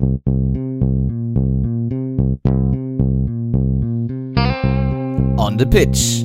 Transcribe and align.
On 0.00 0.06
the 5.58 5.66
Pitch. 5.66 6.24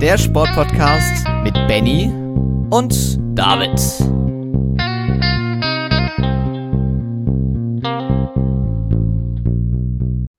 Der 0.00 0.16
Sportpodcast 0.16 1.26
mit 1.44 1.52
Benny 1.68 2.10
und 2.70 3.18
David. 3.38 3.78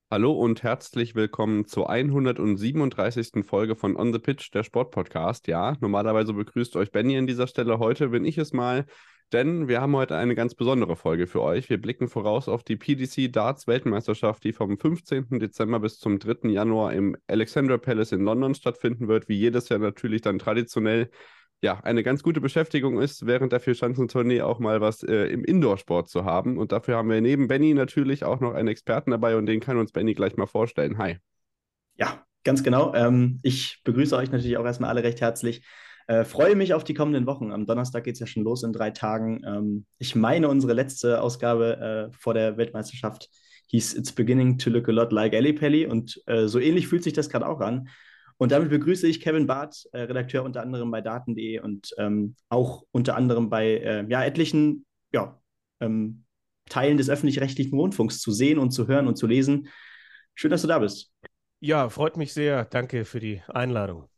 Hallo 0.10 0.32
und 0.32 0.64
herzlich 0.64 1.14
willkommen 1.14 1.68
zur 1.68 1.92
137. 1.92 3.46
Folge 3.46 3.76
von 3.76 3.96
On 3.96 4.12
the 4.12 4.20
Pitch, 4.20 4.52
der 4.52 4.64
Sportpodcast. 4.64 5.46
Ja, 5.48 5.76
normalerweise 5.80 6.34
begrüßt 6.34 6.76
euch 6.76 6.92
Benny 6.92 7.18
an 7.18 7.28
dieser 7.28 7.46
Stelle. 7.46 7.78
Heute 7.78 8.10
bin 8.10 8.26
ich 8.26 8.40
es 8.40 8.52
mal, 8.52 8.88
denn 9.34 9.68
wir 9.68 9.82
haben 9.82 9.96
heute 9.96 10.16
eine 10.16 10.36
ganz 10.36 10.56
besondere 10.56 10.96
Folge 10.96 11.28
für 11.28 11.42
euch. 11.42 11.70
Wir 11.70 11.82
blicken 11.82 12.08
voraus 12.08 12.48
auf 12.48 12.64
die 12.64 12.76
PDC 12.76 13.32
Darts 13.32 13.68
Weltmeisterschaft, 13.68 14.44
die 14.44 14.54
vom 14.54 14.78
15. 14.78 15.40
Dezember 15.40 15.80
bis 15.80 16.00
zum 16.00 16.20
3. 16.20 16.50
Januar 16.50 16.94
im 16.94 17.16
Alexandra 17.28 17.78
Palace 17.78 18.12
in 18.12 18.22
London 18.22 18.56
stattfinden 18.56 19.08
wird. 19.08 19.30
Wie 19.30 19.38
jedes 19.38 19.70
Jahr 19.70 19.80
natürlich 19.80 20.22
dann 20.22 20.40
traditionell 20.40 21.10
ja, 21.62 21.80
eine 21.82 22.04
ganz 22.04 22.24
gute 22.24 22.42
Beschäftigung 22.42 23.00
ist, 23.00 23.26
während 23.26 23.52
der 23.52 23.60
Vierschanzentournee 23.60 24.42
auch 24.42 24.60
mal 24.60 24.82
was 24.82 25.04
äh, 25.04 25.28
im 25.28 25.44
Indoorsport 25.44 26.10
zu 26.10 26.26
haben. 26.26 26.58
Und 26.58 26.72
dafür 26.72 26.98
haben 26.98 27.10
wir 27.10 27.22
neben 27.22 27.48
Benny 27.48 27.74
natürlich 27.74 28.24
auch 28.24 28.40
noch 28.40 28.54
einen 28.54 28.68
Experten 28.68 29.12
dabei 29.12 29.36
und 29.38 29.46
den 29.46 29.60
kann 29.60 29.78
uns 29.78 29.92
Benny 29.92 30.14
gleich 30.14 30.38
mal 30.38 30.48
vorstellen. 30.48 30.98
Hi. 30.98 31.18
Ja, 31.96 32.26
ganz 32.44 32.64
genau. 32.64 32.94
Ähm, 32.96 33.40
ich 33.44 33.82
begrüße 33.84 34.16
euch 34.16 34.32
natürlich 34.32 34.58
auch 34.58 34.66
erstmal 34.66 34.90
alle 34.90 35.04
recht 35.04 35.22
herzlich. 35.22 35.62
Äh, 36.12 36.26
freue 36.26 36.58
mich 36.58 36.74
auf 36.74 36.84
die 36.84 36.94
kommenden 36.94 37.26
Wochen. 37.26 37.54
Am 37.54 37.66
Donnerstag 37.66 38.04
geht 38.04 38.16
es 38.16 38.20
ja 38.20 38.28
schon 38.28 38.44
los 38.44 38.64
in 38.64 38.74
drei 38.74 38.92
Tagen. 38.92 39.42
Ähm, 39.48 39.86
ich 39.98 40.14
meine, 40.14 40.50
unsere 40.50 40.74
letzte 40.74 41.22
Ausgabe 41.22 42.10
äh, 42.12 42.18
vor 42.20 42.34
der 42.34 42.58
Weltmeisterschaft 42.58 43.30
hieß 43.68 43.94
It's 43.94 44.12
beginning 44.12 44.58
to 44.58 44.70
look 44.70 44.90
a 44.90 44.92
lot 44.92 45.14
like 45.14 45.32
Ellie 45.32 45.54
Pelli 45.54 45.86
und 45.86 46.22
äh, 46.26 46.48
so 46.48 46.60
ähnlich 46.60 46.90
fühlt 46.90 47.06
sich 47.06 47.14
das 47.14 47.30
gerade 47.30 47.48
auch 47.48 47.62
an. 47.62 47.88
Und 48.36 48.52
damit 48.52 48.70
begrüße 48.70 49.08
ich 49.08 49.22
Kevin 49.22 49.48
Barth, 49.48 49.86
äh, 49.94 50.02
Redakteur 50.02 50.44
unter 50.44 50.62
anderem 50.62 50.92
bei 50.92 51.00
Daten.de 51.00 51.62
und 51.62 51.94
ähm, 51.98 52.36
auch 52.50 52.84
unter 52.92 53.16
anderem 53.16 53.50
bei 53.50 53.78
äh, 53.78 54.06
ja, 54.10 54.22
etlichen 54.26 54.86
ja, 55.14 55.40
ähm, 55.80 56.26
Teilen 56.68 56.98
des 56.98 57.10
öffentlich-rechtlichen 57.10 57.80
Rundfunks 57.80 58.20
zu 58.20 58.34
sehen 58.34 58.60
und 58.60 58.72
zu 58.72 58.90
hören 58.90 59.08
und 59.08 59.16
zu 59.16 59.28
lesen. 59.28 59.70
Schön, 60.36 60.52
dass 60.52 60.64
du 60.64 60.68
da 60.68 60.80
bist. 60.80 61.14
Ja, 61.62 61.88
freut 61.88 62.18
mich 62.18 62.34
sehr. 62.34 62.66
Danke 62.66 63.06
für 63.06 63.22
die 63.22 63.42
Einladung. 63.48 64.11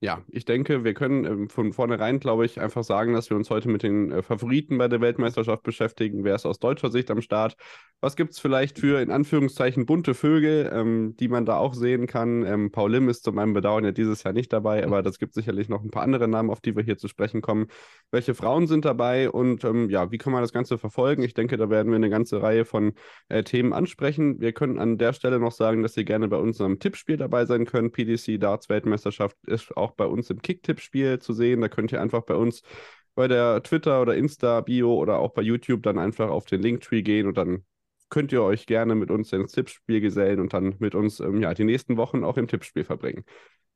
Ja, 0.00 0.22
ich 0.28 0.44
denke, 0.44 0.84
wir 0.84 0.94
können 0.94 1.24
ähm, 1.24 1.48
von 1.48 1.72
vornherein, 1.72 2.20
glaube 2.20 2.46
ich, 2.46 2.60
einfach 2.60 2.84
sagen, 2.84 3.14
dass 3.14 3.30
wir 3.30 3.36
uns 3.36 3.50
heute 3.50 3.68
mit 3.68 3.82
den 3.82 4.12
äh, 4.12 4.22
Favoriten 4.22 4.78
bei 4.78 4.86
der 4.86 5.00
Weltmeisterschaft 5.00 5.64
beschäftigen. 5.64 6.22
Wer 6.22 6.36
ist 6.36 6.46
aus 6.46 6.60
deutscher 6.60 6.92
Sicht 6.92 7.10
am 7.10 7.20
Start? 7.20 7.56
Was 8.00 8.14
gibt 8.14 8.30
es 8.30 8.38
vielleicht 8.38 8.78
für, 8.78 9.02
in 9.02 9.10
Anführungszeichen, 9.10 9.86
bunte 9.86 10.14
Vögel, 10.14 10.70
ähm, 10.72 11.16
die 11.18 11.26
man 11.26 11.44
da 11.46 11.56
auch 11.56 11.74
sehen 11.74 12.06
kann? 12.06 12.46
Ähm, 12.46 12.70
Paul 12.70 12.92
Lim 12.92 13.08
ist 13.08 13.24
zu 13.24 13.32
meinem 13.32 13.54
Bedauern 13.54 13.84
ja 13.84 13.90
dieses 13.90 14.22
Jahr 14.22 14.32
nicht 14.32 14.52
dabei, 14.52 14.84
aber 14.84 15.02
das 15.02 15.18
gibt 15.18 15.34
sicherlich 15.34 15.68
noch 15.68 15.82
ein 15.82 15.90
paar 15.90 16.04
andere 16.04 16.28
Namen, 16.28 16.50
auf 16.50 16.60
die 16.60 16.76
wir 16.76 16.84
hier 16.84 16.96
zu 16.96 17.08
sprechen 17.08 17.40
kommen. 17.40 17.66
Welche 18.12 18.36
Frauen 18.36 18.68
sind 18.68 18.84
dabei 18.84 19.28
und 19.28 19.64
ähm, 19.64 19.90
ja, 19.90 20.12
wie 20.12 20.18
kann 20.18 20.32
man 20.32 20.42
das 20.42 20.52
Ganze 20.52 20.78
verfolgen? 20.78 21.24
Ich 21.24 21.34
denke, 21.34 21.56
da 21.56 21.70
werden 21.70 21.90
wir 21.90 21.96
eine 21.96 22.08
ganze 22.08 22.40
Reihe 22.40 22.64
von 22.64 22.92
äh, 23.30 23.42
Themen 23.42 23.72
ansprechen. 23.72 24.40
Wir 24.40 24.52
können 24.52 24.78
an 24.78 24.96
der 24.96 25.12
Stelle 25.12 25.40
noch 25.40 25.50
sagen, 25.50 25.82
dass 25.82 25.96
ihr 25.96 26.04
gerne 26.04 26.28
bei 26.28 26.36
unserem 26.36 26.78
Tippspiel 26.78 27.16
dabei 27.16 27.46
sein 27.46 27.66
könnt. 27.66 27.92
PDC 27.94 28.38
Darts 28.38 28.68
Weltmeisterschaft 28.68 29.36
ist 29.48 29.76
auch 29.76 29.87
bei 29.92 30.06
uns 30.06 30.30
im 30.30 30.42
Kicktipp-Spiel 30.42 31.18
zu 31.18 31.32
sehen. 31.32 31.60
Da 31.60 31.68
könnt 31.68 31.92
ihr 31.92 32.00
einfach 32.00 32.22
bei 32.22 32.34
uns 32.34 32.62
bei 33.14 33.28
der 33.28 33.62
Twitter- 33.62 34.00
oder 34.00 34.16
Insta-Bio 34.16 34.94
oder 34.94 35.18
auch 35.18 35.32
bei 35.32 35.42
YouTube 35.42 35.82
dann 35.82 35.98
einfach 35.98 36.30
auf 36.30 36.44
den 36.46 36.62
Linktree 36.62 37.02
gehen 37.02 37.26
und 37.26 37.36
dann 37.36 37.64
könnt 38.10 38.32
ihr 38.32 38.42
euch 38.42 38.66
gerne 38.66 38.94
mit 38.94 39.10
uns 39.10 39.32
ins 39.32 39.52
Tippspiel 39.52 40.00
gesellen 40.00 40.40
und 40.40 40.52
dann 40.52 40.76
mit 40.78 40.94
uns 40.94 41.20
ähm, 41.20 41.42
ja, 41.42 41.52
die 41.54 41.64
nächsten 41.64 41.96
Wochen 41.96 42.24
auch 42.24 42.36
im 42.36 42.48
Tippspiel 42.48 42.84
verbringen. 42.84 43.24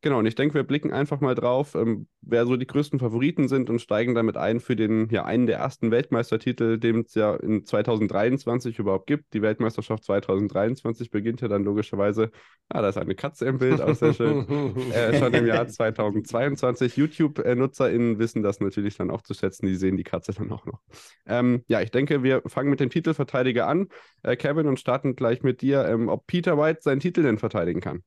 Genau, 0.04 0.18
und 0.18 0.26
ich 0.26 0.34
denke, 0.34 0.54
wir 0.54 0.64
blicken 0.64 0.92
einfach 0.92 1.20
mal 1.20 1.36
drauf, 1.36 1.76
ähm, 1.76 2.08
wer 2.22 2.44
so 2.44 2.56
die 2.56 2.66
größten 2.66 2.98
Favoriten 2.98 3.46
sind 3.46 3.70
und 3.70 3.80
steigen 3.80 4.16
damit 4.16 4.36
ein 4.36 4.58
für 4.58 4.74
den, 4.74 5.08
ja, 5.10 5.24
einen 5.24 5.46
der 5.46 5.58
ersten 5.58 5.92
Weltmeistertitel, 5.92 6.76
den 6.78 7.02
es 7.02 7.14
ja 7.14 7.36
in 7.36 7.64
2023 7.64 8.80
überhaupt 8.80 9.06
gibt. 9.06 9.32
Die 9.32 9.42
Weltmeisterschaft 9.42 10.02
2023 10.02 11.12
beginnt 11.12 11.40
ja 11.40 11.46
dann 11.46 11.62
logischerweise, 11.62 12.32
ah, 12.68 12.82
da 12.82 12.88
ist 12.88 12.98
eine 12.98 13.14
Katze 13.14 13.46
im 13.46 13.58
Bild, 13.58 13.80
auch 13.80 13.94
sehr 13.94 14.12
schön, 14.12 14.44
äh, 14.92 15.16
schon 15.20 15.32
im 15.34 15.46
Jahr 15.46 15.68
2022. 15.68 16.96
YouTube-NutzerInnen 16.96 18.18
wissen 18.18 18.42
das 18.42 18.58
natürlich 18.58 18.96
dann 18.96 19.08
auch 19.08 19.22
zu 19.22 19.34
schätzen, 19.34 19.66
die 19.66 19.76
sehen 19.76 19.96
die 19.96 20.02
Katze 20.02 20.32
dann 20.32 20.50
auch 20.50 20.66
noch. 20.66 20.80
Ähm, 21.26 21.62
ja, 21.68 21.80
ich 21.80 21.92
denke, 21.92 22.24
wir 22.24 22.42
fangen 22.46 22.70
mit 22.70 22.80
dem 22.80 22.90
Titelverteidiger 22.90 23.68
an, 23.68 23.86
äh, 24.24 24.34
Kevin, 24.34 24.66
und 24.66 24.80
starten 24.80 25.14
gleich 25.14 25.44
mit 25.44 25.62
dir, 25.62 25.86
ähm, 25.86 26.08
ob 26.08 26.26
Peter 26.26 26.58
White 26.58 26.80
seinen 26.82 26.98
Titel 26.98 27.22
denn 27.22 27.38
verteidigen 27.38 27.80
kann. 27.80 28.02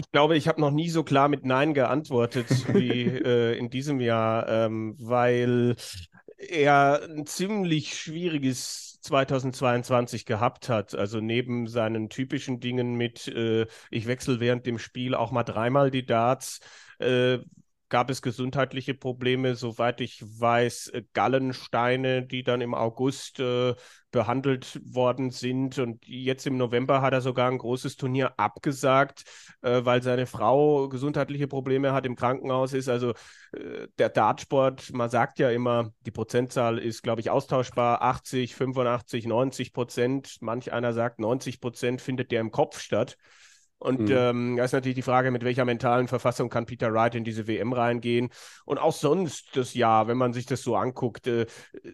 Ich 0.00 0.10
glaube, 0.12 0.34
ich 0.34 0.48
habe 0.48 0.62
noch 0.62 0.70
nie 0.70 0.88
so 0.88 1.04
klar 1.04 1.28
mit 1.28 1.44
Nein 1.44 1.74
geantwortet 1.74 2.46
wie 2.72 3.04
äh, 3.06 3.58
in 3.58 3.68
diesem 3.68 4.00
Jahr, 4.00 4.48
ähm, 4.48 4.94
weil 4.98 5.76
er 6.38 7.02
ein 7.06 7.26
ziemlich 7.26 7.98
schwieriges 7.98 8.98
2022 9.02 10.24
gehabt 10.24 10.70
hat. 10.70 10.94
Also 10.94 11.20
neben 11.20 11.66
seinen 11.66 12.08
typischen 12.08 12.60
Dingen 12.60 12.94
mit, 12.94 13.28
äh, 13.28 13.66
ich 13.90 14.06
wechsle 14.06 14.40
während 14.40 14.64
dem 14.64 14.78
Spiel 14.78 15.14
auch 15.14 15.32
mal 15.32 15.44
dreimal 15.44 15.90
die 15.90 16.06
Darts, 16.06 16.60
äh, 16.98 17.40
gab 17.90 18.08
es 18.08 18.22
gesundheitliche 18.22 18.94
Probleme, 18.94 19.56
soweit 19.56 20.00
ich 20.00 20.22
weiß, 20.22 20.88
äh, 20.88 21.02
Gallensteine, 21.12 22.24
die 22.24 22.42
dann 22.42 22.60
im 22.60 22.72
August 22.72 23.40
äh, 23.40 23.74
behandelt 24.12 24.80
worden 24.84 25.30
sind. 25.30 25.78
Und 25.78 26.06
jetzt 26.06 26.46
im 26.46 26.56
November 26.56 27.02
hat 27.02 27.12
er 27.12 27.20
sogar 27.20 27.50
ein 27.50 27.58
großes 27.58 27.96
Turnier 27.96 28.38
abgesagt, 28.38 29.24
äh, 29.62 29.84
weil 29.84 30.02
seine 30.02 30.26
Frau 30.26 30.88
gesundheitliche 30.88 31.48
Probleme 31.48 31.92
hat, 31.92 32.06
im 32.06 32.16
Krankenhaus 32.16 32.72
ist. 32.72 32.88
Also 32.88 33.10
äh, 33.52 33.88
der 33.98 34.08
Dartsport, 34.08 34.92
man 34.92 35.10
sagt 35.10 35.38
ja 35.38 35.50
immer, 35.50 35.92
die 36.06 36.12
Prozentzahl 36.12 36.78
ist, 36.78 37.02
glaube 37.02 37.20
ich, 37.20 37.30
austauschbar. 37.30 38.02
80, 38.02 38.54
85, 38.54 39.26
90 39.26 39.72
Prozent. 39.72 40.36
Manch 40.40 40.72
einer 40.72 40.92
sagt, 40.92 41.18
90 41.18 41.60
Prozent 41.60 42.00
findet 42.00 42.30
der 42.30 42.40
im 42.40 42.52
Kopf 42.52 42.80
statt. 42.80 43.18
Und 43.80 44.10
mhm. 44.10 44.14
ähm, 44.14 44.56
da 44.58 44.64
ist 44.64 44.72
natürlich 44.72 44.94
die 44.94 45.02
Frage, 45.02 45.30
mit 45.30 45.42
welcher 45.42 45.64
mentalen 45.64 46.06
Verfassung 46.06 46.50
kann 46.50 46.66
Peter 46.66 46.92
Wright 46.92 47.14
in 47.14 47.24
diese 47.24 47.46
WM 47.46 47.72
reingehen. 47.72 48.28
Und 48.66 48.76
auch 48.76 48.92
sonst 48.92 49.56
das 49.56 49.72
Jahr, 49.72 50.06
wenn 50.06 50.18
man 50.18 50.34
sich 50.34 50.44
das 50.44 50.62
so 50.62 50.76
anguckt, 50.76 51.26
äh, 51.26 51.46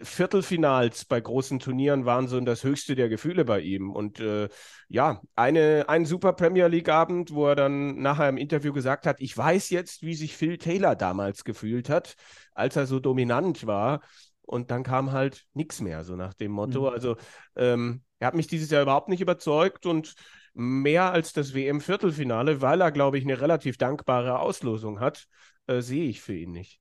Viertelfinals 0.02 1.04
bei 1.04 1.20
großen 1.20 1.60
Turnieren 1.60 2.04
waren 2.04 2.26
so 2.26 2.40
das 2.40 2.64
höchste 2.64 2.96
der 2.96 3.08
Gefühle 3.08 3.44
bei 3.44 3.60
ihm. 3.60 3.92
Und 3.92 4.18
äh, 4.18 4.48
ja, 4.88 5.20
eine, 5.36 5.84
ein 5.88 6.06
super 6.06 6.32
Premier 6.32 6.66
League-Abend, 6.66 7.32
wo 7.32 7.46
er 7.46 7.54
dann 7.54 8.02
nachher 8.02 8.28
im 8.28 8.36
Interview 8.36 8.72
gesagt 8.72 9.06
hat, 9.06 9.20
ich 9.20 9.38
weiß 9.38 9.70
jetzt, 9.70 10.02
wie 10.02 10.14
sich 10.14 10.36
Phil 10.36 10.58
Taylor 10.58 10.96
damals 10.96 11.44
gefühlt 11.44 11.88
hat, 11.88 12.16
als 12.52 12.74
er 12.74 12.86
so 12.86 12.98
dominant 12.98 13.64
war. 13.64 14.00
Und 14.42 14.72
dann 14.72 14.82
kam 14.82 15.12
halt 15.12 15.44
nichts 15.54 15.80
mehr, 15.80 16.02
so 16.02 16.16
nach 16.16 16.34
dem 16.34 16.50
Motto. 16.50 16.80
Mhm. 16.82 16.88
Also 16.88 17.16
ähm, 17.54 18.02
er 18.18 18.26
hat 18.26 18.34
mich 18.34 18.48
dieses 18.48 18.70
Jahr 18.70 18.82
überhaupt 18.82 19.08
nicht 19.08 19.20
überzeugt 19.20 19.86
und 19.86 20.14
mehr 20.56 21.12
als 21.12 21.32
das 21.34 21.54
WM-Viertelfinale, 21.54 22.62
weil 22.62 22.80
er, 22.80 22.90
glaube 22.90 23.18
ich, 23.18 23.24
eine 23.24 23.40
relativ 23.40 23.76
dankbare 23.76 24.38
Auslosung 24.40 25.00
hat, 25.00 25.26
äh, 25.66 25.80
sehe 25.80 26.08
ich 26.08 26.22
für 26.22 26.34
ihn 26.34 26.52
nicht. 26.52 26.80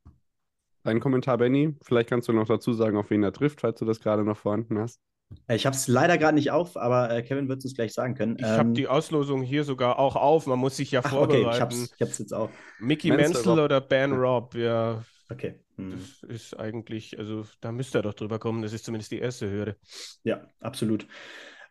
Dein 0.83 0.99
Kommentar, 0.99 1.37
Benny. 1.37 1.75
Vielleicht 1.81 2.09
kannst 2.09 2.27
du 2.27 2.33
noch 2.33 2.47
dazu 2.47 2.71
sagen, 2.71 2.95
auf 2.95 3.09
wen 3.09 3.23
er 3.23 3.33
trifft, 3.33 3.61
falls 3.61 3.79
du 3.79 3.85
das 3.85 3.99
gerade 3.99 4.23
noch 4.23 4.37
vorhanden 4.37 4.79
hast. 4.79 5.01
Ich 5.49 5.65
habe 5.65 5.75
es 5.75 5.87
leider 5.87 6.17
gerade 6.17 6.35
nicht 6.35 6.51
auf, 6.51 6.77
aber 6.77 7.09
äh, 7.09 7.23
Kevin 7.23 7.49
wird 7.49 7.59
es 7.59 7.65
uns 7.65 7.75
gleich 7.75 7.93
sagen 7.93 8.13
können. 8.13 8.37
Ich 8.37 8.45
ähm, 8.45 8.57
habe 8.57 8.71
die 8.73 8.87
Auslosung 8.87 9.41
hier 9.41 9.63
sogar 9.63 9.99
auch 9.99 10.15
auf. 10.15 10.45
Man 10.45 10.59
muss 10.59 10.77
sich 10.77 10.91
ja 10.91 11.01
ach, 11.03 11.09
vorbereiten. 11.09 11.47
Okay, 11.47 11.55
ich 11.55 12.01
habe 12.01 12.11
es 12.11 12.19
jetzt 12.19 12.33
auch. 12.33 12.49
Mickey 12.79 13.11
Menzel 13.11 13.59
oder 13.59 13.81
Ben 13.81 14.13
Robb, 14.13 14.55
ja. 14.55 15.03
Okay. 15.29 15.59
Hm. 15.77 15.91
Das 15.91 16.29
ist 16.29 16.57
eigentlich, 16.57 17.17
also 17.17 17.43
da 17.59 17.71
müsste 17.71 17.99
er 17.99 18.01
doch 18.03 18.13
drüber 18.13 18.39
kommen. 18.39 18.61
Das 18.61 18.71
ist 18.71 18.85
zumindest 18.85 19.11
die 19.11 19.19
erste 19.19 19.49
Hürde. 19.49 19.75
Ja, 20.23 20.45
absolut. 20.61 21.07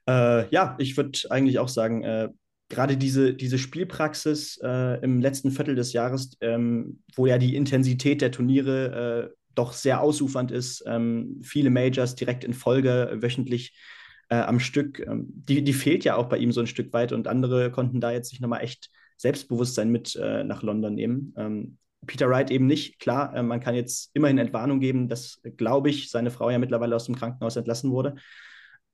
Äh, 0.09 0.49
ja, 0.51 0.77
ich 0.79 0.97
würde 0.97 1.19
eigentlich 1.31 1.59
auch 1.59 1.69
sagen, 1.69 2.03
äh, 2.05 2.29
gerade 2.69 2.97
diese, 2.97 3.35
diese 3.35 3.59
Spielpraxis 3.59 4.59
äh, 4.63 5.01
im 5.03 5.21
letzten 5.21 5.51
Viertel 5.51 5.75
des 5.75 5.93
Jahres, 5.93 6.37
ähm, 6.41 7.01
wo 7.15 7.27
ja 7.27 7.39
die 7.39 7.57
Intensität 7.57 8.21
der 8.21 8.31
Turniere 8.31 9.31
äh, 9.31 9.37
doch 9.55 9.73
sehr 9.73 10.01
ausufernd 10.01 10.51
ist, 10.51 10.83
ähm, 10.87 11.41
viele 11.43 11.71
Majors 11.71 12.17
direkt 12.17 12.45
in 12.45 12.55
Folge 12.55 13.19
wöchentlich 13.21 13.77
äh, 14.29 14.37
am 14.37 14.59
Stück, 14.61 15.01
ähm, 15.01 15.27
die, 15.29 15.63
die 15.63 15.73
fehlt 15.73 16.05
ja 16.05 16.17
auch 16.17 16.29
bei 16.29 16.39
ihm 16.39 16.53
so 16.53 16.61
ein 16.61 16.67
Stück 16.67 16.93
weit 16.93 17.13
und 17.13 17.29
andere 17.29 17.71
konnten 17.71 18.01
da 18.01 18.11
jetzt 18.11 18.31
sich 18.31 18.41
nochmal 18.41 18.63
echt 18.63 18.91
Selbstbewusstsein 19.17 19.91
mit 19.91 20.17
äh, 20.17 20.43
nach 20.43 20.63
London 20.63 20.95
nehmen. 20.95 21.35
Ähm, 21.37 21.79
Peter 22.07 22.29
Wright 22.29 22.51
eben 22.51 22.67
nicht. 22.67 22.99
Klar, 22.99 23.43
man 23.43 23.61
kann 23.61 23.75
jetzt 23.75 24.11
immerhin 24.13 24.37
Entwarnung 24.37 24.79
geben, 24.79 25.09
dass, 25.09 25.41
glaube 25.57 25.89
ich, 25.89 26.11
seine 26.11 26.31
Frau 26.31 26.51
ja 26.51 26.59
mittlerweile 26.59 26.95
aus 26.95 27.07
dem 27.07 27.15
Krankenhaus 27.15 27.57
entlassen 27.57 27.93
wurde. 27.93 28.17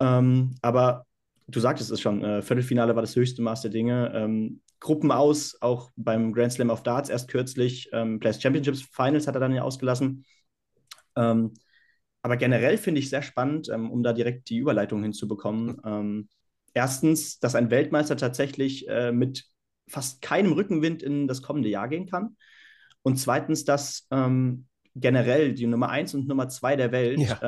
Ähm, 0.00 0.54
aber 0.62 1.06
du 1.46 1.60
sagtest 1.60 1.90
es 1.90 2.00
schon, 2.00 2.24
äh, 2.24 2.42
Viertelfinale 2.42 2.94
war 2.94 3.02
das 3.02 3.16
höchste 3.16 3.42
Maß 3.42 3.62
der 3.62 3.70
Dinge. 3.70 4.12
Ähm, 4.14 4.60
Gruppen 4.80 5.12
aus, 5.12 5.60
auch 5.60 5.90
beim 5.96 6.32
Grand 6.32 6.52
Slam 6.52 6.70
of 6.70 6.82
Darts 6.82 7.10
erst 7.10 7.28
kürzlich. 7.28 7.90
Ähm, 7.92 8.18
Players 8.18 8.42
Championships 8.42 8.82
Finals 8.82 9.26
hat 9.26 9.34
er 9.34 9.40
dann 9.40 9.54
ja 9.54 9.62
ausgelassen. 9.62 10.24
Ähm, 11.16 11.52
aber 12.22 12.36
generell 12.36 12.78
finde 12.78 13.00
ich 13.00 13.10
sehr 13.10 13.22
spannend, 13.22 13.68
ähm, 13.68 13.90
um 13.90 14.02
da 14.02 14.12
direkt 14.12 14.48
die 14.48 14.58
Überleitung 14.58 15.02
hinzubekommen. 15.02 15.80
Ähm, 15.84 16.28
erstens, 16.72 17.38
dass 17.40 17.54
ein 17.54 17.70
Weltmeister 17.70 18.16
tatsächlich 18.16 18.88
äh, 18.88 19.12
mit 19.12 19.44
fast 19.86 20.22
keinem 20.22 20.52
Rückenwind 20.52 21.02
in 21.02 21.28
das 21.28 21.42
kommende 21.42 21.68
Jahr 21.68 21.88
gehen 21.88 22.06
kann. 22.06 22.36
Und 23.02 23.16
zweitens, 23.16 23.64
dass 23.64 24.06
ähm, 24.10 24.66
generell 24.94 25.54
die 25.54 25.66
Nummer 25.66 25.88
1 25.88 26.14
und 26.14 26.28
Nummer 26.28 26.48
2 26.48 26.76
der 26.76 26.92
Welt 26.92 27.20
ja. 27.20 27.38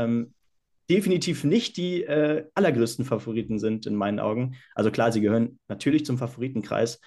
Definitiv 0.93 1.43
nicht 1.43 1.79
die 1.79 2.03
äh, 2.03 2.45
allergrößten 2.55 3.07
Favoriten 3.07 3.59
sind 3.59 3.87
in 3.87 3.97
meinen 3.97 4.21
Augen. 4.21 4.57
Also 4.75 4.91
klar, 4.91 5.11
sie 5.11 5.23
gehören 5.23 5.59
natürlich 5.69 6.05
zum 6.05 6.19
Favoritenkreis. 6.19 7.01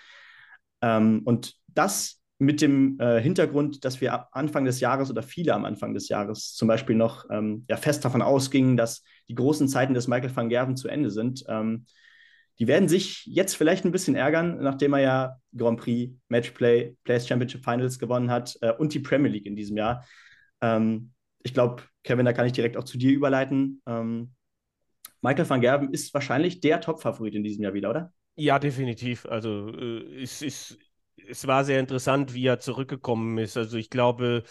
Ähm, 0.82 1.22
und 1.24 1.54
das 1.68 2.20
mit 2.40 2.62
dem 2.62 3.00
äh, 3.00 3.22
Hintergrund, 3.22 3.86
dass 3.86 4.02
wir 4.02 4.36
Anfang 4.36 4.66
des 4.66 4.80
Jahres 4.80 5.12
oder 5.12 5.22
viele 5.22 5.54
am 5.54 5.66
Anfang 5.66 5.94
des 5.94 6.10
Jahres 6.10 6.56
zum 6.56 6.68
Beispiel 6.68 6.96
noch 6.96 7.26
ähm, 7.30 7.64
ja, 7.70 7.78
fest 7.78 8.04
davon 8.04 8.24
ausgingen, 8.24 8.76
dass 8.76 9.04
die 9.30 9.36
großen 9.36 9.68
Zeiten 9.68 9.94
des 9.94 10.08
Michael 10.08 10.36
van 10.36 10.50
Gerven 10.50 10.76
zu 10.76 10.88
Ende 10.88 11.12
sind. 11.12 11.46
Ähm, 11.48 11.86
die 12.58 12.68
werden 12.68 12.90
sich 12.90 13.24
jetzt 13.26 13.56
vielleicht 13.56 13.86
ein 13.86 13.92
bisschen 13.92 14.16
ärgern, 14.16 14.58
nachdem 14.62 14.94
er 14.94 15.00
ja 15.00 15.36
Grand 15.56 15.80
Prix, 15.80 16.12
Matchplay, 16.30 16.96
Players 17.04 17.28
Championship 17.28 17.64
Finals 17.64 18.00
gewonnen 18.00 18.32
hat 18.32 18.58
äh, 18.62 18.72
und 18.72 18.96
die 18.96 19.00
Premier 19.00 19.32
League 19.32 19.46
in 19.46 19.56
diesem 19.56 19.78
Jahr. 19.78 20.06
Ähm, 20.62 21.12
ich 21.44 21.54
glaube, 21.54 21.84
Kevin, 22.06 22.26
da 22.26 22.34
kann 22.34 22.46
ich 22.46 22.54
direkt 22.54 22.78
auch 22.78 22.84
zu 22.84 22.98
dir 22.98 23.12
überleiten. 23.12 23.82
Ähm, 23.88 24.34
Michael 25.22 25.50
van 25.50 25.62
Gerben 25.62 25.92
ist 25.92 26.14
wahrscheinlich 26.14 26.62
der 26.62 26.80
Top-Favorit 26.82 27.36
in 27.36 27.44
diesem 27.44 27.64
Jahr 27.64 27.74
wieder, 27.74 27.90
oder? 27.90 28.14
Ja, 28.36 28.60
definitiv. 28.60 29.26
Also 29.26 29.70
äh, 29.70 30.22
es, 30.22 30.42
es, 30.42 30.78
es 31.28 31.48
war 31.48 31.64
sehr 31.66 31.80
interessant, 31.80 32.34
wie 32.34 32.46
er 32.46 32.60
zurückgekommen 32.60 33.38
ist. 33.40 33.58
Also 33.58 33.78
ich 33.78 33.90
glaube, 33.90 34.44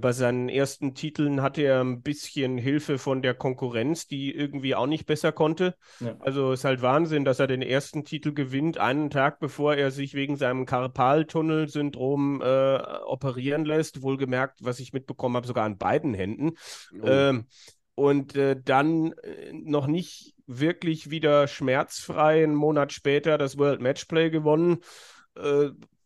bei 0.00 0.12
seinen 0.12 0.48
ersten 0.48 0.94
Titeln 0.94 1.42
hatte 1.42 1.62
er 1.62 1.82
ein 1.82 2.02
bisschen 2.02 2.58
Hilfe 2.58 2.98
von 2.98 3.22
der 3.22 3.34
Konkurrenz, 3.34 4.06
die 4.06 4.34
irgendwie 4.34 4.74
auch 4.74 4.86
nicht 4.86 5.06
besser 5.06 5.32
konnte. 5.32 5.76
Ja. 6.00 6.16
Also 6.20 6.52
ist 6.52 6.64
halt 6.64 6.82
Wahnsinn, 6.82 7.24
dass 7.24 7.38
er 7.38 7.46
den 7.46 7.62
ersten 7.62 8.04
Titel 8.04 8.32
gewinnt, 8.32 8.78
einen 8.78 9.10
Tag 9.10 9.38
bevor 9.38 9.74
er 9.74 9.90
sich 9.90 10.14
wegen 10.14 10.36
seinem 10.36 10.66
Karpaltunnelsyndrom 10.66 12.42
äh, 12.42 12.78
operieren 13.06 13.64
lässt. 13.64 14.02
Wohlgemerkt, 14.02 14.64
was 14.64 14.80
ich 14.80 14.92
mitbekommen 14.92 15.36
habe, 15.36 15.46
sogar 15.46 15.64
an 15.64 15.78
beiden 15.78 16.14
Händen. 16.14 16.52
Oh. 17.00 17.06
Ähm, 17.06 17.46
und 17.94 18.36
äh, 18.36 18.56
dann 18.64 19.12
äh, 19.12 19.52
noch 19.52 19.86
nicht 19.86 20.34
wirklich 20.46 21.10
wieder 21.10 21.46
schmerzfrei 21.46 22.42
einen 22.42 22.54
Monat 22.54 22.92
später 22.92 23.38
das 23.38 23.58
World 23.58 23.80
Matchplay 23.80 24.30
gewonnen. 24.30 24.78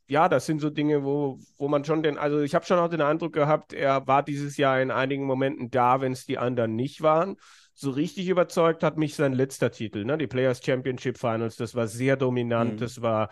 Äh, 0.09 0.13
ja, 0.13 0.29
das 0.29 0.47
sind 0.47 0.61
so 0.61 0.71
Dinge, 0.71 1.05
wo, 1.05 1.39
wo 1.59 1.69
man 1.69 1.85
schon 1.85 2.03
den, 2.03 2.19
also 2.19 2.41
ich 2.41 2.55
habe 2.55 2.65
schon 2.65 2.79
auch 2.79 2.89
den 2.89 3.01
Eindruck 3.01 3.33
gehabt, 3.33 3.73
er 3.73 4.07
war 4.07 4.23
dieses 4.23 4.57
Jahr 4.57 4.81
in 4.81 4.91
einigen 4.91 5.25
Momenten 5.25 5.71
da, 5.71 6.01
wenn 6.01 6.13
es 6.13 6.27
die 6.27 6.39
anderen 6.39 6.77
nicht 6.77 7.03
waren. 7.03 7.37
So 7.75 7.91
richtig 7.91 8.29
überzeugt 8.29 8.83
hat 8.83 8.99
mich 8.99 9.15
sein 9.15 9.33
letzter 9.33 9.71
Titel, 9.71 10.05
ne? 10.05 10.19
die 10.19 10.27
Players 10.27 10.61
Championship 10.65 11.19
Finals. 11.19 11.57
Das 11.57 11.75
war 11.75 11.87
sehr 11.87 12.17
dominant, 12.17 12.75
mhm. 12.75 12.79
das 12.79 13.01
war 13.01 13.31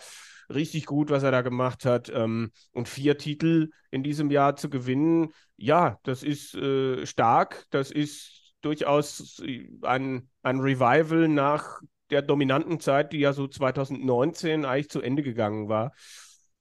richtig 0.48 0.86
gut, 0.86 1.10
was 1.10 1.22
er 1.22 1.30
da 1.30 1.42
gemacht 1.42 1.84
hat. 1.84 2.10
Ähm, 2.14 2.50
und 2.72 2.88
vier 2.88 3.18
Titel 3.18 3.70
in 3.90 4.02
diesem 4.02 4.30
Jahr 4.30 4.56
zu 4.56 4.70
gewinnen, 4.70 5.32
ja, 5.56 5.98
das 6.02 6.22
ist 6.22 6.54
äh, 6.54 7.04
stark, 7.06 7.66
das 7.70 7.90
ist 7.90 8.54
durchaus 8.62 9.42
ein, 9.82 10.28
ein 10.42 10.60
Revival 10.60 11.28
nach 11.28 11.80
der 12.10 12.22
dominanten 12.22 12.80
Zeit, 12.80 13.12
die 13.12 13.18
ja 13.18 13.32
so 13.32 13.46
2019 13.46 14.64
eigentlich 14.64 14.90
zu 14.90 15.00
Ende 15.00 15.22
gegangen 15.22 15.68
war. 15.68 15.92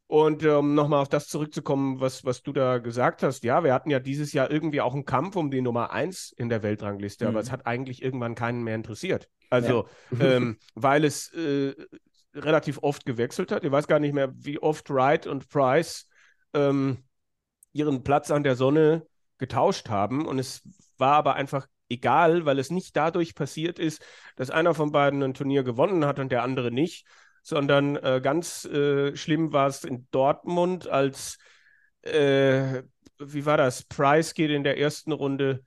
Und 0.10 0.44
um 0.44 0.70
ähm, 0.70 0.74
nochmal 0.74 1.04
auf 1.04 1.08
das 1.08 1.28
zurückzukommen, 1.28 2.00
was, 2.00 2.26
was 2.26 2.42
du 2.42 2.52
da 2.52 2.80
gesagt 2.80 3.22
hast, 3.22 3.44
ja, 3.44 3.64
wir 3.64 3.76
hatten 3.76 3.92
ja 3.92 4.00
dieses 4.00 4.34
Jahr 4.34 4.50
irgendwie 4.50 4.82
auch 4.82 4.96
einen 4.96 5.06
Kampf 5.06 5.36
um 5.36 5.52
die 5.52 5.62
Nummer 5.62 5.92
1 5.92 6.34
in 6.36 6.50
der 6.50 6.64
Weltrangliste, 6.64 7.26
mhm. 7.26 7.30
aber 7.30 7.40
es 7.42 7.52
hat 7.52 7.68
eigentlich 7.68 8.02
irgendwann 8.02 8.34
keinen 8.34 8.64
mehr 8.64 8.74
interessiert. 8.74 9.30
Also, 9.52 9.88
ja. 10.10 10.20
ähm, 10.38 10.58
weil 10.74 11.06
es 11.06 11.32
äh, 11.34 11.76
relativ 12.34 12.80
oft 12.82 13.06
gewechselt 13.06 13.52
hat. 13.52 13.64
Ich 13.64 13.72
weiß 13.72 13.86
gar 13.86 14.00
nicht 14.00 14.16
mehr, 14.16 14.34
wie 14.34 14.58
oft 14.58 14.90
Wright 14.90 15.28
und 15.28 15.48
Price 15.48 16.08
ähm, 16.56 17.04
ihren 17.72 18.04
Platz 18.04 18.32
an 18.32 18.42
der 18.42 18.56
Sonne 18.56 19.06
getauscht 19.38 19.90
haben. 19.90 20.26
Und 20.26 20.40
es 20.40 20.64
war 20.98 21.18
aber 21.18 21.36
einfach 21.36 21.68
egal, 21.88 22.46
weil 22.46 22.58
es 22.58 22.72
nicht 22.72 22.98
dadurch 22.98 23.36
passiert 23.36 23.78
ist, 23.78 24.04
dass 24.38 24.50
einer 24.50 24.74
von 24.74 24.92
beiden 24.92 25.22
ein 25.22 25.36
Turnier 25.36 25.62
gewonnen 25.62 26.04
hat 26.04 26.18
und 26.18 26.32
der 26.32 26.42
andere 26.42 26.72
nicht, 26.72 27.06
sondern 27.50 27.96
äh, 27.98 28.22
ganz 28.24 28.66
äh, 28.66 29.16
schlimm 29.16 29.52
war 29.52 29.68
es 29.68 29.84
in 29.84 30.08
Dortmund, 30.12 30.88
als, 30.88 31.38
äh, 32.04 32.84
wie 33.20 33.46
war 33.46 33.58
das, 33.58 33.84
Price 33.84 34.34
geht 34.34 34.52
in 34.52 34.64
der 34.64 34.78
ersten 34.78 35.12
Runde 35.12 35.64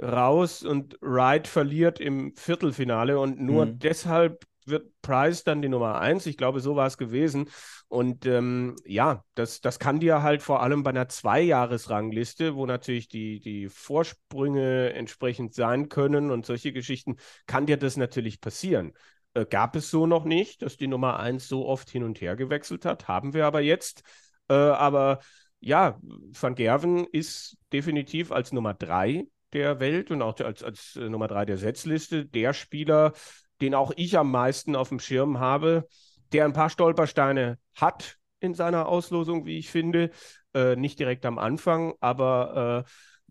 raus 0.00 0.62
und 0.62 0.96
Wright 1.00 1.48
verliert 1.48 2.00
im 2.00 2.34
Viertelfinale 2.36 3.18
und 3.18 3.40
nur 3.40 3.66
mhm. 3.66 3.78
deshalb 3.78 4.44
wird 4.66 4.92
Price 5.02 5.42
dann 5.44 5.62
die 5.62 5.68
Nummer 5.68 6.00
eins. 6.00 6.26
Ich 6.26 6.36
glaube, 6.36 6.60
so 6.60 6.76
war 6.76 6.86
es 6.86 6.96
gewesen. 6.96 7.48
Und 7.88 8.26
ähm, 8.26 8.76
ja, 8.84 9.24
das, 9.34 9.60
das 9.60 9.78
kann 9.78 10.00
dir 10.00 10.22
halt 10.22 10.42
vor 10.42 10.62
allem 10.62 10.82
bei 10.82 10.90
einer 10.90 11.08
Zweijahresrangliste, 11.08 12.54
wo 12.54 12.64
natürlich 12.66 13.08
die, 13.08 13.40
die 13.40 13.68
Vorsprünge 13.68 14.92
entsprechend 14.92 15.54
sein 15.54 15.88
können 15.88 16.30
und 16.30 16.46
solche 16.46 16.72
Geschichten, 16.72 17.16
kann 17.46 17.66
dir 17.66 17.76
das 17.76 17.96
natürlich 17.96 18.40
passieren. 18.40 18.92
Äh, 19.34 19.46
gab 19.46 19.76
es 19.76 19.90
so 19.90 20.06
noch 20.06 20.24
nicht, 20.24 20.62
dass 20.62 20.76
die 20.76 20.88
Nummer 20.88 21.18
1 21.18 21.48
so 21.48 21.66
oft 21.66 21.90
hin 21.90 22.04
und 22.04 22.20
her 22.20 22.36
gewechselt 22.36 22.84
hat. 22.84 23.08
Haben 23.08 23.34
wir 23.34 23.46
aber 23.46 23.60
jetzt. 23.60 24.02
Äh, 24.48 24.54
aber 24.54 25.20
ja, 25.60 25.98
Van 26.02 26.54
Gerven 26.54 27.06
ist 27.12 27.56
definitiv 27.72 28.32
als 28.32 28.52
Nummer 28.52 28.74
3 28.74 29.26
der 29.52 29.80
Welt 29.80 30.10
und 30.10 30.22
auch 30.22 30.38
als, 30.40 30.62
als 30.62 30.96
äh, 30.96 31.08
Nummer 31.08 31.28
3 31.28 31.44
der 31.44 31.58
Setzliste 31.58 32.26
der 32.26 32.52
Spieler, 32.52 33.12
den 33.60 33.74
auch 33.74 33.92
ich 33.96 34.18
am 34.18 34.30
meisten 34.30 34.76
auf 34.76 34.88
dem 34.88 34.98
Schirm 34.98 35.38
habe, 35.38 35.86
der 36.32 36.44
ein 36.44 36.52
paar 36.52 36.70
Stolpersteine 36.70 37.58
hat 37.76 38.18
in 38.40 38.54
seiner 38.54 38.88
Auslosung, 38.88 39.46
wie 39.46 39.58
ich 39.58 39.70
finde. 39.70 40.10
Äh, 40.54 40.76
nicht 40.76 40.98
direkt 40.98 41.24
am 41.24 41.38
Anfang, 41.38 41.94
aber 42.00 42.84
äh, 42.86 42.90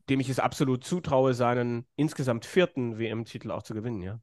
dem 0.09 0.19
ich 0.19 0.29
es 0.29 0.39
absolut 0.39 0.83
zutraue, 0.83 1.33
seinen 1.33 1.85
insgesamt 1.95 2.45
vierten 2.45 2.97
WM-Titel 2.97 3.51
auch 3.51 3.63
zu 3.63 3.73
gewinnen, 3.73 4.01
ja. 4.01 4.19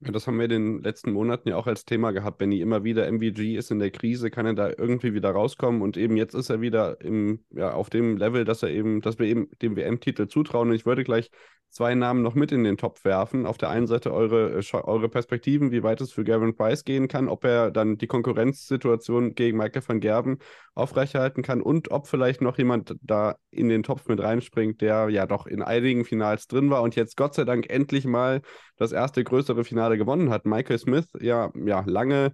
Ja, 0.00 0.12
das 0.12 0.28
haben 0.28 0.38
wir 0.38 0.44
in 0.44 0.50
den 0.50 0.82
letzten 0.82 1.10
Monaten 1.12 1.48
ja 1.48 1.56
auch 1.56 1.66
als 1.66 1.84
Thema 1.84 2.12
gehabt. 2.12 2.38
Benny 2.38 2.60
immer 2.60 2.84
wieder 2.84 3.10
MVG 3.10 3.56
ist 3.56 3.72
in 3.72 3.80
der 3.80 3.90
Krise, 3.90 4.30
kann 4.30 4.46
er 4.46 4.54
da 4.54 4.68
irgendwie 4.68 5.12
wieder 5.12 5.30
rauskommen 5.30 5.82
und 5.82 5.96
eben 5.96 6.16
jetzt 6.16 6.34
ist 6.34 6.50
er 6.50 6.60
wieder 6.60 7.00
im, 7.00 7.44
ja, 7.50 7.72
auf 7.72 7.90
dem 7.90 8.16
Level, 8.16 8.44
dass 8.44 8.62
er 8.62 8.70
eben, 8.70 9.00
dass 9.00 9.18
wir 9.18 9.26
eben 9.26 9.48
dem 9.60 9.74
WM-Titel 9.74 10.28
zutrauen. 10.28 10.68
Und 10.68 10.76
ich 10.76 10.86
würde 10.86 11.02
gleich 11.02 11.30
zwei 11.70 11.94
Namen 11.94 12.22
noch 12.22 12.34
mit 12.34 12.52
in 12.52 12.64
den 12.64 12.76
Topf 12.76 13.04
werfen. 13.04 13.46
Auf 13.46 13.58
der 13.58 13.70
einen 13.70 13.86
Seite 13.86 14.12
eure, 14.12 14.58
äh, 14.58 14.76
eure 14.76 15.08
Perspektiven, 15.08 15.70
wie 15.70 15.82
weit 15.82 16.00
es 16.00 16.12
für 16.12 16.24
Gavin 16.24 16.56
Price 16.56 16.84
gehen 16.84 17.08
kann, 17.08 17.28
ob 17.28 17.44
er 17.44 17.70
dann 17.70 17.98
die 17.98 18.06
Konkurrenzsituation 18.06 19.34
gegen 19.34 19.58
Michael 19.58 19.82
van 19.86 20.00
Gerben 20.00 20.38
aufrechterhalten 20.74 21.42
kann 21.42 21.60
und 21.60 21.90
ob 21.90 22.06
vielleicht 22.06 22.40
noch 22.40 22.56
jemand 22.56 22.96
da 23.02 23.36
in 23.50 23.68
den 23.68 23.82
Topf 23.82 24.08
mit 24.08 24.20
reinspringt, 24.20 24.80
der 24.80 25.08
ja 25.08 25.26
doch 25.26 25.46
in 25.46 25.62
einigen 25.62 26.04
Finals 26.04 26.46
drin 26.46 26.70
war 26.70 26.82
und 26.82 26.96
jetzt 26.96 27.16
Gott 27.16 27.34
sei 27.34 27.44
Dank 27.44 27.68
endlich 27.68 28.06
mal 28.06 28.42
das 28.76 28.92
erste 28.92 29.24
größere 29.24 29.64
Finale 29.64 29.87
gewonnen 29.96 30.30
hat. 30.30 30.44
Michael 30.46 30.78
Smith, 30.78 31.08
ja, 31.20 31.50
ja, 31.54 31.82
lange 31.86 32.32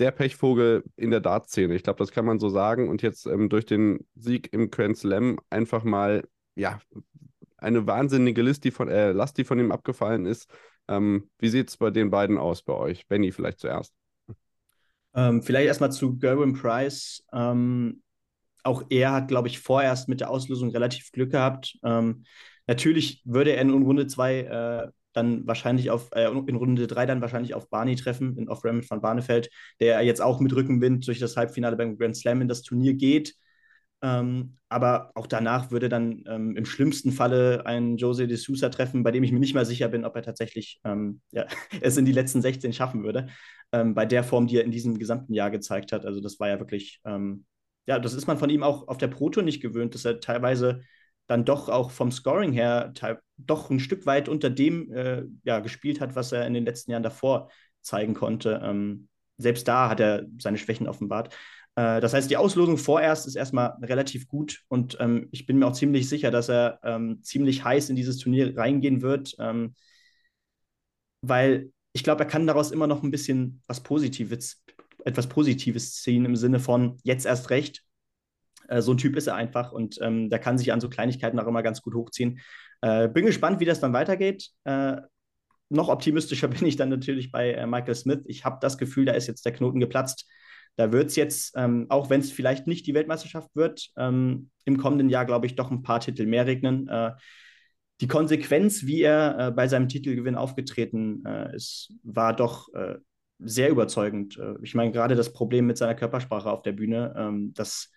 der 0.00 0.10
Pechvogel 0.10 0.82
in 0.96 1.10
der 1.10 1.20
Dartszene. 1.20 1.74
Ich 1.74 1.82
glaube, 1.82 1.98
das 1.98 2.10
kann 2.10 2.24
man 2.24 2.38
so 2.38 2.48
sagen. 2.48 2.88
Und 2.88 3.02
jetzt 3.02 3.26
ähm, 3.26 3.48
durch 3.48 3.66
den 3.66 4.06
Sieg 4.14 4.52
im 4.52 4.70
Grand 4.70 4.96
Slam 4.96 5.38
einfach 5.50 5.84
mal, 5.84 6.26
ja, 6.56 6.80
eine 7.58 7.86
wahnsinnige 7.86 8.42
List, 8.42 8.64
die 8.64 8.70
von, 8.70 8.88
äh, 8.88 9.12
Last, 9.12 9.36
die 9.36 9.44
von 9.44 9.58
ihm 9.58 9.70
abgefallen 9.70 10.24
ist. 10.26 10.50
Ähm, 10.88 11.30
wie 11.38 11.48
sieht 11.48 11.68
es 11.68 11.76
bei 11.76 11.90
den 11.90 12.10
beiden 12.10 12.38
aus 12.38 12.62
bei 12.62 12.72
euch? 12.72 13.06
Benny 13.06 13.30
vielleicht 13.30 13.60
zuerst. 13.60 13.92
Ähm, 15.14 15.42
vielleicht 15.42 15.66
erstmal 15.66 15.92
zu 15.92 16.18
Gerwin 16.18 16.54
Price. 16.54 17.24
Ähm, 17.32 18.02
auch 18.62 18.84
er 18.88 19.12
hat, 19.12 19.28
glaube 19.28 19.48
ich, 19.48 19.60
vorerst 19.60 20.08
mit 20.08 20.20
der 20.20 20.30
Auslösung 20.30 20.70
relativ 20.70 21.12
Glück 21.12 21.30
gehabt. 21.30 21.78
Ähm, 21.82 22.24
natürlich 22.66 23.22
würde 23.24 23.52
er 23.52 23.60
in 23.60 23.70
Runde 23.70 24.06
2 24.06 24.38
äh, 24.40 24.88
dann 25.12 25.46
wahrscheinlich 25.46 25.90
auf, 25.90 26.10
äh, 26.12 26.28
in 26.28 26.56
Runde 26.56 26.86
3 26.86 27.06
dann 27.06 27.20
wahrscheinlich 27.20 27.54
auf 27.54 27.68
Barney 27.68 27.96
treffen, 27.96 28.36
in 28.38 28.48
Off 28.48 28.64
Ramit 28.64 28.86
von 28.86 29.00
Barnefeld, 29.00 29.50
der 29.80 30.00
jetzt 30.02 30.20
auch 30.22 30.40
mit 30.40 30.54
Rückenwind 30.54 31.06
durch 31.06 31.18
das 31.18 31.36
Halbfinale 31.36 31.76
beim 31.76 31.98
Grand 31.98 32.16
Slam 32.16 32.40
in 32.42 32.48
das 32.48 32.62
Turnier 32.62 32.94
geht. 32.94 33.34
Ähm, 34.02 34.56
aber 34.68 35.10
auch 35.14 35.26
danach 35.26 35.70
würde 35.70 35.88
dann 35.88 36.24
ähm, 36.26 36.56
im 36.56 36.64
schlimmsten 36.64 37.12
Falle 37.12 37.66
ein 37.66 37.96
Jose 37.98 38.26
de 38.26 38.36
Sousa 38.36 38.70
treffen, 38.70 39.02
bei 39.02 39.10
dem 39.10 39.22
ich 39.22 39.32
mir 39.32 39.40
nicht 39.40 39.54
mal 39.54 39.66
sicher 39.66 39.88
bin, 39.88 40.04
ob 40.04 40.16
er 40.16 40.22
tatsächlich 40.22 40.80
ähm, 40.84 41.20
ja, 41.32 41.46
es 41.82 41.96
in 41.96 42.06
die 42.06 42.12
letzten 42.12 42.40
16 42.40 42.72
schaffen 42.72 43.02
würde. 43.02 43.28
Ähm, 43.72 43.94
bei 43.94 44.06
der 44.06 44.24
Form, 44.24 44.46
die 44.46 44.56
er 44.56 44.64
in 44.64 44.70
diesem 44.70 44.98
gesamten 44.98 45.34
Jahr 45.34 45.50
gezeigt 45.50 45.92
hat. 45.92 46.06
Also 46.06 46.20
das 46.20 46.40
war 46.40 46.48
ja 46.48 46.58
wirklich, 46.58 47.00
ähm, 47.04 47.44
ja, 47.86 47.98
das 47.98 48.14
ist 48.14 48.26
man 48.26 48.38
von 48.38 48.50
ihm 48.50 48.62
auch 48.62 48.88
auf 48.88 48.98
der 48.98 49.08
Proto 49.08 49.42
nicht 49.42 49.60
gewöhnt, 49.60 49.94
dass 49.94 50.04
er 50.04 50.20
teilweise 50.20 50.82
dann 51.30 51.44
doch 51.44 51.68
auch 51.68 51.92
vom 51.92 52.10
Scoring 52.10 52.52
her 52.52 52.92
doch 53.36 53.70
ein 53.70 53.78
Stück 53.78 54.04
weit 54.04 54.28
unter 54.28 54.50
dem 54.50 54.92
äh, 54.92 55.22
ja, 55.44 55.60
gespielt 55.60 56.00
hat, 56.00 56.16
was 56.16 56.32
er 56.32 56.44
in 56.44 56.54
den 56.54 56.64
letzten 56.64 56.90
Jahren 56.90 57.04
davor 57.04 57.50
zeigen 57.82 58.14
konnte. 58.14 58.60
Ähm, 58.64 59.08
selbst 59.36 59.68
da 59.68 59.88
hat 59.88 60.00
er 60.00 60.26
seine 60.38 60.58
Schwächen 60.58 60.88
offenbart. 60.88 61.32
Äh, 61.76 62.00
das 62.00 62.14
heißt, 62.14 62.28
die 62.28 62.36
Auslosung 62.36 62.78
vorerst 62.78 63.28
ist 63.28 63.36
erstmal 63.36 63.76
relativ 63.80 64.26
gut 64.26 64.64
und 64.66 64.96
ähm, 64.98 65.28
ich 65.30 65.46
bin 65.46 65.58
mir 65.58 65.68
auch 65.68 65.72
ziemlich 65.72 66.08
sicher, 66.08 66.32
dass 66.32 66.48
er 66.48 66.80
ähm, 66.82 67.22
ziemlich 67.22 67.64
heiß 67.64 67.90
in 67.90 67.96
dieses 67.96 68.18
Turnier 68.18 68.56
reingehen 68.56 69.00
wird, 69.00 69.36
ähm, 69.38 69.76
weil 71.22 71.70
ich 71.92 72.02
glaube, 72.02 72.24
er 72.24 72.28
kann 72.28 72.46
daraus 72.48 72.72
immer 72.72 72.88
noch 72.88 73.04
ein 73.04 73.12
bisschen 73.12 73.62
was 73.68 73.80
Positives, 73.84 74.64
etwas 75.04 75.28
Positives 75.28 75.94
ziehen 76.02 76.24
im 76.24 76.34
Sinne 76.34 76.58
von 76.58 76.98
jetzt 77.04 77.24
erst 77.24 77.50
recht. 77.50 77.84
Äh, 78.70 78.82
so 78.82 78.92
ein 78.92 78.98
Typ 78.98 79.16
ist 79.16 79.26
er 79.26 79.34
einfach 79.34 79.72
und 79.72 79.98
ähm, 80.00 80.30
der 80.30 80.38
kann 80.38 80.58
sich 80.58 80.72
an 80.72 80.80
so 80.80 80.88
Kleinigkeiten 80.88 81.38
auch 81.38 81.46
immer 81.46 81.62
ganz 81.62 81.82
gut 81.82 81.94
hochziehen. 81.94 82.40
Äh, 82.80 83.08
bin 83.08 83.26
gespannt, 83.26 83.60
wie 83.60 83.64
das 83.64 83.80
dann 83.80 83.92
weitergeht. 83.92 84.50
Äh, 84.64 84.96
noch 85.68 85.88
optimistischer 85.88 86.48
bin 86.48 86.66
ich 86.66 86.76
dann 86.76 86.88
natürlich 86.88 87.30
bei 87.30 87.52
äh, 87.52 87.66
Michael 87.66 87.94
Smith. 87.94 88.20
Ich 88.26 88.44
habe 88.44 88.58
das 88.60 88.78
Gefühl, 88.78 89.04
da 89.04 89.12
ist 89.12 89.26
jetzt 89.26 89.44
der 89.44 89.52
Knoten 89.52 89.80
geplatzt. 89.80 90.26
Da 90.76 90.92
wird 90.92 91.08
es 91.08 91.16
jetzt, 91.16 91.52
ähm, 91.56 91.86
auch 91.88 92.10
wenn 92.10 92.20
es 92.20 92.30
vielleicht 92.30 92.66
nicht 92.66 92.86
die 92.86 92.94
Weltmeisterschaft 92.94 93.54
wird, 93.54 93.90
ähm, 93.96 94.50
im 94.64 94.78
kommenden 94.78 95.10
Jahr, 95.10 95.26
glaube 95.26 95.46
ich, 95.46 95.56
doch 95.56 95.70
ein 95.70 95.82
paar 95.82 96.00
Titel 96.00 96.26
mehr 96.26 96.46
regnen. 96.46 96.88
Äh, 96.88 97.12
die 98.00 98.08
Konsequenz, 98.08 98.86
wie 98.86 99.02
er 99.02 99.38
äh, 99.38 99.50
bei 99.50 99.68
seinem 99.68 99.88
Titelgewinn 99.88 100.36
aufgetreten 100.36 101.24
äh, 101.26 101.54
ist, 101.54 101.92
war 102.02 102.34
doch 102.34 102.72
äh, 102.72 102.96
sehr 103.38 103.70
überzeugend. 103.70 104.38
Äh, 104.38 104.54
ich 104.62 104.74
meine, 104.74 104.92
gerade 104.92 105.16
das 105.16 105.32
Problem 105.32 105.66
mit 105.66 105.76
seiner 105.76 105.94
Körpersprache 105.94 106.50
auf 106.50 106.62
der 106.62 106.72
Bühne, 106.72 107.14
ähm, 107.16 107.52
das, 107.54 107.90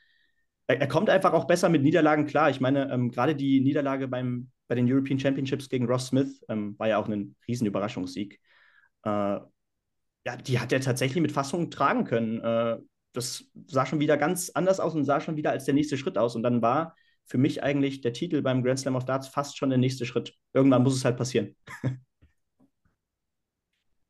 er, 0.67 0.81
er, 0.81 0.87
kommt 0.87 1.09
einfach 1.09 1.33
auch 1.33 1.45
besser 1.45 1.69
mit 1.69 1.83
Niederlagen 1.83 2.25
klar. 2.25 2.49
Ich 2.49 2.59
meine, 2.59 2.91
ähm, 2.91 3.09
gerade 3.11 3.35
die 3.35 3.61
Niederlage 3.61 4.07
beim, 4.07 4.49
bei 4.67 4.75
den 4.75 4.91
European 4.91 5.19
Championships 5.19 5.69
gegen 5.69 5.85
Ross 5.87 6.07
Smith 6.07 6.43
ähm, 6.49 6.77
war 6.79 6.87
ja 6.87 6.97
auch 6.97 7.07
ein 7.07 7.35
Riesenüberraschungssieg. 7.47 8.39
Äh, 9.03 9.39
ja, 10.25 10.37
die 10.45 10.59
hat 10.59 10.71
er 10.71 10.79
tatsächlich 10.81 11.21
mit 11.21 11.31
Fassung 11.31 11.69
tragen 11.69 12.05
können. 12.05 12.39
Äh, 12.41 12.77
das 13.13 13.45
sah 13.67 13.85
schon 13.85 13.99
wieder 13.99 14.17
ganz 14.17 14.49
anders 14.49 14.79
aus 14.79 14.95
und 14.95 15.05
sah 15.05 15.19
schon 15.21 15.35
wieder 15.35 15.51
als 15.51 15.65
der 15.65 15.73
nächste 15.73 15.97
Schritt 15.97 16.17
aus. 16.17 16.35
Und 16.35 16.43
dann 16.43 16.61
war 16.61 16.95
für 17.25 17.37
mich 17.37 17.63
eigentlich 17.63 18.01
der 18.01 18.13
Titel 18.13 18.41
beim 18.41 18.63
Grand 18.63 18.79
Slam 18.79 18.95
of 18.95 19.05
Darts 19.05 19.27
fast 19.27 19.57
schon 19.57 19.69
der 19.69 19.77
nächste 19.79 20.05
Schritt. 20.05 20.33
Irgendwann 20.53 20.83
muss 20.83 20.95
es 20.95 21.05
halt 21.05 21.17
passieren. 21.17 21.55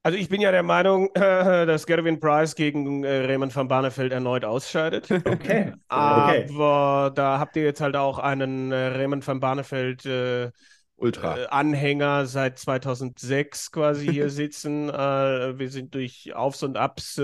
Also 0.06 0.18
ich 0.18 0.28
bin 0.28 0.42
ja 0.42 0.52
der 0.52 0.64
Meinung, 0.64 1.10
äh, 1.16 1.20
dass 1.66 1.88
Gerwin 1.88 2.20
Price 2.20 2.56
gegen 2.56 3.06
äh, 3.06 3.26
Raymond 3.26 3.56
van 3.56 3.70
Barneveld 3.70 4.12
erneut 4.12 4.46
ausscheidet. 4.46 5.10
Okay. 5.26 5.74
Aber 5.88 7.08
okay. 7.08 7.12
da 7.16 7.40
habt 7.40 7.56
ihr 7.56 7.64
jetzt 7.64 7.80
halt 7.80 7.96
auch 7.96 8.20
einen 8.20 8.72
äh, 8.72 8.88
Raymond 8.88 9.26
van 9.26 9.40
Barneveld 9.40 10.06
äh, 10.06 10.52
Ultra. 10.96 11.38
Äh, 11.38 11.48
Anhänger 11.48 12.26
seit 12.26 12.60
2006 12.60 13.72
quasi 13.72 14.08
hier 14.08 14.30
sitzen. 14.30 14.88
Wir 14.90 15.70
sind 15.70 15.96
durch 15.96 16.34
Aufs 16.36 16.64
und 16.64 16.78
Abs 16.78 17.22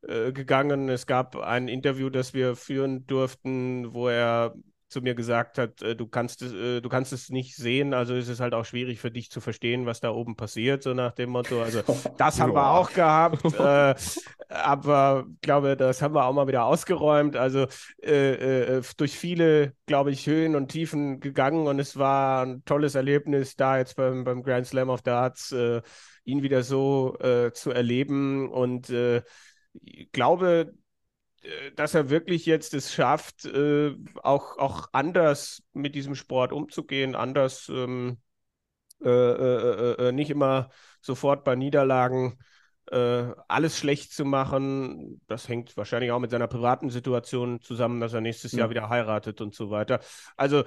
gegangen. 0.00 0.88
Es 0.88 1.06
gab 1.06 1.36
ein 1.36 1.68
Interview, 1.68 2.08
das 2.08 2.32
wir 2.32 2.54
führen 2.54 3.06
durften, 3.06 3.92
wo 3.92 4.08
er 4.08 4.54
zu 4.88 5.00
mir 5.00 5.14
gesagt 5.14 5.58
hat, 5.58 5.82
äh, 5.82 5.94
du 5.94 6.06
kannst 6.06 6.42
es, 6.42 6.52
äh, 6.52 6.80
du 6.80 6.88
kannst 6.88 7.12
es 7.12 7.30
nicht 7.30 7.56
sehen, 7.56 7.94
also 7.94 8.14
ist 8.14 8.28
es 8.28 8.40
halt 8.40 8.54
auch 8.54 8.64
schwierig 8.64 9.00
für 9.00 9.10
dich 9.10 9.30
zu 9.30 9.40
verstehen, 9.40 9.86
was 9.86 10.00
da 10.00 10.10
oben 10.10 10.36
passiert, 10.36 10.82
so 10.82 10.94
nach 10.94 11.12
dem 11.12 11.30
Motto. 11.30 11.62
Also 11.62 11.82
das 12.18 12.40
haben 12.40 12.54
wir 12.54 12.70
auch 12.70 12.92
gehabt, 12.92 13.44
äh, 13.58 13.94
aber 14.48 15.26
ich 15.28 15.40
glaube, 15.42 15.76
das 15.76 16.02
haben 16.02 16.14
wir 16.14 16.24
auch 16.24 16.32
mal 16.32 16.48
wieder 16.48 16.64
ausgeräumt. 16.64 17.36
Also 17.36 17.66
äh, 18.02 18.76
äh, 18.76 18.82
durch 18.96 19.16
viele, 19.16 19.74
glaube 19.86 20.10
ich, 20.10 20.26
Höhen 20.26 20.56
und 20.56 20.68
Tiefen 20.68 21.20
gegangen 21.20 21.66
und 21.66 21.78
es 21.78 21.96
war 21.96 22.44
ein 22.44 22.64
tolles 22.64 22.94
Erlebnis, 22.94 23.56
da 23.56 23.78
jetzt 23.78 23.96
beim, 23.96 24.24
beim 24.24 24.42
Grand 24.42 24.66
Slam 24.66 24.88
of 24.88 25.02
Darts 25.02 25.52
äh, 25.52 25.82
ihn 26.24 26.42
wieder 26.42 26.62
so 26.62 27.16
zu 27.54 27.70
erleben 27.70 28.50
und 28.50 28.92
ich 29.72 30.12
glaube, 30.12 30.72
äh, 30.72 30.72
dass 31.76 31.94
er 31.94 32.10
wirklich 32.10 32.46
jetzt 32.46 32.74
es 32.74 32.92
schafft, 32.92 33.44
äh, 33.44 33.94
auch, 34.22 34.58
auch 34.58 34.88
anders 34.92 35.62
mit 35.72 35.94
diesem 35.94 36.14
Sport 36.14 36.52
umzugehen, 36.52 37.14
anders 37.14 37.68
ähm, 37.68 38.18
äh, 39.02 39.08
äh, 39.08 40.08
äh 40.08 40.12
nicht 40.12 40.30
immer 40.30 40.70
sofort 41.00 41.44
bei 41.44 41.54
Niederlagen 41.54 42.38
äh, 42.90 43.26
alles 43.48 43.78
schlecht 43.78 44.12
zu 44.12 44.24
machen. 44.24 45.20
Das 45.26 45.48
hängt 45.48 45.76
wahrscheinlich 45.76 46.10
auch 46.10 46.18
mit 46.18 46.30
seiner 46.30 46.48
privaten 46.48 46.90
Situation 46.90 47.60
zusammen, 47.60 48.00
dass 48.00 48.12
er 48.12 48.20
nächstes 48.20 48.52
mhm. 48.52 48.58
Jahr 48.58 48.70
wieder 48.70 48.88
heiratet 48.88 49.40
und 49.40 49.54
so 49.54 49.70
weiter. 49.70 50.00
Also 50.36 50.64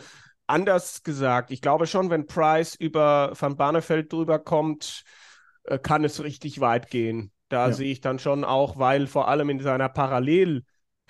anders 0.47 1.03
gesagt, 1.03 1.51
ich 1.51 1.61
glaube 1.61 1.87
schon, 1.87 2.09
wenn 2.09 2.27
Price 2.27 2.75
über 2.75 3.33
Van 3.39 3.57
Barneveld 3.57 4.13
drüber 4.13 4.39
kommt, 4.39 5.03
kann 5.83 6.03
es 6.03 6.23
richtig 6.23 6.59
weit 6.59 6.89
gehen. 6.89 7.31
Da 7.49 7.67
ja. 7.67 7.73
sehe 7.73 7.91
ich 7.91 8.01
dann 8.01 8.17
schon 8.17 8.43
auch, 8.43 8.79
weil 8.79 9.07
vor 9.07 9.27
allem 9.27 9.49
in 9.49 9.59
seiner 9.59 9.89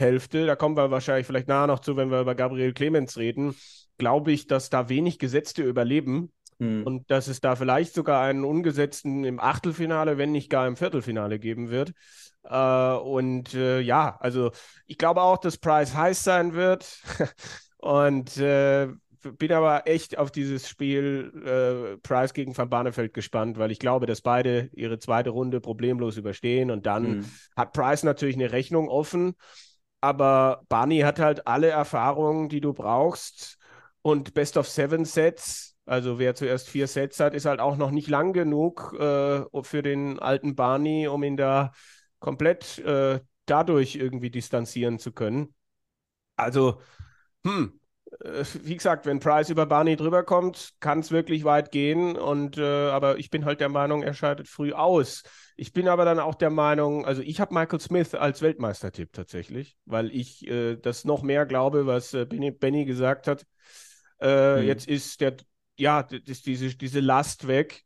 Parallelhälfte, 0.01 0.46
da 0.46 0.55
kommen 0.55 0.75
wir 0.75 0.91
wahrscheinlich 0.91 1.27
vielleicht 1.27 1.48
nachher 1.48 1.67
noch 1.67 1.79
zu, 1.79 1.96
wenn 1.96 2.10
wir 2.10 2.22
über 2.22 2.36
Gabriel 2.36 2.74
Clemens 2.74 3.17
reden, 3.17 3.55
glaube 3.98 4.31
ich, 4.31 4.48
dass 4.48 4.70
da 4.70 4.89
wenig 4.89 5.20
Gesetzte 5.20 5.63
überleben 5.63 6.31
hm. 6.60 6.84
und 6.84 7.12
dass 7.12 7.27
es 7.27 7.39
da 7.39 7.55
vielleicht 7.55 7.93
sogar 7.93 8.24
einen 8.24 8.43
ungesetzten 8.43 9.24
im 9.24 9.39
Achtelfinale, 9.39 10.17
wenn 10.17 10.31
nicht 10.31 10.50
gar 10.50 10.67
im 10.67 10.75
Viertelfinale 10.75 11.38
geben 11.39 11.70
wird. 11.70 11.91
Äh, 12.43 12.93
und 12.93 13.53
äh, 13.53 13.79
ja, 13.79 14.17
also 14.20 14.51
ich 14.88 14.98
glaube 14.98 15.22
auch, 15.22 15.38
dass 15.38 15.58
Price 15.58 15.96
heiß 15.96 16.24
sein 16.24 16.53
wird. 16.53 17.01
und 17.77 18.38
äh, 18.38 18.88
bin 19.38 19.51
aber 19.51 19.86
echt 19.86 20.17
auf 20.17 20.31
dieses 20.31 20.67
Spiel 20.67 21.31
äh, 21.46 21.98
Price 21.98 22.34
gegen 22.34 22.58
Van 22.58 22.72
Barneveld 22.72 23.13
gespannt, 23.13 23.60
weil 23.60 23.70
ich 23.70 23.77
glaube, 23.77 24.08
dass 24.08 24.22
beide 24.22 24.72
ihre 24.74 24.98
zweite 24.98 25.29
Runde 25.29 25.62
problemlos 25.62 26.17
überstehen 26.17 26.72
und 26.72 26.88
dann 26.88 27.17
mhm. 27.17 27.25
hat 27.55 27.74
Price 27.74 28.01
natürlich 28.01 28.36
eine 28.36 28.51
Rechnung 28.51 28.89
offen, 28.89 29.36
aber 30.01 30.63
Barney 30.70 31.00
hat 31.00 31.20
halt 31.20 31.48
alle 31.48 31.70
Erfahrungen, 31.70 32.50
die 32.50 32.62
du 32.62 32.74
brauchst 32.74 33.58
und 34.01 34.34
Best 34.34 34.58
of 34.58 34.67
Seven 34.67 35.05
Sets. 35.05 35.75
Also 35.86 36.20
wer 36.20 36.36
zuerst 36.36 36.70
vier 36.70 36.88
Sets 36.88 37.20
hat, 37.20 37.34
ist 37.34 37.46
halt 37.46 37.60
auch 37.60 37.77
noch 37.77 37.91
nicht 37.91 38.08
lang 38.10 38.34
genug 38.34 38.93
äh, 39.00 39.43
für 39.63 39.81
den 39.81 40.20
alten 40.20 40.55
Barney, 40.55 41.08
um 41.08 41.24
ihn 41.24 41.38
da 41.38 41.72
komplett 42.20 42.79
äh, 42.79 43.20
dadurch 43.46 43.96
irgendwie 43.96 44.29
distanzieren 44.31 45.00
zu 45.00 45.12
können. 45.12 45.53
Also, 46.38 46.81
hm, 47.46 47.80
wie 48.20 48.75
gesagt, 48.75 49.06
wenn 49.06 49.20
Price 49.20 49.50
über 49.50 49.65
Barney 49.65 49.96
drüber 49.96 50.24
kommt, 50.24 50.74
kann 50.80 51.00
es 51.00 51.12
wirklich 51.12 51.44
weit 51.44 51.72
gehen. 51.72 52.18
Und 52.18 52.58
äh, 52.58 52.89
aber 52.89 53.18
ich 53.18 53.30
bin 53.30 53.46
halt 53.46 53.60
der 53.60 53.70
Meinung, 53.70 54.03
er 54.03 54.13
scheidet 54.13 54.48
früh 54.48 54.74
aus. 54.74 55.24
Ich 55.56 55.74
bin 55.74 55.88
aber 55.88 56.06
dann 56.06 56.20
auch 56.20 56.36
der 56.36 56.50
Meinung, 56.50 57.06
also 57.06 57.22
ich 57.22 57.39
habe 57.39 57.53
Michael 57.53 57.80
Smith 57.80 58.15
als 58.15 58.41
Weltmeistertipp 58.41 59.13
tatsächlich, 59.13 59.77
weil 59.86 60.10
ich 60.12 60.48
äh, 60.48 60.75
das 60.75 61.06
noch 61.06 61.24
mehr 61.24 61.46
glaube, 61.46 61.86
was 61.86 62.13
äh, 62.13 62.25
Benny, 62.25 62.51
Benny, 62.51 62.86
gesagt 62.86 63.27
hat. 63.27 63.46
Äh, 64.20 64.62
mhm. 64.62 64.68
Jetzt 64.68 64.88
ist 64.88 65.22
der, 65.22 65.38
ja, 65.77 66.01
ist 66.01 66.46
diese, 66.46 66.75
diese 66.75 67.00
Last 67.00 67.48
weg. 67.48 67.84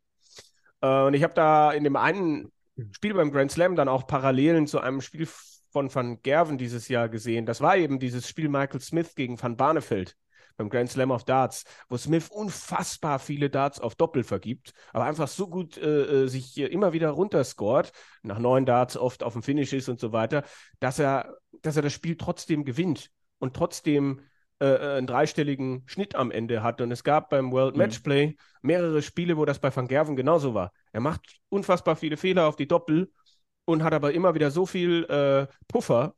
Äh, 0.80 1.02
und 1.02 1.14
ich 1.14 1.22
habe 1.22 1.34
da 1.34 1.72
in 1.72 1.84
dem 1.84 1.96
einen 1.96 2.52
Spiel 2.92 3.14
beim 3.14 3.30
Grand 3.30 3.50
Slam 3.50 3.74
dann 3.74 3.88
auch 3.88 4.06
Parallelen 4.06 4.66
zu 4.66 4.80
einem 4.80 5.00
Spiel 5.00 5.28
von 5.76 5.94
Van 5.94 6.22
Gerven 6.22 6.56
dieses 6.56 6.88
Jahr 6.88 7.10
gesehen. 7.10 7.44
Das 7.44 7.60
war 7.60 7.76
eben 7.76 7.98
dieses 7.98 8.26
Spiel 8.26 8.48
Michael 8.48 8.80
Smith 8.80 9.14
gegen 9.14 9.42
Van 9.42 9.58
Barneveld 9.58 10.16
beim 10.56 10.70
Grand 10.70 10.88
Slam 10.90 11.10
of 11.10 11.24
Darts, 11.24 11.64
wo 11.90 11.98
Smith 11.98 12.30
unfassbar 12.30 13.18
viele 13.18 13.50
Darts 13.50 13.78
auf 13.78 13.94
Doppel 13.94 14.24
vergibt, 14.24 14.72
aber 14.94 15.04
einfach 15.04 15.28
so 15.28 15.48
gut 15.48 15.76
äh, 15.76 16.22
äh 16.24 16.28
sich 16.28 16.56
immer 16.56 16.94
wieder 16.94 17.10
runterscoret, 17.10 17.92
nach 18.22 18.38
neun 18.38 18.64
Darts 18.64 18.96
oft 18.96 19.22
auf 19.22 19.34
dem 19.34 19.42
Finish 19.42 19.74
ist 19.74 19.90
und 19.90 20.00
so 20.00 20.12
weiter, 20.12 20.44
dass 20.80 20.98
er, 20.98 21.36
dass 21.60 21.76
er 21.76 21.82
das 21.82 21.92
Spiel 21.92 22.16
trotzdem 22.16 22.64
gewinnt 22.64 23.10
und 23.38 23.54
trotzdem 23.54 24.22
äh, 24.60 24.64
äh 24.64 24.96
einen 24.96 25.06
dreistelligen 25.06 25.82
Schnitt 25.84 26.14
am 26.14 26.30
Ende 26.30 26.62
hat. 26.62 26.80
Und 26.80 26.90
es 26.90 27.04
gab 27.04 27.28
beim 27.28 27.52
World 27.52 27.74
mhm. 27.74 27.82
Matchplay 27.82 28.36
mehrere 28.62 29.02
Spiele, 29.02 29.36
wo 29.36 29.44
das 29.44 29.58
bei 29.58 29.76
Van 29.76 29.88
Gerven 29.88 30.16
genauso 30.16 30.54
war. 30.54 30.72
Er 30.92 31.02
macht 31.02 31.36
unfassbar 31.50 31.96
viele 31.96 32.16
Fehler 32.16 32.46
auf 32.46 32.56
die 32.56 32.66
Doppel 32.66 33.12
und 33.66 33.82
hat 33.82 33.92
aber 33.92 34.14
immer 34.14 34.34
wieder 34.34 34.50
so 34.50 34.64
viel 34.64 35.04
äh, 35.04 35.46
Puffer 35.68 36.14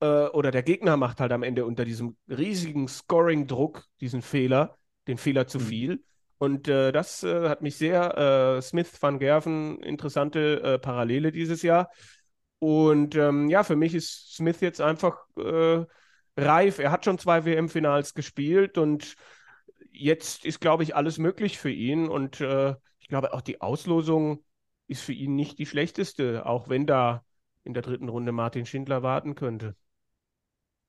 äh, 0.00 0.26
oder 0.26 0.50
der 0.50 0.62
Gegner 0.62 0.98
macht 0.98 1.20
halt 1.20 1.32
am 1.32 1.42
Ende 1.42 1.64
unter 1.64 1.86
diesem 1.86 2.16
riesigen 2.28 2.88
Scoring-Druck 2.88 3.84
diesen 4.00 4.20
Fehler, 4.20 4.76
den 5.06 5.16
Fehler 5.16 5.46
zu 5.46 5.58
mhm. 5.58 5.62
viel. 5.62 6.04
Und 6.38 6.68
äh, 6.68 6.92
das 6.92 7.22
äh, 7.24 7.48
hat 7.48 7.62
mich 7.62 7.76
sehr, 7.76 8.58
äh, 8.58 8.62
Smith 8.62 8.90
van 9.00 9.18
Gerven, 9.18 9.80
interessante 9.82 10.62
äh, 10.62 10.78
Parallele 10.78 11.32
dieses 11.32 11.62
Jahr. 11.62 11.90
Und 12.60 13.14
ähm, 13.14 13.48
ja, 13.48 13.62
für 13.62 13.76
mich 13.76 13.94
ist 13.94 14.34
Smith 14.34 14.60
jetzt 14.60 14.80
einfach 14.80 15.16
reif. 16.36 16.78
Er 16.80 16.90
hat 16.90 17.04
schon 17.04 17.18
zwei 17.18 17.44
WM-Finals 17.44 18.14
gespielt 18.14 18.78
und 18.78 19.14
jetzt 19.92 20.44
ist, 20.44 20.60
glaube 20.60 20.82
ich, 20.82 20.96
alles 20.96 21.18
möglich 21.18 21.58
für 21.58 21.70
ihn. 21.70 22.08
Und 22.08 22.40
ich 22.40 23.08
glaube, 23.08 23.32
auch 23.32 23.42
die 23.42 23.60
Auslosung 23.60 24.42
ist 24.88 25.02
für 25.02 25.12
ihn 25.12 25.36
nicht 25.36 25.58
die 25.58 25.66
schlechteste, 25.66 26.46
auch 26.46 26.68
wenn 26.68 26.86
da 26.86 27.24
in 27.64 27.74
der 27.74 27.82
dritten 27.82 28.08
Runde 28.08 28.32
Martin 28.32 28.66
Schindler 28.66 29.02
warten 29.02 29.34
könnte. 29.34 29.76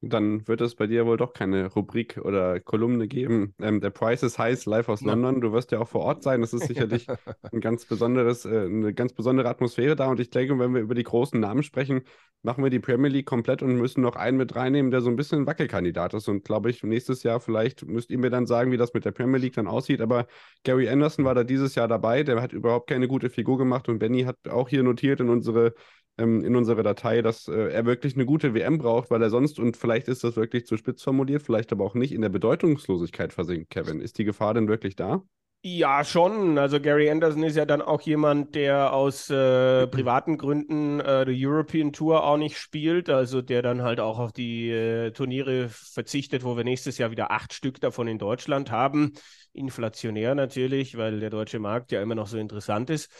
Dann 0.01 0.47
wird 0.47 0.61
es 0.61 0.75
bei 0.75 0.87
dir 0.87 1.05
wohl 1.05 1.17
doch 1.17 1.33
keine 1.33 1.65
Rubrik 1.73 2.17
oder 2.23 2.61
Kolumne 2.61 3.07
geben. 3.09 3.53
Ähm, 3.61 3.81
der 3.81 3.89
Price 3.89 4.23
is 4.23 4.39
Heiß 4.39 4.65
live 4.65 4.87
aus 4.87 5.01
Ja. 5.01 5.07
London. 5.07 5.41
Du 5.41 5.51
wirst 5.51 5.71
ja 5.73 5.79
auch 5.79 5.89
vor 5.89 6.01
Ort 6.01 6.23
sein. 6.23 6.39
Das 6.39 6.53
ist 6.53 6.67
sicherlich 6.67 7.05
ein 7.51 7.59
ganz 7.59 7.83
besonderes, 7.85 8.45
äh, 8.45 8.65
eine 8.65 8.93
ganz 8.93 9.11
besondere 9.11 9.49
Atmosphäre 9.49 9.97
da. 9.97 10.07
Und 10.07 10.21
ich 10.21 10.29
denke, 10.29 10.57
wenn 10.57 10.73
wir 10.73 10.79
über 10.81 10.95
die 10.95 11.03
großen 11.03 11.37
Namen 11.37 11.63
sprechen, 11.63 12.03
machen 12.43 12.63
wir 12.63 12.69
die 12.69 12.79
Premier 12.79 13.09
League 13.09 13.25
komplett 13.25 13.61
und 13.61 13.75
müssen 13.75 13.99
noch 14.01 14.15
einen 14.15 14.37
mit 14.37 14.55
reinnehmen, 14.55 14.89
der 14.89 15.01
so 15.01 15.09
ein 15.09 15.17
bisschen 15.17 15.45
Wackelkandidat 15.45 16.13
ist. 16.13 16.29
Und 16.29 16.45
glaube 16.45 16.69
ich, 16.69 16.81
nächstes 16.81 17.23
Jahr 17.23 17.41
vielleicht 17.41 17.85
müsst 17.85 18.09
ihr 18.09 18.19
mir 18.19 18.29
dann 18.29 18.45
sagen, 18.47 18.71
wie 18.71 18.77
das 18.77 18.93
mit 18.93 19.03
der 19.03 19.11
Premier 19.11 19.39
League 19.39 19.55
dann 19.55 19.67
aussieht. 19.67 19.99
Aber 19.99 20.27
Gary 20.63 20.87
Anderson 20.87 21.25
war 21.25 21.35
da 21.35 21.43
dieses 21.43 21.75
Jahr 21.75 21.89
dabei. 21.89 22.23
Der 22.23 22.41
hat 22.41 22.53
überhaupt 22.53 22.89
keine 22.89 23.09
gute 23.09 23.29
Figur 23.29 23.57
gemacht. 23.57 23.89
Und 23.89 23.99
Benny 23.99 24.23
hat 24.23 24.37
auch 24.49 24.69
hier 24.69 24.83
notiert 24.83 25.19
in 25.19 25.27
unsere 25.27 25.73
ähm, 26.19 26.43
in 26.43 26.55
unsere 26.55 26.83
Datei, 26.83 27.21
dass 27.21 27.47
äh, 27.47 27.71
er 27.71 27.85
wirklich 27.85 28.15
eine 28.15 28.25
gute 28.25 28.53
WM 28.53 28.77
braucht, 28.77 29.09
weil 29.09 29.21
er 29.21 29.29
sonst, 29.29 29.59
und 29.59 29.77
vielleicht 29.77 30.07
ist 30.07 30.23
das 30.23 30.35
wirklich 30.35 30.65
zu 30.65 30.77
spitz 30.77 31.01
formuliert, 31.01 31.41
vielleicht 31.41 31.71
aber 31.71 31.85
auch 31.85 31.95
nicht 31.95 32.11
in 32.11 32.21
der 32.21 32.29
Bedeutungslosigkeit 32.29 33.33
versinkt, 33.33 33.69
Kevin. 33.69 34.01
Ist 34.01 34.17
die 34.17 34.25
Gefahr 34.25 34.53
denn 34.53 34.67
wirklich 34.67 34.95
da? 34.95 35.23
Ja, 35.61 36.05
schon. 36.05 36.57
Also 36.57 36.79
Gary 36.79 37.09
Anderson 37.09 37.43
ist 37.43 37.57
ja 37.57 37.65
dann 37.65 37.81
auch 37.81 37.99
jemand, 38.01 38.55
der 38.55 38.93
aus 38.93 39.29
äh, 39.29 39.87
privaten 39.87 40.37
Gründen 40.37 41.01
äh, 41.01 41.25
die 41.25 41.45
European 41.45 41.91
Tour 41.91 42.23
auch 42.23 42.37
nicht 42.37 42.57
spielt, 42.57 43.09
also 43.09 43.41
der 43.41 43.61
dann 43.61 43.81
halt 43.81 43.99
auch 43.99 44.19
auf 44.19 44.31
die 44.31 44.69
äh, 44.69 45.11
Turniere 45.11 45.67
verzichtet, 45.67 46.45
wo 46.45 46.55
wir 46.55 46.63
nächstes 46.63 46.97
Jahr 46.97 47.11
wieder 47.11 47.31
acht 47.31 47.53
Stück 47.53 47.81
davon 47.81 48.07
in 48.07 48.17
Deutschland 48.17 48.71
haben. 48.71 49.11
Inflationär 49.51 50.33
natürlich, 50.33 50.97
weil 50.97 51.19
der 51.19 51.29
deutsche 51.29 51.59
Markt 51.59 51.91
ja 51.91 52.01
immer 52.01 52.15
noch 52.15 52.27
so 52.27 52.37
interessant 52.37 52.89
ist. 52.89 53.11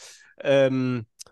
Ähm, 0.42 1.08
äh, 1.26 1.30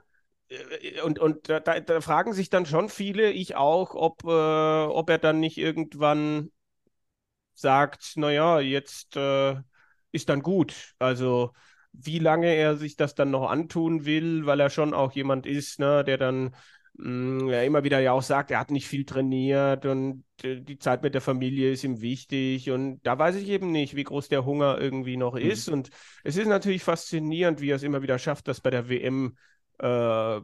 und 1.04 1.20
und 1.20 1.50
da, 1.50 1.60
da, 1.60 2.02
fragen 2.02 2.34
sich 2.34 2.50
dann 2.50 2.66
schon 2.66 2.90
viele, 2.90 3.32
ich 3.32 3.56
auch, 3.56 3.96
ob, 3.96 4.24
äh, 4.24 4.28
ob 4.28 5.10
er 5.10 5.18
dann 5.18 5.40
nicht 5.40 5.58
irgendwann 5.58 6.52
sagt, 7.54 8.14
naja, 8.16 8.60
jetzt 8.60 9.16
äh, 9.18 9.56
ist 10.12 10.30
dann 10.30 10.42
gut. 10.42 10.94
Also 11.00 11.54
wie 11.92 12.20
lange 12.20 12.54
er 12.54 12.78
sich 12.78 12.96
das 12.96 13.16
dann 13.16 13.32
noch 13.32 13.50
antun 13.50 14.06
will, 14.06 14.46
weil 14.46 14.60
er 14.60 14.70
schon 14.70 14.94
auch 14.94 15.12
jemand 15.14 15.46
ist, 15.46 15.80
ne, 15.80 16.04
der 16.04 16.18
dann 16.18 16.56
mh, 16.94 17.52
ja, 17.52 17.64
immer 17.64 17.84
wieder 17.84 18.00
ja 18.00 18.12
auch 18.12 18.22
sagt, 18.22 18.52
er 18.52 18.60
hat 18.60 18.72
nicht 18.72 18.88
viel 18.88 19.06
trainiert 19.06 19.86
und 19.86 20.24
äh, 20.44 20.62
die 20.62 20.78
Zeit 20.78 21.04
mit 21.04 21.14
der 21.14 21.22
Familie 21.22 21.72
ist 21.72 21.84
ihm 21.84 22.02
wichtig. 22.02 22.70
Und 22.72 23.02
da 23.04 23.18
weiß 23.18 23.36
ich 23.36 23.50
eben 23.50 23.72
nicht, 23.72 23.96
wie 23.96 24.04
groß 24.04 24.30
der 24.30 24.46
Hunger 24.46 24.78
irgendwie 24.80 25.18
noch 25.18 25.36
ist. 25.36 25.70
Und 25.70 25.90
es 26.24 26.38
ist 26.38 26.48
natürlich 26.48 26.84
faszinierend, 26.84 27.62
wie 27.62 27.72
er 27.72 27.76
es 27.78 27.84
immer 27.84 28.02
wieder 28.02 28.20
schafft, 28.20 28.48
das 28.48 28.62
bei 28.62 28.70
der 28.70 28.90
WM 28.90 29.36
äh, 29.80 30.38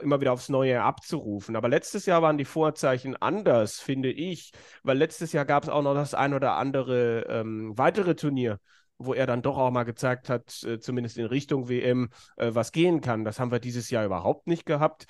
immer 0.00 0.20
wieder 0.20 0.32
aufs 0.32 0.48
Neue 0.48 0.82
abzurufen. 0.82 1.56
Aber 1.56 1.68
letztes 1.68 2.06
Jahr 2.06 2.22
waren 2.22 2.38
die 2.38 2.44
Vorzeichen 2.44 3.16
anders, 3.16 3.80
finde 3.80 4.10
ich, 4.10 4.52
weil 4.82 4.98
letztes 4.98 5.32
Jahr 5.32 5.44
gab 5.44 5.64
es 5.64 5.68
auch 5.68 5.82
noch 5.82 5.94
das 5.94 6.14
ein 6.14 6.34
oder 6.34 6.56
andere 6.56 7.26
ähm, 7.28 7.76
weitere 7.76 8.14
Turnier, 8.14 8.58
wo 8.98 9.14
er 9.14 9.26
dann 9.26 9.42
doch 9.42 9.58
auch 9.58 9.70
mal 9.70 9.84
gezeigt 9.84 10.28
hat, 10.28 10.62
äh, 10.64 10.78
zumindest 10.78 11.18
in 11.18 11.26
Richtung 11.26 11.68
WM, 11.68 12.10
äh, 12.36 12.50
was 12.52 12.72
gehen 12.72 13.00
kann. 13.00 13.24
Das 13.24 13.40
haben 13.40 13.50
wir 13.50 13.60
dieses 13.60 13.90
Jahr 13.90 14.04
überhaupt 14.04 14.46
nicht 14.46 14.66
gehabt. 14.66 15.06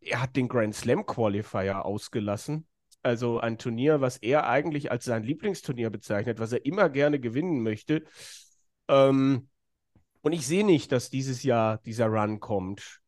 Er 0.00 0.22
hat 0.22 0.36
den 0.36 0.48
Grand 0.48 0.74
Slam 0.74 1.06
Qualifier 1.06 1.84
ausgelassen. 1.84 2.66
Also 3.02 3.40
ein 3.40 3.56
Turnier, 3.56 4.00
was 4.00 4.18
er 4.18 4.46
eigentlich 4.46 4.90
als 4.90 5.04
sein 5.04 5.22
Lieblingsturnier 5.22 5.90
bezeichnet, 5.90 6.38
was 6.38 6.52
er 6.52 6.66
immer 6.66 6.90
gerne 6.90 7.18
gewinnen 7.18 7.62
möchte. 7.62 8.04
Ähm, 8.88 9.48
und 10.22 10.32
ich 10.32 10.46
sehe 10.46 10.66
nicht, 10.66 10.92
dass 10.92 11.08
dieses 11.08 11.42
Jahr 11.42 11.78
dieser 11.78 12.06
Run 12.06 12.40
kommt. 12.40 13.00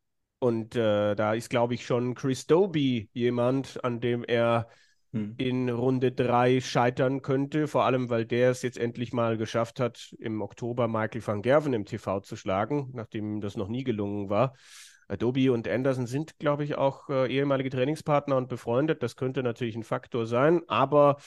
Und 0.43 0.75
äh, 0.75 1.15
da 1.15 1.33
ist, 1.35 1.49
glaube 1.49 1.73
ich, 1.73 1.85
schon 1.85 2.15
Chris 2.15 2.47
Doby 2.47 3.09
jemand, 3.13 3.81
an 3.85 4.01
dem 4.01 4.25
er 4.25 4.67
Hm. 5.13 5.35
in 5.37 5.69
Runde 5.69 6.11
3 6.11 6.59
scheitern 6.59 7.21
könnte, 7.21 7.67
vor 7.67 7.85
allem 7.85 8.09
weil 8.09 8.25
der 8.25 8.49
es 8.49 8.61
jetzt 8.61 8.77
endlich 8.77 9.13
mal 9.13 9.37
geschafft 9.37 9.79
hat, 9.79 10.13
im 10.19 10.41
Oktober 10.41 10.89
Michael 10.89 11.25
van 11.25 11.41
Gerven 11.43 11.71
im 11.71 11.85
TV 11.85 12.19
zu 12.19 12.35
schlagen, 12.35 12.89
nachdem 12.93 13.35
ihm 13.35 13.41
das 13.41 13.55
noch 13.55 13.69
nie 13.69 13.85
gelungen 13.85 14.29
war. 14.29 14.53
Adobe 15.07 15.53
und 15.53 15.67
Anderson 15.67 16.07
sind, 16.07 16.39
glaube 16.39 16.65
ich, 16.65 16.75
auch 16.75 17.07
äh, 17.09 17.31
ehemalige 17.31 17.69
Trainingspartner 17.69 18.35
und 18.35 18.49
befreundet. 18.49 19.01
Das 19.01 19.15
könnte 19.15 19.43
natürlich 19.43 19.75
ein 19.75 19.83
Faktor 19.83 20.25
sein, 20.25 20.61
aber 20.67 21.17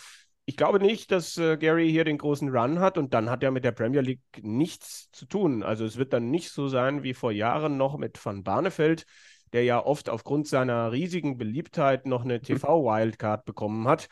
ich 0.48 0.56
glaube 0.56 0.78
nicht, 0.78 1.10
dass 1.10 1.36
äh, 1.38 1.56
Gary 1.56 1.90
hier 1.90 2.04
den 2.04 2.18
großen 2.18 2.48
Run 2.48 2.78
hat 2.78 2.98
und 2.98 3.12
dann 3.14 3.28
hat 3.30 3.42
er 3.42 3.50
mit 3.50 3.64
der 3.64 3.72
Premier 3.72 4.00
League 4.00 4.20
nichts 4.42 5.10
zu 5.10 5.26
tun. 5.26 5.64
Also 5.64 5.84
es 5.84 5.96
wird 5.96 6.12
dann 6.12 6.30
nicht 6.30 6.50
so 6.50 6.68
sein 6.68 7.02
wie 7.02 7.14
vor 7.14 7.32
Jahren 7.32 7.76
noch 7.76 7.98
mit 7.98 8.24
Van 8.24 8.44
Barneveld, 8.44 9.06
der 9.52 9.64
ja 9.64 9.84
oft 9.84 10.08
aufgrund 10.08 10.46
seiner 10.46 10.92
riesigen 10.92 11.36
Beliebtheit 11.36 12.06
noch 12.06 12.24
eine 12.24 12.40
TV-Wildcard 12.40 13.44
bekommen 13.44 13.88
hat. 13.88 14.06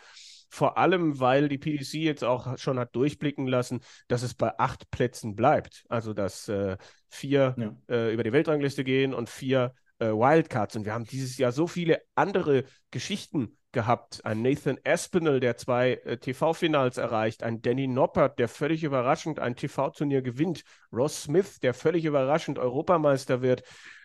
Vor 0.50 0.76
allem, 0.76 1.18
weil 1.20 1.48
die 1.48 1.58
PDC 1.58 1.94
jetzt 1.94 2.24
auch 2.24 2.58
schon 2.58 2.78
hat 2.78 2.94
durchblicken 2.94 3.46
lassen, 3.46 3.80
dass 4.08 4.22
es 4.22 4.34
bei 4.34 4.56
acht 4.58 4.90
Plätzen 4.90 5.36
bleibt. 5.36 5.84
Also, 5.88 6.14
dass 6.14 6.48
äh, 6.48 6.76
vier 7.08 7.54
Ja. 7.58 7.76
äh, 7.88 8.12
über 8.12 8.22
die 8.22 8.32
Weltrangliste 8.32 8.84
gehen 8.84 9.14
und 9.14 9.28
vier 9.28 9.74
äh, 9.98 10.06
Wildcards. 10.06 10.76
Und 10.76 10.84
wir 10.84 10.94
haben 10.94 11.04
dieses 11.06 11.38
Jahr 11.38 11.52
so 11.52 11.66
viele 11.66 12.02
andere 12.14 12.64
Geschichten 12.90 13.56
gehabt. 13.74 14.24
Ein 14.24 14.40
Nathan 14.40 14.78
Aspinall, 14.84 15.40
der 15.40 15.58
zwei 15.58 15.92
äh, 16.04 16.16
TV-Finals 16.16 16.96
erreicht. 16.96 17.42
Ein 17.42 17.60
Danny 17.60 17.86
Noppert, 17.86 18.38
der 18.38 18.48
völlig 18.48 18.82
überraschend 18.82 19.38
ein 19.38 19.54
TV-Turnier 19.56 20.22
gewinnt. 20.22 20.62
Ross 20.90 21.24
Smith, 21.24 21.60
der 21.60 21.74
völlig 21.74 22.06
überraschend 22.06 22.58
Europameister 22.58 23.42
wird. 23.42 23.62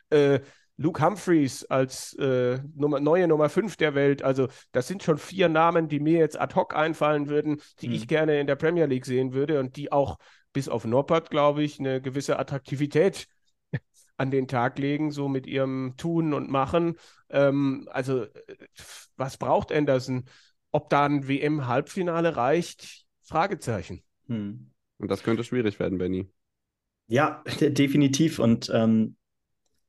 Äh, 0.09 0.41
Luke 0.75 1.01
Humphreys 1.03 1.65
als 1.65 2.13
äh, 2.15 2.59
Nummer, 2.75 2.99
neue 2.99 3.27
Nummer 3.27 3.49
5 3.49 3.75
der 3.77 3.95
Welt. 3.95 4.23
Also, 4.23 4.47
das 4.71 4.87
sind 4.87 5.03
schon 5.03 5.17
vier 5.17 5.49
Namen, 5.49 5.87
die 5.87 5.99
mir 5.99 6.19
jetzt 6.19 6.39
ad 6.39 6.55
hoc 6.55 6.75
einfallen 6.75 7.27
würden, 7.27 7.61
die 7.81 7.89
Mhm. 7.89 7.93
ich 7.93 8.07
gerne 8.07 8.39
in 8.39 8.47
der 8.47 8.55
Premier 8.55 8.85
League 8.85 9.05
sehen 9.05 9.33
würde 9.33 9.59
und 9.59 9.75
die 9.75 9.91
auch 9.91 10.17
bis 10.53 10.69
auf 10.69 10.85
Noppert, 10.85 11.29
glaube 11.29 11.63
ich, 11.63 11.79
eine 11.79 12.01
gewisse 12.01 12.39
Attraktivität 12.39 13.27
an 14.19 14.31
den 14.31 14.47
Tag 14.47 14.77
legen, 14.77 15.11
so 15.11 15.27
mit 15.27 15.47
ihrem 15.47 15.95
Tun 15.97 16.33
und 16.33 16.51
Machen. 16.51 16.95
Ähm, 17.29 17.87
also, 17.91 18.23
äh, 18.23 18.29
was 19.15 19.37
braucht 19.37 19.71
Anderson? 19.71 20.25
Ob 20.71 20.89
da 20.89 21.05
ein 21.05 21.27
WM-Halbfinale 21.27 22.35
reicht? 22.35 23.05
Fragezeichen. 23.23 24.03
Hm. 24.27 24.71
Und 24.97 25.09
das 25.09 25.23
könnte 25.23 25.43
schwierig 25.43 25.79
werden, 25.79 25.97
Benny. 25.97 26.29
Ja, 27.07 27.43
de- 27.59 27.71
definitiv. 27.71 28.39
Und 28.39 28.69
ähm, 28.73 29.15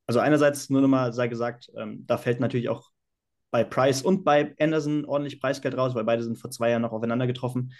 also 0.07 0.19
einerseits 0.19 0.69
nur 0.69 0.81
nochmal 0.81 1.13
sei 1.13 1.27
gesagt, 1.27 1.71
ähm, 1.77 2.05
da 2.07 2.17
fällt 2.17 2.39
natürlich 2.39 2.69
auch 2.69 2.89
bei 3.51 3.63
Price 3.63 4.01
und 4.01 4.23
bei 4.23 4.55
Anderson 4.59 5.05
ordentlich 5.05 5.39
Preisgeld 5.41 5.77
raus, 5.77 5.93
weil 5.93 6.05
beide 6.05 6.23
sind 6.23 6.37
vor 6.37 6.51
zwei 6.51 6.69
Jahren 6.69 6.81
noch 6.81 6.93
aufeinander 6.93 7.27
getroffen 7.27 7.73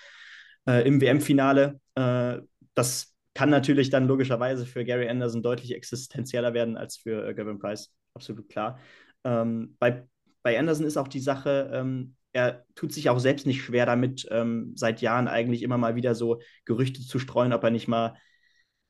äh, 0.67 0.85
im 0.87 1.01
WM-Finale. 1.01 1.79
Äh, 1.95 2.39
das 2.73 3.10
kann 3.33 3.49
natürlich 3.49 3.89
dann 3.89 4.07
logischerweise 4.07 4.65
für 4.65 4.83
Gary 4.83 5.07
Anderson 5.07 5.41
deutlich 5.41 5.73
existenzieller 5.73 6.53
werden 6.53 6.77
als 6.77 6.97
für 6.97 7.27
äh, 7.27 7.33
Gavin 7.33 7.59
Price. 7.59 7.93
Absolut 8.13 8.49
klar. 8.49 8.79
Ähm, 9.23 9.75
bei, 9.79 10.05
bei 10.43 10.59
Anderson 10.59 10.85
ist 10.85 10.97
auch 10.97 11.07
die 11.07 11.19
Sache, 11.19 11.71
ähm, 11.73 12.15
er 12.33 12.65
tut 12.75 12.93
sich 12.93 13.09
auch 13.09 13.19
selbst 13.19 13.45
nicht 13.45 13.61
schwer 13.61 13.85
damit, 13.85 14.27
ähm, 14.31 14.73
seit 14.75 15.01
Jahren 15.01 15.27
eigentlich 15.27 15.63
immer 15.63 15.77
mal 15.77 15.95
wieder 15.95 16.15
so 16.15 16.41
Gerüchte 16.65 17.01
zu 17.01 17.19
streuen, 17.19 17.53
ob 17.53 17.63
er 17.63 17.71
nicht 17.71 17.87
mal 17.87 18.15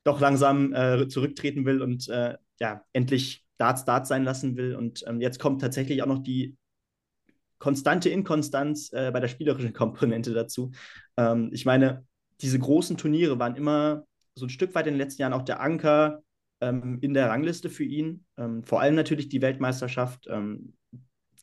doch 0.04 0.20
langsam 0.20 0.74
äh, 0.74 1.08
zurücktreten 1.08 1.66
will 1.66 1.82
und 1.82 2.08
äh, 2.10 2.36
ja, 2.60 2.84
endlich 2.94 3.46
Darts 3.58 3.86
Darts 3.86 4.10
sein 4.10 4.24
lassen 4.24 4.58
will. 4.58 4.76
Und 4.76 5.04
ähm, 5.08 5.22
jetzt 5.22 5.40
kommt 5.40 5.62
tatsächlich 5.62 6.02
auch 6.02 6.08
noch 6.08 6.24
die 6.24 6.58
konstante 7.60 8.10
Inkonstanz 8.10 8.92
äh, 8.92 9.12
bei 9.12 9.20
der 9.20 9.28
spielerischen 9.28 9.74
Komponente 9.74 10.34
dazu. 10.34 10.72
Ähm, 11.18 11.50
ich 11.54 11.66
meine, 11.66 12.06
diese 12.42 12.58
großen 12.58 12.98
Turniere 12.98 13.38
waren 13.38 13.56
immer 13.56 14.06
so 14.36 14.46
ein 14.46 14.50
Stück 14.50 14.76
weit 14.76 14.88
in 14.88 14.94
den 14.94 15.00
letzten 15.00 15.22
Jahren 15.22 15.34
auch 15.34 15.44
der 15.44 15.62
Anker 15.62 16.24
ähm, 16.62 17.00
in 17.02 17.14
der 17.14 17.30
Rangliste 17.30 17.70
für 17.70 17.84
ihn. 17.84 18.26
Ähm, 18.38 18.64
vor 18.64 18.82
allem 18.82 18.96
natürlich 18.96 19.30
die 19.30 19.42
Weltmeisterschaft. 19.42 20.28
Ähm, 20.30 20.74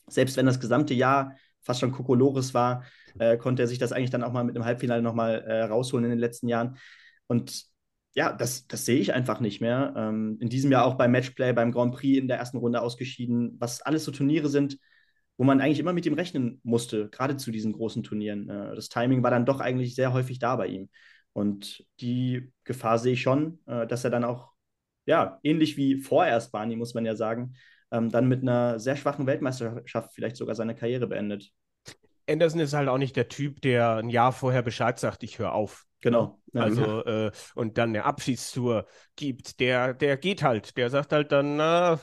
selbst 0.09 0.37
wenn 0.37 0.47
das 0.47 0.61
gesamte 0.61 0.95
Jahr 0.95 1.37
fast 1.61 1.81
schon 1.81 1.93
Kokolores 1.93 2.55
war, 2.55 2.85
äh, 3.19 3.37
konnte 3.37 3.63
er 3.63 3.69
sich 3.69 3.79
das 3.79 3.93
eigentlich 3.93 4.11
dann 4.11 4.23
auch 4.23 4.33
mal 4.33 4.45
mit 4.45 4.57
einem 4.57 4.65
Halbfinale 4.65 5.03
nochmal 5.03 5.43
äh, 5.43 5.63
rausholen 5.65 6.05
in 6.05 6.11
den 6.11 6.19
letzten 6.19 6.49
Jahren. 6.49 6.79
Und 7.27 7.65
ja, 8.15 8.33
das, 8.33 8.67
das 8.67 8.85
sehe 8.85 8.99
ich 8.99 9.13
einfach 9.13 9.41
nicht 9.41 9.61
mehr. 9.61 9.93
Ähm, 9.97 10.39
in 10.41 10.49
diesem 10.49 10.73
Jahr 10.73 10.87
auch 10.87 10.95
beim 10.95 11.13
Matchplay, 11.13 11.53
beim 11.53 11.73
Grand 11.73 11.95
Prix 11.95 12.19
in 12.19 12.29
der 12.29 12.39
ersten 12.39 12.57
Runde 12.57 12.81
ausgeschieden, 12.81 13.57
was 13.59 13.83
alles 13.83 14.05
so 14.05 14.13
Turniere 14.13 14.49
sind, 14.49 14.79
wo 15.37 15.45
man 15.45 15.61
eigentlich 15.61 15.79
immer 15.79 15.93
mit 15.93 16.07
ihm 16.07 16.15
rechnen 16.15 16.61
musste, 16.65 17.09
gerade 17.11 17.37
zu 17.37 17.51
diesen 17.51 17.73
großen 17.73 18.03
Turnieren. 18.03 18.49
Äh, 18.49 18.75
das 18.75 18.89
Timing 18.89 19.23
war 19.23 19.31
dann 19.31 19.47
doch 19.47 19.61
eigentlich 19.61 19.95
sehr 19.95 20.13
häufig 20.13 20.39
da 20.39 20.57
bei 20.57 20.69
ihm. 20.69 20.89
Und 21.33 21.85
die 22.01 22.53
Gefahr 22.65 22.99
sehe 22.99 23.13
ich 23.13 23.23
schon, 23.23 23.61
äh, 23.67 23.87
dass 23.87 24.05
er 24.05 24.11
dann 24.11 24.25
auch, 24.25 24.53
ja, 25.07 25.39
ähnlich 25.43 25.77
wie 25.77 25.97
vorerst 25.97 26.53
Barney, 26.53 26.77
muss 26.77 26.95
man 26.95 27.05
ja 27.05 27.15
sagen, 27.15 27.55
ähm, 27.91 28.11
dann 28.11 28.29
mit 28.29 28.43
einer 28.43 28.79
sehr 28.79 28.97
schwachen 28.97 29.27
Weltmeisterschaft 29.27 30.13
vielleicht 30.13 30.37
sogar 30.37 30.55
seine 30.55 30.75
Karriere 30.75 31.07
beendet. 31.07 31.51
Anderson 32.29 32.61
ist 32.61 32.75
halt 32.75 32.89
auch 32.89 32.99
nicht 32.99 33.17
der 33.17 33.29
Typ, 33.29 33.63
der 33.63 33.97
ein 33.97 34.11
Jahr 34.11 34.33
vorher 34.33 34.63
Bescheid 34.63 34.99
sagt, 34.99 35.23
ich 35.23 35.39
höre 35.39 35.53
auf. 35.53 35.87
Genau. 36.01 36.41
Ja. 36.53 36.63
Also, 36.63 37.05
äh, 37.05 37.31
und 37.55 37.79
dann 37.79 37.91
eine 37.91 38.05
Abschiedstour 38.05 38.87
gibt. 39.17 39.61
Der, 39.61 39.95
der 39.95 40.17
geht 40.17 40.43
halt. 40.43 40.77
Der 40.77 40.91
sagt 40.91 41.13
halt 41.13 41.33
dann, 41.33 41.57
na, 41.57 41.99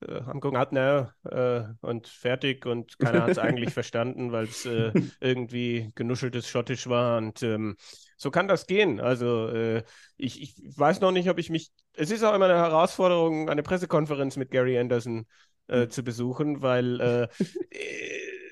äh, 0.00 0.20
haben 0.22 0.40
gesagt, 0.40 0.72
na, 0.72 1.12
äh, 1.24 1.64
und 1.80 2.08
fertig 2.08 2.66
und 2.66 2.98
keiner 2.98 3.22
hat 3.22 3.30
es 3.30 3.38
eigentlich 3.38 3.72
verstanden, 3.72 4.32
weil 4.32 4.44
es 4.44 4.66
äh, 4.66 4.92
irgendwie 5.20 5.90
genuscheltes 5.94 6.48
Schottisch 6.48 6.88
war 6.88 7.18
und 7.18 7.42
ähm, 7.42 7.76
so 8.18 8.30
kann 8.30 8.48
das 8.48 8.66
gehen. 8.66 9.00
Also 9.00 9.48
äh, 9.48 9.84
ich, 10.16 10.42
ich 10.42 10.54
weiß 10.76 11.00
noch 11.00 11.12
nicht, 11.12 11.30
ob 11.30 11.38
ich 11.38 11.48
mich, 11.48 11.70
es 11.94 12.10
ist 12.10 12.22
auch 12.22 12.34
immer 12.34 12.46
eine 12.46 12.56
Herausforderung, 12.56 13.48
eine 13.48 13.62
Pressekonferenz 13.62 14.36
mit 14.36 14.50
Gary 14.50 14.78
Anderson 14.78 15.26
äh, 15.68 15.82
hm. 15.82 15.90
zu 15.90 16.02
besuchen, 16.02 16.60
weil 16.60 17.00
äh, 17.00 17.28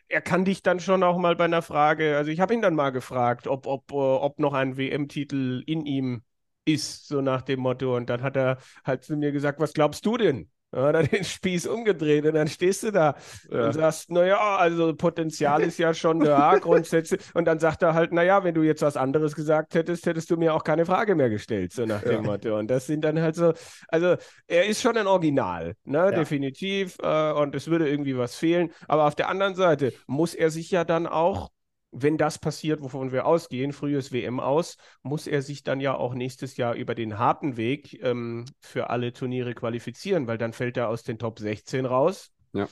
er 0.09 0.21
kann 0.23 0.45
dich 0.45 0.63
dann 0.63 0.81
schon 0.81 1.03
auch 1.03 1.19
mal 1.19 1.37
bei 1.37 1.45
einer 1.45 1.63
Frage, 1.63 2.17
also 2.17 2.31
ich 2.31 2.41
habe 2.41 2.55
ihn 2.55 2.63
dann 2.63 2.75
mal 2.75 2.91
gefragt, 2.91 3.47
ob, 3.49 3.67
ob, 3.67 3.93
ob 3.93 4.39
noch 4.39 4.55
ein 4.55 4.77
WM-Titel 4.77 5.63
in 5.67 5.85
ihm 5.85 6.23
ist, 6.65 7.09
so 7.09 7.21
nach 7.21 7.43
dem 7.43 7.61
Motto. 7.61 7.97
Und 7.97 8.11
dann 8.11 8.23
hat 8.23 8.37
er 8.37 8.59
halt 8.85 9.05
zu 9.05 9.17
mir 9.17 9.33
gesagt, 9.33 9.61
was 9.61 9.73
glaubst 9.73 10.07
du 10.07 10.17
denn? 10.17 10.51
Ja, 10.77 10.93
dann 10.93 11.07
den 11.07 11.25
Spieß 11.25 11.69
umgedreht 11.69 12.27
und 12.27 12.35
dann 12.35 12.49
stehst 12.49 12.83
du 12.83 12.91
da 12.91 13.15
ja. 13.51 13.67
und 13.67 13.73
sagst, 13.73 14.11
naja, 14.11 14.57
also 14.57 14.95
Potenzial 14.95 15.63
ist 15.63 15.79
ja 15.79 15.95
schon 15.95 16.21
da, 16.21 16.59
grundsätzlich. 16.61 17.19
Und 17.33 17.47
dann 17.47 17.59
sagt 17.59 17.83
er 17.83 17.95
halt, 17.95 18.13
naja, 18.13 18.45
wenn 18.45 18.55
du 18.55 18.63
jetzt 18.63 18.83
was 18.83 18.99
anderes 18.99 19.35
gesagt 19.35 19.75
hättest, 19.75 20.05
hättest 20.05 20.31
du 20.31 20.37
mir 20.37 20.53
auch 20.53 20.65
keine 20.65 20.85
Frage 20.85 21.15
mehr 21.15 21.31
gestellt, 21.31 21.73
so 21.73 21.87
nach 21.87 22.03
dem 22.03 22.25
Motto. 22.25 22.59
Und 22.59 22.71
das 22.71 22.87
sind 22.87 23.03
dann 23.07 23.19
halt 23.19 23.37
so, 23.37 23.55
also 23.89 24.17
er 24.47 24.67
ist 24.67 24.83
schon 24.83 24.99
ein 24.99 25.07
Original, 25.07 25.77
ne, 25.85 25.99
ja. 25.99 26.11
definitiv. 26.11 26.99
Äh, 27.03 27.33
und 27.33 27.55
es 27.55 27.69
würde 27.69 27.89
irgendwie 27.89 28.19
was 28.19 28.35
fehlen. 28.35 28.71
Aber 28.87 29.07
auf 29.07 29.15
der 29.15 29.31
anderen 29.31 29.55
Seite 29.55 29.95
muss 30.07 30.35
er 30.35 30.51
sich 30.51 30.71
ja 30.71 30.85
dann 30.85 31.07
auch 31.07 31.49
wenn 31.93 32.19
das 32.19 32.39
passiert, 32.39 32.83
wovon 32.83 33.13
wir 33.13 33.27
ausgehen, 33.27 33.73
frühes 33.73 34.13
WM 34.13 34.41
aus, 34.41 34.77
muss 35.03 35.27
er 35.27 35.43
sich 35.43 35.63
dann 35.63 35.81
ja 35.81 35.95
auch 35.95 36.15
nächstes 36.15 36.57
Jahr 36.57 36.75
über 36.75 36.95
den 36.95 37.19
harten 37.19 37.57
Weg 37.57 38.03
ähm, 38.03 38.45
für 38.61 38.91
alle 38.91 39.13
Turniere 39.13 39.55
qualifizieren, 39.55 40.27
weil 40.27 40.39
dann 40.39 40.53
fällt 40.53 40.77
er 40.77 40.89
aus 40.89 41.03
den 41.03 41.19
Top 41.19 41.39
16 41.39 41.87
raus. 41.87 42.33
Ja. 42.53 42.69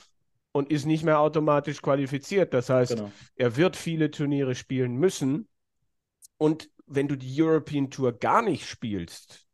Und 0.51 0.71
ist 0.71 0.85
nicht 0.85 1.03
mehr 1.03 1.19
automatisch 1.19 1.81
qualifiziert. 1.81 2.53
Das 2.53 2.69
heißt, 2.69 2.95
genau. 2.95 3.11
er 3.35 3.57
wird 3.57 3.75
viele 3.75 4.09
Turniere 4.09 4.55
spielen 4.55 4.95
müssen. 4.95 5.49
Und 6.37 6.69
wenn 6.85 7.09
du 7.09 7.17
die 7.17 7.41
European 7.41 7.89
Tour 7.89 8.13
gar 8.13 8.41
nicht 8.41 8.65
spielst, 8.65 9.47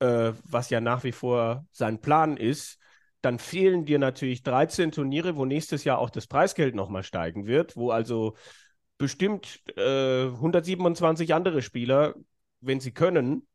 äh, 0.00 0.32
was 0.44 0.68
ja 0.68 0.80
nach 0.80 1.04
wie 1.04 1.12
vor 1.12 1.66
sein 1.70 2.00
Plan 2.00 2.36
ist, 2.36 2.78
dann 3.22 3.38
fehlen 3.38 3.84
dir 3.84 3.98
natürlich 3.98 4.42
13 4.42 4.92
Turniere, 4.92 5.36
wo 5.36 5.44
nächstes 5.44 5.84
Jahr 5.84 5.98
auch 5.98 6.10
das 6.10 6.26
Preisgeld 6.26 6.74
nochmal 6.74 7.04
steigen 7.04 7.46
wird, 7.46 7.76
wo 7.76 7.90
also 7.90 8.36
bestimmt 8.98 9.62
äh, 9.76 10.26
127 10.26 11.32
andere 11.32 11.62
Spieler, 11.62 12.14
wenn 12.60 12.80
sie 12.80 12.92
können, 12.92 13.46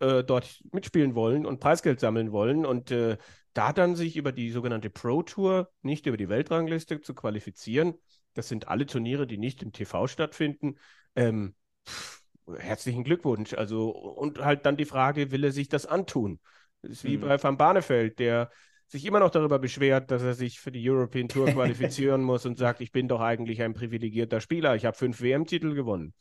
äh, 0.00 0.24
dort 0.24 0.62
mitspielen 0.72 1.14
wollen 1.14 1.44
und 1.44 1.60
Preisgeld 1.60 2.00
sammeln 2.00 2.32
wollen 2.32 2.64
und 2.64 2.90
äh, 2.90 3.18
da 3.52 3.72
dann 3.72 3.96
sich 3.96 4.16
über 4.16 4.32
die 4.32 4.50
sogenannte 4.50 4.90
Pro 4.90 5.22
Tour, 5.22 5.70
nicht 5.82 6.06
über 6.06 6.16
die 6.16 6.28
Weltrangliste 6.28 7.00
zu 7.00 7.14
qualifizieren, 7.14 7.94
das 8.34 8.48
sind 8.48 8.68
alle 8.68 8.86
Turniere, 8.86 9.26
die 9.26 9.38
nicht 9.38 9.62
im 9.62 9.72
TV 9.72 10.06
stattfinden. 10.06 10.76
Ähm, 11.14 11.54
pff, 11.88 12.22
herzlichen 12.58 13.02
Glückwunsch. 13.02 13.54
Also, 13.54 13.90
und 13.90 14.40
halt 14.44 14.66
dann 14.66 14.76
die 14.76 14.84
Frage, 14.84 15.30
will 15.30 15.44
er 15.44 15.52
sich 15.52 15.68
das 15.68 15.86
antun? 15.86 16.38
Das 16.82 16.90
ist 16.92 17.04
wie 17.04 17.16
mhm. 17.16 17.22
bei 17.22 17.42
Van 17.42 17.56
Barneveld, 17.56 18.18
der 18.18 18.50
sich 18.86 19.04
immer 19.04 19.20
noch 19.20 19.30
darüber 19.30 19.58
beschwert, 19.58 20.10
dass 20.10 20.22
er 20.22 20.34
sich 20.34 20.60
für 20.60 20.72
die 20.72 20.88
European 20.88 21.28
Tour 21.28 21.46
qualifizieren 21.52 22.22
muss 22.22 22.46
und 22.46 22.58
sagt, 22.58 22.80
ich 22.80 22.92
bin 22.92 23.08
doch 23.08 23.20
eigentlich 23.20 23.62
ein 23.62 23.74
privilegierter 23.74 24.40
Spieler, 24.40 24.76
ich 24.76 24.84
habe 24.84 24.96
fünf 24.96 25.20
WM-Titel 25.20 25.74
gewonnen. 25.74 26.14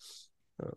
Ja. 0.59 0.71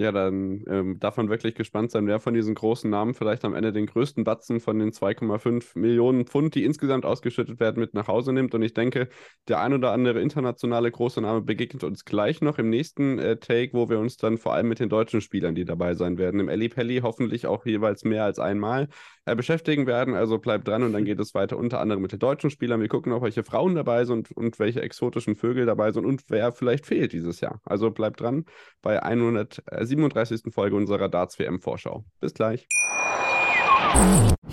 Ja, 0.00 0.12
dann 0.12 0.62
ähm, 0.68 1.00
darf 1.00 1.16
man 1.16 1.28
wirklich 1.28 1.56
gespannt 1.56 1.90
sein, 1.90 2.06
wer 2.06 2.20
von 2.20 2.32
diesen 2.32 2.54
großen 2.54 2.88
Namen 2.88 3.14
vielleicht 3.14 3.44
am 3.44 3.52
Ende 3.52 3.72
den 3.72 3.86
größten 3.86 4.22
Batzen 4.22 4.60
von 4.60 4.78
den 4.78 4.92
2,5 4.92 5.76
Millionen 5.76 6.24
Pfund, 6.24 6.54
die 6.54 6.62
insgesamt 6.64 7.04
ausgeschüttet 7.04 7.58
werden, 7.58 7.80
mit 7.80 7.94
nach 7.94 8.06
Hause 8.06 8.32
nimmt. 8.32 8.54
Und 8.54 8.62
ich 8.62 8.74
denke, 8.74 9.08
der 9.48 9.60
ein 9.60 9.72
oder 9.72 9.90
andere 9.90 10.20
internationale 10.20 10.92
große 10.92 11.20
Name 11.20 11.42
begegnet 11.42 11.82
uns 11.82 12.04
gleich 12.04 12.40
noch 12.42 12.58
im 12.58 12.70
nächsten 12.70 13.18
äh, 13.18 13.38
Take, 13.38 13.72
wo 13.72 13.88
wir 13.88 13.98
uns 13.98 14.16
dann 14.16 14.38
vor 14.38 14.54
allem 14.54 14.68
mit 14.68 14.78
den 14.78 14.88
deutschen 14.88 15.20
Spielern, 15.20 15.56
die 15.56 15.64
dabei 15.64 15.94
sein 15.94 16.16
werden, 16.16 16.38
im 16.38 16.48
Eli 16.48 16.68
Pelli 16.68 17.00
hoffentlich 17.02 17.48
auch 17.48 17.66
jeweils 17.66 18.04
mehr 18.04 18.22
als 18.22 18.38
einmal 18.38 18.86
äh, 19.24 19.34
beschäftigen 19.34 19.86
werden. 19.86 20.14
Also 20.14 20.38
bleibt 20.38 20.68
dran 20.68 20.82
und 20.82 20.92
dann 20.92 21.04
geht 21.04 21.18
es 21.20 21.34
weiter 21.34 21.56
unter 21.58 21.80
anderem 21.80 22.02
mit 22.02 22.12
den 22.12 22.18
deutschen 22.18 22.50
Spielern. 22.50 22.80
Wir 22.80 22.88
gucken 22.88 23.12
auch, 23.12 23.22
welche 23.22 23.44
Frauen 23.44 23.74
dabei 23.74 24.04
sind 24.04 24.30
und 24.30 24.58
welche 24.58 24.80
exotischen 24.80 25.36
Vögel 25.36 25.66
dabei 25.66 25.92
sind 25.92 26.06
und 26.06 26.22
wer 26.28 26.52
vielleicht 26.52 26.86
fehlt 26.86 27.12
dieses 27.12 27.40
Jahr. 27.40 27.60
Also 27.64 27.90
bleibt 27.90 28.20
dran 28.20 28.44
bei 28.80 29.02
100. 29.02 29.62
37. 29.88 30.52
Folge 30.52 30.76
unserer 30.76 31.08
Darts 31.08 31.38
WM 31.38 31.60
Vorschau. 31.60 32.04
Bis 32.20 32.34
gleich. 32.34 32.68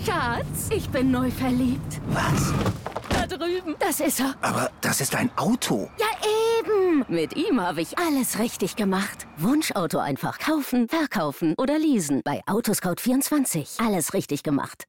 Schatz, 0.04 0.70
ich 0.74 0.88
bin 0.88 1.10
neu 1.10 1.30
verliebt. 1.30 2.00
Was? 2.08 2.52
Da 3.10 3.26
drüben. 3.26 3.76
Das 3.78 4.00
ist 4.00 4.20
er. 4.20 4.34
Aber 4.40 4.70
das 4.80 5.00
ist 5.00 5.14
ein 5.14 5.30
Auto. 5.36 5.88
Ja, 5.98 6.06
eben. 6.60 7.04
Mit 7.08 7.36
ihm 7.36 7.60
habe 7.60 7.80
ich 7.80 7.98
alles 7.98 8.38
richtig 8.38 8.76
gemacht. 8.76 9.26
Wunschauto 9.36 9.98
einfach 9.98 10.38
kaufen, 10.38 10.88
verkaufen 10.88 11.54
oder 11.58 11.78
leasen. 11.78 12.22
Bei 12.24 12.40
Autoscout24. 12.46 13.84
Alles 13.84 14.14
richtig 14.14 14.42
gemacht. 14.42 14.84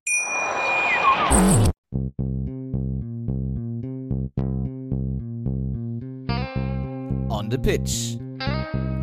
On 7.29 7.51
the 7.51 7.57
Pitch 7.57 8.17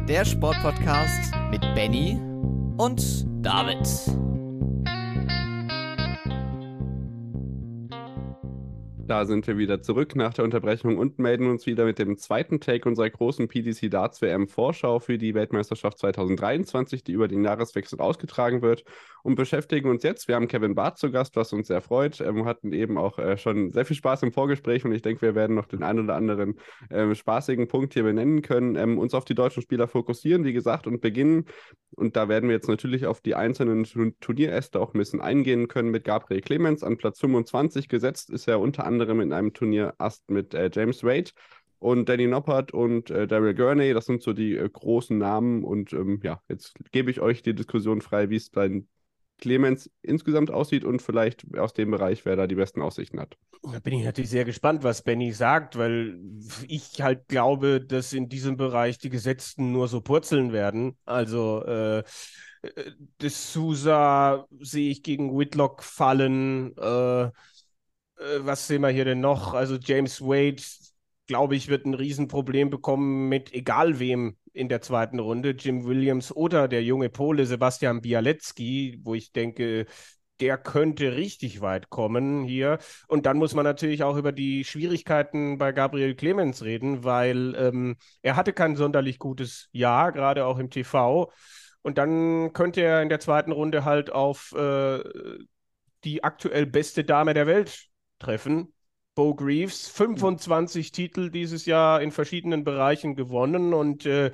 der 0.09 0.25
Sportpodcast 0.25 1.33
mit 1.51 1.63
Benny 1.75 2.21
und 2.77 3.27
David. 3.43 3.89
Da 9.07 9.27
sind 9.27 9.47
wir 9.47 9.59
wieder 9.59 9.83
zurück 9.83 10.17
nach 10.17 10.33
der 10.33 10.45
Unterbrechung 10.45 10.97
und 10.97 11.19
melden 11.19 11.51
uns 11.51 11.67
wieder 11.67 11.85
mit 11.85 11.99
dem 11.99 12.17
zweiten 12.17 12.59
Take 12.59 12.89
unserer 12.89 13.11
großen 13.11 13.49
PDC 13.49 13.91
Darts 13.91 14.23
WM 14.23 14.49
Vorschau 14.49 14.99
für 14.99 15.19
die 15.19 15.35
Weltmeisterschaft 15.35 15.99
2023, 15.99 17.05
die 17.05 17.13
über 17.13 17.29
den 17.29 17.45
Jahreswechsel 17.45 18.01
ausgetragen 18.01 18.63
wird 18.63 18.85
und 19.23 19.35
beschäftigen 19.35 19.91
uns 19.91 20.05
jetzt. 20.05 20.27
Wir 20.27 20.37
haben 20.37 20.49
Kevin 20.49 20.75
Barth 20.75 20.99
zu 20.99 21.11
Gast, 21.11 21.37
was 21.37 21.53
uns 21.53 21.69
sehr 21.69 21.83
freut. 21.83 22.19
Wir 22.19 22.29
ähm, 22.29 22.47
hatten 22.47 22.73
eben 22.73 22.97
auch 22.97 23.19
äh, 23.19 23.37
schon 23.37 23.73
sehr 23.73 23.85
viel 23.85 23.97
Spaß 23.97 24.23
im 24.23 24.33
Vorgespräch 24.33 24.87
und 24.87 24.93
ich 24.93 25.03
denke, 25.03 25.21
wir 25.21 25.35
werden 25.35 25.55
noch 25.55 25.67
den 25.67 25.83
einen 25.83 26.01
oder 26.01 26.15
anderen 26.15 26.59
äh, 26.89 27.15
spaßigen 27.15 27.69
Punkt 27.69 27.93
hier 27.93 28.05
benennen 28.05 28.41
können, 28.41 28.77
ähm, 28.77 28.99
uns 28.99 29.13
auf 29.13 29.27
die 29.27 29.35
deutschen 29.35 29.63
Spieler 29.63 29.87
fokussieren, 29.87 30.45
wie 30.45 30.55
gesagt, 30.55 30.87
und 30.87 31.03
beginnen. 31.03 31.45
Und 31.97 32.17
da 32.17 32.29
werden 32.29 32.49
wir 32.49 32.57
jetzt 32.57 32.69
natürlich 32.69 33.07
auf 33.07 33.21
die 33.21 33.35
einzelnen 33.35 33.87
Turnieräste 34.21 34.81
auch 34.81 34.95
ein 34.95 34.99
bisschen 34.99 35.21
eingehen 35.21 35.69
können 35.69 35.91
mit 35.91 36.05
Gabriel 36.05 36.41
Clemens 36.41 36.83
an 36.83 36.97
Platz 36.97 37.21
25 37.21 37.89
gesetzt, 37.89 38.31
ist 38.31 38.49
er 38.49 38.61
unter 38.61 38.85
anderem 38.85 38.94
anderem 38.95 39.21
in 39.21 39.33
einem 39.33 39.53
Turnierast 39.53 40.31
mit 40.31 40.55
äh, 40.55 40.71
James 40.73 41.03
Wade 41.05 41.31
und 41.79 42.09
Danny 42.09 42.27
Noppert 42.27 42.73
und 42.73 43.11
äh, 43.11 43.27
Daryl 43.27 43.55
Gurney. 43.55 43.93
Das 43.93 44.07
sind 44.07 44.23
so 44.23 44.33
die 44.33 44.57
äh, 44.57 44.69
großen 44.69 45.19
Namen. 45.19 45.65
Und 45.65 45.93
ähm, 45.93 46.21
ja, 46.23 46.41
jetzt 46.49 46.75
gebe 46.93 47.11
ich 47.11 47.21
euch 47.21 47.43
die 47.43 47.55
Diskussion 47.55 48.01
frei, 48.01 48.31
wie 48.31 48.37
es 48.37 48.51
bei 48.51 48.83
Clemens 49.39 49.91
insgesamt 50.01 50.51
aussieht 50.51 50.85
und 50.85 51.03
vielleicht 51.03 51.45
aus 51.59 51.75
dem 51.75 51.91
Bereich, 51.91 52.25
wer 52.25 52.37
da 52.37 52.47
die 52.47 52.55
besten 52.55 52.81
Aussichten 52.81 53.21
hat. 53.21 53.37
Da 53.63 53.79
bin 53.81 53.95
ich 53.95 54.05
natürlich 54.05 54.31
sehr 54.31 54.45
gespannt, 54.45 54.83
was 54.83 55.03
Benny 55.03 55.33
sagt, 55.33 55.77
weil 55.77 56.19
ich 56.69 57.03
halt 57.03 57.29
glaube, 57.29 57.81
dass 57.81 58.13
in 58.13 58.29
diesem 58.29 58.57
Bereich 58.57 58.99
die 58.99 59.11
Gesetzten 59.11 59.73
nur 59.73 59.89
so 59.89 60.01
purzeln 60.01 60.53
werden. 60.53 60.97
Also 61.05 61.65
äh, 61.67 61.99
äh 61.99 62.05
das 63.19 63.53
Sousa 63.53 64.47
sehe 64.61 64.91
ich 64.91 65.03
gegen 65.03 65.37
Whitlock 65.37 65.83
fallen. 65.83 66.77
Äh, 66.79 67.31
was 68.41 68.67
sehen 68.67 68.83
wir 68.83 68.89
hier 68.89 69.05
denn 69.05 69.21
noch? 69.21 69.55
Also 69.55 69.77
James 69.77 70.21
Wade, 70.21 70.63
glaube 71.27 71.57
ich, 71.57 71.69
wird 71.69 71.87
ein 71.87 71.95
Riesenproblem 71.95 72.71
bekommen 72.71 73.29
mit 73.29 73.53
egal 73.53 73.99
wem 73.99 74.37
in 74.53 74.69
der 74.69 74.83
zweiten 74.83 75.19
Runde. 75.19 75.51
Jim 75.51 75.85
Williams 75.85 76.35
oder 76.35 76.69
der 76.69 76.83
junge 76.83 77.11
Pole 77.11 77.47
Sebastian 77.47 78.01
Bialecki, 78.01 79.01
wo 79.03 79.15
ich 79.15 79.33
denke, 79.33 79.87
der 80.41 80.59
könnte 80.59 81.17
richtig 81.17 81.61
weit 81.61 81.91
kommen 81.91 82.45
hier. 82.45 82.79
Und 83.09 83.27
dann 83.27 83.39
muss 83.39 83.55
man 83.55 83.65
natürlich 83.65 84.03
auch 84.03 84.17
über 84.17 84.33
die 84.33 84.65
Schwierigkeiten 84.65 85.59
bei 85.59 85.73
Gabriel 85.73 86.15
Clemens 86.15 86.63
reden, 86.63 87.05
weil 87.05 87.55
ähm, 87.57 87.97
er 88.23 88.37
hatte 88.37 88.53
kein 88.53 88.77
sonderlich 88.77 89.19
gutes 89.19 89.69
Jahr, 89.73 90.13
gerade 90.13 90.45
auch 90.47 90.59
im 90.59 90.71
TV. 90.71 91.31
Und 91.83 91.99
dann 91.99 92.53
könnte 92.53 92.81
er 92.83 93.03
in 93.03 93.09
der 93.09 93.21
zweiten 93.21 93.53
Runde 93.53 93.85
halt 93.85 94.11
auf 94.11 94.53
äh, 94.57 95.01
die 96.05 96.25
aktuell 96.25 96.67
beste 96.67 97.05
Dame 97.05 97.35
der 97.35 97.47
Welt 97.47 97.89
treffen. 98.25 98.73
Bo 99.15 99.35
Greaves, 99.35 99.87
25 99.89 100.89
mhm. 100.89 100.93
Titel 100.93 101.31
dieses 101.31 101.67
Jahr 101.67 102.03
in 102.03 102.11
verschiedenen 102.11 102.65
Bereichen 102.65 103.15
gewonnen 103.15 103.73
und 103.73 104.07
äh, 104.07 104.33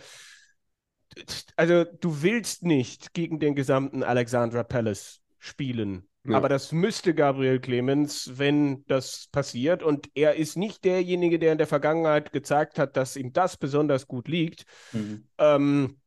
also 1.56 1.84
du 1.84 2.22
willst 2.22 2.62
nicht 2.62 3.12
gegen 3.12 3.40
den 3.40 3.54
gesamten 3.54 4.02
Alexandra 4.02 4.62
Palace 4.62 5.20
spielen. 5.38 6.06
Ja. 6.24 6.36
Aber 6.36 6.48
das 6.48 6.72
müsste 6.72 7.14
Gabriel 7.14 7.60
Clemens, 7.60 8.32
wenn 8.34 8.84
das 8.86 9.28
passiert. 9.32 9.82
Und 9.82 10.10
er 10.14 10.36
ist 10.36 10.56
nicht 10.56 10.84
derjenige, 10.84 11.38
der 11.38 11.52
in 11.52 11.58
der 11.58 11.66
Vergangenheit 11.66 12.32
gezeigt 12.32 12.78
hat, 12.78 12.96
dass 12.96 13.16
ihm 13.16 13.32
das 13.32 13.56
besonders 13.56 14.06
gut 14.06 14.28
liegt. 14.28 14.64
Mhm. 14.92 15.24
Ähm, 15.38 16.00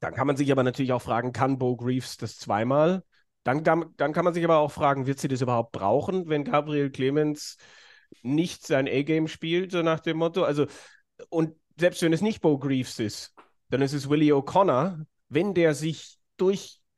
dann 0.00 0.14
kann 0.14 0.26
man 0.26 0.36
sich 0.36 0.50
aber 0.50 0.62
natürlich 0.62 0.92
auch 0.92 1.02
fragen, 1.02 1.32
kann 1.32 1.58
Bo 1.58 1.76
Greaves 1.76 2.16
das 2.16 2.36
zweimal? 2.38 3.04
Dann, 3.44 3.64
dann 3.64 4.12
kann 4.12 4.24
man 4.24 4.34
sich 4.34 4.44
aber 4.44 4.58
auch 4.58 4.70
fragen, 4.70 5.06
wird 5.06 5.18
sie 5.18 5.28
das 5.28 5.40
überhaupt 5.40 5.72
brauchen, 5.72 6.28
wenn 6.28 6.44
Gabriel 6.44 6.90
Clemens 6.90 7.56
nicht 8.22 8.66
sein 8.66 8.86
A-Game 8.86 9.28
spielt, 9.28 9.72
so 9.72 9.82
nach 9.82 10.00
dem 10.00 10.18
Motto. 10.18 10.44
Also, 10.44 10.66
und 11.28 11.56
selbst 11.78 12.02
wenn 12.02 12.12
es 12.12 12.20
nicht 12.20 12.40
Bo 12.42 12.58
Greaves 12.58 12.98
ist, 12.98 13.34
dann 13.70 13.82
ist 13.82 13.92
es 13.94 14.10
Willie 14.10 14.34
O'Connor, 14.34 15.04
wenn 15.28 15.54
der 15.54 15.74
sich 15.74 16.18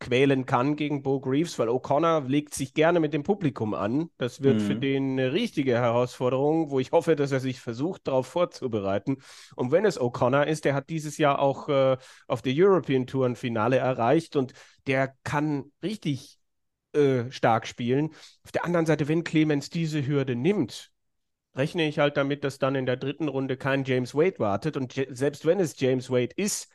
durchquälen 0.02 0.46
kann 0.46 0.76
gegen 0.76 1.02
Bo 1.02 1.20
Greaves, 1.20 1.58
weil 1.58 1.68
O'Connor 1.68 2.26
legt 2.28 2.54
sich 2.54 2.74
gerne 2.74 3.00
mit 3.00 3.12
dem 3.12 3.22
Publikum 3.22 3.74
an. 3.74 4.10
Das 4.18 4.42
wird 4.42 4.56
mhm. 4.56 4.60
für 4.60 4.76
den 4.76 5.12
eine 5.12 5.32
richtige 5.32 5.74
Herausforderung, 5.74 6.70
wo 6.70 6.80
ich 6.80 6.92
hoffe, 6.92 7.16
dass 7.16 7.32
er 7.32 7.40
sich 7.40 7.60
versucht, 7.60 8.08
darauf 8.08 8.26
vorzubereiten. 8.26 9.18
Und 9.56 9.72
wenn 9.72 9.84
es 9.84 10.00
O'Connor 10.00 10.44
ist, 10.44 10.64
der 10.64 10.74
hat 10.74 10.90
dieses 10.90 11.18
Jahr 11.18 11.38
auch 11.38 11.68
äh, 11.68 11.96
auf 12.26 12.42
der 12.42 12.52
European 12.54 13.06
Tour 13.06 13.26
ein 13.26 13.36
Finale 13.36 13.76
erreicht 13.76 14.36
und 14.36 14.52
der 14.86 15.14
kann 15.24 15.64
richtig 15.82 16.38
äh, 16.92 17.30
stark 17.30 17.66
spielen. 17.66 18.10
Auf 18.44 18.52
der 18.52 18.64
anderen 18.64 18.86
Seite, 18.86 19.08
wenn 19.08 19.24
Clemens 19.24 19.70
diese 19.70 20.06
Hürde 20.06 20.36
nimmt, 20.36 20.90
rechne 21.54 21.86
ich 21.86 21.98
halt 21.98 22.16
damit, 22.16 22.44
dass 22.44 22.58
dann 22.58 22.74
in 22.74 22.86
der 22.86 22.96
dritten 22.96 23.28
Runde 23.28 23.56
kein 23.56 23.84
James 23.84 24.14
Wade 24.14 24.38
wartet. 24.38 24.76
Und 24.76 24.94
selbst 25.10 25.44
wenn 25.44 25.60
es 25.60 25.78
James 25.78 26.10
Wade 26.10 26.34
ist, 26.36 26.70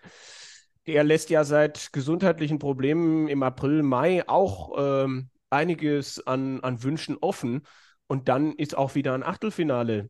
der 0.88 1.04
lässt 1.04 1.30
ja 1.30 1.44
seit 1.44 1.92
gesundheitlichen 1.92 2.60
Problemen 2.60 3.28
im 3.28 3.44
April, 3.44 3.84
Mai 3.84 4.28
auch 4.28 4.74
ähm, 4.78 5.30
einiges 5.50 6.26
an, 6.26 6.62
an 6.62 6.82
Wünschen 6.82 7.18
offen. 7.20 7.68
Und 8.08 8.30
dann 8.30 8.54
ist 8.54 8.78
auch 8.78 8.96
wieder 8.96 9.14
ein 9.14 9.24
Achtelfinale 9.24 10.10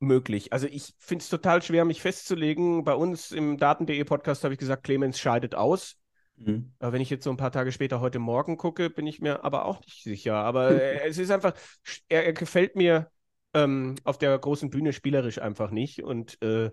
möglich. 0.00 0.52
Also 0.52 0.66
ich 0.66 0.92
finde 0.98 1.22
es 1.22 1.28
total 1.28 1.62
schwer, 1.62 1.84
mich 1.84 2.02
festzulegen. 2.02 2.82
Bei 2.82 2.94
uns 2.94 3.30
im 3.30 3.56
Daten.de 3.56 4.02
Podcast 4.02 4.42
habe 4.42 4.54
ich 4.54 4.58
gesagt, 4.60 4.82
Clemens 4.82 5.20
scheidet 5.20 5.54
aus. 5.54 5.96
Mhm. 6.36 6.72
Aber 6.80 6.92
wenn 6.92 7.00
ich 7.00 7.10
jetzt 7.10 7.22
so 7.22 7.30
ein 7.30 7.36
paar 7.36 7.52
Tage 7.52 7.70
später 7.70 8.00
heute 8.00 8.18
Morgen 8.18 8.56
gucke, 8.56 8.90
bin 8.90 9.06
ich 9.06 9.20
mir 9.20 9.44
aber 9.44 9.64
auch 9.64 9.80
nicht 9.82 10.02
sicher. 10.02 10.34
Aber 10.34 10.70
es 11.04 11.18
ist 11.18 11.30
einfach, 11.30 11.54
er, 12.08 12.26
er 12.26 12.32
gefällt 12.32 12.74
mir 12.74 13.08
ähm, 13.54 13.94
auf 14.02 14.18
der 14.18 14.36
großen 14.36 14.68
Bühne 14.68 14.92
spielerisch 14.92 15.38
einfach 15.40 15.70
nicht. 15.70 16.02
Und 16.02 16.42
äh, 16.42 16.72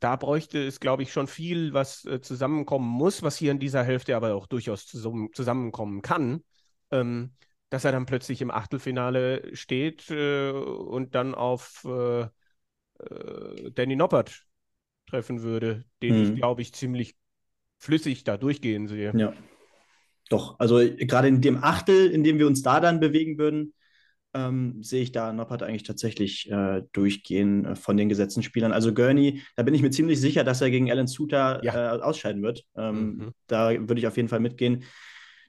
da 0.00 0.16
bräuchte 0.16 0.64
es, 0.64 0.80
glaube 0.80 1.02
ich, 1.02 1.12
schon 1.12 1.26
viel, 1.26 1.72
was 1.72 2.04
äh, 2.04 2.20
zusammenkommen 2.20 2.88
muss, 2.88 3.22
was 3.22 3.36
hier 3.36 3.52
in 3.52 3.58
dieser 3.58 3.84
Hälfte 3.84 4.16
aber 4.16 4.34
auch 4.34 4.46
durchaus 4.46 4.86
zusammen, 4.86 5.30
zusammenkommen 5.32 6.02
kann. 6.02 6.42
Ähm, 6.90 7.32
dass 7.72 7.86
er 7.86 7.92
dann 7.92 8.04
plötzlich 8.04 8.42
im 8.42 8.50
Achtelfinale 8.50 9.56
steht 9.56 10.10
äh, 10.10 10.50
und 10.50 11.14
dann 11.14 11.34
auf 11.34 11.86
äh, 11.86 12.20
äh, 12.20 13.70
Danny 13.74 13.96
Noppert 13.96 14.44
treffen 15.06 15.42
würde, 15.42 15.84
den 16.02 16.18
mhm. 16.18 16.22
ich, 16.22 16.36
glaube 16.36 16.60
ich, 16.60 16.74
ziemlich 16.74 17.16
flüssig 17.78 18.24
da 18.24 18.36
durchgehen 18.36 18.88
sehe. 18.88 19.12
Ja. 19.16 19.32
Doch, 20.28 20.58
also 20.60 20.76
gerade 20.76 21.28
in 21.28 21.40
dem 21.40 21.64
Achtel, 21.64 22.10
in 22.10 22.22
dem 22.22 22.38
wir 22.38 22.46
uns 22.46 22.62
da 22.62 22.78
dann 22.78 23.00
bewegen 23.00 23.38
würden, 23.38 23.72
ähm, 24.34 24.82
sehe 24.82 25.02
ich 25.02 25.12
da 25.12 25.32
Noppert 25.32 25.62
eigentlich 25.62 25.82
tatsächlich 25.82 26.50
äh, 26.50 26.82
durchgehen 26.92 27.64
äh, 27.64 27.76
von 27.76 27.96
den 27.96 28.08
gesetzten 28.08 28.42
Spielern. 28.42 28.72
Also 28.72 28.94
Gurney, 28.94 29.42
da 29.56 29.62
bin 29.62 29.74
ich 29.74 29.82
mir 29.82 29.90
ziemlich 29.90 30.20
sicher, 30.20 30.44
dass 30.44 30.60
er 30.60 30.70
gegen 30.70 30.90
Alan 30.90 31.06
Suter 31.06 31.62
ja. 31.64 31.96
äh, 31.96 32.00
ausscheiden 32.00 32.42
wird. 32.42 32.64
Ähm, 32.76 33.16
mhm. 33.16 33.30
Da 33.46 33.70
würde 33.70 33.98
ich 33.98 34.06
auf 34.06 34.16
jeden 34.16 34.28
Fall 34.28 34.40
mitgehen. 34.40 34.84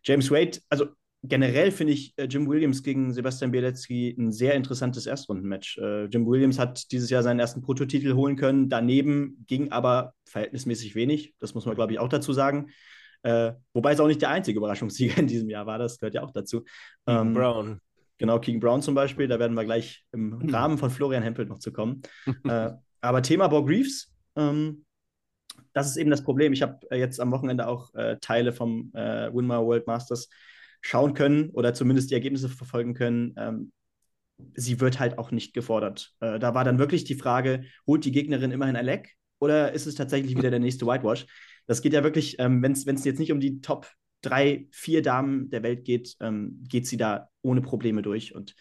James 0.04 0.30
Wade, 0.32 0.60
also 0.70 0.88
generell 1.24 1.72
finde 1.72 1.94
ich 1.94 2.14
äh, 2.18 2.26
Jim 2.26 2.48
Williams 2.48 2.84
gegen 2.84 3.14
Sebastian 3.14 3.52
Bielecki 3.52 4.16
ein 4.18 4.32
sehr 4.32 4.54
interessantes 4.54 5.06
Erstrundenmatch. 5.06 5.78
Äh, 5.78 6.06
Jim 6.06 6.28
Williams 6.28 6.60
hat 6.60 6.92
dieses 6.92 7.10
Jahr 7.10 7.24
seinen 7.24 7.40
ersten 7.40 7.62
Prototitel 7.62 8.14
holen 8.14 8.36
können. 8.36 8.70
Daneben 8.70 9.46
ging 9.48 9.72
aber 9.72 10.14
verhältnismäßig 10.26 10.96
wenig. 10.96 11.34
Das 11.40 11.54
muss 11.54 11.66
man, 11.66 11.76
glaube 11.76 11.94
ich, 11.94 12.00
auch 12.00 12.10
dazu 12.10 12.34
sagen. 12.34 12.72
Äh, 13.24 13.54
wobei 13.74 13.94
es 13.94 14.02
auch 14.02 14.08
nicht 14.08 14.22
der 14.22 14.30
einzige 14.30 14.58
Überraschungssieger 14.58 15.18
in 15.18 15.28
diesem 15.28 15.50
Jahr 15.50 15.66
war. 15.66 15.80
Das 15.80 15.98
gehört 15.98 16.16
ja 16.16 16.24
auch 16.24 16.32
dazu. 16.32 16.66
Ähm, 17.08 17.34
Brown. 17.34 17.80
Genau, 18.18 18.40
King 18.40 18.60
Brown 18.60 18.82
zum 18.82 18.96
Beispiel. 18.96 19.28
Da 19.28 19.40
werden 19.40 19.56
wir 19.56 19.66
gleich 19.66 20.06
im 20.12 20.40
hm. 20.40 20.50
Rahmen 20.50 20.78
von 20.78 20.90
Florian 20.90 21.24
Hempel 21.24 21.46
noch 21.46 21.60
zu 21.60 21.72
kommen. 21.72 22.02
äh, 22.46 22.72
aber 23.02 23.22
Thema 23.22 23.48
Bob 23.48 23.68
Greaves. 23.68 24.14
Ähm, 24.36 24.86
das 25.74 25.88
ist 25.88 25.98
eben 25.98 26.10
das 26.10 26.24
Problem. 26.24 26.54
Ich 26.54 26.62
habe 26.62 26.80
äh, 26.92 27.00
jetzt 27.00 27.20
am 27.20 27.32
Wochenende 27.32 27.68
auch 27.68 27.94
äh, 27.96 28.18
Teile 28.22 28.54
vom 28.54 28.92
äh, 28.94 29.34
Winmar 29.34 29.66
World 29.66 29.88
Masters 29.88 30.30
schauen 30.82 31.14
können 31.14 31.50
oder 31.52 31.74
zumindest 31.74 32.12
die 32.12 32.16
Ergebnisse 32.16 32.50
verfolgen 32.50 32.94
können, 32.94 33.34
ähm, 33.38 33.72
sie 34.56 34.80
wird 34.80 35.00
halt 35.00 35.18
auch 35.18 35.32
nicht 35.32 35.54
gefordert. 35.54 36.14
Äh, 36.20 36.40
da 36.40 36.54
war 36.54 36.64
dann 36.64 36.80
wirklich 36.80 37.06
die 37.06 37.16
Frage, 37.16 37.64
holt 37.88 38.06
die 38.06 38.12
Gegnerin 38.12 38.52
immerhin 38.52 38.76
ein 38.76 38.86
Leck 38.86 39.14
oder 39.40 39.72
ist 39.72 39.88
es 39.88 39.96
tatsächlich 39.96 40.36
wieder 40.36 40.52
der 40.52 40.60
nächste 40.60 40.86
Whitewash? 40.86 41.26
Das 41.66 41.82
geht 41.82 41.94
ja 41.94 42.04
wirklich, 42.04 42.38
ähm, 42.40 42.62
wenn 42.62 42.74
es 42.74 43.06
jetzt 43.06 43.20
nicht 43.20 43.32
um 43.32 43.40
die 43.40 43.62
Top 43.62 43.90
drei, 44.24 44.68
vier 44.72 45.02
Damen 45.04 45.50
der 45.52 45.62
Welt 45.62 45.86
geht, 45.86 46.16
ähm, 46.20 46.64
geht 46.68 46.88
sie 46.88 46.98
da 46.98 47.30
ohne 47.42 47.62
Probleme 47.62 48.02
durch. 48.02 48.34
Und 48.34 48.56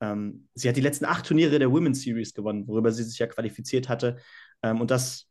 ähm, 0.00 0.48
sie 0.54 0.68
hat 0.68 0.76
die 0.76 0.80
letzten 0.80 1.04
acht 1.04 1.26
Turniere 1.26 1.58
der 1.58 1.70
Women's 1.70 2.02
Series 2.02 2.34
gewonnen, 2.34 2.66
worüber 2.66 2.90
sie 2.90 3.04
sich 3.04 3.18
ja 3.18 3.26
qualifiziert 3.26 3.88
hatte. 3.88 4.16
Ähm, 4.62 4.80
und 4.80 4.90
das 4.90 5.28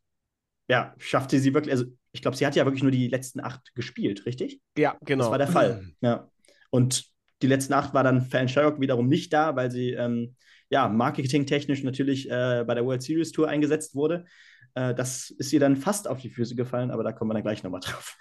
ja, 0.68 0.94
schaffte 0.98 1.38
sie 1.38 1.52
wirklich, 1.52 1.72
also 1.72 1.84
ich 2.12 2.22
glaube, 2.22 2.36
sie 2.36 2.46
hat 2.46 2.56
ja 2.56 2.64
wirklich 2.64 2.82
nur 2.82 2.92
die 2.92 3.08
letzten 3.08 3.40
acht 3.40 3.74
gespielt, 3.74 4.24
richtig? 4.24 4.60
Ja, 4.78 4.96
genau. 5.04 5.24
Das 5.24 5.30
war 5.30 5.38
der 5.38 5.48
Fall. 5.48 5.84
Ja. 6.00 6.30
Und 6.70 7.04
die 7.42 7.46
letzten 7.46 7.74
acht 7.74 7.92
war 7.92 8.04
dann 8.04 8.22
Fan 8.22 8.48
Sherrock 8.48 8.80
wiederum 8.80 9.08
nicht 9.08 9.32
da, 9.32 9.56
weil 9.56 9.70
sie 9.70 9.90
ähm, 9.90 10.36
ja, 10.70 10.88
marketingtechnisch 10.88 11.82
natürlich 11.82 12.30
äh, 12.30 12.64
bei 12.66 12.74
der 12.74 12.86
World 12.86 13.02
Series 13.02 13.32
Tour 13.32 13.48
eingesetzt 13.48 13.94
wurde. 13.94 14.24
Äh, 14.74 14.94
das 14.94 15.30
ist 15.30 15.52
ihr 15.52 15.60
dann 15.60 15.76
fast 15.76 16.08
auf 16.08 16.20
die 16.20 16.30
Füße 16.30 16.54
gefallen, 16.54 16.90
aber 16.90 17.04
da 17.04 17.12
kommen 17.12 17.30
wir 17.30 17.34
dann 17.34 17.42
gleich 17.42 17.62
nochmal 17.62 17.80
drauf. 17.80 18.16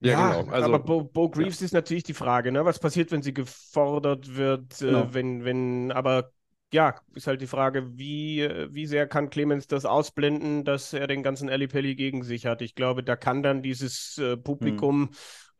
Ja, 0.00 0.10
ja 0.10 0.40
genau. 0.40 0.52
Also, 0.52 0.64
aber 0.66 0.78
Bo, 0.78 1.04
Bo 1.04 1.28
Greaves 1.28 1.60
ja. 1.60 1.66
ist 1.66 1.72
natürlich 1.72 2.04
die 2.04 2.14
Frage, 2.14 2.52
ne? 2.52 2.64
was 2.64 2.78
passiert, 2.78 3.10
wenn 3.10 3.22
sie 3.22 3.34
gefordert 3.34 4.36
wird, 4.36 4.80
äh, 4.80 4.86
genau. 4.86 5.02
äh, 5.02 5.14
wenn, 5.14 5.44
wenn, 5.44 5.92
aber 5.92 6.32
ja, 6.72 6.94
ist 7.14 7.26
halt 7.26 7.40
die 7.40 7.46
Frage, 7.46 7.96
wie, 7.98 8.48
wie 8.70 8.86
sehr 8.86 9.06
kann 9.06 9.30
Clemens 9.30 9.66
das 9.66 9.86
ausblenden, 9.86 10.64
dass 10.64 10.92
er 10.92 11.06
den 11.06 11.22
ganzen 11.22 11.48
Ali 11.48 11.66
Pelli 11.66 11.96
gegen 11.96 12.22
sich 12.22 12.44
hat. 12.46 12.60
Ich 12.60 12.74
glaube, 12.74 13.02
da 13.02 13.16
kann 13.16 13.42
dann 13.42 13.62
dieses 13.62 14.18
äh, 14.18 14.36
Publikum, 14.36 15.10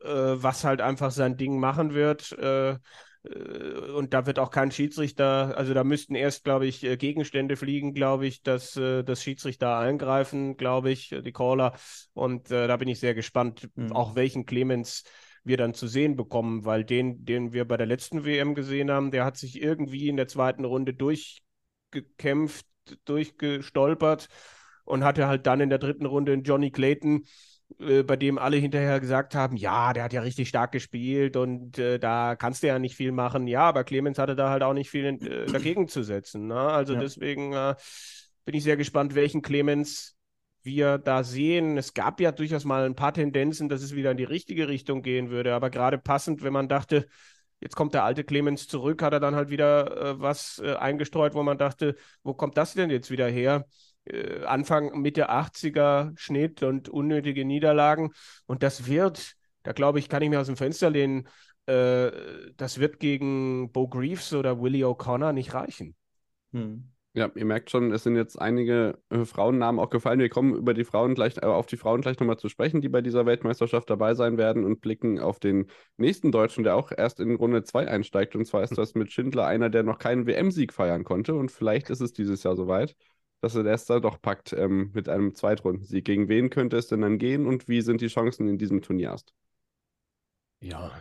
hm. 0.01 0.09
äh, 0.09 0.43
was 0.43 0.63
halt 0.63 0.81
einfach 0.81 1.11
sein 1.11 1.35
Ding 1.35 1.59
machen 1.59 1.93
wird, 1.93 2.31
äh 2.37 2.77
und 3.23 4.13
da 4.13 4.25
wird 4.25 4.39
auch 4.39 4.49
kein 4.49 4.71
Schiedsrichter, 4.71 5.57
also 5.57 5.73
da 5.73 5.83
müssten 5.83 6.15
erst, 6.15 6.45
glaube 6.45 6.67
ich, 6.67 6.83
äh, 6.83 6.95
Gegenstände 6.95 7.57
fliegen, 7.57 7.93
glaube 7.93 8.25
ich, 8.27 8.43
dass 8.43 8.77
äh, 8.77 9.03
das 9.03 9.21
Schiedsrichter 9.21 9.77
eingreifen, 9.77 10.55
glaube 10.55 10.91
ich, 10.91 11.09
die 11.09 11.33
Caller. 11.33 11.73
Und 12.13 12.49
da 12.49 12.75
bin 12.77 12.87
ich 12.87 12.99
sehr 12.99 13.13
gespannt, 13.13 13.69
hm. 13.75 13.91
auch 13.91 14.15
welchen 14.15 14.45
Clemens 14.45 15.03
wir 15.43 15.57
dann 15.57 15.73
zu 15.73 15.87
sehen 15.87 16.15
bekommen, 16.15 16.65
weil 16.65 16.83
den, 16.83 17.25
den 17.25 17.53
wir 17.53 17.65
bei 17.65 17.77
der 17.77 17.87
letzten 17.87 18.25
WM 18.25 18.55
gesehen 18.55 18.91
haben, 18.91 19.11
der 19.11 19.25
hat 19.25 19.37
sich 19.37 19.61
irgendwie 19.61 20.07
in 20.07 20.17
der 20.17 20.27
zweiten 20.27 20.65
Runde 20.65 20.93
durchgekämpft, 20.93 22.65
durchgestolpert 23.05 24.27
und 24.85 25.03
hatte 25.03 25.27
halt 25.27 25.45
dann 25.45 25.61
in 25.61 25.69
der 25.69 25.79
dritten 25.79 26.05
Runde 26.05 26.33
einen 26.33 26.43
Johnny 26.43 26.71
Clayton, 26.71 27.25
äh, 27.79 28.03
bei 28.03 28.15
dem 28.15 28.37
alle 28.37 28.57
hinterher 28.57 28.99
gesagt 28.99 29.35
haben, 29.35 29.55
ja, 29.55 29.93
der 29.93 30.03
hat 30.03 30.13
ja 30.13 30.21
richtig 30.21 30.49
stark 30.49 30.71
gespielt 30.71 31.37
und 31.37 31.77
äh, 31.77 31.99
da 31.99 32.35
kannst 32.35 32.63
du 32.63 32.67
ja 32.67 32.79
nicht 32.79 32.95
viel 32.95 33.11
machen. 33.11 33.47
Ja, 33.47 33.61
aber 33.61 33.83
Clemens 33.83 34.17
hatte 34.17 34.35
da 34.35 34.49
halt 34.49 34.63
auch 34.63 34.73
nicht 34.73 34.89
viel 34.89 35.05
äh, 35.05 35.45
dagegen 35.51 35.87
zu 35.87 36.03
setzen. 36.03 36.47
Ne? 36.47 36.59
Also 36.59 36.93
ja. 36.93 36.99
deswegen 36.99 37.53
äh, 37.53 37.75
bin 38.45 38.55
ich 38.55 38.63
sehr 38.63 38.77
gespannt, 38.77 39.15
welchen 39.15 39.41
Clemens 39.41 40.15
wir 40.63 40.97
da 40.97 41.23
sehen. 41.23 41.77
Es 41.77 41.93
gab 41.93 42.19
ja 42.19 42.31
durchaus 42.31 42.65
mal 42.65 42.85
ein 42.85 42.95
paar 42.95 43.13
Tendenzen, 43.13 43.69
dass 43.69 43.81
es 43.81 43.95
wieder 43.95 44.11
in 44.11 44.17
die 44.17 44.23
richtige 44.23 44.67
Richtung 44.67 45.01
gehen 45.01 45.29
würde. 45.29 45.53
Aber 45.53 45.69
gerade 45.69 45.97
passend, 45.97 46.43
wenn 46.43 46.53
man 46.53 46.67
dachte, 46.67 47.07
jetzt 47.61 47.75
kommt 47.75 47.93
der 47.93 48.03
alte 48.03 48.23
Clemens 48.23 48.67
zurück, 48.67 49.01
hat 49.01 49.13
er 49.13 49.19
dann 49.19 49.35
halt 49.35 49.49
wieder 49.49 50.15
äh, 50.15 50.19
was 50.19 50.61
äh, 50.63 50.75
eingestreut, 50.75 51.33
wo 51.33 51.43
man 51.43 51.57
dachte, 51.57 51.95
wo 52.23 52.33
kommt 52.33 52.57
das 52.57 52.73
denn 52.73 52.89
jetzt 52.89 53.11
wieder 53.11 53.27
her? 53.27 53.65
Äh, 54.09 54.43
Anfang, 54.45 55.01
Mitte 55.01 55.29
80er 55.29 56.13
Schnitt 56.17 56.63
und 56.63 56.89
unnötige 56.89 57.45
Niederlagen. 57.45 58.11
Und 58.45 58.63
das 58.63 58.87
wird, 58.87 59.33
da 59.63 59.71
glaube 59.71 59.99
ich, 59.99 60.09
kann 60.09 60.21
ich 60.21 60.29
mir 60.29 60.39
aus 60.39 60.47
dem 60.47 60.57
Fenster 60.57 60.89
lehnen, 60.89 61.27
äh, 61.65 62.11
das 62.57 62.79
wird 62.79 62.99
gegen 62.99 63.71
Bo 63.71 63.87
Greaves 63.87 64.33
oder 64.33 64.61
Willie 64.61 64.85
O'Connor 64.85 65.33
nicht 65.33 65.53
reichen. 65.53 65.95
Hm. 66.51 66.91
Ja, 67.13 67.29
ihr 67.35 67.45
merkt 67.45 67.71
schon, 67.71 67.91
es 67.91 68.03
sind 68.03 68.15
jetzt 68.15 68.39
einige 68.39 68.99
äh, 69.09 69.25
Frauennamen 69.25 69.79
auch 69.79 69.89
gefallen. 69.89 70.19
Wir 70.19 70.29
kommen 70.29 70.55
über 70.55 70.75
die 70.75 70.83
Frauen 70.83 71.15
gleich, 71.15 71.37
äh, 71.37 71.45
auf 71.45 71.65
die 71.65 71.77
Frauen 71.77 72.01
gleich 72.01 72.19
nochmal 72.19 72.37
zu 72.37 72.49
sprechen, 72.49 72.81
die 72.81 72.89
bei 72.89 73.01
dieser 73.01 73.25
Weltmeisterschaft 73.25 73.89
dabei 73.89 74.13
sein 74.13 74.37
werden 74.37 74.63
und 74.63 74.79
blicken 74.79 75.19
auf 75.19 75.39
den 75.39 75.67
nächsten 75.97 76.31
Deutschen, 76.31 76.63
der 76.63 76.75
auch 76.75 76.91
erst 76.95 77.19
in 77.19 77.35
Runde 77.35 77.63
2 77.63 77.87
einsteigt. 77.87 78.35
Und 78.35 78.45
zwar 78.45 78.63
ist 78.63 78.71
das 78.77 78.93
mit 78.93 79.11
Schindler 79.11 79.45
einer, 79.47 79.69
der 79.69 79.83
noch 79.83 79.97
keinen 79.97 80.27
WM-Sieg 80.27 80.71
feiern 80.71 81.03
konnte. 81.03 81.33
Und 81.33 81.51
vielleicht 81.51 81.89
ist 81.89 82.01
es 82.01 82.13
dieses 82.13 82.43
Jahr 82.43 82.55
soweit, 82.55 82.95
dass 83.41 83.55
er 83.55 83.63
das 83.63 83.85
da 83.85 83.99
doch 83.99 84.21
packt 84.21 84.53
ähm, 84.53 84.91
mit 84.93 85.09
einem 85.09 85.35
Zweitrundensieg. 85.35 86.05
Gegen 86.05 86.27
wen 86.27 86.49
könnte 86.49 86.77
es 86.77 86.87
denn 86.87 87.01
dann 87.01 87.17
gehen 87.17 87.45
und 87.45 87.67
wie 87.67 87.81
sind 87.81 88.01
die 88.01 88.07
Chancen 88.07 88.47
in 88.47 88.57
diesem 88.57 88.81
Turnier 88.81 89.09
erst? 89.09 89.33
Ja. 90.61 90.91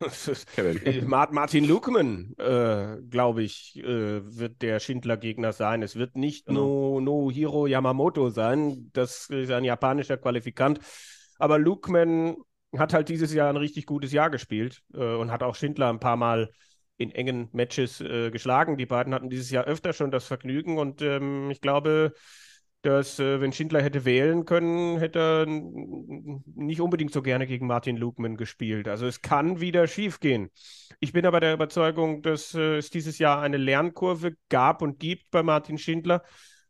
Martin 1.06 1.64
Lukeman, 1.64 2.34
äh, 2.38 2.98
glaube 3.08 3.42
ich, 3.42 3.76
äh, 3.78 4.20
wird 4.36 4.62
der 4.62 4.78
Schindler-Gegner 4.78 5.52
sein. 5.52 5.82
Es 5.82 5.96
wird 5.96 6.16
nicht 6.16 6.46
genau. 6.46 7.00
no, 7.00 7.00
no 7.00 7.30
Hiro 7.30 7.66
Yamamoto 7.66 8.30
sein. 8.30 8.90
Das 8.92 9.28
ist 9.28 9.50
ein 9.50 9.64
japanischer 9.64 10.16
Qualifikant. 10.16 10.78
Aber 11.38 11.58
Lukeman 11.58 12.36
hat 12.76 12.92
halt 12.92 13.08
dieses 13.08 13.32
Jahr 13.32 13.48
ein 13.48 13.56
richtig 13.56 13.86
gutes 13.86 14.12
Jahr 14.12 14.30
gespielt 14.30 14.82
äh, 14.94 15.14
und 15.14 15.32
hat 15.32 15.42
auch 15.42 15.54
Schindler 15.54 15.88
ein 15.88 16.00
paar 16.00 16.16
Mal 16.16 16.50
in 16.98 17.12
engen 17.12 17.48
Matches 17.52 18.00
äh, 18.00 18.30
geschlagen. 18.30 18.76
Die 18.76 18.86
beiden 18.86 19.14
hatten 19.14 19.30
dieses 19.30 19.50
Jahr 19.50 19.64
öfter 19.64 19.92
schon 19.92 20.10
das 20.10 20.26
Vergnügen 20.26 20.78
und 20.78 21.00
ähm, 21.00 21.50
ich 21.50 21.60
glaube, 21.60 22.12
dass 22.82 23.18
äh, 23.18 23.40
wenn 23.40 23.52
Schindler 23.52 23.82
hätte 23.82 24.04
wählen 24.04 24.44
können, 24.44 24.98
hätte 24.98 25.18
er 25.18 25.46
nicht 25.46 26.80
unbedingt 26.80 27.12
so 27.12 27.22
gerne 27.22 27.46
gegen 27.46 27.66
Martin 27.66 27.96
Lugman 27.96 28.36
gespielt. 28.36 28.88
Also 28.88 29.06
es 29.06 29.20
kann 29.20 29.60
wieder 29.60 29.86
schiefgehen. 29.86 30.50
Ich 31.00 31.12
bin 31.12 31.26
aber 31.26 31.40
der 31.40 31.54
Überzeugung, 31.54 32.22
dass 32.22 32.54
äh, 32.54 32.76
es 32.76 32.90
dieses 32.90 33.18
Jahr 33.18 33.40
eine 33.40 33.56
Lernkurve 33.56 34.34
gab 34.48 34.82
und 34.82 35.00
gibt 35.00 35.30
bei 35.30 35.42
Martin 35.42 35.78
Schindler, 35.78 36.22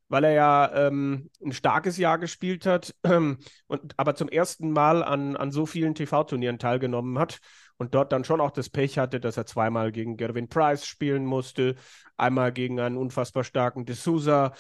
weil 0.09 0.25
er 0.25 0.33
ja 0.33 0.87
ähm, 0.87 1.31
ein 1.45 1.53
starkes 1.53 1.99
Jahr 1.99 2.19
gespielt 2.19 2.65
hat 2.65 2.95
und 3.03 3.99
aber 3.99 4.15
zum 4.15 4.29
ersten 4.29 4.73
Mal 4.73 5.03
an, 5.03 5.37
an 5.37 5.51
so 5.51 5.67
vielen 5.67 5.95
TV-Turnieren 5.95 6.59
teilgenommen 6.59 7.19
hat 7.19 7.39
und 7.79 7.95
dort 7.95 8.13
dann 8.13 8.25
schon 8.25 8.41
auch 8.41 8.51
das 8.51 8.69
Pech 8.69 8.99
hatte, 8.99 9.21
dass 9.21 9.37
er 9.37 9.47
zweimal 9.47 9.93
gegen 9.93 10.17
Gervin 10.17 10.49
Price 10.49 10.85
spielen 10.87 11.25
musste, 11.25 11.77
einmal 12.17 12.53
gegen 12.53 12.81
einen 12.81 12.97
unfassbar 12.97 13.45
starken 13.45 13.85
D'Souza. 13.87 14.53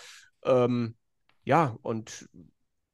Ähm, 0.45 0.97
ja, 1.45 1.77
und 1.83 2.29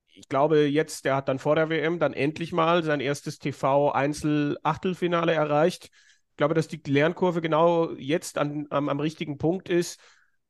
ich 0.06 0.28
glaube 0.28 0.66
jetzt, 0.66 1.04
der 1.04 1.16
hat 1.16 1.28
dann 1.28 1.38
vor 1.38 1.56
der 1.56 1.68
WM 1.68 1.98
dann 1.98 2.14
endlich 2.14 2.52
mal 2.52 2.82
sein 2.82 3.00
erstes 3.00 3.38
TV-Einzel-Achtelfinale 3.38 5.32
erreicht. 5.32 5.90
Ich 6.30 6.36
glaube, 6.36 6.54
dass 6.54 6.68
die 6.68 6.80
Lernkurve 6.86 7.40
genau 7.40 7.92
jetzt 7.92 8.38
an, 8.38 8.66
am, 8.70 8.88
am 8.88 9.00
richtigen 9.00 9.38
Punkt 9.38 9.68
ist, 9.68 10.00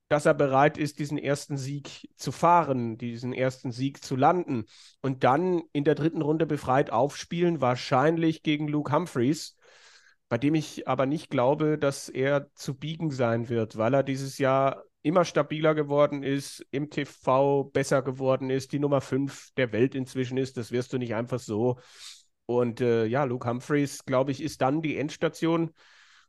dass 0.09 0.27
er 0.27 0.35
bereit 0.35 0.77
ist, 0.79 0.99
diesen 0.99 1.19
ersten 1.19 1.57
Sieg 1.57 2.09
zu 2.17 2.31
fahren, 2.31 2.99
diesen 2.99 3.33
ersten 3.33 3.73
Sieg 3.73 4.05
zu 4.05 4.17
landen 4.17 4.67
und 5.01 5.25
dann 5.25 5.63
in 5.73 5.85
der 5.85 5.95
dritten 5.95 6.23
Runde 6.23 6.47
befreit 6.47 6.91
aufspielen, 6.91 7.61
wahrscheinlich 7.61 8.43
gegen 8.43 8.69
Luke 8.69 8.93
Humphreys, 8.93 9.57
bei 10.35 10.39
dem 10.39 10.57
ich 10.57 10.89
aber 10.89 11.07
nicht 11.07 11.31
glaube, 11.31 11.79
dass 11.79 12.09
er 12.09 12.53
zu 12.57 12.75
biegen 12.75 13.13
sein 13.13 13.49
wird, 13.49 13.77
weil 13.77 13.95
er 13.95 14.03
dieses 14.03 14.39
Jahr 14.39 14.83
immer 15.03 15.25
stabiler 15.25 15.77
geworden 15.77 16.25
ist, 16.25 16.67
im 16.73 16.91
TV 16.91 17.63
besser 17.63 18.03
geworden 18.03 18.51
ist, 18.51 18.73
die 18.73 18.81
Nummer 18.81 19.01
5 19.01 19.51
der 19.57 19.71
Welt 19.71 19.95
inzwischen 19.95 20.37
ist. 20.37 20.57
Das 20.57 20.73
wirst 20.73 20.93
du 20.93 20.99
nicht 20.99 21.15
einfach 21.15 21.39
so. 21.39 21.79
Und 22.47 22.81
äh, 22.81 23.07
ja, 23.07 23.23
Luke 23.23 23.49
Humphreys, 23.49 24.07
glaube 24.07 24.33
ich, 24.33 24.43
ist 24.43 24.61
dann 24.61 24.83
die 24.83 24.97
Endstation 24.97 25.71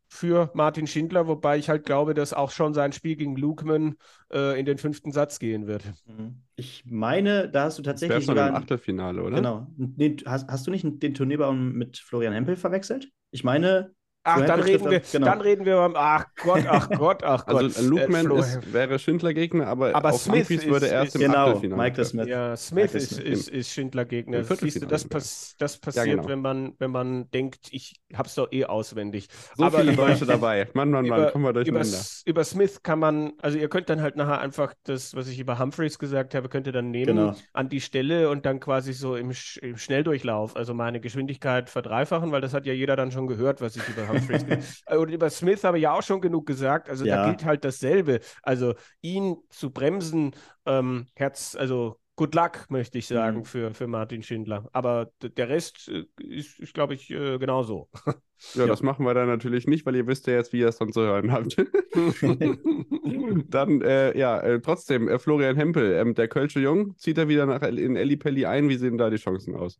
für 0.07 0.51
Martin 0.53 0.85
Schindler, 0.85 1.25
wobei 1.25 1.57
ich 1.57 1.67
halt 1.67 1.83
glaube, 1.83 2.13
dass 2.13 2.31
auch 2.31 2.51
schon 2.51 2.75
sein 2.75 2.91
Spiel 2.91 3.15
gegen 3.15 3.35
Lukeman 3.35 3.95
äh, 4.31 4.59
in 4.59 4.67
den 4.67 4.77
fünften 4.77 5.13
Satz 5.13 5.39
gehen 5.39 5.65
wird. 5.65 5.83
Mhm. 6.05 6.43
Ich 6.55 6.83
meine, 6.85 7.49
da 7.49 7.63
hast 7.63 7.79
du 7.79 7.81
tatsächlich 7.81 8.19
das 8.19 8.27
sogar 8.27 8.49
ein 8.49 8.55
Achtelfinale, 8.55 9.23
oder? 9.23 9.37
Genau. 9.37 9.67
Den, 9.77 10.17
hast, 10.27 10.47
hast 10.47 10.67
du 10.67 10.71
nicht 10.71 10.85
den 10.85 11.15
Turnierbaum 11.15 11.73
mit 11.73 11.97
Florian 11.97 12.33
Hempel 12.33 12.55
verwechselt? 12.55 13.09
Ich 13.31 13.43
meine, 13.43 13.94
Ach, 14.27 14.43
dann 14.43 14.59
reden, 14.59 14.89
wir, 14.89 15.01
genau. 15.01 15.27
dann 15.27 15.41
reden 15.41 15.65
wir 15.65 15.75
beim. 15.75 15.93
Ach 15.95 16.25
Gott, 16.41 16.63
ach 16.67 16.89
Gott, 16.89 17.23
ach 17.23 17.45
Gott. 17.45 17.63
Also, 17.63 17.87
Lukeman 17.87 18.25
äh, 18.25 18.73
wäre 18.73 18.97
Schindler-Gegner, 18.97 19.67
aber, 19.67 19.93
aber 19.93 20.09
auch 20.09 20.19
Smith 20.19 20.49
Humphries 20.49 20.65
würde 20.65 20.87
erst 20.87 21.09
ist, 21.09 21.21
im 21.21 21.27
genau, 21.27 21.49
Achtelfinale. 21.49 21.83
Michael 21.83 22.05
Smith. 22.05 22.27
Ja, 22.27 22.57
Smith 22.57 22.95
ist, 22.95 23.19
ist, 23.19 23.49
ist 23.49 23.69
Schindler-Gegner. 23.69 24.43
Siehst 24.43 24.81
du, 24.81 24.87
das, 24.87 25.07
pass, 25.07 25.55
das 25.59 25.77
passiert, 25.77 26.07
ja, 26.07 26.15
genau. 26.15 26.27
wenn, 26.27 26.41
man, 26.41 26.73
wenn 26.79 26.89
man 26.89 27.29
denkt, 27.29 27.67
ich 27.69 28.01
hab's 28.15 28.33
doch 28.33 28.51
eh 28.51 28.65
auswendig. 28.65 29.27
So 29.55 29.63
aber 29.63 29.81
viele 29.81 29.93
über, 29.93 30.07
Deutsche 30.07 30.25
dabei. 30.25 30.69
Mann, 30.73 30.89
Mann, 30.89 31.07
Mann, 31.07 31.19
über, 31.19 31.31
kommen 31.31 31.45
wir 31.45 31.53
durcheinander. 31.53 31.87
Über, 31.87 32.31
über, 32.31 32.43
Smith 32.43 32.81
kann 32.81 32.97
man, 32.97 33.33
also 33.43 33.59
ihr 33.59 33.69
könnt 33.69 33.89
dann 33.91 34.01
halt 34.01 34.15
nachher 34.15 34.39
einfach 34.39 34.73
das, 34.85 35.15
was 35.15 35.27
ich 35.27 35.39
über 35.39 35.59
Humphreys 35.59 35.99
gesagt 35.99 36.33
habe, 36.33 36.49
könnt 36.49 36.65
ihr 36.65 36.73
dann 36.73 36.89
nehmen 36.89 37.15
genau. 37.15 37.35
an 37.53 37.69
die 37.69 37.79
Stelle 37.79 38.31
und 38.31 38.47
dann 38.47 38.59
quasi 38.59 38.93
so 38.93 39.15
im, 39.15 39.31
im 39.61 39.77
Schnelldurchlauf, 39.77 40.55
also 40.55 40.73
meine 40.73 40.99
Geschwindigkeit 40.99 41.69
verdreifachen, 41.69 42.31
weil 42.31 42.41
das 42.41 42.55
hat 42.55 42.65
ja 42.65 42.73
jeder 42.73 42.95
dann 42.95 43.11
schon 43.11 43.27
gehört, 43.27 43.61
was 43.61 43.75
ich 43.75 43.87
über 43.87 44.07
Humphreys 44.07 44.14
Und 44.89 45.09
über 45.11 45.29
Smith 45.29 45.63
habe 45.63 45.75
habe 45.75 45.81
ja 45.81 45.93
auch 45.93 46.03
schon 46.03 46.21
genug 46.21 46.45
gesagt. 46.45 46.89
Also 46.89 47.05
ja. 47.05 47.17
da 47.17 47.29
gilt 47.29 47.45
halt 47.45 47.65
dasselbe. 47.65 48.21
Also 48.41 48.73
ihn 49.01 49.37
zu 49.49 49.71
bremsen, 49.71 50.31
ähm, 50.65 51.07
Herz, 51.15 51.55
also 51.55 51.99
good 52.15 52.33
luck, 52.33 52.65
möchte 52.69 52.97
ich 52.97 53.07
sagen, 53.07 53.39
mhm. 53.39 53.45
für, 53.45 53.73
für 53.73 53.87
Martin 53.87 54.23
Schindler. 54.23 54.69
Aber 54.71 55.11
der 55.21 55.49
Rest 55.49 55.89
äh, 55.89 56.05
ist, 56.23 56.59
ist 56.59 56.73
glaube 56.73 56.93
ich, 56.93 57.11
äh, 57.11 57.37
genauso. 57.37 57.89
Ja, 58.05 58.61
ja, 58.61 58.67
das 58.67 58.81
machen 58.81 59.05
wir 59.05 59.13
dann 59.13 59.27
natürlich 59.27 59.67
nicht, 59.67 59.85
weil 59.85 59.95
ihr 59.95 60.07
wisst 60.07 60.27
ja 60.27 60.33
jetzt, 60.33 60.53
wie 60.53 60.59
ihr 60.59 60.69
es 60.69 60.77
dann 60.77 60.93
zu 60.93 61.01
hören 61.01 61.31
habt. 61.31 61.57
dann, 63.49 63.81
äh, 63.81 64.17
ja, 64.17 64.39
äh, 64.39 64.61
trotzdem, 64.61 65.07
äh, 65.09 65.19
Florian 65.19 65.55
Hempel, 65.55 65.93
ähm, 65.93 66.15
der 66.15 66.27
Kölsche 66.27 66.59
Jung, 66.59 66.97
zieht 66.97 67.17
er 67.17 67.27
wieder 67.27 67.45
nach, 67.45 67.61
in 67.61 68.19
Pelli 68.19 68.45
ein? 68.45 68.69
Wie 68.69 68.77
sehen 68.77 68.97
da 68.97 69.09
die 69.09 69.17
Chancen 69.17 69.55
aus? 69.55 69.79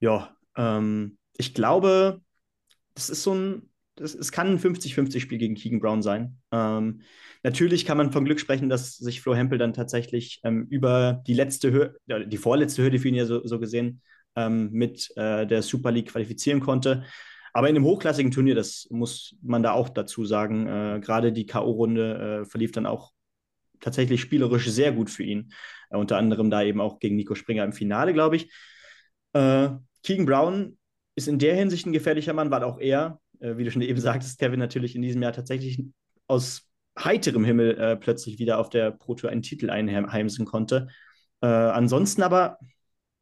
Ja, 0.00 0.36
ähm, 0.56 1.18
ich 1.36 1.54
glaube, 1.54 2.20
das 2.98 3.10
ist 3.10 3.22
so 3.22 3.34
ein 3.34 3.70
es, 4.00 4.14
es 4.14 4.32
kann 4.32 4.48
ein 4.48 4.58
50-50-Spiel 4.58 5.38
gegen 5.38 5.54
Keegan 5.54 5.80
Brown 5.80 6.02
sein. 6.02 6.38
Ähm, 6.52 7.02
natürlich 7.42 7.84
kann 7.84 7.98
man 7.98 8.12
von 8.12 8.24
Glück 8.24 8.40
sprechen, 8.40 8.68
dass 8.68 8.96
sich 8.96 9.20
Flo 9.20 9.34
Hempel 9.34 9.58
dann 9.58 9.72
tatsächlich 9.72 10.40
ähm, 10.44 10.66
über 10.70 11.22
die 11.26 11.34
letzte 11.34 11.72
Hürde, 11.72 12.26
die 12.26 12.36
vorletzte 12.36 12.82
Hürde 12.82 12.98
für 12.98 13.08
ihn 13.08 13.14
ja 13.14 13.26
so, 13.26 13.46
so 13.46 13.58
gesehen, 13.58 14.02
ähm, 14.36 14.70
mit 14.72 15.10
äh, 15.16 15.46
der 15.46 15.62
Super 15.62 15.90
League 15.90 16.10
qualifizieren 16.10 16.60
konnte. 16.60 17.04
Aber 17.52 17.68
in 17.68 17.76
einem 17.76 17.84
hochklassigen 17.84 18.30
Turnier, 18.30 18.54
das 18.54 18.86
muss 18.90 19.36
man 19.42 19.62
da 19.62 19.72
auch 19.72 19.88
dazu 19.88 20.24
sagen, 20.24 20.66
äh, 20.66 21.00
gerade 21.00 21.32
die 21.32 21.46
K.O.-Runde 21.46 22.42
äh, 22.42 22.44
verlief 22.44 22.72
dann 22.72 22.86
auch 22.86 23.12
tatsächlich 23.80 24.20
spielerisch 24.20 24.68
sehr 24.68 24.92
gut 24.92 25.10
für 25.10 25.24
ihn. 25.24 25.52
Äh, 25.90 25.96
unter 25.96 26.18
anderem 26.18 26.50
da 26.50 26.62
eben 26.62 26.80
auch 26.80 26.98
gegen 26.98 27.16
Nico 27.16 27.34
Springer 27.34 27.64
im 27.64 27.72
Finale, 27.72 28.12
glaube 28.12 28.36
ich. 28.36 28.52
Äh, 29.32 29.70
Keegan 30.02 30.26
Brown 30.26 30.77
ist 31.18 31.28
in 31.28 31.38
der 31.38 31.54
Hinsicht 31.54 31.86
ein 31.86 31.92
gefährlicher 31.92 32.32
Mann, 32.32 32.50
weil 32.50 32.62
auch 32.64 32.78
er 32.78 33.20
äh, 33.40 33.56
wie 33.56 33.64
du 33.64 33.70
schon 33.70 33.82
eben 33.82 34.00
sagtest, 34.00 34.38
Kevin 34.38 34.58
natürlich 34.58 34.94
in 34.96 35.02
diesem 35.02 35.22
Jahr 35.22 35.32
tatsächlich 35.32 35.82
aus 36.26 36.68
heiterem 36.98 37.44
Himmel 37.44 37.78
äh, 37.78 37.96
plötzlich 37.96 38.38
wieder 38.38 38.58
auf 38.58 38.70
der 38.70 38.90
Pro 38.90 39.14
Tour 39.14 39.30
einen 39.30 39.42
Titel 39.42 39.70
einheimsen 39.70 40.44
konnte. 40.44 40.88
Äh, 41.40 41.46
ansonsten 41.46 42.22
aber 42.22 42.58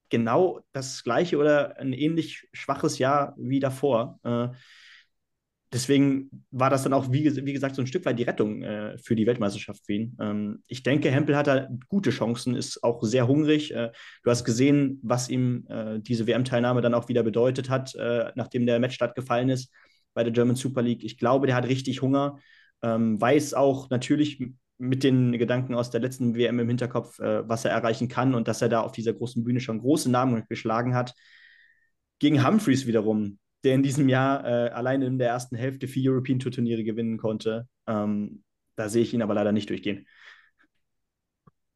genau 0.08 0.60
das 0.72 1.02
gleiche 1.04 1.36
oder 1.36 1.78
ein 1.78 1.92
ähnlich 1.92 2.48
schwaches 2.52 2.98
Jahr 2.98 3.34
wie 3.36 3.60
davor. 3.60 4.20
Deswegen 5.76 6.30
war 6.50 6.70
das 6.70 6.84
dann 6.84 6.94
auch, 6.94 7.12
wie, 7.12 7.36
wie, 7.44 7.52
gesagt, 7.52 7.74
so 7.74 7.82
ein 7.82 7.86
Stück 7.86 8.06
weit 8.06 8.18
die 8.18 8.22
Rettung 8.22 8.62
äh, 8.62 8.96
für 8.96 9.14
die 9.14 9.26
Weltmeisterschaft 9.26 9.84
für 9.84 9.92
ihn. 9.92 10.16
Ähm, 10.18 10.62
ich 10.68 10.82
denke, 10.82 11.10
Hempel 11.10 11.36
hat 11.36 11.48
da 11.48 11.68
gute 11.90 12.08
Chancen, 12.08 12.54
ist 12.54 12.82
auch 12.82 13.02
sehr 13.02 13.28
hungrig. 13.28 13.74
Äh, 13.74 13.90
du 14.22 14.30
hast 14.30 14.46
gesehen, 14.46 14.98
was 15.02 15.28
ihm 15.28 15.66
äh, 15.68 16.00
diese 16.00 16.26
WM-Teilnahme 16.26 16.80
dann 16.80 16.94
auch 16.94 17.10
wieder 17.10 17.22
bedeutet 17.22 17.68
hat, 17.68 17.94
äh, 17.94 18.32
nachdem 18.36 18.64
der 18.64 18.78
Match 18.78 18.94
stattgefallen 18.94 19.50
ist 19.50 19.70
bei 20.14 20.24
der 20.24 20.32
German 20.32 20.56
Super 20.56 20.80
League. 20.80 21.04
Ich 21.04 21.18
glaube, 21.18 21.46
der 21.46 21.56
hat 21.56 21.68
richtig 21.68 22.00
Hunger, 22.00 22.38
ähm, 22.80 23.20
weiß 23.20 23.52
auch 23.52 23.90
natürlich 23.90 24.42
mit 24.78 25.04
den 25.04 25.32
Gedanken 25.32 25.74
aus 25.74 25.90
der 25.90 26.00
letzten 26.00 26.34
WM 26.36 26.58
im 26.58 26.68
Hinterkopf, 26.68 27.18
äh, 27.18 27.46
was 27.46 27.66
er 27.66 27.72
erreichen 27.72 28.08
kann 28.08 28.34
und 28.34 28.48
dass 28.48 28.62
er 28.62 28.70
da 28.70 28.80
auf 28.80 28.92
dieser 28.92 29.12
großen 29.12 29.44
Bühne 29.44 29.60
schon 29.60 29.80
große 29.80 30.10
Namen 30.10 30.42
geschlagen 30.48 30.94
hat. 30.94 31.12
Gegen 32.18 32.46
Humphreys 32.46 32.86
wiederum, 32.86 33.38
der 33.66 33.74
in 33.74 33.82
diesem 33.82 34.08
Jahr 34.08 34.44
äh, 34.44 34.70
allein 34.70 35.02
in 35.02 35.18
der 35.18 35.28
ersten 35.28 35.56
Hälfte 35.56 35.88
vier 35.88 36.12
European 36.12 36.38
Tour 36.38 36.52
Turniere 36.52 36.84
gewinnen 36.84 37.18
konnte. 37.18 37.68
Ähm, 37.88 38.44
da 38.76 38.88
sehe 38.88 39.02
ich 39.02 39.12
ihn 39.12 39.22
aber 39.22 39.34
leider 39.34 39.50
nicht 39.50 39.68
durchgehen. 39.68 40.06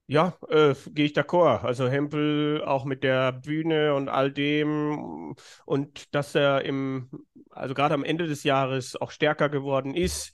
Ja, 0.06 0.36
äh, 0.48 0.74
gehe 0.90 1.06
ich 1.06 1.12
d'accord. 1.12 1.64
Also 1.64 1.88
Hempel 1.88 2.62
auch 2.64 2.84
mit 2.84 3.02
der 3.02 3.32
Bühne 3.32 3.94
und 3.94 4.08
all 4.08 4.30
dem 4.30 5.34
und 5.66 6.14
dass 6.14 6.34
er 6.36 6.64
im, 6.64 7.10
also 7.50 7.74
gerade 7.74 7.94
am 7.94 8.04
Ende 8.04 8.28
des 8.28 8.44
Jahres 8.44 8.94
auch 8.94 9.10
stärker 9.10 9.48
geworden 9.48 9.94
ist, 9.94 10.32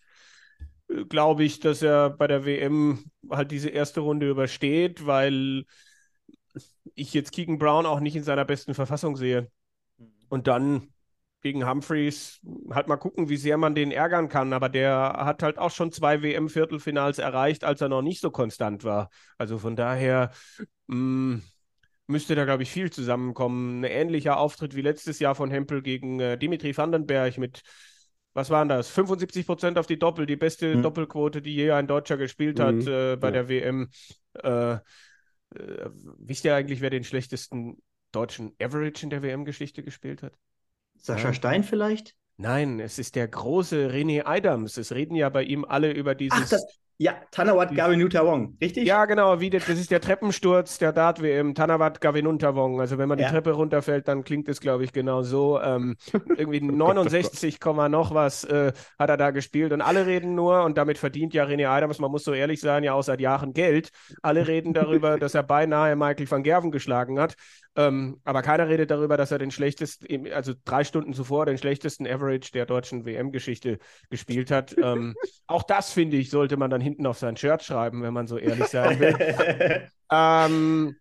äh, 0.88 1.06
glaube 1.06 1.44
ich, 1.44 1.60
dass 1.60 1.80
er 1.80 2.10
bei 2.10 2.26
der 2.26 2.44
WM 2.44 3.10
halt 3.30 3.50
diese 3.50 3.70
erste 3.70 4.00
Runde 4.00 4.28
übersteht, 4.28 5.06
weil 5.06 5.64
ich 6.94 7.14
jetzt 7.14 7.32
Keegan 7.32 7.58
Brown 7.58 7.86
auch 7.86 8.00
nicht 8.00 8.16
in 8.16 8.24
seiner 8.24 8.44
besten 8.44 8.74
Verfassung 8.74 9.16
sehe. 9.16 9.50
Mhm. 9.96 10.12
Und 10.28 10.46
dann 10.48 10.88
gegen 11.42 11.68
Humphreys 11.68 12.40
halt 12.70 12.88
mal 12.88 12.96
gucken, 12.96 13.28
wie 13.28 13.36
sehr 13.36 13.56
man 13.56 13.74
den 13.74 13.92
ärgern 13.92 14.28
kann. 14.28 14.52
Aber 14.52 14.68
der 14.68 15.14
hat 15.18 15.42
halt 15.42 15.58
auch 15.58 15.70
schon 15.70 15.92
zwei 15.92 16.22
WM-Viertelfinals 16.22 17.18
erreicht, 17.18 17.64
als 17.64 17.80
er 17.80 17.88
noch 17.88 18.02
nicht 18.02 18.20
so 18.20 18.30
konstant 18.30 18.84
war. 18.84 19.10
Also 19.38 19.58
von 19.58 19.76
daher 19.76 20.32
mh, 20.86 20.96
mm, 20.96 21.42
müsste 22.08 22.34
da, 22.34 22.44
glaube 22.44 22.62
ich, 22.62 22.70
viel 22.70 22.90
zusammenkommen. 22.90 23.80
Ein 23.80 23.84
ähnlicher 23.84 24.38
Auftritt 24.38 24.74
wie 24.74 24.82
letztes 24.82 25.18
Jahr 25.18 25.34
von 25.34 25.50
Hempel 25.50 25.82
gegen 25.82 26.20
äh, 26.20 26.38
Dimitri 26.38 26.76
Vandenberg 26.76 27.38
mit 27.38 27.62
was 28.36 28.50
waren 28.50 28.68
das? 28.68 28.90
75 28.90 29.46
Prozent 29.46 29.78
auf 29.78 29.86
die 29.86 29.98
Doppel, 29.98 30.26
die 30.26 30.36
beste 30.36 30.76
mhm. 30.76 30.82
Doppelquote, 30.82 31.40
die 31.40 31.54
je 31.54 31.70
ein 31.70 31.86
Deutscher 31.86 32.18
gespielt 32.18 32.60
hat 32.60 32.74
mhm. 32.74 32.86
äh, 32.86 33.16
bei 33.16 33.28
ja. 33.28 33.32
der 33.32 33.48
WM. 33.48 33.88
Äh, 34.34 34.72
äh, 34.72 34.78
wisst 36.18 36.44
ihr 36.44 36.54
eigentlich, 36.54 36.82
wer 36.82 36.90
den 36.90 37.02
schlechtesten 37.02 37.82
deutschen 38.12 38.54
Average 38.60 39.04
in 39.04 39.10
der 39.10 39.22
WM-Geschichte 39.22 39.82
gespielt 39.82 40.22
hat? 40.22 40.34
Sascha 40.98 41.28
ja. 41.28 41.34
Stein 41.34 41.64
vielleicht? 41.64 42.14
Nein, 42.38 42.80
es 42.80 42.98
ist 42.98 43.16
der 43.16 43.28
große 43.28 43.88
René 43.90 44.22
Adams. 44.24 44.76
Es 44.76 44.92
reden 44.92 45.14
ja 45.14 45.28
bei 45.28 45.42
ihm 45.42 45.64
alle 45.64 45.92
über 45.92 46.14
dieses. 46.14 46.38
Ach, 46.38 46.48
das, 46.50 46.78
ja, 46.98 47.14
Tanawat 47.30 47.74
Gavinuntawong, 47.74 48.56
richtig? 48.60 48.86
Ja, 48.86 49.04
genau, 49.04 49.38
wie 49.40 49.50
das, 49.50 49.66
das 49.66 49.78
ist 49.78 49.90
der 49.90 50.00
Treppensturz 50.00 50.78
der 50.78 50.92
Dart-WM, 50.92 51.54
Tanawat 51.54 52.00
Gavinuntawong. 52.00 52.80
Also 52.80 52.96
wenn 52.96 53.08
man 53.08 53.18
Ja. 53.18 53.26
die 53.26 53.32
Treppe 53.32 53.52
runterfällt, 53.52 54.08
dann 54.08 54.24
klingt 54.24 54.48
es, 54.48 54.60
glaube 54.60 54.84
ich, 54.84 54.92
genau 54.92 55.22
so. 55.22 55.60
Ähm, 55.60 55.96
irgendwie 56.36 56.60
69, 56.62 57.60
Komma 57.60 57.88
noch 57.90 58.14
was 58.14 58.44
äh, 58.44 58.72
hat 58.98 59.10
er 59.10 59.16
da 59.18 59.30
gespielt 59.30 59.72
und 59.72 59.82
alle 59.82 60.06
reden 60.06 60.34
nur, 60.34 60.64
und 60.64 60.78
damit 60.78 60.96
verdient 60.96 61.34
ja 61.34 61.44
René 61.44 61.68
Adams, 61.68 61.98
man 61.98 62.10
muss 62.10 62.24
so 62.24 62.32
ehrlich 62.32 62.60
sein, 62.60 62.82
ja 62.82 62.94
auch 62.94 63.02
seit 63.02 63.20
Jahren 63.20 63.52
Geld. 63.52 63.90
Alle 64.22 64.46
reden 64.46 64.72
darüber, 64.72 65.18
dass 65.18 65.34
er 65.34 65.42
beinahe 65.42 65.96
Michael 65.96 66.30
van 66.30 66.42
Gerven 66.42 66.70
geschlagen 66.70 67.20
hat. 67.20 67.34
Ähm, 67.78 68.20
aber 68.24 68.40
keiner 68.40 68.68
redet 68.68 68.90
darüber, 68.90 69.18
dass 69.18 69.30
er 69.32 69.38
den 69.38 69.50
schlechtesten, 69.50 70.32
also 70.32 70.54
drei 70.64 70.82
Stunden 70.82 71.12
zuvor 71.12 71.44
den 71.44 71.58
schlechtesten 71.58 72.06
Average 72.06 72.52
der 72.52 72.64
deutschen 72.64 73.04
WM-Geschichte 73.04 73.78
gespielt 74.08 74.50
hat. 74.50 74.74
Ähm, 74.80 75.14
auch 75.46 75.62
das, 75.62 75.92
finde 75.92 76.16
ich, 76.16 76.30
sollte 76.30 76.56
man 76.56 76.70
dann 76.70 76.80
hinten 76.86 77.06
auf 77.06 77.18
sein 77.18 77.36
Shirt 77.36 77.62
schreiben, 77.64 78.02
wenn 78.02 78.14
man 78.14 78.26
so 78.26 78.38
ehrlich 78.38 78.70
sein 78.70 78.98
will. 78.98 79.18
ähm, 80.12 80.96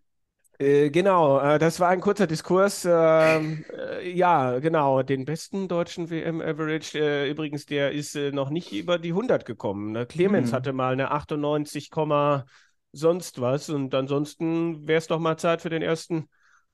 äh, 0.60 0.90
genau, 0.92 1.40
äh, 1.42 1.60
das 1.60 1.80
war 1.80 1.90
ein 1.90 2.02
kurzer 2.02 2.28
Diskurs. 2.28 2.86
ähm, 2.90 3.66
äh, 3.74 4.10
ja, 4.12 4.60
genau, 4.60 5.04
den 5.04 5.26
besten 5.26 5.68
deutschen 5.68 6.10
WM-Average, 6.10 7.00
äh, 7.00 7.30
übrigens, 7.32 7.66
der 7.66 7.92
ist 7.92 8.16
äh, 8.16 8.32
noch 8.32 8.50
nicht 8.50 8.74
über 8.74 9.00
die 9.00 9.14
100 9.14 9.46
gekommen. 9.46 9.92
Ne? 9.94 10.06
Clemens 10.08 10.52
Hm. 10.52 10.54
hatte 10.54 10.74
mal 10.74 10.94
eine 10.94 11.12
98, 11.12 11.92
Komma 11.92 12.46
sonst 12.94 13.42
was 13.42 13.70
und 13.70 13.94
ansonsten 13.96 14.88
wäre 14.88 15.00
es 15.00 15.08
doch 15.08 15.20
mal 15.20 15.38
Zeit 15.38 15.62
für 15.62 15.70
den 15.70 15.82
ersten 15.82 16.30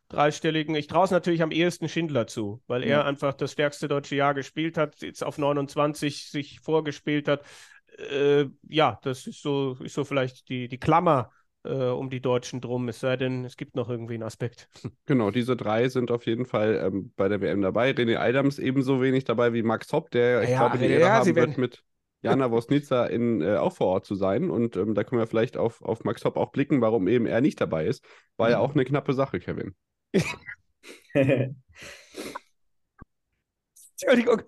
dreistelligen. 0.10 0.76
Ich 0.76 0.88
traue 0.88 1.06
es 1.06 1.12
natürlich 1.12 1.42
am 1.42 1.52
ehesten 1.52 1.88
Schindler 1.90 2.28
zu, 2.28 2.62
weil 2.68 2.84
er 2.84 3.00
Ja. 3.00 3.06
einfach 3.06 3.34
das 3.34 3.54
stärkste 3.54 3.88
deutsche 3.88 4.16
Jahr 4.16 4.34
gespielt 4.34 4.78
hat, 4.78 5.02
jetzt 5.02 5.24
auf 5.24 5.38
29 5.38 6.30
sich 6.30 6.60
vorgespielt 6.60 7.28
hat. 7.28 7.44
Äh, 8.10 8.50
ja, 8.68 9.00
das 9.04 9.28
ist 9.28 9.42
so, 9.42 9.78
ist 9.84 9.94
so 9.94 10.04
vielleicht 10.04 10.50
die, 10.50 10.68
die 10.68 10.80
Klammer 10.80 11.32
äh, 11.64 11.74
um 11.74 12.10
die 12.10 12.22
Deutschen 12.22 12.62
drum, 12.62 12.90
es 12.90 13.00
sei 13.00 13.18
denn, 13.18 13.46
es 13.46 13.58
gibt 13.58 13.76
noch 13.76 13.90
irgendwie 13.90 14.16
einen 14.16 14.24
Aspekt. 14.24 14.68
Genau, 15.06 15.30
diese 15.32 15.56
drei 15.56 15.90
sind 15.90 16.10
auf 16.12 16.26
jeden 16.26 16.46
Fall 16.46 16.82
ähm, 16.84 17.14
bei 17.16 17.28
der 17.28 17.42
WM 17.42 17.62
dabei. 17.62 17.92
René 17.92 18.18
Adams 18.18 18.60
ebenso 18.60 19.02
wenig 19.02 19.26
dabei 19.26 19.54
wie 19.54 19.62
Max 19.64 19.92
Hopp, 19.94 20.10
der, 20.12 20.44
ich 20.44 20.50
Ja, 20.52 20.60
glaube, 20.68 20.78
die 20.78 20.86
René- 20.86 20.90
Ehre 20.94 21.02
ja, 21.06 21.12
haben 21.12 21.36
werden- 21.36 21.50
wird, 21.50 21.58
mit 21.58 21.84
Jana 22.24 22.52
Wosnica 22.52 23.06
in, 23.08 23.42
äh, 23.42 23.58
auch 23.58 23.74
vor 23.74 23.88
Ort 23.88 24.06
zu 24.06 24.16
sein. 24.16 24.50
Und 24.50 24.78
ähm, 24.78 24.94
da 24.96 25.04
können 25.04 25.20
wir 25.22 25.28
vielleicht 25.28 25.58
auf, 25.58 25.82
auf 25.82 26.04
Max 26.04 26.24
Hopp 26.24 26.38
auch 26.38 26.52
blicken, 26.52 26.82
warum 26.82 27.08
eben 27.08 27.26
er 27.26 27.42
nicht 27.42 27.60
dabei 27.60 27.86
ist. 27.86 28.04
War 28.38 28.50
ja 28.50 28.58
Mhm. 28.58 28.64
auch 28.64 28.74
eine 28.74 28.86
knappe 28.86 29.14
Sache, 29.14 29.40
Kevin. 29.40 29.76
Entschuldigung. 34.02 34.42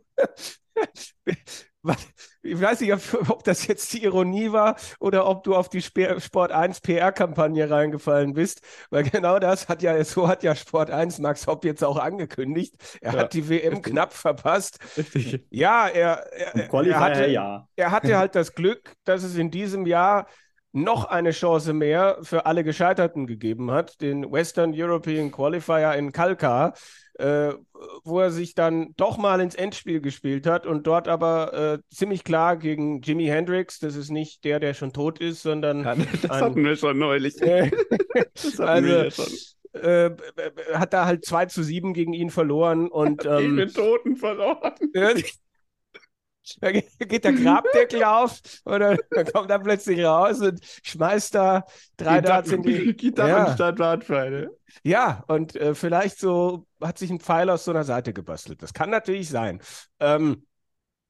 Ich 2.41 2.59
weiß 2.59 2.81
nicht, 2.81 2.93
ob, 3.29 3.43
das 3.43 3.67
jetzt 3.67 3.91
die 3.93 4.03
Ironie 4.03 4.51
war 4.51 4.75
oder 4.99 5.27
ob 5.27 5.43
du 5.43 5.55
auf 5.55 5.69
die 5.69 5.81
Sport 5.81 6.51
1 6.51 6.81
PR-Kampagne 6.81 7.69
reingefallen 7.69 8.33
bist, 8.33 8.61
weil 8.89 9.03
genau 9.03 9.39
das 9.39 9.67
hat 9.69 9.81
ja, 9.81 10.01
so 10.03 10.27
hat 10.27 10.43
ja 10.43 10.55
Sport 10.55 10.89
1 10.91 11.19
Max 11.19 11.47
Hopp 11.47 11.65
jetzt 11.65 11.83
auch 11.83 11.97
angekündigt. 11.97 12.75
Er 13.01 13.15
Ja, 13.15 13.17
hat 13.17 13.33
die 13.33 13.47
WM 13.49 13.77
richtig. 13.77 13.93
knapp 13.93 14.13
verpasst. 14.13 14.79
Richtig. 14.97 15.45
Ja, 15.49 15.87
er, 15.87 16.31
er, 16.33 16.55
er, 16.81 16.99
hatte, 16.99 17.25
ja. 17.27 17.67
er 17.75 17.91
hatte 17.91 18.17
halt 18.17 18.35
das 18.35 18.55
Glück, 18.55 18.95
dass 19.03 19.23
es 19.23 19.35
in 19.35 19.51
diesem 19.51 19.85
Jahr 19.85 20.27
noch 20.73 21.05
eine 21.05 21.31
Chance 21.31 21.71
mehr 21.73 22.17
für 22.23 22.45
alle 22.47 22.63
Gescheiterten 22.63 23.27
gegeben 23.27 23.71
hat, 23.71 24.01
den 24.01 24.31
Western 24.31 24.73
European 24.75 25.31
Qualifier 25.31 25.93
in 25.93 26.11
Kalkar, 26.11 26.73
äh, 27.19 27.53
wo 28.03 28.19
er 28.19 28.31
sich 28.31 28.55
dann 28.55 28.93
doch 28.97 29.17
mal 29.19 29.39
ins 29.39 29.53
Endspiel 29.53 30.01
gespielt 30.01 30.47
hat 30.47 30.65
und 30.65 30.87
dort 30.87 31.07
aber 31.07 31.53
äh, 31.53 31.79
ziemlich 31.95 32.23
klar 32.23 32.57
gegen 32.57 33.01
Jimi 33.01 33.25
Hendrix, 33.27 33.77
das 33.79 33.95
ist 33.95 34.09
nicht 34.09 34.43
der, 34.45 34.59
der 34.59 34.73
schon 34.73 34.93
tot 34.93 35.19
ist, 35.19 35.43
sondern 35.43 35.83
Ja, 35.83 35.95
das 35.95 36.31
Ein- 36.31 36.41
hatten 36.43 36.65
wir 36.65 36.75
schon 36.75 36.97
neulich. 36.97 37.39
äh, 37.41 37.69
Das 38.33 38.57
hatten 38.59 38.85
wir 38.85 38.91
ja 38.97 38.99
also 39.03 39.23
schon. 39.23 39.81
äh, 39.81 40.09
b- 40.09 40.73
hat 40.73 40.91
da 40.93 41.05
halt 41.05 41.23
2 41.23 41.45
zu 41.45 41.61
7 41.63 41.93
gegen 41.93 42.13
ihn 42.13 42.31
verloren 42.31 42.87
und 42.87 43.21
Gegen 43.21 43.35
ähm, 43.37 43.57
den 43.57 43.69
Toten 43.73 44.15
verloren. 44.17 44.73
Da 46.59 46.71
ge- 46.71 46.83
geht 46.99 47.23
der 47.23 47.33
Grabdeckel 47.33 48.03
auf 48.03 48.41
und 48.65 48.79
dann, 48.79 48.97
kommt 49.31 49.49
er 49.49 49.59
plötzlich 49.59 50.03
raus 50.03 50.41
und 50.41 50.59
schmeißt 50.83 51.35
da 51.35 51.63
drei 51.97 52.21
Darts 52.21 52.51
in 52.51 52.63
die. 52.63 52.93
Gitarren 52.97 53.29
Ja. 53.29 53.45
Ja, 54.83 55.23
und 55.27 55.55
äh, 55.55 55.75
vielleicht 55.75 56.19
so 56.19 56.67
hat 56.81 56.97
sich 56.97 57.09
ein 57.11 57.19
Pfeil 57.19 57.49
aus 57.49 57.63
so 57.65 57.71
einer 57.71 57.83
Seite 57.83 58.13
gebastelt. 58.13 58.61
Das 58.61 58.73
kann 58.73 58.89
natürlich 58.89 59.29
sein. 59.29 59.61
Ähm, 59.99 60.45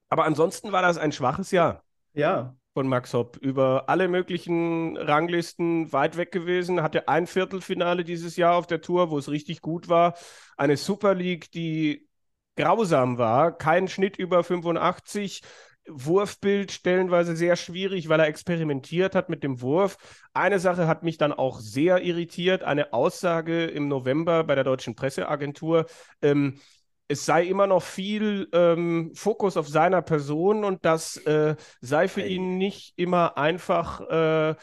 aber 0.10 0.26
ansonsten 0.26 0.72
war 0.72 0.82
das 0.82 0.98
ein 0.98 1.12
schwaches 1.12 1.52
Jahr 1.52 1.84
Ja. 2.14 2.56
von 2.74 2.88
Max 2.88 3.14
Hopp. 3.14 3.38
Über 3.38 3.90
alle 3.90 4.08
möglichen 4.08 4.98
Ranglisten 4.98 5.92
weit 5.94 6.18
weg 6.18 6.32
gewesen. 6.32 6.84
Hatte 6.84 7.08
ein 7.08 7.28
Viertelfinale 7.28 8.04
dieses 8.04 8.36
Jahr 8.38 8.56
auf 8.56 8.68
der 8.68 8.82
Tour, 8.82 9.10
wo 9.12 9.18
es 9.18 9.30
richtig 9.30 9.62
gut 9.62 9.90
war. 9.90 10.16
Eine 10.58 10.78
Super 10.78 11.16
League, 11.16 11.52
die 11.52 12.08
grausam 12.56 13.18
war. 13.18 13.58
Kein 13.58 13.88
Schnitt 13.88 14.18
über 14.18 14.44
85. 14.44 15.42
Wurfbild 15.88 16.72
stellenweise 16.72 17.36
sehr 17.36 17.56
schwierig, 17.56 18.08
weil 18.08 18.20
er 18.20 18.28
experimentiert 18.28 19.16
hat 19.16 19.30
mit 19.30 19.44
dem 19.44 19.62
Wurf. 19.62 19.98
Eine 20.34 20.60
Sache 20.60 20.88
hat 20.88 21.04
mich 21.04 21.18
dann 21.18 21.34
auch 21.34 21.60
sehr 21.60 22.02
irritiert. 22.02 22.64
Eine 22.64 22.94
Aussage 22.94 23.66
im 23.66 23.88
November 23.90 24.44
bei 24.44 24.56
der 24.56 24.64
Deutschen 24.64 24.96
Presseagentur. 24.96 25.86
Ähm, 26.22 26.60
es 27.10 27.26
sei 27.26 27.46
immer 27.46 27.68
noch 27.68 27.84
viel 27.84 28.48
ähm, 28.54 29.12
Fokus 29.14 29.58
auf 29.58 29.68
seiner 29.68 30.02
Person 30.02 30.64
und 30.64 30.86
das 30.86 31.18
äh, 31.18 31.56
sei 31.82 32.08
für 32.08 32.22
ihn 32.22 32.58
nicht 32.58 32.94
immer 32.96 33.38
einfach 33.38 34.00
äh, 34.10 34.56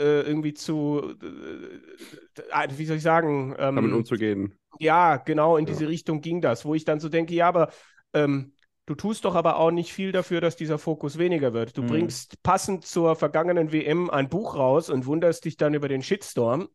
äh, 0.00 0.22
irgendwie 0.22 0.54
zu, 0.54 1.16
äh, 1.20 2.68
wie 2.76 2.86
soll 2.86 2.96
ich 2.96 3.02
sagen, 3.02 3.54
ähm, 3.58 3.76
Damit 3.76 3.92
umzugehen. 3.92 4.59
Ja, 4.78 5.16
genau 5.16 5.56
in 5.56 5.66
Ja. 5.66 5.66
diese 5.66 5.88
Richtung 5.88 6.20
ging 6.20 6.40
das, 6.40 6.64
wo 6.64 6.74
ich 6.74 6.84
dann 6.84 7.00
so 7.00 7.08
denke, 7.08 7.34
ja, 7.34 7.48
aber 7.48 7.70
ähm, 8.14 8.54
du 8.86 8.94
tust 8.94 9.24
doch 9.24 9.34
aber 9.34 9.56
auch 9.56 9.70
nicht 9.70 9.92
viel 9.92 10.12
dafür, 10.12 10.40
dass 10.40 10.56
dieser 10.56 10.78
Fokus 10.78 11.18
weniger 11.18 11.52
wird. 11.52 11.76
Du 11.76 11.82
Mhm. 11.82 11.86
bringst 11.86 12.42
passend 12.42 12.84
zur 12.86 13.16
vergangenen 13.16 13.72
WM 13.72 14.10
ein 14.10 14.28
Buch 14.28 14.56
raus 14.56 14.90
und 14.90 15.06
wunderst 15.06 15.44
dich 15.44 15.56
dann 15.56 15.74
über 15.74 15.88
den 15.88 16.02
Shitstorm. 16.02 16.68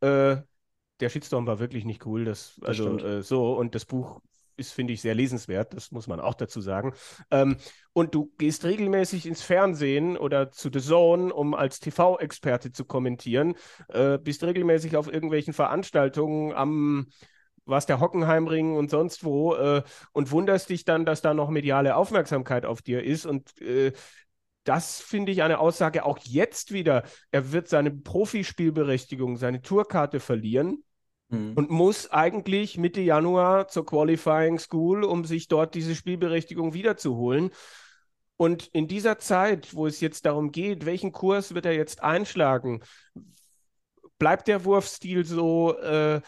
Äh, 0.00 0.38
der 1.00 1.08
Shitstorm 1.08 1.46
war 1.46 1.58
wirklich 1.60 1.84
nicht 1.84 2.06
cool, 2.06 2.24
das, 2.24 2.60
Das 2.64 2.78
also 2.86 2.98
äh, 3.00 3.22
so 3.22 3.54
und 3.54 3.74
das 3.74 3.84
Buch 3.86 4.20
ist, 4.60 4.72
finde 4.72 4.92
ich, 4.92 5.00
sehr 5.00 5.14
lesenswert, 5.14 5.74
das 5.74 5.90
muss 5.90 6.06
man 6.06 6.20
auch 6.20 6.34
dazu 6.34 6.60
sagen. 6.60 6.94
Ähm, 7.30 7.56
und 7.92 8.14
du 8.14 8.32
gehst 8.38 8.64
regelmäßig 8.64 9.26
ins 9.26 9.42
Fernsehen 9.42 10.16
oder 10.16 10.52
zu 10.52 10.70
The 10.72 10.80
Zone, 10.80 11.32
um 11.32 11.54
als 11.54 11.80
TV-Experte 11.80 12.70
zu 12.70 12.84
kommentieren, 12.84 13.54
äh, 13.88 14.18
bist 14.18 14.44
regelmäßig 14.44 14.96
auf 14.96 15.12
irgendwelchen 15.12 15.54
Veranstaltungen 15.54 16.52
am 16.52 17.08
warst 17.66 17.88
der 17.88 18.00
Hockenheimring 18.00 18.74
und 18.76 18.90
sonst 18.90 19.22
wo 19.22 19.54
äh, 19.54 19.82
und 20.12 20.32
wunderst 20.32 20.70
dich 20.70 20.84
dann, 20.84 21.04
dass 21.04 21.22
da 21.22 21.34
noch 21.34 21.50
mediale 21.50 21.94
Aufmerksamkeit 21.94 22.66
auf 22.66 22.82
dir 22.82 23.04
ist 23.04 23.26
und 23.26 23.60
äh, 23.60 23.92
das 24.64 25.00
finde 25.00 25.32
ich 25.32 25.42
eine 25.42 25.58
Aussage 25.58 26.04
auch 26.04 26.18
jetzt 26.18 26.72
wieder. 26.72 27.04
Er 27.30 27.52
wird 27.52 27.68
seine 27.68 27.90
Profispielberechtigung, 27.90 29.36
seine 29.36 29.62
Tourkarte 29.62 30.20
verlieren 30.20 30.84
Mhm. 31.30 31.52
und 31.54 31.70
muss 31.70 32.10
eigentlich 32.10 32.76
Mitte 32.76 33.00
Januar 33.00 33.68
zur 33.68 33.86
Qualifying 33.86 34.58
School, 34.58 35.04
um 35.04 35.24
sich 35.24 35.48
dort 35.48 35.74
diese 35.74 35.94
Spielberechtigung 35.94 36.74
wiederzuholen. 36.74 37.50
Und 38.36 38.68
in 38.68 38.88
dieser 38.88 39.18
Zeit, 39.18 39.74
wo 39.74 39.86
es 39.86 40.00
jetzt 40.00 40.26
darum 40.26 40.50
geht, 40.50 40.86
welchen 40.86 41.12
Kurs 41.12 41.54
wird 41.54 41.66
er 41.66 41.74
jetzt 41.74 42.02
einschlagen, 42.02 42.80
bleibt 44.18 44.48
der 44.48 44.64
Wurfstil 44.64 45.24
so, 45.24 45.76
äh, 45.78 46.20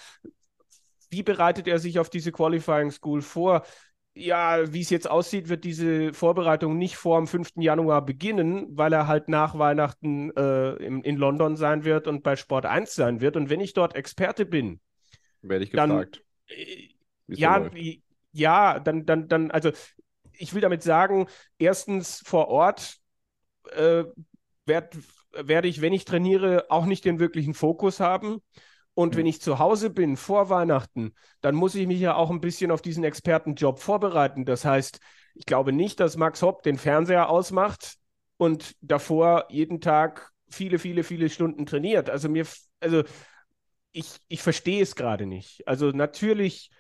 wie 1.11 1.23
bereitet 1.23 1.69
er 1.69 1.79
sich 1.79 1.99
auf 1.99 2.11
diese 2.11 2.33
Qualifying 2.33 2.91
School 2.91 3.23
vor? 3.23 3.65
Ja, 4.15 4.73
wie 4.73 4.83
es 4.83 4.91
jetzt 4.91 5.09
aussieht, 5.09 5.49
wird 5.49 5.65
diese 5.65 6.13
Vorbereitung 6.13 6.77
nicht 6.77 6.97
vor 6.97 7.19
dem 7.19 7.27
5. 7.27 7.53
Januar 7.57 8.05
beginnen, 8.05 8.67
weil 8.71 8.93
er 8.93 9.07
halt 9.09 9.29
nach 9.29 9.59
Weihnachten 9.59 10.31
äh, 10.37 10.75
in, 10.75 11.03
in 11.03 11.17
London 11.17 11.57
sein 11.57 11.85
wird 11.85 12.07
und 12.07 12.23
bei 12.23 12.37
Sport 12.37 12.67
1 12.67 12.95
sein 12.95 13.21
wird. 13.21 13.37
Und 13.37 13.49
wenn 13.49 13.61
ich 13.61 13.73
dort 13.73 13.95
Experte 13.95 14.45
bin, 14.45 14.81
Werde 15.43 15.65
ich 15.65 15.71
Dann- 15.71 15.91
gefragt. 15.91 16.23
äh, 16.49 16.89
wie 17.27 17.35
es 17.35 17.39
ja, 17.39 17.57
läuft. 17.57 17.77
ja, 18.33 18.81
dann, 18.81 19.07
dann, 19.07 19.29
dann, 19.29 19.51
also 19.51 19.71
ich 20.33 20.55
will 20.55 20.61
damit 20.61 20.83
sagen, 20.83 21.27
erstens 21.59 22.23
vor 22.25 22.49
Ort 22.49 22.97
äh, 23.73 24.05
werd, 24.67 24.97
werde 25.33 25.69
ich, 25.69 25.81
wenn 25.81 25.93
ich 25.93 26.05
trainiere, 26.05 26.67
auch 26.69 26.85
nicht 26.87 27.05
den 27.05 27.19
wirklichen 27.21 27.55
Fokus 27.55 28.01
haben. 28.01 28.39
Und 28.95 29.17
wenn 29.17 29.23
Mhm. 29.23 29.29
ich 29.31 29.41
zu 29.41 29.59
Hause 29.59 29.89
bin 29.91 30.17
vor 30.17 30.51
Weihnachten, 30.51 31.15
dann 31.41 31.55
muss 31.55 31.75
ich 31.75 31.87
mich 31.87 32.01
ja 32.01 32.15
auch 32.15 32.31
ein 32.31 32.41
bisschen 32.43 32.71
auf 32.71 32.83
diesen 32.83 33.05
Expertenjob 33.05 33.79
vorbereiten. 33.81 34.45
Das 34.45 34.65
heißt, 34.65 34.99
ich 35.35 35.47
glaube 35.47 35.73
nicht, 35.73 35.99
dass 36.01 36.17
Max 36.19 36.43
Hopp 36.43 36.63
den 36.63 36.77
Fernseher 36.77 37.31
ausmacht 37.31 37.95
und 38.37 38.75
davor 38.83 39.47
jeden 39.49 39.81
Tag 39.81 40.31
viele, 40.51 40.79
viele, 40.79 41.05
viele 41.05 41.31
Stunden 41.31 41.65
trainiert. 41.65 42.11
Also 42.11 42.29
mir, 42.29 42.47
also 42.81 43.03
ich, 43.93 44.19
ich 44.29 44.43
verstehe 44.43 44.83
es 44.83 44.97
gerade 44.97 45.27
nicht. 45.27 45.67
Also 45.69 45.91
natürlich 45.91 46.71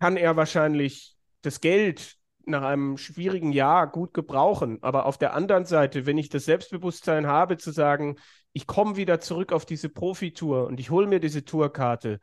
kann 0.00 0.16
er 0.16 0.36
wahrscheinlich 0.36 1.16
das 1.42 1.60
Geld 1.60 2.16
nach 2.46 2.62
einem 2.62 2.96
schwierigen 2.96 3.52
Jahr 3.52 3.90
gut 3.90 4.14
gebrauchen. 4.14 4.78
Aber 4.82 5.06
auf 5.06 5.18
der 5.18 5.34
anderen 5.34 5.64
Seite, 5.64 6.06
wenn 6.06 6.18
ich 6.18 6.28
das 6.28 6.44
Selbstbewusstsein 6.44 7.26
habe, 7.26 7.56
zu 7.58 7.72
sagen, 7.72 8.16
ich 8.52 8.66
komme 8.66 8.96
wieder 8.96 9.20
zurück 9.20 9.52
auf 9.52 9.66
diese 9.66 9.88
Profitour 9.88 10.66
und 10.66 10.80
ich 10.80 10.90
hole 10.90 11.06
mir 11.06 11.20
diese 11.20 11.44
Tourkarte, 11.44 12.20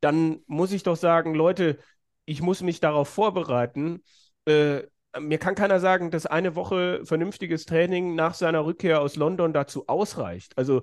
dann 0.00 0.40
muss 0.46 0.72
ich 0.72 0.82
doch 0.82 0.96
sagen, 0.96 1.34
Leute, 1.34 1.78
ich 2.24 2.42
muss 2.42 2.62
mich 2.62 2.80
darauf 2.80 3.08
vorbereiten. 3.08 4.02
Äh, 4.44 4.82
mir 5.18 5.38
kann 5.38 5.54
keiner 5.54 5.80
sagen, 5.80 6.10
dass 6.10 6.26
eine 6.26 6.54
Woche 6.54 7.04
vernünftiges 7.04 7.64
Training 7.66 8.14
nach 8.14 8.34
seiner 8.34 8.64
Rückkehr 8.64 9.00
aus 9.00 9.16
London 9.16 9.52
dazu 9.52 9.88
ausreicht. 9.88 10.56
Also 10.56 10.82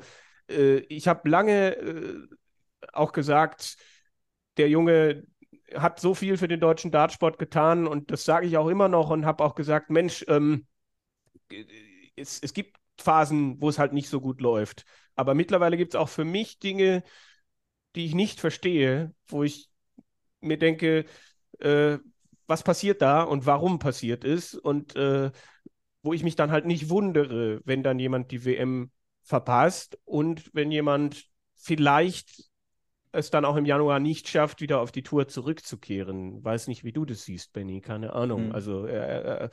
äh, 0.50 0.78
ich 0.90 1.08
habe 1.08 1.30
lange 1.30 1.76
äh, 1.78 2.28
auch 2.94 3.12
gesagt, 3.12 3.78
der 4.58 4.70
Junge 4.70 5.24
hat 5.76 6.00
so 6.00 6.14
viel 6.14 6.38
für 6.38 6.48
den 6.48 6.60
deutschen 6.60 6.92
Dartsport 6.92 7.38
getan 7.38 7.88
und 7.88 8.12
das 8.12 8.26
sage 8.26 8.48
ich 8.48 8.58
auch 8.58 8.68
immer 8.68 8.88
noch 8.88 9.10
und 9.10 9.26
habe 9.26 9.44
auch 9.44 9.56
gesagt, 9.56 9.90
Mensch, 9.90 10.26
ähm, 10.28 10.66
es, 12.16 12.40
es 12.40 12.54
gibt 12.54 12.78
Phasen, 12.98 13.62
wo 13.62 13.70
es 13.70 13.80
halt 13.80 13.94
nicht 13.94 14.10
so 14.10 14.20
gut 14.22 14.42
läuft. 14.42 14.86
Aber 15.16 15.34
mittlerweile 15.34 15.78
gibt 15.78 15.94
es 15.94 16.00
auch 16.00 16.10
für 16.10 16.26
mich 16.26 16.60
Dinge, 16.60 17.04
die 17.96 18.06
ich 18.06 18.16
nicht 18.16 18.40
verstehe, 18.40 19.14
wo 19.28 19.44
ich 19.44 19.70
mir 20.42 20.58
denke, 20.58 21.06
äh, 21.60 21.98
was 22.48 22.64
passiert 22.64 23.02
da 23.02 23.24
und 23.24 23.46
warum 23.46 23.80
passiert 23.80 24.24
ist 24.24 24.56
und 24.56 24.96
äh, 24.96 25.32
wo 26.02 26.14
ich 26.14 26.24
mich 26.24 26.36
dann 26.36 26.52
halt 26.52 26.66
nicht 26.66 26.90
wundere, 26.90 27.62
wenn 27.66 27.84
dann 27.84 28.00
jemand 28.00 28.32
die 28.32 28.46
WM 28.46 28.92
verpasst 29.24 29.98
und 30.06 30.50
wenn 30.54 30.72
jemand 30.72 31.26
vielleicht 31.56 32.49
es 33.12 33.30
dann 33.30 33.46
auch 33.46 33.56
im 33.56 33.66
Januar 33.66 34.00
nicht 34.00 34.28
schafft, 34.28 34.62
wieder 34.62 34.80
auf 34.82 34.92
die 34.92 35.04
Tour 35.04 35.28
zurückzukehren. 35.28 36.44
Weiß 36.44 36.68
nicht, 36.68 36.84
wie 36.84 36.92
du 36.92 37.06
das 37.06 37.24
siehst, 37.24 37.54
Benny, 37.54 37.82
keine 37.82 38.14
Ahnung. 38.14 38.48
Mhm. 38.48 38.52
Also 38.52 38.86
äh, 38.86 39.46
äh, 39.46 39.50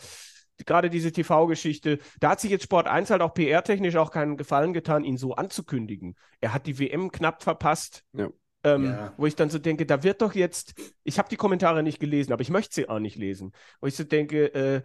gerade 0.64 0.90
diese 0.90 1.12
TV-Geschichte, 1.12 1.98
da 2.20 2.30
hat 2.30 2.40
sich 2.40 2.50
jetzt 2.50 2.64
Sport 2.64 2.86
1 2.86 3.10
halt 3.10 3.22
auch 3.22 3.34
PR-technisch 3.34 3.96
auch 3.96 4.10
keinen 4.10 4.36
Gefallen 4.36 4.72
getan, 4.72 5.04
ihn 5.04 5.16
so 5.16 5.34
anzukündigen. 5.34 6.16
Er 6.40 6.52
hat 6.52 6.66
die 6.66 6.78
WM 6.78 7.10
knapp 7.10 7.42
verpasst. 7.42 8.04
Ja. 8.12 8.28
Ähm, 8.64 8.86
ja. 8.86 9.12
Wo 9.16 9.26
ich 9.26 9.36
dann 9.36 9.50
so 9.50 9.58
denke, 9.58 9.86
da 9.86 10.02
wird 10.02 10.22
doch 10.22 10.34
jetzt, 10.34 10.74
ich 11.04 11.18
habe 11.18 11.28
die 11.28 11.36
Kommentare 11.36 11.82
nicht 11.82 12.00
gelesen, 12.00 12.32
aber 12.32 12.42
ich 12.42 12.50
möchte 12.50 12.74
sie 12.74 12.88
auch 12.88 12.98
nicht 12.98 13.16
lesen. 13.16 13.52
Wo 13.80 13.86
ich 13.86 13.96
so 13.96 14.04
denke, 14.04 14.54
äh, 14.54 14.76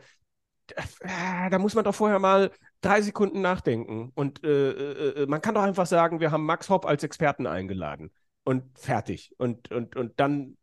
äh, 0.72 1.50
da 1.50 1.58
muss 1.58 1.74
man 1.74 1.84
doch 1.84 1.96
vorher 1.96 2.20
mal 2.20 2.52
drei 2.82 3.02
Sekunden 3.02 3.42
nachdenken. 3.42 4.12
Und 4.14 4.44
äh, 4.44 4.72
äh, 4.72 5.24
äh, 5.24 5.26
man 5.26 5.42
kann 5.42 5.56
doch 5.56 5.64
einfach 5.64 5.88
sagen, 5.88 6.20
wir 6.20 6.32
haben 6.32 6.46
Max 6.46 6.70
Hopp 6.70 6.86
als 6.86 7.04
Experten 7.04 7.48
eingeladen 7.48 8.12
und 8.44 8.64
fertig. 8.78 9.34
Und, 9.38 9.72
und, 9.72 9.96
und 9.96 10.20
dann 10.20 10.58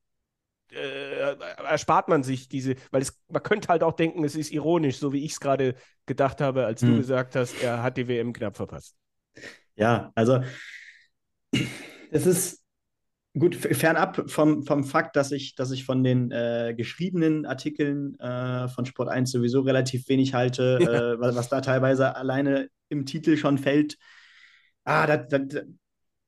äh, 0.72 1.36
erspart 1.64 2.08
man 2.08 2.22
sich 2.22 2.48
diese, 2.48 2.74
weil 2.90 3.02
es, 3.02 3.18
man 3.28 3.42
könnte 3.42 3.68
halt 3.68 3.82
auch 3.82 3.94
denken, 3.94 4.24
es 4.24 4.34
ist 4.34 4.52
ironisch, 4.52 4.98
so 4.98 5.12
wie 5.12 5.24
ich 5.24 5.32
es 5.32 5.40
gerade 5.40 5.74
gedacht 6.06 6.40
habe, 6.40 6.66
als 6.66 6.82
hm. 6.82 6.90
du 6.90 6.96
gesagt 6.98 7.36
hast, 7.36 7.62
er 7.62 7.82
hat 7.82 7.96
die 7.96 8.08
WM 8.08 8.32
knapp 8.32 8.56
verpasst. 8.56 8.96
Ja, 9.76 10.12
also 10.14 10.40
es 12.10 12.26
ist 12.26 12.64
gut, 13.38 13.54
fernab 13.54 14.28
vom, 14.30 14.64
vom 14.64 14.84
Fakt, 14.84 15.16
dass 15.16 15.32
ich, 15.32 15.54
dass 15.54 15.70
ich 15.70 15.84
von 15.84 16.02
den 16.02 16.30
äh, 16.30 16.74
geschriebenen 16.76 17.46
Artikeln 17.46 18.18
äh, 18.18 18.68
von 18.68 18.84
Sport 18.84 19.08
1 19.08 19.30
sowieso 19.30 19.60
relativ 19.60 20.08
wenig 20.08 20.34
halte, 20.34 20.78
ja. 20.80 21.12
äh, 21.12 21.20
was, 21.20 21.36
was, 21.36 21.48
da 21.48 21.60
teilweise 21.60 22.16
alleine 22.16 22.68
im 22.88 23.06
Titel 23.06 23.36
schon 23.36 23.58
fällt. 23.58 23.96
Ah, 24.84 25.06
da, 25.06 25.18
da, 25.18 25.38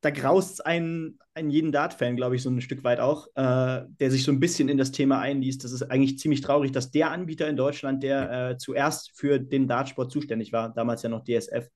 da 0.00 0.10
graust 0.10 0.64
einen, 0.64 1.18
einen 1.34 1.50
jeden 1.50 1.72
Dart-Fan, 1.72 2.16
glaube 2.16 2.36
ich, 2.36 2.42
so 2.42 2.50
ein 2.50 2.60
Stück 2.62 2.84
weit 2.84 3.00
auch, 3.00 3.26
äh, 3.34 3.84
der 3.86 4.10
sich 4.10 4.24
so 4.24 4.32
ein 4.32 4.40
bisschen 4.40 4.68
in 4.68 4.78
das 4.78 4.92
Thema 4.92 5.20
einliest. 5.20 5.62
Das 5.62 5.72
ist 5.72 5.82
eigentlich 5.82 6.18
ziemlich 6.18 6.40
traurig, 6.40 6.72
dass 6.72 6.90
der 6.90 7.10
Anbieter 7.10 7.48
in 7.48 7.56
Deutschland, 7.56 8.02
der 8.02 8.50
äh, 8.50 8.56
zuerst 8.56 9.12
für 9.14 9.38
den 9.38 9.68
Dartsport 9.68 10.10
zuständig 10.10 10.52
war, 10.52 10.72
damals 10.72 11.02
ja 11.02 11.10
noch 11.10 11.24
DSF, 11.24 11.68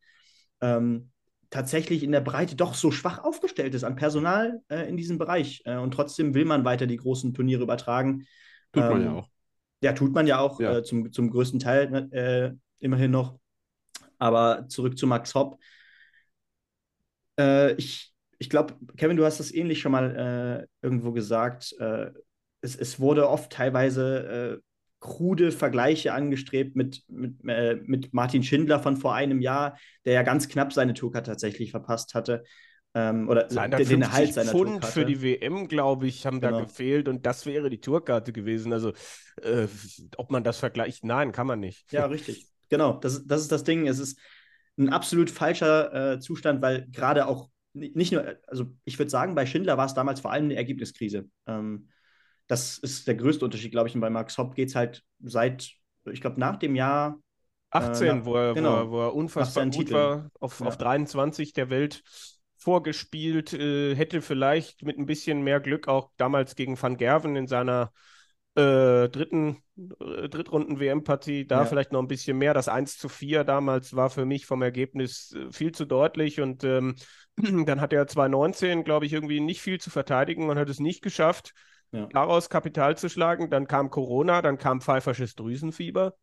ähm, 0.62 1.10
tatsächlich 1.50 2.02
in 2.02 2.12
der 2.12 2.22
Breite 2.22 2.56
doch 2.56 2.74
so 2.74 2.90
schwach 2.90 3.22
aufgestellt 3.22 3.74
ist 3.74 3.84
an 3.84 3.94
Personal 3.94 4.62
äh, 4.68 4.88
in 4.88 4.96
diesem 4.96 5.18
Bereich. 5.18 5.62
Äh, 5.66 5.76
und 5.76 5.92
trotzdem 5.92 6.34
will 6.34 6.46
man 6.46 6.64
weiter 6.64 6.86
die 6.86 6.96
großen 6.96 7.34
Turniere 7.34 7.62
übertragen. 7.62 8.26
Tut 8.72 8.84
ähm, 8.84 8.90
man 8.90 9.04
ja 9.04 9.12
auch. 9.12 9.28
Ja, 9.82 9.92
tut 9.92 10.14
man 10.14 10.26
ja 10.26 10.38
auch 10.38 10.60
ja. 10.60 10.78
Äh, 10.78 10.82
zum, 10.82 11.12
zum 11.12 11.30
größten 11.30 11.60
Teil 11.60 11.90
ne, 11.90 12.12
äh, 12.12 12.54
immerhin 12.78 13.10
noch. 13.10 13.38
Aber 14.18 14.66
zurück 14.68 14.96
zu 14.96 15.06
Max 15.06 15.34
Hopp. 15.34 15.58
Ich 17.76 18.13
ich 18.38 18.50
glaube, 18.50 18.74
Kevin, 18.96 19.16
du 19.16 19.24
hast 19.24 19.40
das 19.40 19.52
ähnlich 19.52 19.80
schon 19.80 19.92
mal 19.92 20.66
äh, 20.82 20.86
irgendwo 20.86 21.12
gesagt. 21.12 21.74
Äh, 21.78 22.10
es, 22.60 22.76
es, 22.76 22.98
wurde 22.98 23.28
oft 23.28 23.52
teilweise 23.52 24.58
äh, 24.58 24.62
krude 25.00 25.52
Vergleiche 25.52 26.14
angestrebt 26.14 26.76
mit, 26.76 27.02
mit, 27.08 27.36
äh, 27.46 27.76
mit 27.84 28.14
Martin 28.14 28.42
Schindler 28.42 28.80
von 28.80 28.96
vor 28.96 29.14
einem 29.14 29.40
Jahr, 29.40 29.78
der 30.04 30.14
ja 30.14 30.22
ganz 30.22 30.48
knapp 30.48 30.72
seine 30.72 30.94
Tourcard 30.94 31.26
tatsächlich 31.26 31.70
verpasst 31.70 32.14
hatte. 32.14 32.44
Ähm, 32.94 33.28
oder 33.28 33.44
den 33.44 34.02
Erhalt 34.02 34.34
seiner 34.34 34.52
Pfund 34.52 34.70
Tourkarte. 34.70 34.92
für 34.92 35.04
die 35.04 35.20
WM, 35.20 35.66
glaube 35.68 36.06
ich, 36.06 36.26
haben 36.26 36.40
genau. 36.40 36.60
da 36.60 36.64
gefehlt 36.64 37.08
und 37.08 37.26
das 37.26 37.44
wäre 37.44 37.68
die 37.68 37.80
Tourkarte 37.80 38.32
gewesen. 38.32 38.72
Also, 38.72 38.92
äh, 39.42 39.66
ob 40.16 40.30
man 40.30 40.44
das 40.44 40.58
vergleicht, 40.58 41.04
nein, 41.04 41.32
kann 41.32 41.46
man 41.46 41.60
nicht. 41.60 41.92
Ja, 41.92 42.06
richtig. 42.06 42.46
Genau, 42.70 42.94
das, 42.94 43.26
das 43.26 43.42
ist 43.42 43.52
das 43.52 43.64
Ding. 43.64 43.86
Es 43.88 43.98
ist 43.98 44.18
ein 44.78 44.88
absolut 44.88 45.30
falscher 45.30 46.14
äh, 46.14 46.20
Zustand, 46.20 46.62
weil 46.62 46.86
gerade 46.90 47.26
auch 47.26 47.50
nicht 47.74 48.12
nur, 48.12 48.36
also 48.46 48.66
ich 48.84 48.98
würde 48.98 49.10
sagen, 49.10 49.34
bei 49.34 49.46
Schindler 49.46 49.76
war 49.76 49.86
es 49.86 49.94
damals 49.94 50.20
vor 50.20 50.32
allem 50.32 50.44
eine 50.44 50.56
Ergebniskrise. 50.56 51.28
Ähm, 51.46 51.88
das 52.46 52.78
ist 52.78 53.08
der 53.08 53.16
größte 53.16 53.44
Unterschied, 53.44 53.72
glaube 53.72 53.88
ich. 53.88 53.94
Und 53.94 54.00
bei 54.00 54.10
Max 54.10 54.38
Hopp 54.38 54.54
geht 54.54 54.68
es 54.68 54.74
halt 54.74 55.02
seit, 55.20 55.72
ich 56.10 56.20
glaube, 56.20 56.38
nach 56.38 56.56
dem 56.56 56.76
Jahr 56.76 57.18
18, 57.70 58.06
äh, 58.06 58.14
nach, 58.14 58.24
wo, 58.24 58.36
er, 58.36 58.54
genau, 58.54 58.70
wo, 58.70 58.76
er, 58.76 58.90
wo, 58.90 59.00
er, 59.00 59.14
unfassbar 59.14 59.64
gut 59.64 59.74
Titel. 59.74 59.94
war, 59.94 60.30
auf, 60.38 60.60
ja. 60.60 60.66
auf 60.66 60.76
23 60.78 61.52
der 61.52 61.70
Welt 61.70 62.02
vorgespielt, 62.56 63.52
äh, 63.52 63.94
hätte 63.94 64.22
vielleicht 64.22 64.82
mit 64.82 64.98
ein 64.98 65.06
bisschen 65.06 65.42
mehr 65.42 65.60
Glück 65.60 65.88
auch 65.88 66.10
damals 66.16 66.54
gegen 66.54 66.80
Van 66.80 66.96
Gerven 66.96 67.36
in 67.36 67.46
seiner 67.46 67.92
äh, 68.54 69.08
dritten 69.08 69.62
äh, 69.76 70.28
Drittrunden-WM-Partie, 70.28 71.46
da 71.46 71.60
ja. 71.60 71.64
vielleicht 71.64 71.92
noch 71.92 72.00
ein 72.00 72.08
bisschen 72.08 72.38
mehr. 72.38 72.54
Das 72.54 72.68
1 72.68 72.98
zu 72.98 73.08
4 73.08 73.44
damals 73.44 73.96
war 73.96 74.10
für 74.10 74.24
mich 74.24 74.46
vom 74.46 74.62
Ergebnis 74.62 75.34
äh, 75.34 75.50
viel 75.50 75.72
zu 75.72 75.84
deutlich 75.84 76.40
und 76.40 76.62
ähm, 76.62 76.94
dann 77.66 77.80
hat 77.80 77.92
er 77.92 78.06
2019, 78.06 78.84
glaube 78.84 79.06
ich, 79.06 79.12
irgendwie 79.12 79.40
nicht 79.40 79.60
viel 79.60 79.80
zu 79.80 79.90
verteidigen 79.90 80.48
und 80.48 80.58
hat 80.58 80.68
es 80.68 80.80
nicht 80.80 81.02
geschafft, 81.02 81.54
ja. 81.92 82.06
daraus 82.06 82.48
Kapital 82.50 82.96
zu 82.96 83.08
schlagen. 83.08 83.50
Dann 83.50 83.66
kam 83.66 83.90
Corona, 83.90 84.42
dann 84.42 84.58
kam 84.58 84.80
pfeifersches 84.80 85.34
Drüsenfieber, 85.34 86.14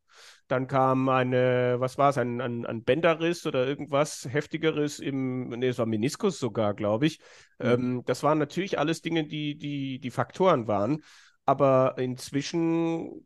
dann 0.47 0.67
kam 0.67 1.09
eine, 1.09 1.75
was 1.79 1.97
war 1.97 2.09
es, 2.09 2.17
ein, 2.17 2.41
ein, 2.41 2.65
ein 2.65 2.83
Bänderriss 2.83 3.45
oder 3.45 3.65
irgendwas 3.65 4.27
heftigeres 4.29 4.99
im, 4.99 5.49
nee, 5.49 5.67
es 5.67 5.77
war 5.77 5.85
Meniskus 5.85 6.39
sogar, 6.39 6.73
glaube 6.73 7.07
ich. 7.07 7.19
Mhm. 7.59 7.67
Ähm, 7.67 8.03
das 8.05 8.23
waren 8.23 8.37
natürlich 8.37 8.79
alles 8.79 9.01
Dinge, 9.01 9.25
die, 9.25 9.57
die, 9.57 9.99
die 9.99 10.11
Faktoren 10.11 10.67
waren, 10.67 11.03
aber 11.45 11.95
inzwischen 11.97 13.25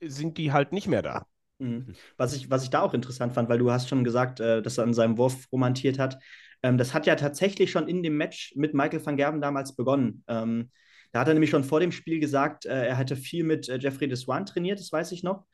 sind 0.00 0.38
die 0.38 0.52
halt 0.52 0.72
nicht 0.72 0.88
mehr 0.88 1.02
da. 1.02 1.26
Mhm. 1.58 1.94
Was 2.16 2.34
ich, 2.34 2.50
was 2.50 2.64
ich 2.64 2.70
da 2.70 2.82
auch 2.82 2.94
interessant 2.94 3.34
fand, 3.34 3.48
weil 3.48 3.58
du 3.58 3.70
hast 3.70 3.88
schon 3.88 4.04
gesagt, 4.04 4.40
äh, 4.40 4.62
dass 4.62 4.78
er 4.78 4.84
an 4.84 4.94
seinem 4.94 5.16
Wurf 5.16 5.46
romantiert 5.52 5.98
hat. 5.98 6.18
Ähm, 6.62 6.78
das 6.78 6.94
hat 6.94 7.06
ja 7.06 7.16
tatsächlich 7.16 7.70
schon 7.70 7.88
in 7.88 8.02
dem 8.02 8.16
Match 8.16 8.54
mit 8.56 8.74
Michael 8.74 9.04
van 9.04 9.16
Gerben 9.16 9.40
damals 9.40 9.74
begonnen. 9.74 10.24
Ähm, 10.28 10.70
da 11.12 11.20
hat 11.20 11.28
er 11.28 11.34
nämlich 11.34 11.50
schon 11.50 11.64
vor 11.64 11.80
dem 11.80 11.92
Spiel 11.92 12.20
gesagt, 12.20 12.64
äh, 12.66 12.86
er 12.86 12.96
hätte 12.96 13.16
viel 13.16 13.44
mit 13.44 13.68
äh, 13.68 13.78
Jeffrey 13.78 14.08
Deswan 14.08 14.46
trainiert, 14.46 14.80
das 14.80 14.92
weiß 14.92 15.12
ich 15.12 15.22
noch. 15.22 15.44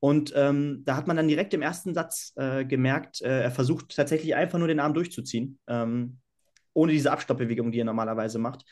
Und 0.00 0.32
ähm, 0.36 0.82
da 0.84 0.96
hat 0.96 1.06
man 1.06 1.16
dann 1.16 1.28
direkt 1.28 1.54
im 1.54 1.62
ersten 1.62 1.94
Satz 1.94 2.32
äh, 2.36 2.64
gemerkt, 2.64 3.20
äh, 3.20 3.42
er 3.42 3.50
versucht 3.50 3.94
tatsächlich 3.94 4.34
einfach 4.34 4.58
nur 4.58 4.68
den 4.68 4.80
Arm 4.80 4.94
durchzuziehen, 4.94 5.58
ähm, 5.66 6.18
ohne 6.72 6.92
diese 6.92 7.12
Abstoppbewegung, 7.12 7.72
die 7.72 7.80
er 7.80 7.84
normalerweise 7.84 8.38
macht. 8.38 8.64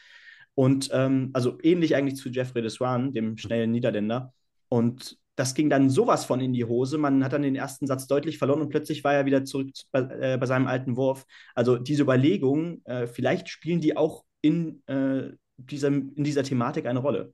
Und 0.55 0.89
ähm, 0.93 1.31
also 1.33 1.59
ähnlich 1.62 1.95
eigentlich 1.95 2.16
zu 2.16 2.29
Jeffrey 2.29 2.62
Deswan, 2.62 3.12
dem 3.12 3.37
schnellen 3.37 3.72
Niederländer. 3.72 4.33
Und 4.68 5.18
das 5.37 5.55
ging 5.55 5.70
dann 5.70 5.91
sowas 5.91 6.24
von 6.24 6.41
in 6.41 6.53
die 6.53 6.64
Hose. 6.64 6.99
Man 6.99 7.22
hat 7.22 7.32
dann 7.32 7.43
den 7.43 7.55
ersten 7.55 7.87
Satz 7.87 8.07
deutlich 8.07 8.39
verloren 8.39 8.62
und 8.62 8.70
plötzlich 8.70 9.05
war 9.05 9.14
er 9.14 9.26
wieder 9.26 9.45
zurück 9.45 9.70
bei, 9.93 10.01
äh, 10.01 10.39
bei 10.39 10.47
seinem 10.47 10.66
alten 10.66 10.97
Wurf. 10.97 11.24
Also 11.55 11.76
diese 11.76 12.03
Überlegungen, 12.03 12.84
äh, 12.87 13.07
vielleicht 13.07 13.49
spielen 13.49 13.80
die 13.80 13.97
auch 13.97 14.24
in, 14.41 14.82
äh, 14.87 15.30
diesem, 15.57 16.12
in 16.14 16.24
dieser 16.24 16.43
Thematik 16.43 16.87
eine 16.87 16.99
Rolle. 16.99 17.32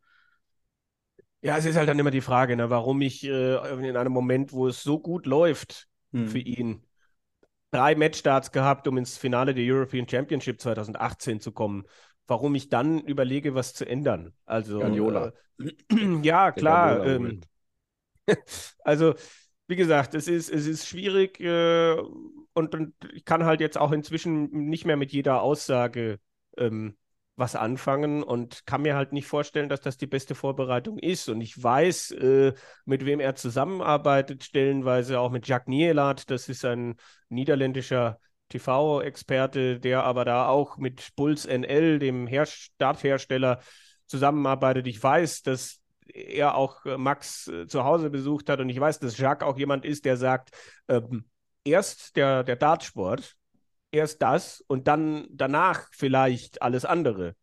Ja, 1.41 1.57
es 1.57 1.65
ist 1.65 1.77
halt 1.77 1.89
dann 1.89 1.99
immer 1.99 2.11
die 2.11 2.21
Frage, 2.21 2.57
ne, 2.57 2.71
warum 2.71 3.01
ich 3.01 3.25
äh, 3.25 3.89
in 3.89 3.97
einem 3.97 4.13
Moment, 4.13 4.53
wo 4.53 4.69
es 4.69 4.83
so 4.83 4.99
gut 4.99 5.27
läuft 5.27 5.89
hm. 6.13 6.29
für 6.29 6.39
ihn, 6.39 6.85
drei 7.71 7.95
Matchstarts 7.95 8.53
gehabt, 8.53 8.87
um 8.87 8.99
ins 8.99 9.17
Finale 9.17 9.55
der 9.55 9.65
European 9.65 10.09
Championship 10.09 10.61
2018 10.61 11.41
zu 11.41 11.53
kommen 11.53 11.85
warum 12.27 12.55
ich 12.55 12.69
dann 12.69 13.01
überlege, 13.01 13.55
was 13.55 13.75
zu 13.75 13.87
ändern. 13.87 14.33
Also. 14.47 14.81
Äh, 14.81 15.33
ja, 16.23 16.53
klar. 16.53 17.05
Ähm, 17.05 17.43
also, 18.85 19.15
wie 19.67 19.77
gesagt, 19.77 20.15
es 20.15 20.29
ist, 20.29 20.51
es 20.51 20.67
ist 20.67 20.87
schwierig 20.87 21.41
äh, 21.41 21.97
und, 22.53 22.75
und, 22.75 22.95
ich 23.15 23.25
kann 23.25 23.45
halt 23.45 23.61
jetzt 23.61 23.79
auch 23.79 23.93
inzwischen 23.93 24.51
nicht 24.69 24.85
mehr 24.85 24.97
mit 24.97 25.13
jeder 25.13 25.43
Aussage 25.43 26.19
ähm, 26.59 26.97
was 27.37 27.57
anfangen 27.57 28.23
und 28.23 28.67
kann 28.67 28.83
mir 28.83 28.95
halt 28.95 29.13
nicht 29.13 29.27
vorstellen, 29.27 29.69
dass 29.69 29.81
das 29.81 29.97
die 29.97 30.07
beste 30.07 30.35
Vorbereitung 30.35 30.99
ist. 30.99 31.29
Und 31.29 31.41
ich 31.41 31.61
weiß, 31.61 32.11
äh, 32.13 32.53
mit 32.85 33.07
wem 33.07 33.21
er 33.21 33.35
zusammenarbeitet, 33.35 34.45
stellenweise 34.45 35.19
auch 35.19 35.31
mit 35.31 35.49
Jacques 35.49 35.69
Nielat. 35.69 36.31
Das 36.31 36.49
ist 36.49 36.65
ein 36.65 36.97
niederländischer 37.31 38.21
TV-Experte, 38.51 39.81
der 39.81 40.05
aber 40.05 40.25
da 40.25 40.47
auch 40.47 40.77
mit 40.77 41.17
Bulls 41.17 41.47
NL, 41.47 41.99
dem 41.99 42.27
Her 42.27 42.47
Starthersteller, 42.47 43.61
zusammenarbeitet. 44.07 44.87
Ich 44.87 45.03
weiß, 45.03 45.43
dass 45.43 45.82
er 46.07 46.55
auch 46.55 46.85
äh, 46.85 46.97
Max 46.97 47.49
äh, 47.49 47.67
zu 47.67 47.85
Hause 47.85 48.11
besucht 48.11 48.49
hat 48.49 48.61
und 48.61 48.69
ich 48.69 48.79
weiß, 48.79 48.99
dass 48.99 49.19
Jacques 49.19 49.47
auch 49.47 49.59
jemand 49.59 49.85
ist, 49.85 50.05
der 50.05 50.17
sagt, 50.17 50.51
ähm, 50.89 51.25
erst 51.65 52.17
der, 52.17 52.45
der 52.45 52.57
Dartsport, 52.57 53.37
erst 53.91 54.23
das 54.23 54.63
und 54.67 54.89
dann 54.89 55.27
danach 55.31 55.89
vielleicht 55.93 56.63
alles 56.63 56.85
andere. 56.85 57.35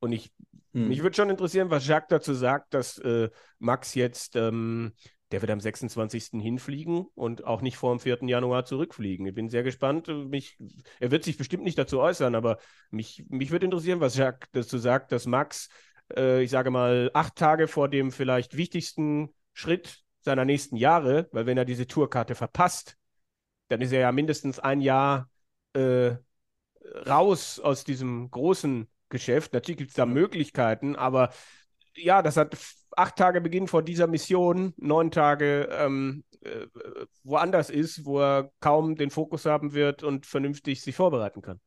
Und 0.00 0.12
ich, 0.12 0.32
hm. 0.72 0.88
mich 0.88 1.02
würde 1.02 1.16
schon 1.16 1.30
interessieren, 1.30 1.70
was 1.70 1.86
Jacques 1.86 2.08
dazu 2.08 2.34
sagt, 2.34 2.74
dass 2.74 2.98
äh, 2.98 3.30
Max 3.58 3.94
jetzt 3.94 4.36
ähm, 4.36 4.92
der 5.30 5.42
wird 5.42 5.50
am 5.50 5.60
26. 5.60 6.40
hinfliegen 6.40 7.06
und 7.14 7.44
auch 7.44 7.60
nicht 7.60 7.76
vor 7.76 7.94
dem 7.94 8.00
4. 8.00 8.18
Januar 8.22 8.64
zurückfliegen. 8.64 9.26
Ich 9.26 9.34
bin 9.34 9.50
sehr 9.50 9.62
gespannt. 9.62 10.08
Mich, 10.08 10.56
er 11.00 11.10
wird 11.10 11.24
sich 11.24 11.36
bestimmt 11.36 11.64
nicht 11.64 11.78
dazu 11.78 12.00
äußern, 12.00 12.34
aber 12.34 12.58
mich, 12.90 13.24
mich 13.28 13.50
würde 13.50 13.66
interessieren, 13.66 14.00
was 14.00 14.16
Jacques 14.16 14.48
dazu 14.52 14.78
sagt, 14.78 15.12
dass 15.12 15.26
Max, 15.26 15.68
äh, 16.16 16.42
ich 16.42 16.50
sage 16.50 16.70
mal, 16.70 17.10
acht 17.14 17.36
Tage 17.36 17.68
vor 17.68 17.88
dem 17.88 18.12
vielleicht 18.12 18.56
wichtigsten 18.56 19.34
Schritt 19.52 20.02
seiner 20.20 20.44
nächsten 20.44 20.76
Jahre, 20.76 21.28
weil 21.32 21.46
wenn 21.46 21.58
er 21.58 21.64
diese 21.64 21.86
Tourkarte 21.86 22.34
verpasst, 22.34 22.96
dann 23.68 23.80
ist 23.80 23.92
er 23.92 24.00
ja 24.00 24.12
mindestens 24.12 24.58
ein 24.58 24.80
Jahr 24.80 25.30
äh, 25.74 26.12
raus 27.06 27.60
aus 27.60 27.84
diesem 27.84 28.30
großen 28.30 28.88
Geschäft. 29.08 29.52
Natürlich 29.52 29.78
gibt 29.78 29.90
es 29.90 29.96
da 29.96 30.06
Möglichkeiten, 30.06 30.96
aber 30.96 31.30
ja, 31.94 32.22
das 32.22 32.36
hat 32.36 32.56
acht 32.96 33.16
Tage 33.16 33.40
Beginn 33.40 33.68
vor 33.68 33.82
dieser 33.82 34.06
Mission, 34.06 34.74
neun 34.76 35.10
Tage 35.10 35.68
ähm, 35.72 36.24
äh, 36.42 36.66
woanders 37.24 37.70
ist, 37.70 38.04
wo 38.04 38.20
er 38.20 38.50
kaum 38.60 38.96
den 38.96 39.10
Fokus 39.10 39.44
haben 39.46 39.72
wird 39.72 40.02
und 40.02 40.26
vernünftig 40.26 40.82
sich 40.82 40.94
vorbereiten 40.94 41.42
kann. 41.42 41.60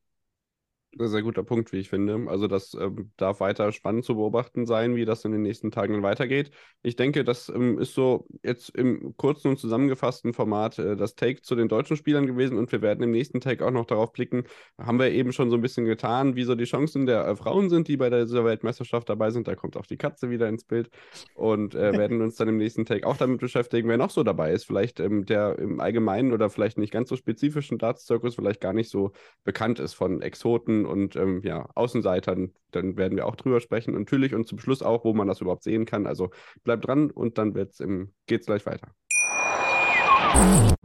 Ein 1.00 1.08
sehr 1.08 1.22
guter 1.22 1.44
Punkt, 1.44 1.72
wie 1.72 1.78
ich 1.78 1.88
finde. 1.88 2.30
Also 2.30 2.48
das 2.48 2.74
ähm, 2.74 3.12
darf 3.16 3.40
weiter 3.40 3.72
spannend 3.72 4.04
zu 4.04 4.16
beobachten 4.16 4.66
sein, 4.66 4.98
wie 4.98 5.06
das 5.06 5.24
in 5.24 5.32
den 5.32 5.42
nächsten 5.42 5.72
Tagen 5.72 5.94
dann 5.94 6.04
weitergeht. 6.04 6.52
Ich 6.84 6.98
denke, 6.98 7.24
das 7.24 7.48
ähm, 7.48 7.80
ist 7.80 7.94
so 7.94 8.28
jetzt 8.44 8.70
im 8.72 9.16
kurzen 9.16 9.48
und 9.48 9.58
zusammengefassten 9.58 10.34
Format 10.34 10.80
äh, 10.80 10.98
das 10.98 11.16
Take 11.16 11.44
zu 11.44 11.56
den 11.56 11.70
deutschen 11.70 11.96
Spielern 11.96 12.28
gewesen 12.28 12.58
und 12.58 12.74
wir 12.74 12.82
werden 12.82 13.04
im 13.04 13.12
nächsten 13.12 13.40
Take 13.40 13.66
auch 13.66 13.72
noch 13.72 13.86
darauf 13.86 14.12
blicken, 14.12 14.44
haben 14.78 15.00
wir 15.00 15.12
eben 15.12 15.32
schon 15.32 15.50
so 15.50 15.56
ein 15.56 15.62
bisschen 15.62 15.86
getan, 15.86 16.36
wie 16.36 16.44
so 16.44 16.56
die 16.56 16.66
Chancen 16.66 17.06
der 17.06 17.26
äh, 17.26 17.36
Frauen 17.38 17.70
sind, 17.70 17.88
die 17.88 17.96
bei 17.96 18.10
dieser 18.10 18.44
Weltmeisterschaft 18.44 19.08
dabei 19.08 19.32
sind. 19.32 19.48
Da 19.48 19.56
kommt 19.56 19.78
auch 19.78 19.86
die 19.86 19.98
Katze 19.98 20.30
wieder 20.30 20.50
ins 20.50 20.66
Bild 20.66 20.90
und 21.36 21.74
äh, 21.74 21.94
werden 21.98 22.22
uns 22.22 22.36
dann 22.36 22.50
im 22.50 22.58
nächsten 22.58 22.86
Take 22.86 23.08
auch 23.08 23.16
damit 23.16 23.40
beschäftigen, 23.40 23.88
wer 23.88 23.98
noch 23.98 24.12
so 24.12 24.24
dabei 24.24 24.52
ist. 24.52 24.66
Vielleicht 24.66 25.00
ähm, 25.00 25.26
der 25.26 25.58
im 25.58 25.80
allgemeinen 25.80 26.34
oder 26.34 26.50
vielleicht 26.50 26.78
nicht 26.78 26.92
ganz 26.92 27.08
so 27.08 27.16
spezifischen 27.16 27.78
Darts-Zirkus 27.78 28.36
vielleicht 28.36 28.60
gar 28.60 28.74
nicht 28.74 28.90
so 28.90 29.14
bekannt 29.46 29.80
ist 29.80 29.94
von 29.94 30.22
Exoten 30.22 30.81
und 30.86 31.16
ähm, 31.16 31.42
ja, 31.44 31.70
Außenseitern, 31.76 32.54
dann 32.72 32.98
werden 32.98 33.18
wir 33.18 33.26
auch 33.26 33.36
drüber 33.36 33.60
sprechen. 33.60 33.96
Und 33.96 34.02
natürlich 34.02 34.34
und 34.34 34.48
zum 34.48 34.60
Schluss 34.60 34.82
auch, 34.82 35.06
wo 35.06 35.14
man 35.14 35.28
das 35.28 35.42
überhaupt 35.42 35.64
sehen 35.64 35.86
kann. 35.86 36.08
Also 36.08 36.30
bleibt 36.64 36.88
dran 36.88 37.12
und 37.12 37.38
dann 37.38 37.56
wird's 37.56 37.80
im, 37.80 38.14
geht's 38.28 38.46
gleich 38.46 38.66
weiter. 38.66 38.88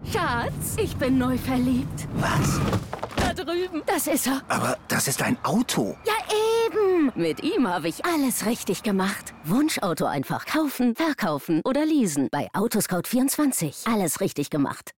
Schatz, 0.04 0.76
ich 0.82 0.96
bin 0.96 1.18
neu 1.18 1.36
verliebt. 1.38 2.08
Was? 2.16 2.60
Da 3.16 3.32
drüben. 3.32 3.82
Das 3.86 4.06
ist 4.06 4.26
er. 4.26 4.42
Aber 4.48 4.76
das 4.88 5.08
ist 5.08 5.22
ein 5.22 5.36
Auto. 5.44 5.96
Ja, 6.04 6.14
eben. 6.66 7.12
Mit 7.14 7.42
ihm 7.42 7.68
habe 7.68 7.88
ich 7.88 8.04
alles 8.04 8.46
richtig 8.46 8.82
gemacht. 8.82 9.34
Wunschauto 9.44 10.04
einfach 10.04 10.46
kaufen, 10.46 10.94
verkaufen 10.94 11.62
oder 11.64 11.84
leasen. 11.84 12.28
Bei 12.30 12.48
Autoscout24. 12.54 13.92
Alles 13.92 14.20
richtig 14.20 14.50
gemacht. 14.50 14.92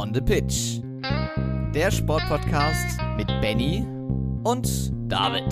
On 0.00 0.14
the 0.14 0.20
Pitch. 0.22 0.80
Der 1.74 1.90
Sportpodcast 1.90 2.98
mit 3.18 3.26
Benny 3.42 3.84
und 4.44 4.66
David. 5.12 5.44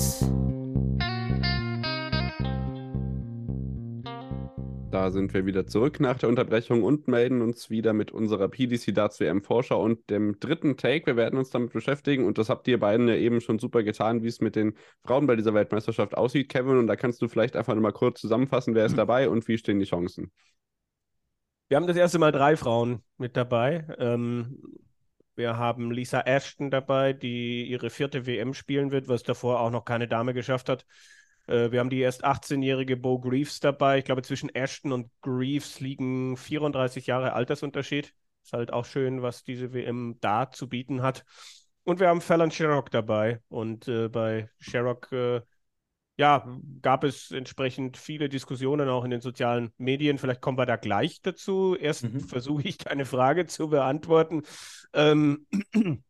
Da 4.90 5.10
sind 5.10 5.34
wir 5.34 5.44
wieder 5.44 5.66
zurück 5.66 6.00
nach 6.00 6.16
der 6.16 6.30
Unterbrechung 6.30 6.82
und 6.82 7.08
melden 7.08 7.42
uns 7.42 7.68
wieder 7.68 7.92
mit 7.92 8.10
unserer 8.10 8.48
PDC 8.48 8.94
Darts 8.94 9.20
WM 9.20 9.42
Vorschau 9.42 9.84
und 9.84 10.08
dem 10.08 10.40
dritten 10.40 10.78
Take. 10.78 11.04
Wir 11.04 11.16
werden 11.16 11.38
uns 11.38 11.50
damit 11.50 11.74
beschäftigen 11.74 12.24
und 12.24 12.38
das 12.38 12.48
habt 12.48 12.66
ihr 12.68 12.80
beiden 12.80 13.06
ja 13.06 13.16
eben 13.16 13.42
schon 13.42 13.58
super 13.58 13.82
getan, 13.82 14.22
wie 14.22 14.28
es 14.28 14.40
mit 14.40 14.56
den 14.56 14.78
Frauen 15.04 15.26
bei 15.26 15.36
dieser 15.36 15.52
Weltmeisterschaft 15.52 16.16
aussieht, 16.16 16.48
Kevin. 16.48 16.78
Und 16.78 16.86
da 16.86 16.96
kannst 16.96 17.20
du 17.20 17.28
vielleicht 17.28 17.54
einfach 17.54 17.74
nochmal 17.74 17.92
kurz 17.92 18.22
zusammenfassen, 18.22 18.74
wer 18.74 18.86
ist 18.86 18.96
dabei 18.96 19.28
und 19.28 19.46
wie 19.46 19.58
stehen 19.58 19.78
die 19.78 19.84
Chancen. 19.84 20.32
Wir 21.68 21.76
haben 21.76 21.86
das 21.86 21.96
erste 21.96 22.18
Mal 22.18 22.32
drei 22.32 22.56
Frauen 22.56 23.02
mit 23.18 23.36
dabei. 23.36 23.86
Ähm, 23.98 24.62
wir 25.36 25.58
haben 25.58 25.90
Lisa 25.90 26.22
Ashton 26.22 26.70
dabei, 26.70 27.12
die 27.12 27.64
ihre 27.66 27.90
vierte 27.90 28.26
WM 28.26 28.54
spielen 28.54 28.90
wird, 28.90 29.06
was 29.06 29.22
davor 29.22 29.60
auch 29.60 29.70
noch 29.70 29.84
keine 29.84 30.08
Dame 30.08 30.32
geschafft 30.32 30.70
hat. 30.70 30.86
Äh, 31.46 31.70
wir 31.70 31.80
haben 31.80 31.90
die 31.90 32.00
erst 32.00 32.24
18-jährige 32.24 32.96
Bo 32.96 33.18
Greaves 33.20 33.60
dabei. 33.60 33.98
Ich 33.98 34.06
glaube, 34.06 34.22
zwischen 34.22 34.54
Ashton 34.54 34.92
und 34.92 35.10
Greaves 35.20 35.80
liegen 35.80 36.36
34 36.38 37.06
Jahre 37.06 37.34
Altersunterschied. 37.34 38.14
Ist 38.42 38.52
halt 38.54 38.72
auch 38.72 38.86
schön, 38.86 39.20
was 39.20 39.44
diese 39.44 39.74
WM 39.74 40.16
da 40.20 40.50
zu 40.50 40.70
bieten 40.70 41.02
hat. 41.02 41.24
Und 41.84 42.00
wir 42.00 42.08
haben 42.08 42.22
Fallon 42.22 42.50
Sherrock 42.50 42.90
dabei. 42.90 43.42
Und 43.48 43.88
äh, 43.88 44.08
bei 44.08 44.48
Sherrock 44.58 45.12
äh, 45.12 45.42
ja, 46.18 46.44
gab 46.82 47.04
es 47.04 47.30
entsprechend 47.30 47.96
viele 47.96 48.28
Diskussionen 48.28 48.88
auch 48.88 49.04
in 49.04 49.10
den 49.10 49.20
sozialen 49.20 49.70
Medien. 49.78 50.18
Vielleicht 50.18 50.40
kommen 50.40 50.58
wir 50.58 50.66
da 50.66 50.74
gleich 50.74 51.22
dazu. 51.22 51.76
Erst 51.76 52.04
mhm. 52.04 52.20
versuche 52.20 52.62
ich 52.64 52.76
deine 52.76 53.04
Frage 53.04 53.46
zu 53.46 53.68
beantworten. 53.68 54.42
Ähm, 54.92 55.46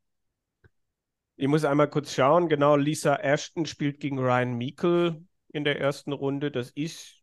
ich 1.36 1.46
muss 1.46 1.66
einmal 1.66 1.90
kurz 1.90 2.14
schauen. 2.14 2.48
Genau, 2.48 2.76
Lisa 2.76 3.16
Ashton 3.16 3.66
spielt 3.66 4.00
gegen 4.00 4.18
Ryan 4.18 4.56
Meikle 4.56 5.22
in 5.48 5.64
der 5.64 5.78
ersten 5.78 6.12
Runde. 6.12 6.50
Das 6.50 6.70
ist 6.70 7.22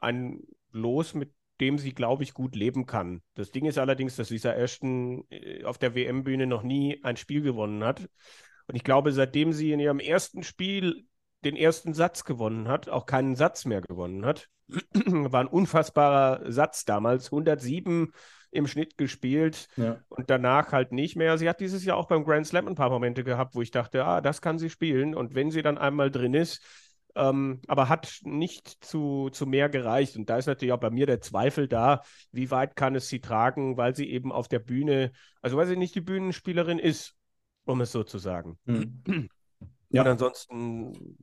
ein 0.00 0.40
Los, 0.70 1.14
mit 1.14 1.34
dem 1.60 1.78
sie, 1.78 1.94
glaube 1.94 2.22
ich, 2.22 2.32
gut 2.32 2.54
leben 2.54 2.86
kann. 2.86 3.22
Das 3.34 3.50
Ding 3.50 3.66
ist 3.66 3.78
allerdings, 3.78 4.14
dass 4.14 4.30
Lisa 4.30 4.52
Ashton 4.52 5.24
äh, 5.30 5.64
auf 5.64 5.78
der 5.78 5.96
WM-Bühne 5.96 6.46
noch 6.46 6.62
nie 6.62 7.02
ein 7.02 7.16
Spiel 7.16 7.42
gewonnen 7.42 7.82
hat. 7.82 8.08
Und 8.68 8.76
ich 8.76 8.84
glaube, 8.84 9.10
seitdem 9.10 9.52
sie 9.52 9.72
in 9.72 9.80
ihrem 9.80 9.98
ersten 9.98 10.44
Spiel 10.44 11.06
den 11.44 11.56
ersten 11.56 11.94
Satz 11.94 12.24
gewonnen 12.24 12.68
hat, 12.68 12.88
auch 12.88 13.06
keinen 13.06 13.34
Satz 13.34 13.64
mehr 13.64 13.80
gewonnen 13.80 14.24
hat. 14.24 14.48
War 14.68 15.40
ein 15.40 15.46
unfassbarer 15.46 16.50
Satz 16.50 16.84
damals, 16.84 17.26
107 17.26 18.12
im 18.50 18.66
Schnitt 18.66 18.96
gespielt 18.96 19.68
ja. 19.76 20.00
und 20.08 20.30
danach 20.30 20.72
halt 20.72 20.92
nicht 20.92 21.16
mehr. 21.16 21.36
Sie 21.38 21.48
hat 21.48 21.60
dieses 21.60 21.84
Jahr 21.84 21.96
auch 21.96 22.06
beim 22.06 22.24
Grand 22.24 22.46
Slam 22.46 22.68
ein 22.68 22.76
paar 22.76 22.90
Momente 22.90 23.24
gehabt, 23.24 23.54
wo 23.54 23.62
ich 23.62 23.72
dachte, 23.72 24.04
ah, 24.04 24.20
das 24.20 24.40
kann 24.40 24.58
sie 24.58 24.70
spielen. 24.70 25.14
Und 25.14 25.34
wenn 25.34 25.50
sie 25.50 25.62
dann 25.62 25.76
einmal 25.76 26.10
drin 26.10 26.34
ist, 26.34 26.62
ähm, 27.16 27.60
aber 27.66 27.88
hat 27.88 28.20
nicht 28.22 28.84
zu, 28.84 29.28
zu 29.30 29.46
mehr 29.46 29.68
gereicht. 29.68 30.16
Und 30.16 30.30
da 30.30 30.38
ist 30.38 30.46
natürlich 30.46 30.72
auch 30.72 30.80
bei 30.80 30.90
mir 30.90 31.06
der 31.06 31.20
Zweifel 31.20 31.68
da, 31.68 32.02
wie 32.32 32.50
weit 32.50 32.76
kann 32.76 32.94
es 32.94 33.08
sie 33.08 33.20
tragen, 33.20 33.76
weil 33.76 33.94
sie 33.94 34.10
eben 34.10 34.32
auf 34.32 34.48
der 34.48 34.58
Bühne, 34.60 35.12
also 35.42 35.56
weil 35.56 35.66
sie 35.66 35.76
nicht 35.76 35.94
die 35.94 36.00
Bühnenspielerin 36.00 36.78
ist, 36.78 37.14
um 37.64 37.80
es 37.80 37.92
so 37.92 38.02
zu 38.02 38.18
sagen. 38.18 38.58
Mhm. 38.64 39.28
Ja. 39.90 40.02
Und 40.02 40.08
ansonsten 40.08 41.18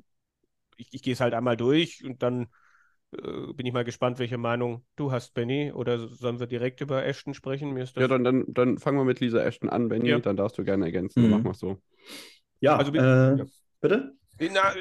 ich, 0.81 0.93
ich 0.93 1.01
gehe 1.03 1.13
es 1.13 1.21
halt 1.21 1.33
einmal 1.33 1.57
durch 1.57 2.03
und 2.03 2.21
dann 2.23 2.47
äh, 3.13 3.53
bin 3.53 3.65
ich 3.65 3.73
mal 3.73 3.83
gespannt, 3.83 4.19
welche 4.19 4.37
Meinung 4.37 4.83
du 4.95 5.11
hast, 5.11 5.33
Benny. 5.33 5.71
Oder 5.71 6.07
sollen 6.07 6.39
wir 6.39 6.47
direkt 6.47 6.81
über 6.81 7.05
Ashton 7.05 7.33
sprechen? 7.33 7.73
Mir 7.73 7.83
ist 7.83 7.95
das... 7.95 8.01
Ja, 8.01 8.07
dann, 8.07 8.23
dann, 8.23 8.45
dann 8.47 8.77
fangen 8.77 8.97
wir 8.97 9.05
mit 9.05 9.19
Lisa 9.19 9.43
Ashton 9.43 9.69
an, 9.69 9.89
Benny. 9.89 10.09
Ja. 10.09 10.19
Dann 10.19 10.37
darfst 10.37 10.57
du 10.57 10.63
gerne 10.63 10.85
ergänzen. 10.85 11.23
Mhm. 11.23 11.29
Machen 11.29 11.43
wir 11.45 11.51
es 11.51 11.59
so. 11.59 11.77
Ja, 12.59 12.77
also, 12.77 12.93
äh, 12.93 13.37
ja. 13.37 13.45
bitte? 13.79 14.13
Na, 14.53 14.73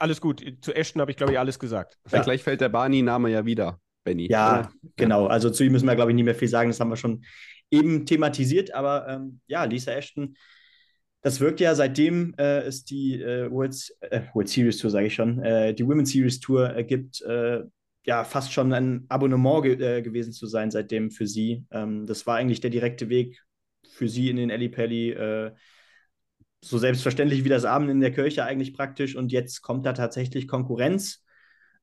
alles 0.00 0.20
gut. 0.20 0.42
Zu 0.62 0.74
Ashton 0.74 1.00
habe 1.00 1.12
ich, 1.12 1.16
glaube 1.16 1.32
ich, 1.32 1.38
alles 1.38 1.58
gesagt. 1.58 1.96
Ja. 2.10 2.22
Gleich 2.22 2.42
fällt 2.42 2.60
der 2.60 2.70
Barney-Name 2.70 3.30
ja 3.30 3.46
wieder, 3.46 3.80
Benny. 4.04 4.28
Ja, 4.28 4.70
genau. 4.96 5.26
Also 5.26 5.50
zu 5.50 5.62
ihm 5.62 5.72
müssen 5.72 5.86
wir, 5.86 5.94
glaube 5.94 6.10
ich, 6.10 6.16
nie 6.16 6.24
mehr 6.24 6.34
viel 6.34 6.48
sagen. 6.48 6.70
Das 6.70 6.80
haben 6.80 6.88
wir 6.88 6.96
schon 6.96 7.24
eben 7.70 8.04
thematisiert. 8.04 8.74
Aber 8.74 9.06
ähm, 9.08 9.40
ja, 9.46 9.62
Lisa 9.64 9.92
Ashton 9.92 10.34
das 11.22 11.40
wirkt 11.40 11.60
ja 11.60 11.74
seitdem 11.74 12.34
äh, 12.38 12.60
es 12.60 12.84
die 12.84 13.20
äh, 13.20 13.50
World, 13.50 13.76
äh, 14.00 14.22
World 14.34 14.48
Series 14.48 14.78
Tour, 14.78 14.90
sage 14.90 15.06
ich 15.06 15.14
schon, 15.14 15.42
äh, 15.42 15.74
die 15.74 15.86
Women's 15.86 16.10
Series 16.12 16.40
Tour 16.40 16.74
äh, 16.74 16.84
gibt, 16.84 17.20
äh, 17.22 17.62
ja 18.06 18.24
fast 18.24 18.52
schon 18.52 18.72
ein 18.72 19.04
Abonnement 19.08 19.62
ge 19.62 20.02
gewesen 20.02 20.32
zu 20.32 20.46
sein 20.46 20.70
seitdem 20.70 21.10
für 21.10 21.26
sie. 21.26 21.66
Ähm, 21.70 22.06
das 22.06 22.26
war 22.26 22.36
eigentlich 22.36 22.60
der 22.60 22.70
direkte 22.70 23.08
Weg 23.10 23.42
für 23.88 24.08
sie 24.08 24.30
in 24.30 24.36
den 24.36 24.50
Ellie 24.50 24.70
Pelli. 24.70 25.14
so 26.62 26.78
selbstverständlich 26.78 27.44
wie 27.44 27.48
das 27.48 27.64
Abend 27.64 27.90
in 27.90 28.00
der 28.00 28.12
Kirche 28.12 28.44
eigentlich 28.44 28.74
praktisch. 28.74 29.16
Und 29.16 29.32
jetzt 29.32 29.62
kommt 29.62 29.84
da 29.86 29.92
tatsächlich 29.92 30.48
Konkurrenz. 30.48 31.24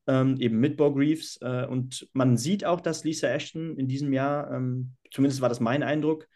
ähm, 0.08 0.36
eben 0.40 0.58
mit 0.58 0.76
Bo 0.76 0.92
Greaves. 0.92 1.38
Äh, 1.42 1.66
und 1.66 2.08
man 2.14 2.36
sieht 2.36 2.64
auch, 2.64 2.80
dass 2.80 3.04
Lisa 3.04 3.28
Ashton 3.28 3.76
in 3.76 3.86
diesem 3.88 4.12
Jahr, 4.12 4.50
ähm, 4.50 4.94
zumindest 5.12 5.40
war 5.42 5.48
das 5.48 5.60
mein 5.60 5.82
Eindruck, 5.82 6.26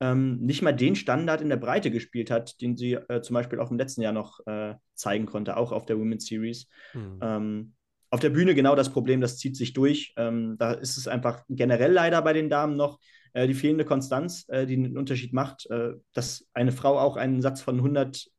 ähm, 0.00 0.38
nicht 0.40 0.62
mal 0.62 0.72
den 0.72 0.96
Standard 0.96 1.40
in 1.40 1.48
der 1.48 1.56
Breite 1.56 1.90
gespielt 1.90 2.30
hat, 2.30 2.60
den 2.60 2.76
sie 2.76 2.94
äh, 2.94 3.22
zum 3.22 3.34
Beispiel 3.34 3.60
auch 3.60 3.70
im 3.70 3.78
letzten 3.78 4.02
Jahr 4.02 4.12
noch 4.12 4.40
äh, 4.46 4.74
zeigen 4.94 5.26
konnte, 5.26 5.56
auch 5.56 5.72
auf 5.72 5.86
der 5.86 5.98
Women's 5.98 6.26
Series. 6.26 6.68
Mhm. 6.92 7.74
auf 8.10 8.20
der 8.20 8.30
Bühne 8.30 8.54
genau 8.54 8.76
das 8.76 8.90
Problem, 8.90 9.20
das 9.20 9.38
zieht 9.38 9.56
sich 9.56 9.72
durch. 9.72 10.14
Ähm, 10.16 10.56
da 10.56 10.72
ist 10.72 10.96
es 10.96 11.08
einfach 11.08 11.42
generell 11.48 11.90
leider 11.90 12.22
bei 12.22 12.32
den 12.32 12.48
Damen 12.48 12.76
noch 12.76 13.00
äh, 13.32 13.48
die 13.48 13.54
fehlende 13.54 13.84
Konstanz, 13.84 14.44
äh, 14.48 14.66
die 14.66 14.74
einen 14.74 14.96
Unterschied 14.96 15.32
macht. 15.32 15.68
Äh, 15.68 15.94
dass 16.12 16.46
eine 16.54 16.70
Frau 16.70 16.98
auch 16.98 17.16
einen 17.16 17.42
Satz 17.42 17.60
von 17.60 17.76
100 17.76 18.30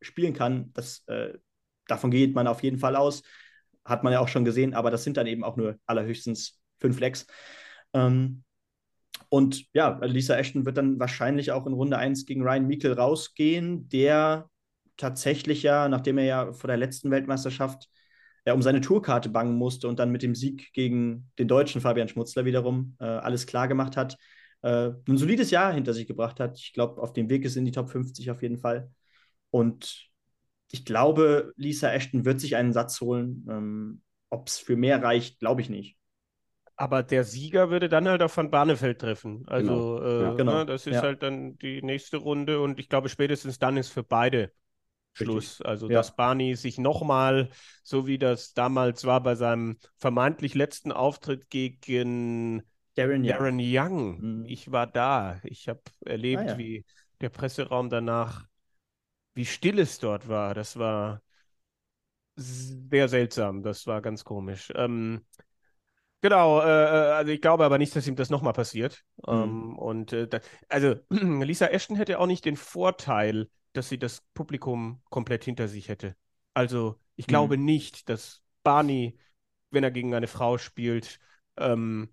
spielen 0.00 0.32
kann, 0.32 0.70
das, 0.74 1.04
davon 1.88 2.12
geht 2.12 2.36
man 2.36 2.46
auf 2.46 2.62
jeden 2.62 2.78
Fall 2.78 2.94
aus 2.94 3.24
hat 3.84 4.04
man 4.04 4.12
ja 4.12 4.20
auch 4.20 4.28
schon 4.28 4.44
gesehen, 4.44 4.74
aber 4.74 4.90
das 4.90 5.04
sind 5.04 5.16
dann 5.16 5.26
eben 5.26 5.44
auch 5.44 5.56
nur 5.56 5.78
allerhöchstens 5.86 6.60
fünf 6.78 7.00
Lecks. 7.00 7.26
Ähm, 7.92 8.44
und 9.30 9.64
ja, 9.72 9.98
Lisa 10.04 10.36
Ashton 10.36 10.66
wird 10.66 10.76
dann 10.76 10.98
wahrscheinlich 11.00 11.52
auch 11.52 11.66
in 11.66 11.72
Runde 11.72 11.96
1 11.98 12.26
gegen 12.26 12.42
Ryan 12.42 12.66
Meikle 12.68 12.96
rausgehen, 12.96 13.88
der 13.88 14.50
tatsächlich 14.98 15.62
ja, 15.62 15.88
nachdem 15.88 16.18
er 16.18 16.24
ja 16.24 16.52
vor 16.52 16.68
der 16.68 16.76
letzten 16.76 17.10
Weltmeisterschaft 17.10 17.88
ja, 18.46 18.54
um 18.54 18.62
seine 18.62 18.80
Tourkarte 18.80 19.28
bangen 19.28 19.56
musste 19.56 19.88
und 19.88 19.98
dann 19.98 20.10
mit 20.10 20.22
dem 20.22 20.34
Sieg 20.34 20.72
gegen 20.72 21.30
den 21.38 21.48
deutschen 21.48 21.80
Fabian 21.80 22.08
Schmutzler 22.08 22.44
wiederum 22.44 22.96
äh, 23.00 23.04
alles 23.04 23.46
klar 23.46 23.68
gemacht 23.68 23.96
hat, 23.96 24.16
äh, 24.62 24.90
ein 25.08 25.16
solides 25.16 25.50
Jahr 25.50 25.72
hinter 25.72 25.94
sich 25.94 26.06
gebracht 26.06 26.40
hat. 26.40 26.58
Ich 26.58 26.72
glaube, 26.72 27.00
auf 27.02 27.12
dem 27.12 27.28
Weg 27.30 27.44
ist 27.44 27.56
in 27.56 27.64
die 27.64 27.72
Top 27.72 27.90
50 27.90 28.30
auf 28.30 28.42
jeden 28.42 28.58
Fall. 28.58 28.90
Und 29.50 30.08
ich 30.72 30.84
glaube, 30.84 31.52
Lisa 31.56 31.92
Ashton 31.92 32.24
wird 32.24 32.40
sich 32.40 32.56
einen 32.56 32.72
Satz 32.72 33.00
holen. 33.00 33.46
Ähm, 33.50 34.02
Ob 34.30 34.48
es 34.48 34.58
für 34.58 34.76
mehr 34.76 35.02
reicht, 35.02 35.40
glaube 35.40 35.60
ich 35.60 35.70
nicht. 35.70 35.99
Aber 36.80 37.02
der 37.02 37.24
Sieger 37.24 37.68
würde 37.68 37.90
dann 37.90 38.08
halt 38.08 38.22
auf 38.22 38.34
Van 38.34 38.50
Barneveld 38.50 39.00
treffen. 39.00 39.44
Also, 39.46 40.00
genau. 40.00 40.02
Äh, 40.02 40.22
ja, 40.22 40.34
genau. 40.34 40.54
Ne, 40.54 40.66
das 40.66 40.86
ist 40.86 40.94
ja. 40.94 41.02
halt 41.02 41.22
dann 41.22 41.58
die 41.58 41.82
nächste 41.82 42.16
Runde 42.16 42.60
und 42.60 42.80
ich 42.80 42.88
glaube, 42.88 43.10
spätestens 43.10 43.58
dann 43.58 43.76
ist 43.76 43.90
für 43.90 44.02
beide 44.02 44.50
Schluss. 45.12 45.58
Richtig. 45.58 45.66
Also, 45.66 45.88
ja. 45.88 45.98
dass 45.98 46.16
Barney 46.16 46.54
sich 46.54 46.78
nochmal, 46.78 47.50
so 47.82 48.06
wie 48.06 48.16
das 48.16 48.54
damals 48.54 49.04
war 49.04 49.22
bei 49.22 49.34
seinem 49.34 49.76
vermeintlich 49.98 50.54
letzten 50.54 50.90
Auftritt 50.90 51.50
gegen 51.50 52.62
Darren 52.94 53.24
Young. 53.24 53.28
Darren 53.28 53.58
Young. 53.60 54.20
Mhm. 54.20 54.44
Ich 54.46 54.72
war 54.72 54.86
da. 54.86 55.38
Ich 55.44 55.68
habe 55.68 55.82
erlebt, 56.06 56.48
ah, 56.48 56.56
wie 56.56 56.86
der 57.20 57.28
Presseraum 57.28 57.90
danach 57.90 58.46
wie 59.34 59.44
still 59.44 59.78
es 59.78 59.98
dort 59.98 60.28
war. 60.28 60.54
Das 60.54 60.78
war 60.78 61.22
sehr 62.36 63.08
seltsam. 63.08 63.62
Das 63.62 63.86
war 63.86 64.00
ganz 64.00 64.24
komisch. 64.24 64.72
Ähm, 64.74 65.26
genau, 66.20 66.60
äh, 66.60 66.64
äh, 66.64 67.12
also 67.12 67.32
ich 67.32 67.40
glaube 67.40 67.64
aber 67.64 67.78
nicht, 67.78 67.94
dass 67.94 68.06
ihm 68.06 68.16
das 68.16 68.30
nochmal 68.30 68.52
passiert. 68.52 69.04
Mhm. 69.26 69.32
Ähm, 69.32 69.78
und 69.78 70.12
äh, 70.12 70.28
da, 70.28 70.40
also 70.68 70.96
Lisa 71.10 71.66
Ashton 71.66 71.96
hätte 71.96 72.18
auch 72.18 72.26
nicht 72.26 72.44
den 72.44 72.56
Vorteil, 72.56 73.48
dass 73.72 73.88
sie 73.88 73.98
das 73.98 74.22
Publikum 74.34 75.02
komplett 75.10 75.44
hinter 75.44 75.68
sich 75.68 75.88
hätte. 75.88 76.16
Also 76.54 76.98
ich 77.16 77.26
mhm. 77.26 77.30
glaube 77.30 77.58
nicht, 77.58 78.08
dass 78.08 78.42
Barney, 78.62 79.18
wenn 79.70 79.84
er 79.84 79.90
gegen 79.90 80.14
eine 80.14 80.26
Frau 80.26 80.58
spielt, 80.58 81.18
ähm, 81.56 82.10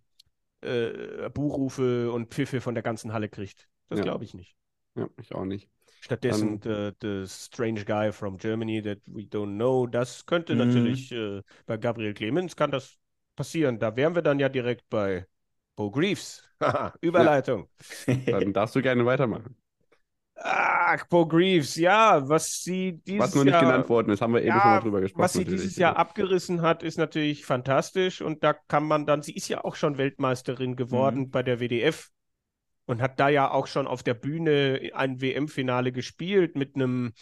äh, 0.62 1.30
Buchrufe 1.30 2.12
und 2.12 2.34
Pfiffe 2.34 2.62
von 2.62 2.74
der 2.74 2.84
ganzen 2.84 3.14
Halle 3.14 3.30
kriegt. 3.30 3.68
Das 3.90 4.00
ja. 4.00 4.04
glaube 4.04 4.24
ich 4.24 4.34
nicht. 4.34 4.56
Ja, 4.96 5.08
ich 5.20 5.34
auch 5.34 5.46
nicht. 5.46 5.70
Stattdessen 6.02 6.54
um, 6.54 6.60
the, 6.64 6.92
the, 7.02 7.24
Strange 7.28 7.84
Guy 7.86 8.12
from 8.12 8.38
Germany 8.38 8.82
that 8.82 9.00
we 9.08 9.24
don't 9.24 9.56
know. 9.56 9.88
Das 9.88 10.26
könnte 10.26 10.56
mm. 10.56 10.58
natürlich 10.58 11.12
äh, 11.12 11.42
bei 11.66 11.78
Gabriel 11.78 12.14
Clemens 12.14 12.56
kann 12.56 12.72
das 12.72 12.98
passieren. 13.38 13.80
Da 13.80 13.96
wären 13.96 14.16
wir 14.16 14.22
dann 14.22 14.40
ja 14.40 14.50
direkt 14.50 14.90
bei 14.90 15.26
Bo 15.78 15.90
Greaves. 15.90 16.44
Überleitung. 17.02 17.70
Dann 18.26 18.52
darfst 18.52 18.76
du 18.76 18.82
gerne 18.82 19.06
weitermachen. 19.06 19.56
Ach, 20.36 21.06
Bo 21.08 21.26
Greaves, 21.26 21.76
ja, 21.76 22.28
was 22.28 22.64
sie 22.64 23.02
dieses 23.08 23.22
Was 23.22 23.36
noch 23.36 23.44
nicht 23.44 23.54
Jahr, 23.54 23.62
genannt 23.62 23.90
worden 23.90 24.12
ist, 24.12 24.22
haben 24.22 24.34
wir 24.34 24.42
eben 24.42 24.50
ja, 24.50 24.62
schon 24.62 24.72
mal 24.72 24.80
drüber 24.82 25.02
gesprochen. 25.02 25.24
Was 25.24 25.34
sie 25.34 25.46
dieses 25.46 25.78
Jahr 25.78 25.98
abgerissen 25.98 26.62
hat, 26.62 26.84
ist 26.84 26.98
natürlich 26.98 27.46
fantastisch 27.46 28.22
und 28.22 28.44
da 28.44 28.54
kann 28.54 28.84
man 28.84 29.06
dann, 29.06 29.24
sie 29.24 29.34
ist 29.34 29.48
ja 29.48 29.64
auch 29.64 29.76
schon 29.76 29.98
Weltmeisterin 29.98 30.76
geworden 30.76 31.22
mhm. 31.22 31.32
bei 31.32 31.42
der 31.42 31.60
WDF 31.60 32.10
und 32.86 33.02
hat 33.02 33.20
da 33.20 33.30
ja 33.30 33.50
auch 33.50 33.68
schon 33.68 33.88
auf 33.88 34.04
der 34.04 34.14
Bühne 34.14 34.92
ein 34.94 35.22
WM-Finale 35.22 35.92
gespielt 35.92 36.56
mit 36.56 36.76
einem 36.76 37.14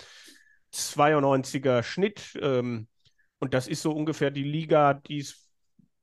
92er 0.74 1.84
Schnitt. 1.84 2.38
Ähm, 2.42 2.88
und 3.40 3.54
das 3.54 3.68
ist 3.68 3.82
so 3.82 3.92
ungefähr 3.92 4.32
die 4.32 4.44
Liga, 4.44 4.94
die 4.94 5.20
es, 5.20 5.45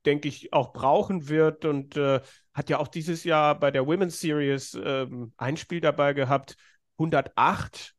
denke 0.05 0.27
ich, 0.27 0.53
auch 0.53 0.73
brauchen 0.73 1.29
wird. 1.29 1.65
Und 1.65 1.97
äh, 1.97 2.21
hat 2.53 2.69
ja 2.69 2.79
auch 2.79 2.87
dieses 2.87 3.23
Jahr 3.23 3.59
bei 3.59 3.71
der 3.71 3.87
Women's 3.87 4.19
Series 4.19 4.77
ähm, 4.83 5.33
ein 5.37 5.57
Spiel 5.57 5.81
dabei 5.81 6.13
gehabt, 6.13 6.55
108 6.97 7.95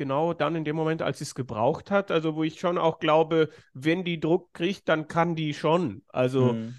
genau 0.00 0.32
dann 0.32 0.56
in 0.56 0.64
dem 0.64 0.76
Moment, 0.76 1.02
als 1.02 1.18
sie 1.18 1.24
es 1.24 1.34
gebraucht 1.34 1.90
hat. 1.90 2.10
Also, 2.10 2.34
wo 2.34 2.42
ich 2.42 2.58
schon 2.58 2.78
auch 2.78 3.00
glaube, 3.00 3.50
wenn 3.74 4.02
die 4.02 4.18
Druck 4.18 4.52
kriegt, 4.54 4.88
dann 4.88 5.08
kann 5.08 5.36
die 5.36 5.52
schon. 5.52 6.02
Also, 6.08 6.54
mhm. 6.54 6.74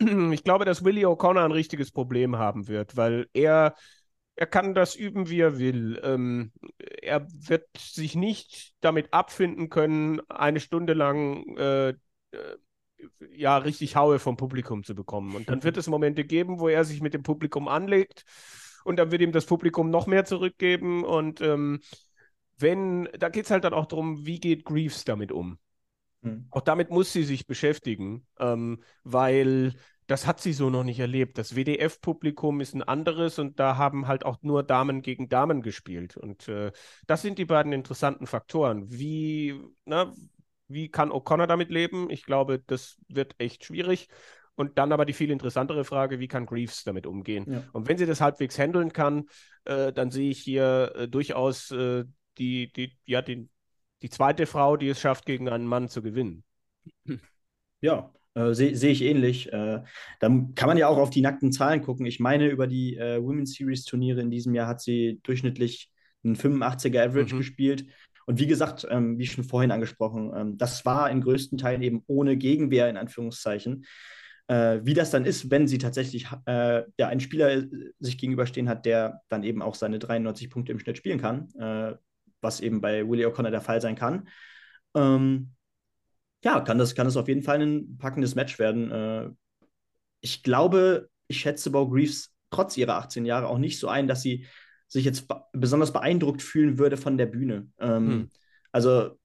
ich 0.32 0.42
glaube, 0.42 0.64
dass 0.64 0.84
Willie 0.84 1.06
O'Connor 1.06 1.44
ein 1.44 1.52
richtiges 1.52 1.92
Problem 1.92 2.36
haben 2.36 2.66
wird, 2.66 2.96
weil 2.96 3.28
er, 3.34 3.74
er 4.34 4.46
kann 4.46 4.74
das 4.74 4.96
üben, 4.96 5.28
wie 5.28 5.40
er 5.40 5.60
will. 5.60 6.00
Ähm, 6.02 6.52
er 6.78 7.28
wird 7.30 7.68
sich 7.78 8.16
nicht 8.16 8.74
damit 8.80 9.12
abfinden 9.12 9.68
können, 9.68 10.20
eine 10.28 10.58
Stunde 10.58 10.94
lang 10.94 11.56
äh, 11.56 11.90
äh, 11.90 11.94
ja 13.30 13.58
richtig 13.58 13.96
Haue 13.96 14.18
vom 14.18 14.36
Publikum 14.36 14.84
zu 14.84 14.94
bekommen. 14.94 15.34
Und 15.34 15.48
dann 15.48 15.62
wird 15.62 15.76
es 15.76 15.88
Momente 15.88 16.24
geben, 16.24 16.60
wo 16.60 16.68
er 16.68 16.84
sich 16.84 17.00
mit 17.00 17.14
dem 17.14 17.22
Publikum 17.22 17.68
anlegt 17.68 18.24
und 18.84 18.96
dann 18.98 19.10
wird 19.10 19.22
ihm 19.22 19.32
das 19.32 19.46
Publikum 19.46 19.90
noch 19.90 20.06
mehr 20.06 20.24
zurückgeben. 20.24 21.04
Und 21.04 21.40
ähm, 21.40 21.80
wenn, 22.58 23.08
da 23.18 23.28
geht 23.28 23.46
es 23.46 23.50
halt 23.50 23.64
dann 23.64 23.74
auch 23.74 23.86
darum, 23.86 24.24
wie 24.26 24.40
geht 24.40 24.64
Greaves 24.64 25.04
damit 25.04 25.32
um? 25.32 25.58
Mhm. 26.22 26.46
Auch 26.50 26.60
damit 26.60 26.90
muss 26.90 27.12
sie 27.12 27.24
sich 27.24 27.46
beschäftigen, 27.46 28.26
ähm, 28.38 28.82
weil 29.02 29.74
das 30.06 30.26
hat 30.26 30.40
sie 30.40 30.52
so 30.52 30.70
noch 30.70 30.84
nicht 30.84 31.00
erlebt. 31.00 31.36
Das 31.36 31.56
WDF-Publikum 31.56 32.60
ist 32.60 32.74
ein 32.74 32.82
anderes 32.82 33.38
und 33.40 33.58
da 33.58 33.76
haben 33.76 34.06
halt 34.06 34.24
auch 34.24 34.38
nur 34.42 34.62
Damen 34.62 35.02
gegen 35.02 35.28
Damen 35.28 35.62
gespielt. 35.62 36.16
Und 36.16 36.48
äh, 36.48 36.70
das 37.06 37.22
sind 37.22 37.38
die 37.38 37.44
beiden 37.44 37.72
interessanten 37.72 38.26
Faktoren. 38.26 38.86
Wie, 38.88 39.60
na, 39.84 40.14
wie 40.68 40.88
kann 40.88 41.10
O'Connor 41.10 41.46
damit 41.46 41.70
leben? 41.70 42.10
Ich 42.10 42.24
glaube, 42.24 42.62
das 42.66 42.96
wird 43.08 43.34
echt 43.38 43.64
schwierig. 43.64 44.08
Und 44.54 44.78
dann 44.78 44.92
aber 44.92 45.04
die 45.04 45.12
viel 45.12 45.30
interessantere 45.30 45.84
Frage, 45.84 46.18
wie 46.18 46.28
kann 46.28 46.46
Greaves 46.46 46.82
damit 46.82 47.06
umgehen? 47.06 47.44
Ja. 47.46 47.62
Und 47.72 47.88
wenn 47.88 47.98
sie 47.98 48.06
das 48.06 48.22
halbwegs 48.22 48.58
handeln 48.58 48.92
kann, 48.92 49.26
äh, 49.64 49.92
dann 49.92 50.10
sehe 50.10 50.30
ich 50.30 50.38
hier 50.38 50.92
äh, 50.96 51.08
durchaus 51.08 51.70
äh, 51.70 52.04
die, 52.38 52.72
die, 52.72 52.96
ja, 53.04 53.20
den, 53.20 53.50
die 54.02 54.08
zweite 54.08 54.46
Frau, 54.46 54.76
die 54.76 54.88
es 54.88 55.00
schafft, 55.00 55.26
gegen 55.26 55.48
einen 55.48 55.66
Mann 55.66 55.88
zu 55.88 56.02
gewinnen. 56.02 56.44
Ja, 57.82 58.10
äh, 58.32 58.54
sehe 58.54 58.74
seh 58.74 58.88
ich 58.88 59.02
ähnlich. 59.02 59.52
Äh, 59.52 59.82
dann 60.18 60.54
kann 60.54 60.68
man 60.68 60.78
ja 60.78 60.88
auch 60.88 60.96
auf 60.96 61.10
die 61.10 61.20
nackten 61.20 61.52
Zahlen 61.52 61.82
gucken. 61.82 62.06
Ich 62.06 62.20
meine, 62.20 62.48
über 62.48 62.66
die 62.66 62.96
äh, 62.96 63.22
Women's 63.22 63.52
Series 63.52 63.84
Turniere 63.84 64.22
in 64.22 64.30
diesem 64.30 64.54
Jahr 64.54 64.66
hat 64.66 64.80
sie 64.80 65.20
durchschnittlich 65.22 65.90
einen 66.24 66.36
85er 66.36 67.06
Average 67.06 67.34
mhm. 67.34 67.38
gespielt. 67.38 67.86
Und 68.26 68.40
wie 68.40 68.46
gesagt, 68.46 68.86
ähm, 68.90 69.18
wie 69.18 69.26
schon 69.26 69.44
vorhin 69.44 69.70
angesprochen, 69.70 70.32
ähm, 70.34 70.58
das 70.58 70.84
war 70.84 71.10
in 71.10 71.20
größten 71.20 71.58
Teilen 71.58 71.82
eben 71.82 72.02
ohne 72.06 72.36
Gegenwehr 72.36 72.90
in 72.90 72.96
Anführungszeichen. 72.96 73.86
Äh, 74.48 74.80
wie 74.82 74.94
das 74.94 75.10
dann 75.10 75.24
ist, 75.24 75.50
wenn 75.50 75.66
sie 75.66 75.78
tatsächlich 75.78 76.26
äh, 76.46 76.82
ja, 76.98 77.08
einen 77.08 77.20
Spieler 77.20 77.50
äh, 77.50 77.66
sich 77.98 78.18
gegenüberstehen 78.18 78.68
hat, 78.68 78.84
der 78.84 79.22
dann 79.28 79.42
eben 79.42 79.62
auch 79.62 79.74
seine 79.74 79.98
93 79.98 80.50
Punkte 80.50 80.72
im 80.72 80.78
Schnitt 80.78 80.98
spielen 80.98 81.20
kann, 81.20 81.48
äh, 81.58 81.96
was 82.40 82.60
eben 82.60 82.80
bei 82.80 83.08
Willie 83.08 83.26
O'Connor 83.26 83.50
der 83.50 83.60
Fall 83.60 83.80
sein 83.80 83.96
kann. 83.96 84.28
Ähm, 84.94 85.52
ja, 86.44 86.60
kann 86.60 86.78
das, 86.78 86.94
kann 86.94 87.06
das 87.06 87.16
auf 87.16 87.28
jeden 87.28 87.42
Fall 87.42 87.60
ein 87.60 87.98
packendes 87.98 88.34
Match 88.34 88.58
werden. 88.58 88.90
Äh, 88.90 89.30
ich 90.20 90.42
glaube, 90.42 91.08
ich 91.28 91.40
schätze 91.40 91.70
Bo 91.70 91.88
Greaves 91.88 92.32
trotz 92.50 92.76
ihrer 92.76 92.96
18 92.96 93.24
Jahre 93.24 93.48
auch 93.48 93.58
nicht 93.58 93.78
so 93.78 93.88
ein, 93.88 94.06
dass 94.06 94.22
sie 94.22 94.46
sich 94.88 95.04
jetzt 95.04 95.28
be 95.28 95.42
besonders 95.52 95.92
beeindruckt 95.92 96.42
fühlen 96.42 96.78
würde 96.78 96.96
von 96.96 97.18
der 97.18 97.26
Bühne. 97.26 97.68
Ähm, 97.78 98.08
hm. 98.08 98.30
Also 98.72 99.18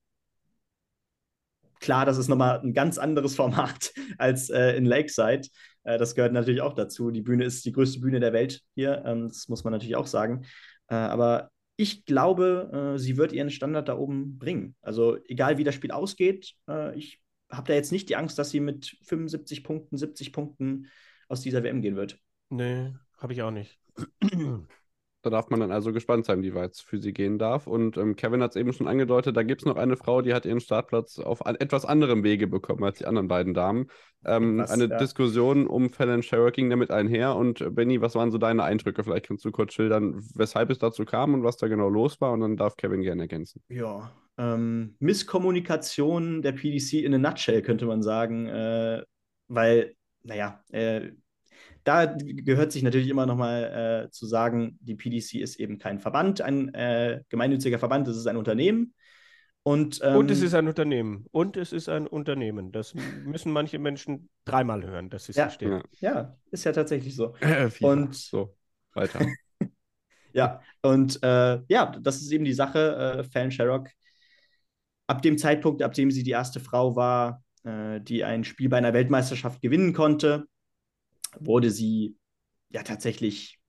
klar, 1.80 2.06
das 2.06 2.18
ist 2.18 2.28
nochmal 2.28 2.62
ein 2.62 2.74
ganz 2.74 2.98
anderes 2.98 3.36
Format 3.38 3.94
als 4.18 4.50
äh, 4.50 4.76
in 4.78 4.86
Lakeside. 4.86 5.48
Äh, 5.84 5.98
das 5.98 6.16
gehört 6.16 6.34
natürlich 6.34 6.62
auch 6.62 6.74
dazu. 6.74 7.12
Die 7.12 7.22
Bühne 7.22 7.44
ist 7.44 7.66
die 7.66 7.72
größte 7.72 8.00
Bühne 8.00 8.20
der 8.20 8.34
Welt 8.34 8.62
hier. 8.76 9.04
Ähm, 9.06 9.28
das 9.28 9.50
muss 9.50 9.64
man 9.64 9.72
natürlich 9.72 9.96
auch 9.96 10.08
sagen. 10.08 10.46
Äh, 10.88 10.96
aber 10.96 11.52
ich 11.76 12.06
glaube, 12.06 12.94
äh, 12.96 13.00
sie 13.00 13.18
wird 13.18 13.34
ihren 13.34 13.50
Standard 13.50 13.90
da 13.90 13.98
oben 13.98 14.38
bringen. 14.38 14.76
Also 14.82 15.18
egal 15.26 15.58
wie 15.58 15.64
das 15.64 15.76
Spiel 15.76 15.92
ausgeht, 15.92 16.54
äh, 16.70 16.96
ich 16.98 17.22
habe 17.50 17.68
da 17.68 17.74
jetzt 17.74 17.92
nicht 17.92 18.08
die 18.10 18.16
Angst, 18.16 18.40
dass 18.40 18.50
sie 18.50 18.60
mit 18.60 18.98
75 19.04 19.64
Punkten, 19.64 19.98
70 19.98 20.32
Punkten 20.32 20.88
aus 21.28 21.42
dieser 21.42 21.64
WM 21.64 21.82
gehen 21.82 21.96
wird. 21.96 22.20
Nee, 22.50 22.94
habe 23.18 23.34
ich 23.34 23.42
auch 23.42 23.52
nicht. 23.52 23.80
Da 25.24 25.30
darf 25.30 25.50
man 25.50 25.60
dann 25.60 25.72
also 25.72 25.94
gespannt 25.94 26.26
sein, 26.26 26.42
wie 26.42 26.56
weit 26.56 26.74
es 26.74 26.82
für 26.82 27.00
sie 27.00 27.14
gehen 27.14 27.38
darf. 27.38 27.68
Und 27.68 27.98
ähm, 27.98 28.16
Kevin 28.16 28.42
hat 28.42 28.52
es 28.52 28.56
eben 28.56 28.74
schon 28.74 28.88
angedeutet, 28.88 29.38
da 29.38 29.44
gibt 29.44 29.62
es 29.62 29.66
noch 29.66 29.76
eine 29.76 29.96
Frau, 29.96 30.22
die 30.22 30.34
hat 30.34 30.46
ihren 30.46 30.60
Startplatz 30.60 31.20
auf 31.20 31.46
an 31.46 31.56
etwas 31.56 31.86
anderem 31.86 32.24
Wege 32.24 32.48
bekommen 32.48 32.84
als 32.84 32.98
die 32.98 33.06
anderen 33.06 33.28
beiden 33.28 33.54
Damen. 33.54 33.88
Ähm, 34.26 34.58
Was, 34.58 34.72
eine 34.72 34.86
ja. 34.86 34.98
Diskussion 34.98 35.68
um 35.68 35.90
Fallon 35.90 36.24
Sherrock 36.24 36.54
ging 36.54 36.70
damit 36.70 36.90
einher. 36.90 37.36
Und 37.36 37.62
äh, 37.62 37.70
Benny, 37.70 38.02
was 38.02 38.16
waren 38.16 38.32
so 38.32 38.38
deine 38.38 38.64
Eindrücke? 38.64 39.04
Vielleicht 39.04 39.28
kannst 39.28 39.46
du 39.46 39.52
kurz 39.52 39.74
schildern, 39.74 40.22
weshalb 40.36 40.70
es 40.72 40.80
dazu 40.80 41.06
kam 41.06 41.34
und 41.34 41.44
was 41.44 41.58
da 41.58 41.68
genau 41.68 41.90
los 41.90 42.20
war. 42.20 42.32
Und 42.32 42.42
dann 42.42 42.58
darf 42.58 42.76
Kevin 42.76 43.02
gerne 43.02 43.24
ergänzen. 43.24 43.62
Ja, 43.70 44.12
ähm, 44.38 44.96
Misskommunikation 45.00 46.42
der 46.42 46.54
PDC 46.54 46.94
in 47.04 47.14
a 47.14 47.18
nutshell, 47.18 47.62
könnte 47.62 47.86
man 47.86 48.02
sagen. 48.02 48.48
Äh, 48.48 49.04
weil, 49.48 49.96
naja, 50.24 50.64
äh, 50.72 51.12
da 51.84 52.06
gehört 52.06 52.72
sich 52.72 52.84
natürlich 52.84 53.10
immer 53.10 53.26
nochmal 53.26 54.06
äh, 54.08 54.12
zu 54.12 54.26
sagen, 54.26 54.78
die 54.82 54.96
PDC 54.96 55.36
ist 55.36 55.60
eben 55.60 55.78
kein 55.78 56.00
Verband, 56.00 56.42
ein 56.42 56.74
äh, 56.74 57.22
gemeinnütziger 57.30 57.80
Verband, 57.80 58.08
es 58.08 58.18
ist 58.18 58.28
ein 58.28 58.38
Unternehmen. 58.38 58.94
Und, 59.64 60.00
ähm, 60.04 60.16
Und 60.16 60.32
es 60.32 60.42
ist 60.42 60.56
ein 60.56 60.68
Unternehmen. 60.68 61.26
Und 61.32 61.56
es 61.56 61.72
ist 61.72 61.88
ein 61.88 62.08
Unternehmen. 62.08 62.72
Das 62.72 62.96
müssen 63.26 63.52
manche 63.52 63.78
Menschen 63.78 64.30
dreimal 64.44 64.84
hören, 64.84 65.10
dass 65.12 65.26
sie 65.26 65.32
es 65.34 65.36
Ja. 65.36 65.44
verstehen. 65.44 65.84
Ja. 66.00 66.14
ja, 66.14 66.38
ist 66.50 66.64
ja 66.64 66.72
tatsächlich 66.72 67.16
so. 67.16 67.36
Äh, 67.42 67.70
FIFA. 67.70 67.92
Und- 67.92 68.16
so, 68.16 68.56
weiter. 68.94 69.20
Ja, 70.34 70.62
und 70.82 71.22
äh, 71.24 71.60
ja, 71.68 71.88
das 72.02 72.22
ist 72.22 72.32
eben 72.32 72.46
die 72.46 72.54
Sache. 72.54 73.18
Äh, 73.20 73.24
Fallon 73.26 73.52
Sherrock, 73.52 73.90
ab 75.08 75.22
dem 75.22 75.38
Zeitpunkt, 75.38 75.82
ab 75.82 75.94
dem 75.94 76.10
sie 76.10 76.24
die 76.24 76.32
erste 76.32 76.62
Frau 76.62 76.96
war, 76.96 77.44
äh, 77.66 78.00
die 78.00 78.24
ein 78.24 78.46
Spiel 78.46 78.70
bei 78.70 78.78
einer 78.78 78.94
Weltmeisterschaft 78.94 79.62
gewinnen 79.62 79.92
konnte, 79.92 80.46
wurde 81.40 81.72
sie 81.72 82.18
ja 82.70 82.84
tatsächlich 82.84 83.60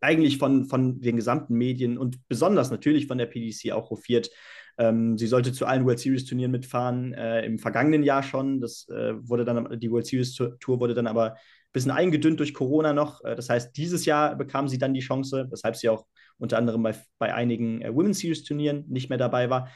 eigentlich 0.00 0.38
von, 0.38 0.66
von 0.66 1.00
den 1.00 1.16
gesamten 1.16 1.54
Medien 1.54 1.96
und 1.96 2.26
besonders 2.28 2.70
natürlich 2.70 3.06
von 3.06 3.18
der 3.18 3.26
PDC 3.26 3.72
auch 3.72 3.90
hofiert. 3.90 4.30
Ähm, 4.78 5.16
sie 5.16 5.26
sollte 5.26 5.52
zu 5.52 5.66
allen 5.66 5.84
World 5.84 6.00
Series 6.00 6.24
Turnieren 6.24 6.50
mitfahren, 6.50 7.12
äh, 7.14 7.44
im 7.44 7.58
vergangenen 7.58 8.02
Jahr 8.02 8.22
schon. 8.22 8.60
Das 8.60 8.88
äh, 8.88 9.14
wurde 9.28 9.44
dann, 9.44 9.78
die 9.78 9.90
World 9.90 10.06
Series 10.06 10.34
Tour 10.34 10.80
wurde 10.80 10.94
dann 10.94 11.06
aber 11.06 11.34
ein 11.34 11.38
bisschen 11.72 11.90
eingedünnt 11.90 12.40
durch 12.40 12.54
Corona 12.54 12.92
noch. 12.92 13.22
Äh, 13.24 13.36
das 13.36 13.48
heißt, 13.48 13.76
dieses 13.76 14.04
Jahr 14.04 14.34
bekam 14.34 14.68
sie 14.68 14.78
dann 14.78 14.94
die 14.94 15.00
Chance, 15.00 15.46
weshalb 15.50 15.76
sie 15.76 15.88
auch 15.88 16.06
unter 16.38 16.58
anderem 16.58 16.82
bei, 16.82 16.94
bei 17.18 17.34
einigen 17.34 17.82
äh, 17.82 17.94
Women's 17.94 18.18
Series 18.18 18.44
Turnieren 18.44 18.84
nicht 18.88 19.08
mehr 19.08 19.18
dabei 19.18 19.50
war. 19.50 19.70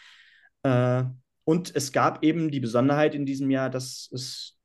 Äh, 0.62 1.05
und 1.45 1.76
es 1.76 1.93
gab 1.93 2.24
eben 2.24 2.51
die 2.51 2.61
Besonderheit 2.61 3.14
in 3.14 3.24
diesem 3.26 3.51
Jahr, 3.51 3.70
dass 3.70 4.11
es 4.12 4.56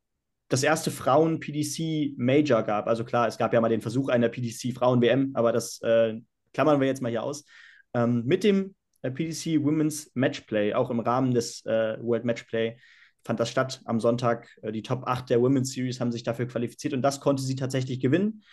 das 0.52 0.64
erste 0.64 0.92
Frauen-PDC-Major 0.92 2.64
gab. 2.64 2.88
Also 2.88 3.06
klar, 3.06 3.28
es 3.28 3.38
gab 3.38 3.54
ja 3.54 3.62
mal 3.62 3.70
den 3.70 3.82
Versuch 3.82 4.10
einer 4.10 4.28
PDC-Frauen-WM, 4.28 5.32
aber 5.34 5.54
das 5.54 5.82
äh, 5.82 6.20
klammern 6.54 6.82
wir 6.82 6.88
jetzt 6.88 7.02
mal 7.02 7.10
hier 7.10 7.24
aus. 7.24 7.46
Ähm, 7.94 8.24
mit 8.26 8.44
dem 8.44 8.76
äh, 9.02 9.12
PDC 9.12 9.64
Women's 9.64 10.12
Matchplay, 10.14 10.74
auch 10.74 10.90
im 10.90 11.00
Rahmen 11.00 11.34
des 11.34 11.66
äh, 11.66 11.98
World 12.02 12.26
Matchplay, 12.26 12.78
fand 13.24 13.40
das 13.40 13.50
statt 13.50 13.82
am 13.86 14.02
Sonntag. 14.02 14.50
Äh, 14.62 14.74
die 14.74 14.82
Top 14.82 15.08
8 15.08 15.30
der 15.30 15.42
Women's 15.42 15.72
Series 15.72 16.02
haben 16.02 16.12
sich 16.12 16.24
dafür 16.24 16.48
qualifiziert 16.48 16.94
und 16.94 17.02
das 17.02 17.22
konnte 17.22 17.44
sie 17.44 17.56
tatsächlich 17.56 18.02
gewinnen. 18.02 18.44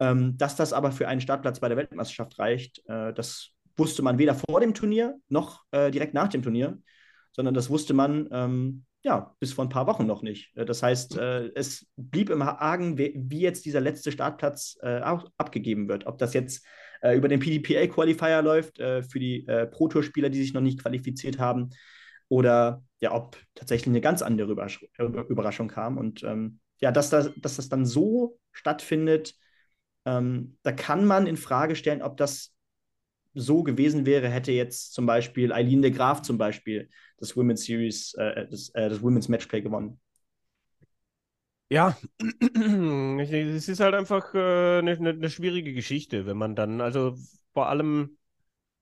Ähm, 0.00 0.38
dass 0.38 0.56
das 0.56 0.72
aber 0.72 0.92
für 0.92 1.08
einen 1.08 1.20
Startplatz 1.20 1.60
bei 1.60 1.68
der 1.68 1.76
Weltmeisterschaft 1.76 2.38
reicht, 2.38 2.82
äh, 2.88 3.12
das 3.12 3.50
wusste 3.76 4.00
man 4.00 4.16
weder 4.16 4.34
vor 4.34 4.60
dem 4.60 4.72
Turnier 4.72 5.16
noch 5.28 5.64
direkt 5.72 6.14
nach 6.14 6.28
dem 6.28 6.42
Turnier, 6.42 6.78
sondern 7.32 7.54
das 7.54 7.70
wusste 7.70 7.92
man 7.92 8.28
ähm, 8.30 8.84
ja 9.04 9.34
bis 9.38 9.52
vor 9.52 9.64
ein 9.64 9.68
paar 9.70 9.86
Wochen 9.86 10.06
noch 10.06 10.22
nicht. 10.22 10.56
Äh, 10.56 10.64
das 10.64 10.82
heißt, 10.82 11.16
äh, 11.18 11.50
es 11.54 11.86
blieb 11.96 12.30
im 12.30 12.42
Argen, 12.42 12.98
wie, 12.98 13.40
jetzt 13.40 13.64
dieser 13.64 13.80
letzte 13.80 14.10
Startplatz 14.10 14.76
äh, 14.82 15.00
abgegeben 15.36 15.88
wird. 15.88 16.06
Ob 16.06 16.18
das 16.18 16.34
jetzt 16.34 16.66
über 17.14 17.28
den 17.28 17.38
PDPA-Qualifier 17.38 18.40
läuft 18.40 18.78
für 18.78 19.18
die 19.18 19.46
Pro-Tour-Spieler, 19.72 20.30
die 20.30 20.40
sich 20.40 20.54
noch 20.54 20.62
nicht 20.62 20.80
qualifiziert 20.80 21.38
haben, 21.38 21.68
oder 22.30 22.82
ja, 23.00 23.12
ob 23.12 23.36
tatsächlich 23.54 23.88
eine 23.88 24.00
ganz 24.00 24.22
andere 24.22 24.50
Überrasch 24.50 24.86
Überraschung 24.96 25.68
kam. 25.68 25.98
Und 25.98 26.22
ähm, 26.22 26.60
ja, 26.80 26.92
dass 26.92 27.10
das, 27.10 27.30
dass 27.36 27.56
das 27.56 27.68
dann 27.68 27.84
so 27.84 28.38
stattfindet, 28.52 29.34
ähm, 30.06 30.56
da 30.62 30.72
kann 30.72 31.04
man 31.04 31.26
in 31.26 31.36
Frage 31.36 31.76
stellen, 31.76 32.00
ob 32.00 32.16
das 32.16 32.53
so 33.34 33.62
gewesen 33.62 34.06
wäre, 34.06 34.28
hätte 34.28 34.52
jetzt 34.52 34.94
zum 34.94 35.06
Beispiel 35.06 35.52
Eileen 35.52 35.82
de 35.82 35.90
Graaf 35.90 36.22
zum 36.22 36.38
Beispiel 36.38 36.88
das 37.18 37.36
Women's 37.36 37.64
Series, 37.64 38.14
äh, 38.14 38.46
das, 38.48 38.70
äh, 38.70 38.88
das 38.88 39.02
Women's 39.02 39.28
Matchplay 39.28 39.60
gewonnen. 39.60 40.00
Ja, 41.68 41.96
es 43.18 43.68
ist 43.68 43.80
halt 43.80 43.94
einfach 43.94 44.34
äh, 44.34 44.78
eine, 44.78 44.92
eine, 44.92 45.10
eine 45.10 45.30
schwierige 45.30 45.72
Geschichte, 45.72 46.26
wenn 46.26 46.36
man 46.36 46.54
dann, 46.54 46.80
also 46.80 47.16
vor 47.52 47.68
allem 47.68 48.16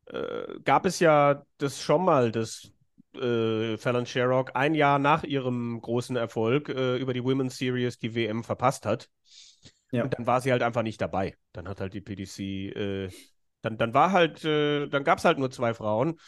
äh, 0.07 0.59
gab 0.65 0.85
es 0.85 0.99
ja 1.01 1.45
das 1.59 1.81
schon 1.81 2.05
mal, 2.05 2.33
dass 2.33 2.73
äh, 3.15 3.77
Fallon 3.77 4.07
Sherrock 4.07 4.53
ein 4.55 4.75
Jahr 4.75 4.99
nach 4.99 5.25
ihrem 5.25 5.81
großen 5.81 6.17
Erfolg 6.17 6.69
äh, 6.69 6.97
über 6.97 7.15
die 7.15 7.25
Women's 7.25 7.59
Series 7.59 7.99
die 7.99 8.15
WM 8.15 8.43
verpasst 8.43 8.87
hat. 8.87 9.09
Ja. 9.91 10.05
Und 10.05 10.15
dann 10.15 10.27
war 10.27 10.41
sie 10.41 10.51
halt 10.51 10.63
einfach 10.63 10.83
nicht 10.83 11.01
dabei. 11.01 11.37
Dann 11.53 11.69
hat 11.69 11.81
halt 11.81 11.95
die 11.95 12.01
PDC, 12.01 12.39
äh, 12.75 13.09
dann, 13.63 13.79
dann 13.79 13.95
war 13.95 14.13
halt, 14.13 14.45
äh, 14.45 14.89
dann 14.89 15.05
gab 15.05 15.19
es 15.19 15.25
halt 15.25 15.39
nur 15.39 15.51
zwei 15.51 15.75
Frauen. 15.75 16.19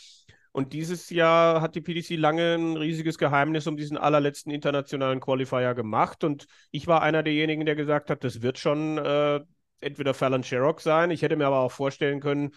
Und 0.53 0.73
dieses 0.73 1.11
Jahr 1.11 1.61
hat 1.61 1.75
die 1.75 1.81
PDC 1.81 2.15
lange 2.17 2.55
ein 2.55 2.77
riesiges 2.77 3.19
Geheimnis 3.19 3.67
um 3.67 3.77
diesen 3.77 3.99
allerletzten 3.99 4.53
internationalen 4.53 5.19
Qualifier 5.21 5.75
gemacht. 5.75 6.23
Und 6.23 6.47
ich 6.71 6.87
war 6.87 7.03
einer 7.03 7.25
derjenigen, 7.25 7.67
der 7.67 7.75
gesagt 7.75 8.09
hat, 8.09 8.23
das 8.23 8.41
wird 8.41 8.59
schon 8.59 8.99
äh, 8.99 9.41
entweder 9.81 10.15
Fallon 10.15 10.45
Sherrock 10.45 10.81
sein. 10.81 11.11
Ich 11.11 11.23
hätte 11.23 11.37
mir 11.37 11.47
aber 11.47 11.59
auch 11.59 11.73
vorstellen 11.73 12.21
können, 12.21 12.53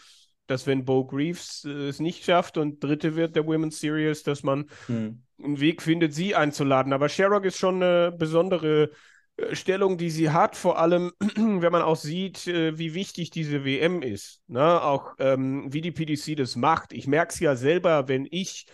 dass 0.46 0.68
wenn 0.68 0.86
Bo 0.86 1.06
Greaves 1.06 1.66
äh, 1.66 1.88
es 1.88 2.00
nicht 2.00 2.24
schafft 2.24 2.58
und 2.58 2.84
Dritte 2.84 3.16
wird 3.16 3.36
der 3.36 3.48
Women's 3.48 3.80
Series, 3.80 4.22
dass 4.22 4.44
man 4.44 4.66
Hm. 4.86 5.24
einen 5.44 5.60
Weg 5.60 5.82
findet, 5.82 6.14
sie 6.14 6.36
einzuladen. 6.36 6.94
Aber 6.94 7.10
Sherrock 7.10 7.46
ist 7.46 7.58
schon 7.58 7.82
eine 7.82 8.12
besondere 8.12 8.92
Stellung, 9.52 9.98
die 9.98 10.10
sie 10.10 10.32
hat, 10.32 10.56
vor 10.56 10.80
allem 10.80 11.12
wenn 11.36 11.72
man 11.72 11.82
auch 11.82 11.96
sieht, 11.96 12.48
äh, 12.48 12.78
wie 12.78 12.94
wichtig 12.94 13.30
diese 13.30 13.66
WM 13.66 14.02
ist. 14.02 14.42
Ne? 14.48 14.82
Auch 14.82 15.14
ähm, 15.20 15.72
wie 15.72 15.82
die 15.82 15.92
PDC 15.92 16.36
das 16.36 16.56
macht. 16.56 16.94
Ich 16.94 17.08
merke 17.08 17.34
es 17.34 17.40
ja 17.40 17.56
selber, 17.56 18.08
wenn 18.08 18.28
ich 18.30 18.66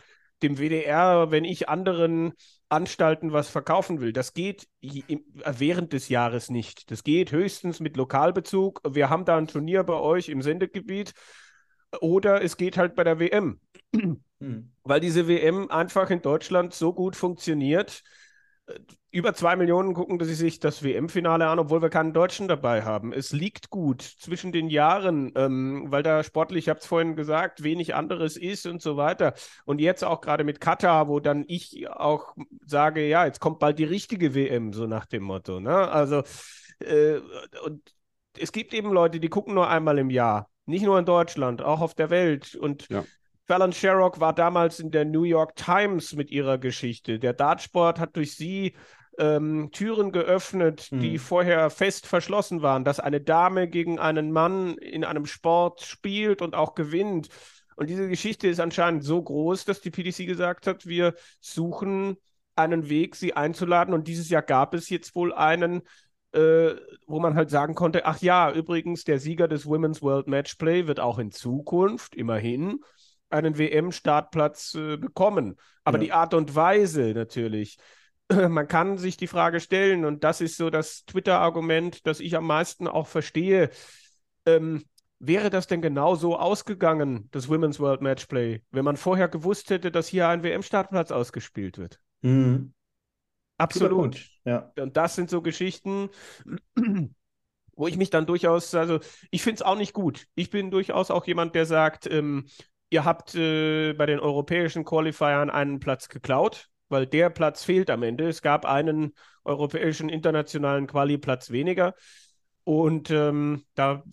dem 0.41 0.57
WDR, 0.57 1.31
wenn 1.31 1.45
ich 1.45 1.69
anderen 1.69 2.33
Anstalten 2.69 3.33
was 3.33 3.49
verkaufen 3.49 4.01
will. 4.01 4.13
Das 4.13 4.33
geht 4.33 4.67
während 4.81 5.93
des 5.93 6.09
Jahres 6.09 6.49
nicht. 6.49 6.91
Das 6.91 7.03
geht 7.03 7.31
höchstens 7.31 7.79
mit 7.79 7.97
Lokalbezug. 7.97 8.81
Wir 8.87 9.09
haben 9.09 9.25
da 9.25 9.37
ein 9.37 9.47
Turnier 9.47 9.83
bei 9.83 9.93
euch 9.93 10.29
im 10.29 10.41
Sendegebiet. 10.41 11.13
Oder 12.01 12.41
es 12.43 12.57
geht 12.57 12.77
halt 12.77 12.95
bei 12.95 13.03
der 13.03 13.19
WM 13.19 13.59
Hm. 14.43 14.73
weil 14.83 14.99
diese 14.99 15.29
WM 15.29 15.71
einfach 15.71 16.09
in 16.09 16.21
Deutschland 16.21 16.73
so 16.73 16.93
gut 16.93 17.15
funktioniert. 17.15 18.03
Über 19.11 19.33
zwei 19.33 19.55
Millionen 19.55 19.93
gucken 19.93 20.23
sie 20.23 20.33
sich 20.33 20.59
das 20.59 20.83
WM-Finale 20.83 21.47
an, 21.47 21.59
obwohl 21.59 21.81
wir 21.81 21.89
keinen 21.89 22.13
Deutschen 22.13 22.47
dabei 22.47 22.83
haben. 22.83 23.11
Es 23.13 23.31
liegt 23.31 23.69
gut 23.69 24.01
zwischen 24.01 24.51
den 24.51 24.69
Jahren, 24.69 25.31
ähm, 25.35 25.85
weil 25.89 26.01
da 26.01 26.23
sportlich, 26.23 26.65
ich 26.65 26.69
habe 26.69 26.79
es 26.79 26.85
vorhin 26.85 27.15
gesagt, 27.15 27.63
wenig 27.63 27.93
anderes 27.93 28.37
ist 28.37 28.65
und 28.65 28.81
so 28.81 28.97
weiter. 28.97 29.33
Und 29.65 29.81
jetzt 29.81 30.03
auch 30.03 30.21
gerade 30.21 30.43
mit 30.43 30.61
Katar, 30.61 31.09
wo 31.09 31.19
dann 31.19 31.43
ich 31.47 31.87
auch 31.89 32.35
sage, 32.65 33.07
ja, 33.07 33.25
jetzt 33.25 33.39
kommt 33.39 33.59
bald 33.59 33.77
die 33.79 33.83
richtige 33.83 34.33
WM, 34.33 34.73
so 34.73 34.87
nach 34.87 35.05
dem 35.05 35.23
Motto. 35.23 35.59
Ne? 35.59 35.75
Also, 35.75 36.23
äh, 36.79 37.19
und 37.65 37.93
es 38.37 38.51
gibt 38.51 38.73
eben 38.73 38.91
Leute, 38.91 39.19
die 39.19 39.29
gucken 39.29 39.53
nur 39.53 39.69
einmal 39.69 39.99
im 39.99 40.09
Jahr. 40.09 40.49
Nicht 40.65 40.85
nur 40.85 40.97
in 40.97 41.05
Deutschland, 41.05 41.61
auch 41.61 41.81
auf 41.81 41.93
der 41.93 42.09
Welt. 42.09 42.55
Und 42.55 42.87
Ja. 42.89 43.03
Fallon 43.45 43.73
Sherrock 43.73 44.19
war 44.19 44.33
damals 44.33 44.79
in 44.79 44.91
der 44.91 45.05
New 45.05 45.23
York 45.23 45.55
Times 45.55 46.13
mit 46.13 46.31
ihrer 46.31 46.57
Geschichte. 46.57 47.19
Der 47.19 47.33
Dartsport 47.33 47.99
hat 47.99 48.15
durch 48.15 48.35
sie 48.35 48.73
ähm, 49.19 49.69
Türen 49.71 50.11
geöffnet, 50.11 50.89
die 50.91 51.13
Mhm. 51.13 51.19
vorher 51.19 51.69
fest 51.69 52.07
verschlossen 52.07 52.61
waren, 52.61 52.83
dass 52.83 52.99
eine 52.99 53.21
Dame 53.21 53.67
gegen 53.67 53.99
einen 53.99 54.31
Mann 54.31 54.75
in 54.77 55.03
einem 55.03 55.25
Sport 55.25 55.81
spielt 55.81 56.41
und 56.41 56.55
auch 56.55 56.73
gewinnt. 56.73 57.27
Und 57.75 57.89
diese 57.89 58.07
Geschichte 58.07 58.47
ist 58.47 58.59
anscheinend 58.59 59.03
so 59.03 59.21
groß, 59.21 59.65
dass 59.65 59.81
die 59.81 59.91
PDC 59.91 60.25
gesagt 60.25 60.65
hat, 60.65 60.85
wir 60.87 61.13
suchen 61.41 62.17
einen 62.55 62.89
Weg, 62.89 63.15
sie 63.15 63.33
einzuladen. 63.35 63.93
Und 63.93 64.07
dieses 64.07 64.29
Jahr 64.29 64.41
gab 64.43 64.73
es 64.73 64.89
jetzt 64.89 65.15
wohl 65.15 65.33
einen, 65.33 65.81
äh, 66.31 66.71
wo 67.05 67.19
man 67.19 67.35
halt 67.35 67.49
sagen 67.49 67.75
konnte, 67.75 68.05
ach 68.05 68.19
ja, 68.21 68.51
übrigens, 68.51 69.03
der 69.03 69.19
Sieger 69.19 69.47
des 69.47 69.65
Women's 69.65 70.01
World 70.01 70.27
Matchplay 70.27 70.87
wird 70.87 70.99
auch 70.99 71.19
in 71.19 71.31
Zukunft, 71.31 72.15
immerhin, 72.15 72.79
einen 73.33 73.57
WM-Startplatz 73.57 74.75
äh, 74.75 74.97
bekommen. 74.97 75.55
Aber 75.83 75.97
Ja. 75.97 76.03
die 76.03 76.11
Art 76.11 76.33
und 76.33 76.55
Weise 76.55 77.13
natürlich, 77.13 77.77
man 78.29 78.67
kann 78.67 78.97
sich 78.97 79.17
die 79.17 79.27
Frage 79.27 79.59
stellen, 79.59 80.05
und 80.05 80.23
das 80.23 80.41
ist 80.41 80.57
so 80.57 80.69
das 80.69 81.05
Twitter-Argument, 81.05 82.05
das 82.07 82.19
ich 82.19 82.35
am 82.35 82.47
meisten 82.47 82.87
auch 82.87 83.07
verstehe. 83.07 83.69
Ähm, 84.45 84.83
wäre 85.19 85.49
das 85.49 85.67
denn 85.67 85.81
genau 85.81 86.15
so 86.15 86.37
ausgegangen, 86.37 87.29
das 87.31 87.49
Women's 87.49 87.79
World 87.79 88.01
Matchplay, 88.01 88.61
wenn 88.71 88.85
man 88.85 88.97
vorher 88.97 89.29
gewusst 89.29 89.69
hätte, 89.69 89.91
dass 89.91 90.07
hier 90.07 90.27
ein 90.27 90.43
WM-Startplatz 90.43 91.11
ausgespielt 91.11 91.77
wird? 91.77 91.99
Hm. 92.21 92.55
Guter 92.55 92.73
Absolut. 93.57 94.25
Ja. 94.45 94.71
Und 94.77 94.97
das 94.97 95.15
sind 95.15 95.29
so 95.29 95.41
Geschichten, 95.41 96.09
wo 97.75 97.87
ich 97.87 97.97
mich 97.97 98.09
dann 98.09 98.25
durchaus, 98.25 98.73
also 98.75 98.99
ich 99.31 99.41
finde 99.41 99.55
es 99.55 99.61
auch 99.61 99.77
nicht 99.77 99.93
gut. 99.93 100.25
Ich 100.35 100.49
bin 100.49 100.71
durchaus 100.71 101.11
auch 101.11 101.25
jemand, 101.25 101.55
der 101.55 101.65
sagt, 101.65 102.07
ähm, 102.07 102.45
ihr 102.93 103.05
habt 103.05 103.33
äh, 103.33 103.93
bei 103.93 104.05
den 104.05 104.19
europäischen 104.19 104.85
Qualifiern 104.85 105.49
einen 105.49 105.79
Platz 105.79 106.09
geklaut, 106.09 106.69
weil 106.89 107.07
der 107.07 107.31
Platz 107.31 107.63
fehlt 107.63 107.89
am 107.89 108.03
Ende. 108.03 108.27
Es 108.27 108.43
gab 108.43 108.65
einen 108.65 109.13
europäischen 109.43 110.09
internationalen 110.09 110.85
Quali-Platz 110.85 111.49
weniger. 111.49 111.95
Und 112.63 113.09
ähm, 113.09 113.63
da 113.73 114.03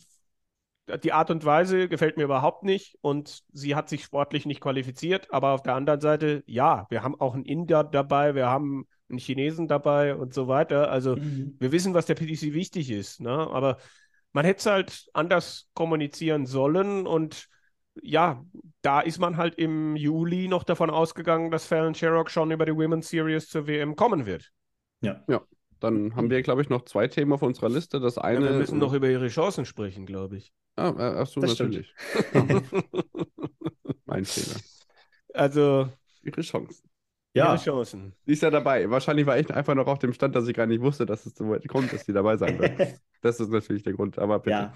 die 1.04 1.12
Art 1.12 1.30
und 1.30 1.44
Weise 1.44 1.88
gefällt 1.88 2.16
mir 2.16 2.24
überhaupt 2.24 2.64
nicht 2.64 2.98
und 3.00 3.44
sie 3.52 3.76
hat 3.76 3.88
sich 3.88 4.02
sportlich 4.02 4.44
nicht 4.44 4.60
qualifiziert. 4.60 5.28
Aber 5.30 5.50
auf 5.50 5.62
der 5.62 5.74
anderen 5.74 6.00
Seite, 6.00 6.42
ja, 6.46 6.86
wir 6.88 7.04
haben 7.04 7.20
auch 7.20 7.34
einen 7.34 7.44
Inder 7.44 7.84
dabei, 7.84 8.34
wir 8.34 8.46
haben 8.46 8.88
einen 9.08 9.18
Chinesen 9.18 9.68
dabei 9.68 10.16
und 10.16 10.34
so 10.34 10.48
weiter. 10.48 10.90
Also 10.90 11.16
mhm. 11.16 11.54
wir 11.60 11.70
wissen, 11.70 11.94
was 11.94 12.06
der 12.06 12.14
PDC 12.14 12.54
wichtig 12.54 12.90
ist. 12.90 13.20
Ne? 13.20 13.30
Aber 13.30 13.76
man 14.32 14.44
hätte 14.44 14.58
es 14.58 14.66
halt 14.66 15.10
anders 15.12 15.68
kommunizieren 15.74 16.46
sollen 16.46 17.06
und 17.06 17.48
ja, 18.02 18.42
da 18.82 19.00
ist 19.00 19.18
man 19.18 19.36
halt 19.36 19.56
im 19.56 19.96
Juli 19.96 20.48
noch 20.48 20.64
davon 20.64 20.90
ausgegangen, 20.90 21.50
dass 21.50 21.66
Fallon 21.66 21.94
Sherrock 21.94 22.30
schon 22.30 22.50
über 22.50 22.64
die 22.66 22.74
Women's 22.74 23.08
Series 23.08 23.48
zur 23.48 23.66
WM 23.66 23.96
kommen 23.96 24.26
wird. 24.26 24.52
Ja. 25.00 25.22
Ja. 25.28 25.42
Dann 25.80 26.14
haben 26.14 26.28
wir, 26.30 26.42
glaube 26.42 26.60
ich, 26.60 26.68
noch 26.68 26.84
zwei 26.84 27.08
Themen 27.08 27.32
auf 27.32 27.42
unserer 27.42 27.70
Liste. 27.70 28.00
Das 28.00 28.18
eine. 28.18 28.44
Ja, 28.44 28.52
wir 28.52 28.58
müssen 28.58 28.78
noch 28.78 28.92
über 28.92 29.08
ihre 29.08 29.28
Chancen 29.28 29.64
sprechen, 29.64 30.04
glaube 30.04 30.36
ich. 30.36 30.52
Ah, 30.76 30.90
äh, 30.90 31.20
ach 31.20 31.26
so, 31.26 31.40
das 31.40 31.58
natürlich. 31.58 31.94
mein 34.04 34.24
Fehler. 34.24 34.60
Also. 35.32 35.88
Ihre 36.22 36.42
Chancen. 36.42 36.90
Ja. 37.32 37.54
Ihre 37.54 37.62
Chancen. 37.62 38.14
Sie 38.26 38.32
ist 38.32 38.42
ja 38.42 38.50
dabei. 38.50 38.90
Wahrscheinlich 38.90 39.24
war 39.24 39.38
ich 39.38 39.50
einfach 39.52 39.74
noch 39.74 39.86
auf 39.86 39.98
dem 39.98 40.12
Stand, 40.12 40.34
dass 40.36 40.46
ich 40.48 40.54
gar 40.54 40.66
nicht 40.66 40.82
wusste, 40.82 41.06
dass 41.06 41.24
es 41.24 41.34
so 41.34 41.48
weit 41.48 41.66
kommt, 41.66 41.92
dass 41.92 42.04
sie 42.04 42.12
dabei 42.12 42.36
sein 42.36 42.58
wird. 42.58 43.00
das 43.22 43.40
ist 43.40 43.50
natürlich 43.50 43.82
der 43.82 43.94
Grund, 43.94 44.18
aber 44.18 44.38
bitte. 44.38 44.50
Ja. 44.50 44.74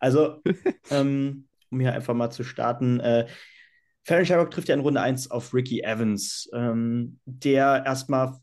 Also, 0.00 0.40
ähm, 0.90 1.46
um 1.70 1.80
hier 1.80 1.92
einfach 1.92 2.14
mal 2.14 2.30
zu 2.30 2.44
starten. 2.44 3.00
Äh, 3.00 3.26
Farron 4.04 4.24
Sherrock 4.24 4.50
trifft 4.50 4.68
ja 4.68 4.74
in 4.74 4.80
Runde 4.80 5.00
1 5.00 5.30
auf 5.30 5.52
Ricky 5.54 5.82
Evans, 5.82 6.48
ähm, 6.52 7.20
der 7.24 7.84
erstmal 7.84 8.38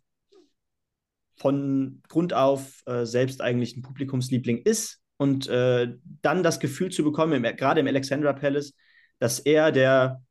von 1.36 2.02
Grund 2.08 2.34
auf 2.34 2.82
äh, 2.86 3.06
selbst 3.06 3.42
eigentlich 3.42 3.76
ein 3.76 3.82
Publikumsliebling 3.82 4.60
ist 4.64 5.02
und 5.18 5.48
äh, 5.48 5.94
dann 6.22 6.44
das 6.44 6.60
Gefühl 6.60 6.90
zu 6.92 7.04
bekommen, 7.04 7.44
im, 7.44 7.56
gerade 7.56 7.80
im 7.80 7.88
Alexandra 7.88 8.34
Palace, 8.34 8.74
dass 9.20 9.40
er, 9.40 9.72
der 9.72 10.22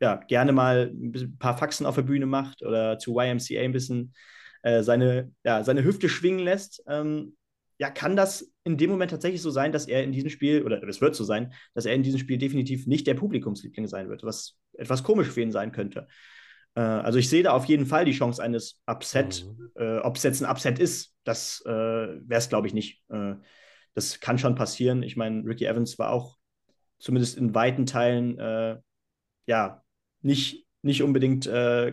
ja 0.00 0.16
gerne 0.16 0.52
mal 0.52 0.92
ein 0.92 1.36
paar 1.38 1.56
Faxen 1.56 1.86
auf 1.86 1.94
der 1.94 2.02
Bühne 2.02 2.26
macht 2.26 2.62
oder 2.62 2.98
zu 2.98 3.18
YMCA 3.18 3.60
ein 3.60 3.72
bisschen 3.72 4.12
äh, 4.62 4.82
seine, 4.82 5.32
ja, 5.44 5.62
seine 5.62 5.84
Hüfte 5.84 6.08
schwingen 6.08 6.40
lässt, 6.40 6.82
ähm, 6.88 7.36
ja, 7.78 7.90
kann 7.90 8.16
das 8.16 8.52
in 8.62 8.76
dem 8.76 8.90
Moment 8.90 9.10
tatsächlich 9.10 9.42
so 9.42 9.50
sein, 9.50 9.72
dass 9.72 9.86
er 9.86 10.04
in 10.04 10.12
diesem 10.12 10.30
Spiel, 10.30 10.62
oder 10.62 10.82
es 10.84 11.00
wird 11.00 11.14
so 11.16 11.24
sein, 11.24 11.52
dass 11.74 11.86
er 11.86 11.94
in 11.94 12.02
diesem 12.02 12.20
Spiel 12.20 12.38
definitiv 12.38 12.86
nicht 12.86 13.06
der 13.06 13.14
Publikumsliebling 13.14 13.88
sein 13.88 14.08
wird, 14.08 14.22
was 14.22 14.56
etwas 14.74 15.02
komisch 15.02 15.28
für 15.28 15.40
ihn 15.40 15.52
sein 15.52 15.72
könnte. 15.72 16.06
Äh, 16.74 16.80
also 16.80 17.18
ich 17.18 17.28
sehe 17.28 17.42
da 17.42 17.52
auf 17.52 17.64
jeden 17.64 17.86
Fall 17.86 18.04
die 18.04 18.12
Chance 18.12 18.42
eines 18.42 18.80
Upset. 18.86 19.44
Mhm. 19.44 19.70
Äh, 19.74 19.98
Ob 19.98 20.16
es 20.16 20.22
jetzt 20.22 20.42
ein 20.42 20.50
Upset 20.50 20.78
ist, 20.78 21.14
das 21.24 21.62
äh, 21.66 21.70
wäre 21.70 22.38
es, 22.38 22.48
glaube 22.48 22.66
ich, 22.66 22.74
nicht. 22.74 23.02
Äh, 23.10 23.34
das 23.94 24.20
kann 24.20 24.38
schon 24.38 24.54
passieren. 24.54 25.02
Ich 25.02 25.16
meine, 25.16 25.44
Ricky 25.44 25.66
Evans 25.66 25.98
war 25.98 26.10
auch 26.10 26.36
zumindest 26.98 27.36
in 27.36 27.54
weiten 27.54 27.86
Teilen 27.86 28.38
äh, 28.38 28.78
ja 29.46 29.82
nicht, 30.22 30.66
nicht 30.82 31.02
unbedingt 31.02 31.46
äh, 31.46 31.92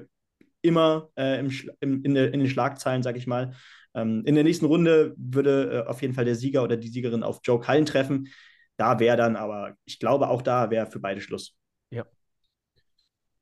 immer 0.64 1.10
im, 1.16 1.52
im, 1.80 2.04
in, 2.04 2.16
in, 2.16 2.40
den 2.40 2.48
Schlagzeilen, 2.48 3.02
sage 3.02 3.18
ich 3.18 3.26
mal. 3.26 3.56
Ähm, 3.94 4.24
in 4.26 4.36
der 4.36 4.44
nächsten 4.44 4.66
Runde 4.66 5.14
würde 5.18 5.86
auf 5.88 6.02
jeden 6.02 6.14
Fall 6.14 6.26
der 6.26 6.36
Sieger 6.36 6.64
oder 6.64 6.78
die 6.78 6.88
Siegerin 6.88 7.24
auf 7.24 7.40
Joe 7.44 7.60
Cullen 7.60 7.86
treffen. 7.86 8.30
Da 8.78 9.00
wäre 9.00 9.18
dann 9.18 9.36
aber, 9.36 9.76
ich 9.86 10.00
glaube, 10.00 10.30
auch 10.30 10.42
da 10.42 10.70
wäre 10.70 10.88
für 10.88 11.00
beide 11.00 11.22
Schluss. 11.22 11.56
Ja. 11.92 12.06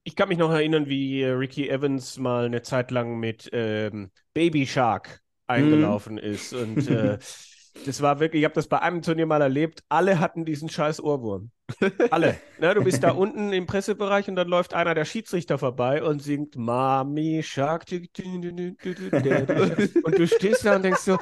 Ich 0.04 0.16
kann 0.16 0.30
mich 0.30 0.38
noch 0.38 0.52
erinnern, 0.52 0.88
wie 0.88 1.24
Ricky 1.24 1.70
Evans 1.70 2.18
mal 2.18 2.46
eine 2.46 2.62
Zeit 2.62 2.92
lang 2.92 3.20
mit 3.20 3.50
ähm, 3.54 4.12
Baby 4.34 4.66
Shark 4.66 5.22
eingelaufen 5.46 6.16
mm. 6.16 6.20
ist. 6.20 6.54
Und 6.54 6.88
äh, 6.90 7.18
das 7.86 8.02
war 8.02 8.20
wirklich, 8.20 8.42
ich 8.42 8.46
habe 8.46 8.56
das 8.56 8.68
bei 8.68 8.82
einem 8.82 9.02
Turnier 9.02 9.26
mal 9.26 9.42
erlebt, 9.42 9.84
alle 9.88 10.20
hatten 10.20 10.46
diesen 10.46 10.70
scheiß 10.70 11.02
Ohrwurm. 11.02 11.52
Alle. 12.12 12.38
Ne, 12.60 12.74
du 12.74 12.84
bist 12.84 13.04
da 13.04 13.12
unten 13.12 13.54
im 13.54 13.66
Pressebereich 13.66 14.28
und 14.28 14.36
dann 14.36 14.50
läuft 14.50 14.74
einer 14.74 14.94
der 14.94 15.06
Schiedsrichter 15.06 15.58
vorbei 15.58 16.04
und 16.04 16.22
singt 16.22 16.58
Mami 16.58 17.42
Shark. 17.42 17.86
Und 17.90 18.10
du 20.20 20.28
stehst 20.28 20.66
da 20.66 20.76
und 20.76 20.84
denkst 20.84 21.00
so, 21.00 21.18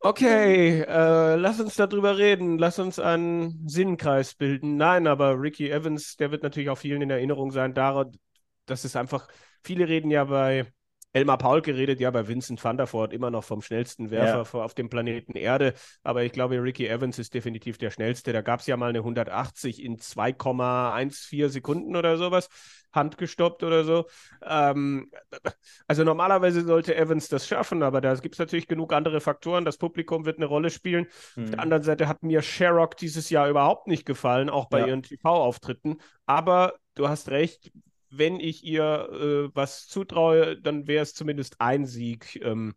okay, 0.00 0.80
äh, 0.80 1.36
lass 1.36 1.60
uns 1.60 1.76
darüber 1.76 2.18
reden, 2.18 2.58
lass 2.58 2.80
uns 2.80 2.98
einen 2.98 3.68
Sinnkreis 3.68 4.34
bilden. 4.34 4.76
Nein, 4.76 5.06
aber 5.06 5.40
Ricky 5.40 5.70
Evans, 5.70 6.16
der 6.16 6.32
wird 6.32 6.42
natürlich 6.42 6.70
auch 6.70 6.78
vielen 6.78 7.02
in 7.02 7.10
Erinnerung 7.10 7.52
sein, 7.52 7.72
daran, 7.72 8.10
dass 8.66 8.84
es 8.84 8.96
einfach, 8.96 9.28
viele 9.62 9.88
reden 9.88 10.10
ja 10.10 10.24
bei 10.24 10.66
Elmar 11.14 11.38
Paul 11.38 11.62
geredet 11.62 12.00
ja 12.00 12.10
bei 12.10 12.26
Vincent 12.26 12.62
van 12.62 12.76
der 12.76 12.92
Voort 12.92 13.12
immer 13.12 13.30
noch 13.30 13.44
vom 13.44 13.62
schnellsten 13.62 14.10
Werfer 14.10 14.58
ja. 14.58 14.64
auf 14.64 14.74
dem 14.74 14.90
Planeten 14.90 15.36
Erde. 15.36 15.74
Aber 16.02 16.24
ich 16.24 16.32
glaube, 16.32 16.60
Ricky 16.60 16.88
Evans 16.88 17.20
ist 17.20 17.34
definitiv 17.34 17.78
der 17.78 17.92
schnellste. 17.92 18.32
Da 18.32 18.42
gab 18.42 18.60
es 18.60 18.66
ja 18.66 18.76
mal 18.76 18.88
eine 18.88 18.98
180 18.98 19.82
in 19.82 19.96
2,14 19.96 21.48
Sekunden 21.48 21.94
oder 21.94 22.16
sowas. 22.16 22.48
Handgestoppt 22.92 23.62
oder 23.62 23.84
so. 23.84 24.06
Ähm, 24.42 25.10
also 25.86 26.02
normalerweise 26.02 26.64
sollte 26.64 26.96
Evans 26.96 27.28
das 27.28 27.46
schaffen, 27.46 27.84
aber 27.84 28.00
da 28.00 28.14
gibt 28.14 28.34
es 28.34 28.38
natürlich 28.40 28.66
genug 28.66 28.92
andere 28.92 29.20
Faktoren. 29.20 29.64
Das 29.64 29.78
Publikum 29.78 30.24
wird 30.24 30.38
eine 30.38 30.46
Rolle 30.46 30.70
spielen. 30.70 31.06
Mhm. 31.36 31.44
Auf 31.44 31.50
der 31.50 31.58
mhm. 31.58 31.62
anderen 31.62 31.82
Seite 31.84 32.08
hat 32.08 32.24
mir 32.24 32.42
Sherrock 32.42 32.96
dieses 32.96 33.30
Jahr 33.30 33.48
überhaupt 33.48 33.86
nicht 33.86 34.04
gefallen, 34.04 34.50
auch 34.50 34.68
bei 34.68 34.80
ja. 34.80 34.86
ihren 34.88 35.02
TV-Auftritten. 35.02 35.98
Aber 36.26 36.74
du 36.96 37.08
hast 37.08 37.30
recht, 37.30 37.70
wenn 38.18 38.40
ich 38.40 38.64
ihr 38.64 39.08
äh, 39.10 39.50
was 39.54 39.86
zutraue, 39.86 40.60
dann 40.60 40.86
wäre 40.86 41.02
es 41.02 41.14
zumindest 41.14 41.60
ein 41.60 41.86
Sieg. 41.86 42.40
Ähm, 42.42 42.74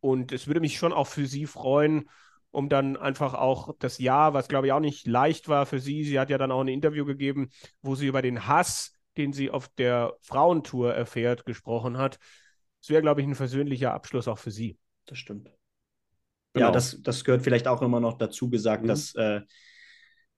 und 0.00 0.32
es 0.32 0.46
würde 0.46 0.60
mich 0.60 0.78
schon 0.78 0.92
auch 0.92 1.06
für 1.06 1.26
sie 1.26 1.46
freuen, 1.46 2.08
um 2.50 2.68
dann 2.68 2.96
einfach 2.96 3.34
auch 3.34 3.74
das 3.78 3.98
Jahr, 3.98 4.34
was 4.34 4.48
glaube 4.48 4.66
ich 4.66 4.72
auch 4.72 4.80
nicht 4.80 5.06
leicht 5.06 5.48
war 5.48 5.66
für 5.66 5.80
sie. 5.80 6.04
Sie 6.04 6.18
hat 6.18 6.30
ja 6.30 6.38
dann 6.38 6.52
auch 6.52 6.60
ein 6.60 6.68
Interview 6.68 7.04
gegeben, 7.04 7.50
wo 7.82 7.94
sie 7.94 8.06
über 8.06 8.22
den 8.22 8.46
Hass, 8.46 8.94
den 9.16 9.32
sie 9.32 9.50
auf 9.50 9.68
der 9.68 10.14
Frauentour 10.22 10.94
erfährt, 10.94 11.44
gesprochen 11.44 11.98
hat. 11.98 12.18
Es 12.80 12.88
wäre, 12.88 13.02
glaube 13.02 13.20
ich, 13.20 13.26
ein 13.26 13.34
versöhnlicher 13.34 13.92
Abschluss 13.92 14.28
auch 14.28 14.38
für 14.38 14.52
sie. 14.52 14.78
Das 15.06 15.18
stimmt. 15.18 15.50
Genau. 16.54 16.66
Ja, 16.66 16.72
das, 16.72 17.02
das 17.02 17.24
gehört 17.24 17.42
vielleicht 17.42 17.68
auch 17.68 17.82
immer 17.82 18.00
noch 18.00 18.16
dazu 18.16 18.48
gesagt, 18.48 18.84
mhm. 18.84 18.88
dass 18.88 19.14
äh, 19.14 19.42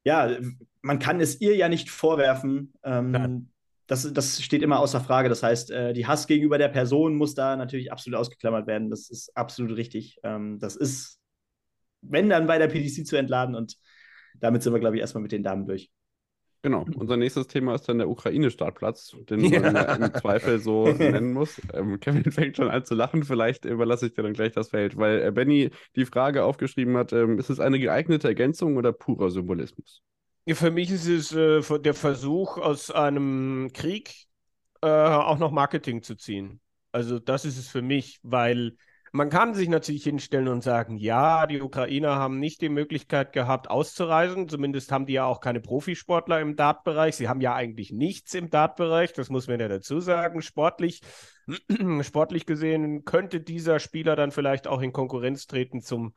ja, 0.04 0.36
man 0.82 0.98
kann 0.98 1.20
es 1.20 1.40
ihr 1.40 1.56
ja 1.56 1.68
nicht 1.68 1.90
vorwerfen, 1.90 2.72
ähm, 2.82 3.50
das, 3.90 4.12
das 4.12 4.40
steht 4.40 4.62
immer 4.62 4.78
außer 4.78 5.00
Frage. 5.00 5.28
Das 5.28 5.42
heißt, 5.42 5.72
äh, 5.72 5.92
die 5.92 6.06
Hass 6.06 6.28
gegenüber 6.28 6.58
der 6.58 6.68
Person 6.68 7.16
muss 7.16 7.34
da 7.34 7.56
natürlich 7.56 7.90
absolut 7.90 8.20
ausgeklammert 8.20 8.68
werden. 8.68 8.88
Das 8.88 9.10
ist 9.10 9.36
absolut 9.36 9.76
richtig. 9.76 10.16
Ähm, 10.22 10.60
das 10.60 10.76
ist, 10.76 11.18
wenn 12.00 12.28
dann 12.28 12.46
bei 12.46 12.58
der 12.58 12.68
PDC 12.68 13.04
zu 13.04 13.16
entladen 13.16 13.56
und 13.56 13.74
damit 14.38 14.62
sind 14.62 14.72
wir, 14.72 14.78
glaube 14.78 14.94
ich, 14.94 15.00
erstmal 15.00 15.22
mit 15.22 15.32
den 15.32 15.42
Damen 15.42 15.66
durch. 15.66 15.90
Genau. 16.62 16.86
Unser 16.94 17.16
nächstes 17.16 17.48
Thema 17.48 17.74
ist 17.74 17.88
dann 17.88 17.98
der 17.98 18.08
Ukraine-Startplatz, 18.08 19.16
den 19.28 19.40
ja. 19.52 19.72
man 19.72 20.02
im 20.02 20.14
Zweifel 20.14 20.60
so 20.60 20.86
nennen 20.92 21.32
muss. 21.32 21.60
Ähm, 21.74 21.98
Kevin 21.98 22.30
fängt 22.30 22.58
schon 22.58 22.70
an 22.70 22.84
zu 22.84 22.94
lachen. 22.94 23.24
Vielleicht 23.24 23.64
überlasse 23.64 24.06
ich 24.06 24.14
dir 24.14 24.22
dann 24.22 24.34
gleich 24.34 24.52
das 24.52 24.68
Feld, 24.68 24.96
weil 24.96 25.20
äh, 25.20 25.32
Benny 25.32 25.70
die 25.96 26.04
Frage 26.04 26.44
aufgeschrieben 26.44 26.96
hat: 26.96 27.12
ähm, 27.12 27.40
Ist 27.40 27.50
es 27.50 27.58
eine 27.58 27.80
geeignete 27.80 28.28
Ergänzung 28.28 28.76
oder 28.76 28.92
purer 28.92 29.30
Symbolismus? 29.30 30.04
Für 30.54 30.70
mich 30.70 30.90
ist 30.90 31.06
es 31.06 31.32
äh, 31.32 31.80
der 31.80 31.94
Versuch, 31.94 32.58
aus 32.58 32.90
einem 32.90 33.70
Krieg 33.72 34.26
äh, 34.82 34.88
auch 34.88 35.38
noch 35.38 35.50
Marketing 35.50 36.02
zu 36.02 36.16
ziehen. 36.16 36.60
Also 36.92 37.18
das 37.18 37.44
ist 37.44 37.58
es 37.58 37.68
für 37.68 37.82
mich, 37.82 38.18
weil 38.22 38.76
man 39.12 39.28
kann 39.28 39.54
sich 39.54 39.68
natürlich 39.68 40.04
hinstellen 40.04 40.48
und 40.48 40.62
sagen, 40.62 40.96
ja, 40.96 41.46
die 41.46 41.60
Ukrainer 41.60 42.14
haben 42.16 42.38
nicht 42.38 42.60
die 42.60 42.68
Möglichkeit 42.68 43.32
gehabt, 43.32 43.68
auszureisen. 43.68 44.48
Zumindest 44.48 44.92
haben 44.92 45.06
die 45.06 45.14
ja 45.14 45.24
auch 45.24 45.40
keine 45.40 45.60
Profisportler 45.60 46.40
im 46.40 46.54
Dartbereich. 46.54 47.16
Sie 47.16 47.28
haben 47.28 47.40
ja 47.40 47.54
eigentlich 47.54 47.90
nichts 47.90 48.34
im 48.34 48.50
Dartbereich. 48.50 49.12
Das 49.12 49.28
muss 49.28 49.48
man 49.48 49.58
ja 49.58 49.66
dazu 49.66 49.98
sagen. 49.98 50.42
Sportlich, 50.42 51.00
sportlich 52.02 52.46
gesehen 52.46 53.04
könnte 53.04 53.40
dieser 53.40 53.80
Spieler 53.80 54.14
dann 54.14 54.30
vielleicht 54.30 54.68
auch 54.68 54.80
in 54.80 54.92
Konkurrenz 54.92 55.46
treten 55.48 55.80
zum 55.80 56.14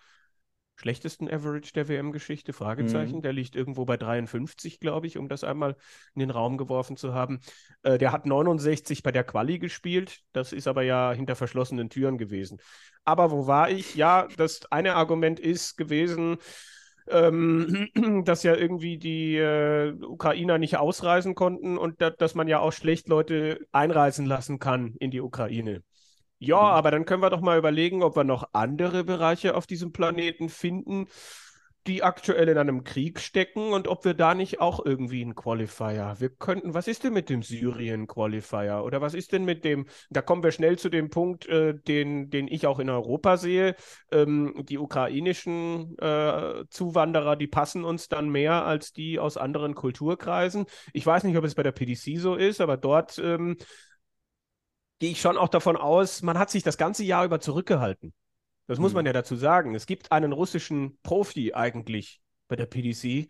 schlechtesten 0.76 1.30
Average 1.30 1.74
der 1.74 1.88
WM-Geschichte? 1.88 2.54
Fragezeichen. 2.54 3.18
Mhm. 3.18 3.22
Der 3.22 3.34
liegt 3.34 3.56
irgendwo 3.56 3.86
bei 3.86 3.98
53, 3.98 4.80
glaube 4.80 5.08
ich, 5.08 5.18
um 5.18 5.30
das 5.30 5.44
einmal 5.44 5.76
in 6.16 6.20
den 6.20 6.30
Raum 6.32 6.58
geworfen 6.58 6.98
zu 6.98 7.14
haben. 7.14 7.40
Äh, 7.84 7.98
der 7.98 8.12
hat 8.12 8.26
69 8.26 9.04
bei 9.04 9.12
der 9.12 9.24
Quali 9.24 9.60
gespielt. 9.60 10.20
Das 10.32 10.54
ist 10.54 10.68
aber 10.68 10.84
ja 10.84 11.14
hinter 11.14 11.36
verschlossenen 11.36 11.90
Türen 11.90 12.18
gewesen. 12.18 12.60
Aber 13.06 13.32
wo 13.32 13.48
war 13.48 13.70
ich? 13.70 13.96
Ja, 13.96 14.28
das 14.38 14.72
eine 14.72 14.96
Argument 14.96 15.40
ist 15.40 15.78
gewesen, 15.78 16.38
ähm, 17.08 17.90
dass 18.26 18.44
ja 18.44 18.56
irgendwie 18.56 18.98
die 18.98 19.38
äh, 19.38 19.94
Ukrainer 20.02 20.58
nicht 20.58 20.78
ausreisen 20.78 21.36
konnten 21.36 21.78
und 21.78 22.02
da, 22.02 22.10
dass 22.10 22.36
man 22.36 22.48
ja 22.48 22.60
auch 22.60 22.72
schlecht 22.72 23.08
Leute 23.08 23.60
einreisen 23.72 24.26
lassen 24.26 24.60
kann 24.60 24.96
in 25.00 25.12
die 25.12 25.22
Ukraine. 25.22 25.84
Ja, 26.40 26.58
mhm. 26.58 26.64
aber 26.64 26.92
dann 26.92 27.06
können 27.06 27.22
wir 27.22 27.30
doch 27.30 27.42
mal 27.42 27.58
überlegen, 27.58 28.04
ob 28.04 28.16
wir 28.16 28.24
noch 28.24 28.50
andere 28.54 29.04
Bereiche 29.04 29.56
auf 29.56 29.68
diesem 29.68 29.92
Planeten 29.92 30.50
finden, 30.50 31.08
die 31.88 32.02
aktuell 32.02 32.48
in 32.48 32.58
einem 32.58 32.84
Krieg 32.84 33.20
stecken 33.20 33.74
und 33.74 33.88
ob 33.88 34.06
wir 34.06 34.14
da 34.14 34.36
nicht 34.36 34.62
auch 34.62 34.86
irgendwie 34.86 35.22
einen 35.22 35.36
Qualifier. 35.36 36.16
Wir 36.18 36.30
könnten, 36.30 36.74
was 36.74 36.88
ist 36.88 37.04
denn 37.04 37.14
mit 37.14 37.30
dem 37.30 37.44
Syrien-Qualifier? 37.44 38.84
Oder 38.86 39.02
was 39.02 39.14
ist 39.14 39.34
denn 39.34 39.44
mit 39.44 39.66
dem, 39.66 39.88
da 40.10 40.22
kommen 40.22 40.44
wir 40.44 40.52
schnell 40.52 40.78
zu 40.78 40.90
dem 40.90 41.10
Punkt, 41.10 41.46
äh, 41.48 41.74
den, 41.74 42.30
den 42.30 42.48
ich 42.48 42.68
auch 42.68 42.80
in 42.80 42.90
Europa 42.90 43.36
sehe. 43.36 43.76
Ähm, 44.12 44.64
die 44.70 44.78
ukrainischen 44.78 45.98
äh, 45.98 46.64
Zuwanderer, 46.70 47.36
die 47.36 47.48
passen 47.48 47.84
uns 47.84 48.08
dann 48.08 48.30
mehr 48.30 48.66
als 48.66 48.94
die 48.94 49.20
aus 49.20 49.36
anderen 49.36 49.76
Kulturkreisen. 49.76 50.66
Ich 50.94 51.06
weiß 51.06 51.26
nicht, 51.26 51.38
ob 51.38 51.44
es 51.44 51.56
bei 51.56 51.64
der 51.64 51.74
PDC 51.74 52.18
so 52.18 52.36
ist, 52.36 52.62
aber 52.62 52.78
dort 52.78 53.20
ähm, 53.20 53.58
gehe 55.04 55.12
ich 55.12 55.20
schon 55.20 55.38
auch 55.38 55.49
davon 55.49 55.76
aus, 55.76 56.22
man 56.22 56.39
hat 56.39 56.49
sich 56.49 56.64
das 56.64 56.78
ganze 56.78 57.04
Jahr 57.04 57.26
über 57.26 57.41
zurückgehalten. 57.41 58.14
Das 58.68 58.80
muss 58.80 58.93
man 58.93 59.01
hm. 59.01 59.08
ja 59.08 59.12
dazu 59.12 59.36
sagen. 59.36 59.76
Es 59.76 59.86
gibt 59.86 60.14
einen 60.14 60.32
russischen 60.32 60.97
Profi 61.04 61.54
eigentlich 61.54 62.22
bei 62.47 62.56
der 62.56 62.68
PDC. 62.68 63.30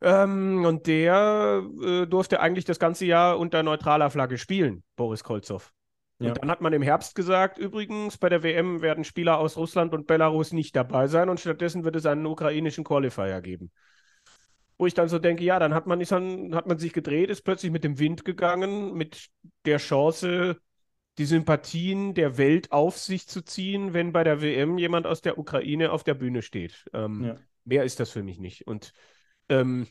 Ähm, 0.00 0.64
und 0.64 0.86
der 0.86 1.62
äh, 1.82 2.06
durfte 2.06 2.40
eigentlich 2.40 2.64
das 2.64 2.78
ganze 2.78 3.04
Jahr 3.04 3.38
unter 3.38 3.62
neutraler 3.62 4.08
Flagge 4.08 4.38
spielen, 4.38 4.84
Boris 4.96 5.22
Kolzow. 5.22 5.70
Ja. 6.18 6.28
Und 6.28 6.38
dann 6.38 6.50
hat 6.50 6.62
man 6.62 6.72
im 6.72 6.80
Herbst 6.80 7.14
gesagt, 7.14 7.58
übrigens, 7.58 8.16
bei 8.16 8.30
der 8.30 8.42
WM 8.42 8.80
werden 8.80 9.04
Spieler 9.04 9.36
aus 9.36 9.58
Russland 9.58 9.92
und 9.92 10.06
Belarus 10.06 10.54
nicht 10.54 10.74
dabei 10.74 11.08
sein 11.08 11.28
und 11.28 11.40
stattdessen 11.40 11.84
wird 11.84 11.96
es 11.96 12.06
einen 12.06 12.24
ukrainischen 12.24 12.84
Qualifier 12.84 13.42
geben. 13.42 13.70
Wo 14.78 14.86
ich 14.86 14.94
dann 14.94 15.08
so 15.08 15.18
denke, 15.18 15.44
ja, 15.44 15.58
dann 15.58 15.74
hat 15.74 15.86
man, 15.86 16.00
ist 16.00 16.12
dann, 16.12 16.54
hat 16.54 16.66
man 16.66 16.78
sich 16.78 16.92
gedreht, 16.92 17.30
ist 17.30 17.42
plötzlich 17.42 17.72
mit 17.72 17.84
dem 17.84 17.98
Wind 17.98 18.24
gegangen, 18.24 18.94
mit 18.94 19.28
der 19.64 19.78
Chance, 19.78 20.60
die 21.18 21.24
Sympathien 21.24 22.14
der 22.14 22.38
Welt 22.38 22.70
auf 22.70 22.96
sich 22.96 23.26
zu 23.26 23.42
ziehen, 23.42 23.92
wenn 23.92 24.12
bei 24.12 24.22
der 24.22 24.40
WM 24.40 24.78
jemand 24.78 25.06
aus 25.06 25.20
der 25.20 25.36
Ukraine 25.36 25.90
auf 25.90 26.04
der 26.04 26.14
Bühne 26.14 26.42
steht. 26.42 26.84
Ähm, 26.94 27.24
ja. 27.24 27.36
Mehr 27.64 27.84
ist 27.84 27.98
das 27.98 28.10
für 28.10 28.22
mich 28.22 28.38
nicht. 28.38 28.66
Und 28.68 28.92
ähm, 29.48 29.88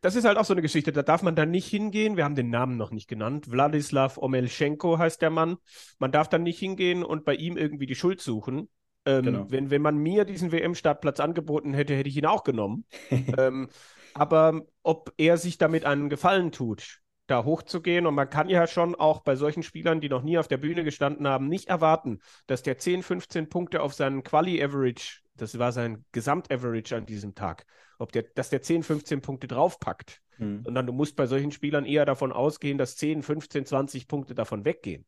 das 0.00 0.14
ist 0.14 0.24
halt 0.24 0.38
auch 0.38 0.44
so 0.44 0.54
eine 0.54 0.62
Geschichte, 0.62 0.92
da 0.92 1.02
darf 1.02 1.22
man 1.22 1.36
dann 1.36 1.50
nicht 1.50 1.66
hingehen. 1.66 2.16
Wir 2.16 2.24
haben 2.24 2.34
den 2.34 2.48
Namen 2.48 2.76
noch 2.76 2.90
nicht 2.90 3.08
genannt. 3.08 3.50
Wladislav 3.50 4.18
Omelschenko 4.18 4.98
heißt 4.98 5.20
der 5.20 5.30
Mann. 5.30 5.56
Man 5.98 6.12
darf 6.12 6.28
dann 6.28 6.42
nicht 6.42 6.58
hingehen 6.58 7.02
und 7.02 7.24
bei 7.24 7.34
ihm 7.34 7.56
irgendwie 7.56 7.86
die 7.86 7.94
Schuld 7.94 8.20
suchen. 8.20 8.68
Ähm, 9.06 9.22
genau. 9.22 9.46
wenn, 9.48 9.70
wenn 9.70 9.82
man 9.82 9.96
mir 9.96 10.24
diesen 10.24 10.52
WM-Startplatz 10.52 11.20
angeboten 11.20 11.72
hätte, 11.74 11.94
hätte 11.94 12.08
ich 12.08 12.16
ihn 12.16 12.26
auch 12.26 12.44
genommen. 12.44 12.84
ähm, 13.38 13.68
aber 14.14 14.62
ob 14.82 15.12
er 15.16 15.36
sich 15.36 15.58
damit 15.58 15.84
einen 15.84 16.08
Gefallen 16.08 16.50
tut, 16.50 17.00
da 17.26 17.44
hochzugehen. 17.44 18.06
Und 18.06 18.14
man 18.14 18.30
kann 18.30 18.48
ja 18.48 18.66
schon 18.66 18.94
auch 18.94 19.20
bei 19.20 19.36
solchen 19.36 19.62
Spielern, 19.62 20.00
die 20.00 20.08
noch 20.08 20.22
nie 20.22 20.38
auf 20.38 20.48
der 20.48 20.56
Bühne 20.58 20.84
gestanden 20.84 21.28
haben, 21.28 21.48
nicht 21.48 21.68
erwarten, 21.68 22.20
dass 22.46 22.62
der 22.62 22.78
10, 22.78 23.02
15 23.02 23.48
Punkte 23.48 23.82
auf 23.82 23.94
seinen 23.94 24.22
Quali-Average, 24.22 25.20
das 25.34 25.58
war 25.58 25.72
sein 25.72 26.04
Gesamt-Average 26.12 26.96
an 26.96 27.06
diesem 27.06 27.34
Tag, 27.34 27.66
ob 27.98 28.12
der, 28.12 28.24
dass 28.34 28.50
der 28.50 28.62
10, 28.62 28.82
15 28.82 29.20
Punkte 29.20 29.46
draufpackt. 29.46 30.20
Mhm. 30.38 30.64
Sondern 30.64 30.86
du 30.86 30.92
musst 30.92 31.16
bei 31.16 31.26
solchen 31.26 31.50
Spielern 31.50 31.84
eher 31.84 32.04
davon 32.04 32.32
ausgehen, 32.32 32.76
dass 32.78 32.96
10, 32.96 33.22
15, 33.22 33.64
20 33.66 34.08
Punkte 34.08 34.34
davon 34.34 34.64
weggehen. 34.64 35.06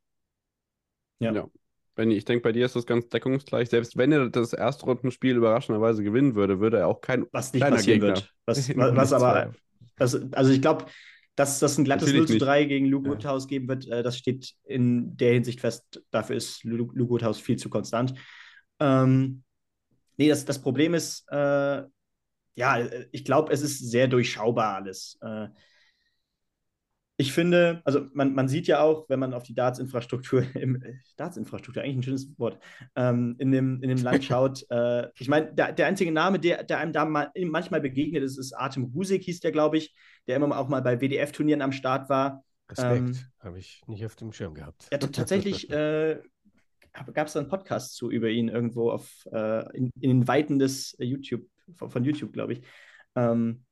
Ja. 1.18 1.32
ja. 1.32 1.49
Benny, 1.99 2.14
ich 2.14 2.24
denke, 2.24 2.44
bei 2.44 2.53
dir 2.53 2.64
ist 2.64 2.76
das 2.76 2.86
ganz 2.86 3.09
deckungsgleich. 3.09 3.70
Selbst 3.70 3.96
wenn 3.96 4.12
er 4.12 4.30
das 4.30 4.53
Erstrundenspiel 4.53 5.34
überraschenderweise 5.34 6.05
gewinnen 6.05 6.36
würde, 6.36 6.61
würde 6.61 6.78
er 6.78 6.86
auch 6.86 7.01
kein 7.01 7.26
was 7.32 7.53
nicht 7.53 7.61
passieren 7.61 8.01
Gegner. 8.01 8.14
wird. 8.14 8.32
Was, 8.46 8.68
was, 8.76 8.94
was 8.94 9.12
aber, 9.12 9.53
was, 9.96 10.32
also 10.32 10.53
ich 10.53 10.62
glaube, 10.62 10.86
dass 11.34 11.59
das 11.59 11.76
ein 11.76 11.82
glattes 11.82 12.12
0 12.12 12.28
zu 12.28 12.38
3 12.38 12.66
gegen 12.66 12.86
Luke 12.86 13.11
Woodhouse 13.11 13.44
ja. 13.44 13.49
geben 13.49 13.66
wird, 13.66 13.88
äh, 13.88 14.05
das 14.05 14.16
steht 14.16 14.55
in 14.62 15.16
der 15.16 15.32
Hinsicht 15.32 15.61
fest. 15.61 16.01
Dafür 16.12 16.36
ist 16.36 16.62
Luke, 16.62 16.96
Luke 16.96 17.11
Woodhouse 17.11 17.40
viel 17.40 17.57
zu 17.57 17.68
konstant. 17.68 18.14
Ähm, 18.78 19.42
nee, 20.16 20.28
das, 20.28 20.44
das 20.44 20.62
Problem 20.62 20.94
ist, 20.94 21.24
äh, 21.32 21.82
ja, 22.55 22.88
ich 23.11 23.24
glaube, 23.24 23.53
es 23.53 23.62
ist 23.62 23.90
sehr 23.90 24.07
durchschaubar 24.07 24.76
alles. 24.76 25.18
Äh, 25.20 25.49
ich 27.21 27.33
finde, 27.33 27.83
also 27.85 28.07
man, 28.14 28.33
man 28.33 28.47
sieht 28.47 28.69
ja 28.69 28.81
auch, 28.81 29.09
wenn 29.09 29.19
man 29.19 29.35
auf 29.35 29.43
die 29.43 29.55
Darts-Infrastruktur, 29.55 30.45
Darts-Infrastruktur, 31.16 31.83
eigentlich 31.83 31.97
ein 31.97 32.03
schönes 32.05 32.39
Wort, 32.39 32.62
ähm, 32.95 33.35
in, 33.39 33.51
dem, 33.51 33.83
in 33.83 33.89
dem 33.89 33.99
Land 33.99 34.25
schaut. 34.25 34.64
äh, 34.71 35.09
ich 35.19 35.29
meine, 35.29 35.53
der, 35.53 35.73
der 35.73 35.89
einzige 35.89 36.12
Name, 36.12 36.39
der, 36.39 36.62
der 36.62 36.79
einem 36.79 36.93
da 36.93 37.05
mal, 37.05 37.33
manchmal 37.37 37.81
begegnet 37.81 38.23
ist, 38.23 38.39
ist 38.39 38.53
Artem 38.53 38.85
Rusik, 38.95 39.25
hieß 39.25 39.41
der, 39.41 39.51
glaube 39.51 39.79
ich, 39.79 39.97
der 40.29 40.37
immer 40.37 40.57
auch 40.57 40.69
mal 40.69 40.81
bei 40.81 41.01
WDF-Turnieren 41.01 41.61
am 41.61 41.73
Start 41.73 42.09
war. 42.09 42.45
Respekt, 42.71 42.99
ähm, 42.99 43.19
habe 43.41 43.59
ich 43.59 43.83
nicht 43.89 44.07
auf 44.07 44.14
dem 44.14 44.33
Schirm 44.33 44.55
gehabt. 44.55 44.87
Ja, 44.93 44.99
tatsächlich 44.99 45.69
äh, 45.71 46.21
gab 46.93 47.27
es 47.27 47.33
da 47.33 47.41
einen 47.41 47.49
Podcast 47.49 47.97
zu 47.97 48.12
über 48.12 48.29
ihn 48.29 48.49
irgendwo 48.49 48.93
auf, 48.93 49.27
äh, 49.33 49.77
in, 49.77 49.91
in, 50.01 50.11
den 50.11 50.29
Weiten 50.29 50.61
des 50.61 50.97
YouTube, 51.01 51.47
von, 51.75 51.91
von 51.91 52.05
YouTube, 52.05 52.33
glaube 52.33 52.53
ich. 52.53 52.62
Ähm, 53.16 53.64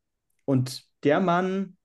und 0.44 0.84
der 1.04 1.20
Mann 1.20 1.75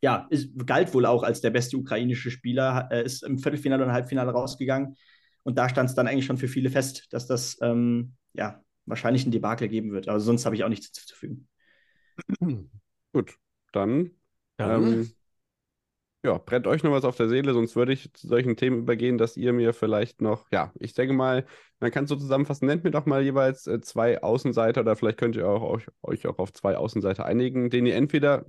ja, 0.00 0.26
ist, 0.30 0.50
galt 0.66 0.94
wohl 0.94 1.06
auch 1.06 1.22
als 1.22 1.40
der 1.40 1.50
beste 1.50 1.76
ukrainische 1.76 2.30
Spieler, 2.30 2.88
äh, 2.90 3.04
ist 3.04 3.22
im 3.22 3.38
Viertelfinale 3.38 3.84
und 3.84 3.92
Halbfinale 3.92 4.30
rausgegangen. 4.30 4.96
Und 5.42 5.58
da 5.58 5.68
stand 5.68 5.88
es 5.88 5.94
dann 5.94 6.06
eigentlich 6.06 6.26
schon 6.26 6.38
für 6.38 6.48
viele 6.48 6.70
fest, 6.70 7.06
dass 7.10 7.26
das 7.26 7.58
ähm, 7.62 8.14
ja, 8.34 8.62
wahrscheinlich 8.86 9.26
ein 9.26 9.30
Debakel 9.30 9.68
geben 9.68 9.92
wird. 9.92 10.08
Aber 10.08 10.20
sonst 10.20 10.44
habe 10.44 10.56
ich 10.56 10.64
auch 10.64 10.68
nichts 10.68 10.86
hinzuzufügen. 10.86 11.48
Gut, 13.12 13.36
dann. 13.72 14.10
Ähm, 14.58 15.10
ja, 16.24 16.36
brennt 16.36 16.66
euch 16.66 16.82
noch 16.82 16.90
was 16.90 17.04
auf 17.04 17.16
der 17.16 17.28
Seele, 17.28 17.54
sonst 17.54 17.76
würde 17.76 17.92
ich 17.92 18.12
zu 18.12 18.26
solchen 18.26 18.56
Themen 18.56 18.80
übergehen, 18.80 19.18
dass 19.18 19.36
ihr 19.36 19.52
mir 19.52 19.72
vielleicht 19.72 20.20
noch, 20.20 20.46
ja, 20.50 20.72
ich 20.78 20.92
denke 20.92 21.14
mal, 21.14 21.46
man 21.78 21.92
kann 21.92 22.04
es 22.04 22.10
so 22.10 22.16
zusammenfassen, 22.16 22.66
nennt 22.66 22.82
mir 22.82 22.90
doch 22.90 23.06
mal 23.06 23.22
jeweils 23.22 23.68
äh, 23.68 23.80
zwei 23.80 24.20
Außenseiter 24.20 24.80
oder 24.80 24.96
vielleicht 24.96 25.18
könnt 25.18 25.36
ihr 25.36 25.48
auch, 25.48 25.62
euch, 25.62 25.86
euch 26.02 26.26
auch 26.26 26.38
auf 26.38 26.52
zwei 26.52 26.76
Außenseiter 26.76 27.24
einigen, 27.24 27.70
denen 27.70 27.86
ihr 27.86 27.94
entweder 27.94 28.44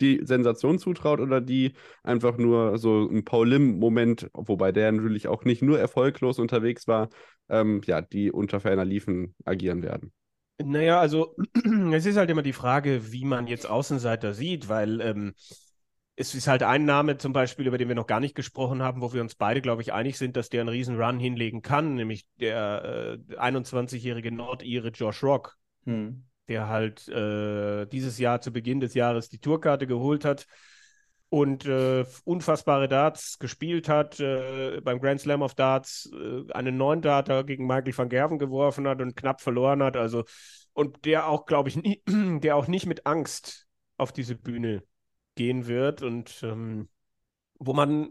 die 0.00 0.20
Sensation 0.24 0.78
zutraut 0.78 1.20
oder 1.20 1.40
die 1.40 1.72
einfach 2.02 2.36
nur 2.36 2.78
so 2.78 3.08
ein 3.08 3.24
Paul 3.24 3.48
Lim-Moment, 3.48 4.28
wobei 4.34 4.72
der 4.72 4.92
natürlich 4.92 5.28
auch 5.28 5.44
nicht 5.44 5.62
nur 5.62 5.78
erfolglos 5.78 6.38
unterwegs 6.38 6.86
war, 6.88 7.08
ähm, 7.48 7.80
ja, 7.86 8.02
die 8.02 8.30
unter 8.30 8.60
ferner 8.60 8.84
Liefen 8.84 9.34
agieren 9.44 9.82
werden. 9.82 10.12
Naja, 10.62 11.00
also 11.00 11.36
es 11.92 12.06
ist 12.06 12.16
halt 12.16 12.30
immer 12.30 12.42
die 12.42 12.52
Frage, 12.52 13.12
wie 13.12 13.24
man 13.24 13.46
jetzt 13.46 13.68
Außenseiter 13.68 14.34
sieht, 14.34 14.68
weil 14.68 15.00
ähm, 15.00 15.34
es 16.14 16.34
ist 16.34 16.46
halt 16.46 16.62
ein 16.62 16.84
Name 16.84 17.16
zum 17.16 17.32
Beispiel, 17.32 17.66
über 17.66 17.78
den 17.78 17.88
wir 17.88 17.94
noch 17.94 18.06
gar 18.06 18.20
nicht 18.20 18.34
gesprochen 18.34 18.82
haben, 18.82 19.00
wo 19.00 19.12
wir 19.12 19.22
uns 19.22 19.34
beide, 19.34 19.62
glaube 19.62 19.82
ich, 19.82 19.92
einig 19.92 20.18
sind, 20.18 20.36
dass 20.36 20.50
der 20.50 20.60
einen 20.60 20.68
riesen 20.68 21.00
Run 21.00 21.18
hinlegen 21.18 21.62
kann, 21.62 21.94
nämlich 21.94 22.26
der 22.38 23.18
äh, 23.30 23.36
21-jährige 23.36 24.30
Nordire 24.30 24.88
Josh 24.88 25.22
Rock. 25.22 25.56
Hm 25.84 26.24
der 26.52 26.68
halt 26.68 27.08
äh, 27.08 27.86
dieses 27.86 28.18
Jahr 28.18 28.42
zu 28.42 28.52
Beginn 28.52 28.80
des 28.80 28.92
Jahres 28.92 29.30
die 29.30 29.38
Tourkarte 29.38 29.86
geholt 29.86 30.26
hat 30.26 30.46
und 31.30 31.64
äh, 31.64 32.04
unfassbare 32.24 32.88
Darts 32.88 33.38
gespielt 33.38 33.88
hat, 33.88 34.20
äh, 34.20 34.82
beim 34.82 35.00
Grand 35.00 35.18
Slam 35.18 35.40
of 35.40 35.54
Darts 35.54 36.10
äh, 36.12 36.52
einen 36.52 36.76
neuen 36.76 37.00
Darter 37.00 37.42
gegen 37.44 37.66
Michael 37.66 37.96
van 37.96 38.10
Gerven 38.10 38.38
geworfen 38.38 38.86
hat 38.86 39.00
und 39.00 39.16
knapp 39.16 39.40
verloren 39.40 39.82
hat. 39.82 39.96
Also, 39.96 40.24
und 40.74 41.06
der 41.06 41.26
auch, 41.26 41.46
glaube 41.46 41.70
ich, 41.70 41.76
nie, 41.76 42.02
der 42.42 42.54
auch 42.54 42.66
nicht 42.66 42.84
mit 42.84 43.06
Angst 43.06 43.66
auf 43.96 44.12
diese 44.12 44.34
Bühne 44.34 44.82
gehen 45.34 45.66
wird 45.66 46.02
und 46.02 46.42
ähm, 46.42 46.90
wo 47.58 47.72
man 47.72 48.10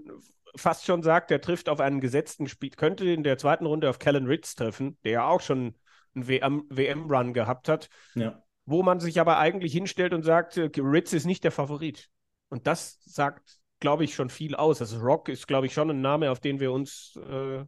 fast 0.56 0.86
schon 0.86 1.04
sagt, 1.04 1.30
der 1.30 1.42
trifft 1.42 1.70
auf 1.70 1.80
einen 1.80 2.02
gesetzten 2.02 2.48
Spiel, 2.48 2.72
könnte 2.72 3.08
in 3.08 3.22
der 3.22 3.38
zweiten 3.38 3.68
Runde 3.68 3.88
auf 3.88 4.00
Callan 4.00 4.26
Ritz 4.26 4.56
treffen, 4.56 4.98
der 5.04 5.12
ja 5.12 5.28
auch 5.28 5.42
schon 5.42 5.76
einen 6.16 6.28
WM-Run 6.28 7.34
gehabt 7.34 7.70
hat, 7.70 7.90
ja. 8.16 8.44
wo 8.66 8.84
man 8.84 9.00
sich 9.00 9.20
aber 9.20 9.38
eigentlich 9.38 9.74
hinstellt 9.74 10.14
und 10.14 10.24
sagt, 10.24 10.58
äh, 10.58 10.70
Ritz 10.78 11.14
ist 11.14 11.26
nicht 11.26 11.44
der 11.44 11.52
Favorit. 11.52 12.10
Und 12.50 12.68
das 12.68 13.02
sagt, 13.06 13.60
glaube 13.80 14.04
ich, 14.04 14.14
schon 14.14 14.30
viel 14.30 14.56
aus. 14.56 14.82
Also 14.82 15.00
Rock 15.00 15.30
ist, 15.30 15.48
glaube 15.48 15.66
ich, 15.66 15.74
schon 15.74 15.90
ein 15.90 16.02
Name, 16.02 16.32
auf 16.32 16.40
den 16.40 16.60
wir 16.60 16.72
uns 16.72 17.18
äh, 17.30 17.64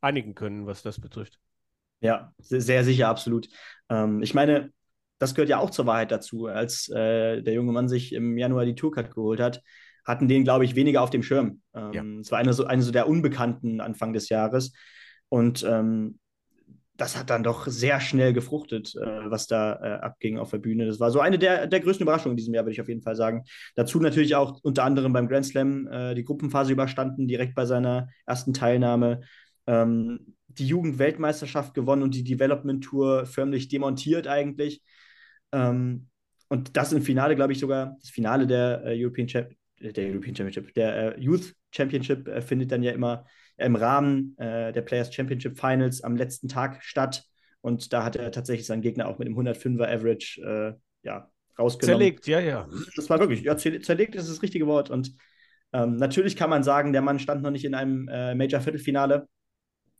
einigen 0.00 0.34
können, 0.34 0.66
was 0.66 0.82
das 0.82 1.00
betrifft. 1.00 1.38
Ja, 2.00 2.32
sehr 2.38 2.82
sicher, 2.84 3.08
absolut. 3.08 3.48
Ähm, 3.90 4.22
ich 4.22 4.32
meine, 4.32 4.72
das 5.18 5.34
gehört 5.34 5.50
ja 5.50 5.58
auch 5.58 5.70
zur 5.70 5.86
Wahrheit 5.86 6.10
dazu. 6.10 6.46
Als 6.46 6.88
äh, 6.88 7.42
der 7.42 7.52
junge 7.52 7.72
Mann 7.72 7.88
sich 7.88 8.14
im 8.14 8.38
Januar 8.38 8.64
die 8.64 8.74
Tourcard 8.74 9.14
geholt 9.14 9.38
hat, 9.38 9.62
hatten 10.06 10.28
den, 10.28 10.44
glaube 10.44 10.64
ich, 10.64 10.74
weniger 10.76 11.02
auf 11.02 11.10
dem 11.10 11.22
Schirm. 11.22 11.60
Ähm, 11.74 11.92
ja. 11.92 12.02
Es 12.20 12.32
war 12.32 12.38
eine 12.38 12.54
so, 12.54 12.64
eine 12.64 12.82
so 12.82 12.90
der 12.90 13.06
Unbekannten 13.06 13.80
Anfang 13.82 14.14
des 14.14 14.30
Jahres. 14.30 14.72
Und 15.28 15.62
ähm, 15.62 16.18
das 17.00 17.16
hat 17.16 17.30
dann 17.30 17.42
doch 17.42 17.66
sehr 17.66 17.98
schnell 17.98 18.34
gefruchtet, 18.34 18.94
äh, 18.94 19.30
was 19.30 19.46
da 19.46 19.72
äh, 19.72 20.00
abging 20.00 20.36
auf 20.36 20.50
der 20.50 20.58
Bühne. 20.58 20.84
Das 20.84 21.00
war 21.00 21.10
so 21.10 21.20
eine 21.20 21.38
der, 21.38 21.66
der 21.66 21.80
größten 21.80 22.04
Überraschungen 22.04 22.34
in 22.34 22.36
diesem 22.36 22.52
Jahr, 22.52 22.64
würde 22.64 22.74
ich 22.74 22.80
auf 22.80 22.88
jeden 22.88 23.00
Fall 23.00 23.16
sagen. 23.16 23.44
Dazu 23.74 24.00
natürlich 24.00 24.34
auch 24.34 24.60
unter 24.62 24.84
anderem 24.84 25.14
beim 25.14 25.26
Grand 25.26 25.46
Slam 25.46 25.86
äh, 25.86 26.14
die 26.14 26.24
Gruppenphase 26.24 26.72
überstanden, 26.72 27.26
direkt 27.26 27.54
bei 27.54 27.64
seiner 27.64 28.10
ersten 28.26 28.52
Teilnahme. 28.52 29.22
Ähm, 29.66 30.34
die 30.48 30.66
Jugendweltmeisterschaft 30.66 31.72
gewonnen 31.72 32.02
und 32.02 32.14
die 32.14 32.24
Development 32.24 32.84
Tour 32.84 33.24
förmlich 33.24 33.68
demontiert 33.68 34.26
eigentlich. 34.26 34.82
Ähm, 35.52 36.08
und 36.48 36.76
das 36.76 36.92
im 36.92 37.00
Finale, 37.00 37.34
glaube 37.34 37.54
ich, 37.54 37.60
sogar, 37.60 37.96
das 38.00 38.10
Finale 38.10 38.46
der 38.46 38.84
äh, 38.84 39.02
European, 39.02 39.26
Champ 39.26 39.50
der 39.80 40.10
European 40.10 40.36
Championship, 40.36 40.74
der 40.74 41.16
äh, 41.16 41.20
Youth 41.20 41.54
Championship 41.74 42.28
findet 42.42 42.70
dann 42.70 42.82
ja 42.82 42.92
immer 42.92 43.24
im 43.60 43.76
Rahmen 43.76 44.36
äh, 44.38 44.72
der 44.72 44.82
Players 44.82 45.14
Championship 45.14 45.58
Finals 45.58 46.02
am 46.02 46.16
letzten 46.16 46.48
Tag 46.48 46.82
statt. 46.82 47.24
Und 47.60 47.92
da 47.92 48.04
hat 48.04 48.16
er 48.16 48.32
tatsächlich 48.32 48.66
seinen 48.66 48.82
Gegner 48.82 49.08
auch 49.08 49.18
mit 49.18 49.28
dem 49.28 49.36
105er 49.36 49.86
Average 49.86 50.40
äh, 50.40 51.06
ja, 51.06 51.30
rausgenommen. 51.58 52.00
Zerlegt, 52.00 52.26
ja, 52.26 52.40
ja. 52.40 52.68
Das 52.96 53.10
war 53.10 53.20
wirklich, 53.20 53.42
ja, 53.42 53.56
zerlegt 53.56 54.14
ist 54.14 54.30
das 54.30 54.42
richtige 54.42 54.66
Wort. 54.66 54.90
Und 54.90 55.14
ähm, 55.72 55.96
natürlich 55.96 56.36
kann 56.36 56.50
man 56.50 56.62
sagen, 56.62 56.92
der 56.92 57.02
Mann 57.02 57.18
stand 57.18 57.42
noch 57.42 57.50
nicht 57.50 57.64
in 57.64 57.74
einem 57.74 58.08
äh, 58.08 58.34
Major-Viertelfinale, 58.34 59.28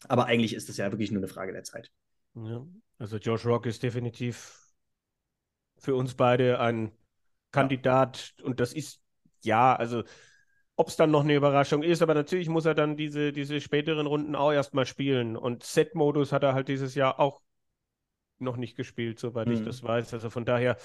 aber 0.09 0.27
eigentlich 0.27 0.55
ist 0.55 0.69
es 0.69 0.79
ja 0.79 0.91
wirklich 0.91 1.11
nur 1.11 1.21
eine 1.21 1.29
Frage 1.29 1.53
der 1.53 1.63
Zeit. 1.63 1.91
Ja, 2.35 2.67
also 2.99 3.19
Josh 3.19 3.45
Rock 3.45 3.67
ist 3.67 3.83
definitiv 3.83 4.57
für 5.79 5.95
uns 5.95 6.15
beide 6.15 6.61
ein 6.61 6.93
Kandidat 7.53 8.35
und 8.43 8.61
das 8.61 8.73
ist, 8.73 9.01
ja, 9.43 9.75
also 9.75 10.05
ob 10.81 10.89
es 10.89 10.97
dann 10.97 11.11
noch 11.11 11.25
eine 11.25 11.35
Überraschung 11.35 11.83
ist, 11.83 12.01
aber 12.01 12.15
natürlich 12.15 12.49
muss 12.49 12.65
er 12.65 12.75
dann 12.75 12.97
diese, 12.97 13.33
diese 13.33 13.61
späteren 13.61 14.07
Runden 14.07 14.35
auch 14.35 14.51
erstmal 14.51 14.87
spielen 14.87 15.37
und 15.37 15.63
Set-Modus 15.63 16.33
hat 16.33 16.43
er 16.43 16.55
halt 16.55 16.69
dieses 16.69 16.95
Jahr 16.95 17.21
auch 17.21 17.43
noch 18.39 18.57
nicht 18.57 18.77
gespielt, 18.77 19.19
soweit 19.19 19.47
hm. 19.47 19.53
ich 19.53 19.63
das 19.63 19.83
weiß. 19.83 20.15
Also 20.15 20.31
von 20.31 20.47
daher, 20.47 20.79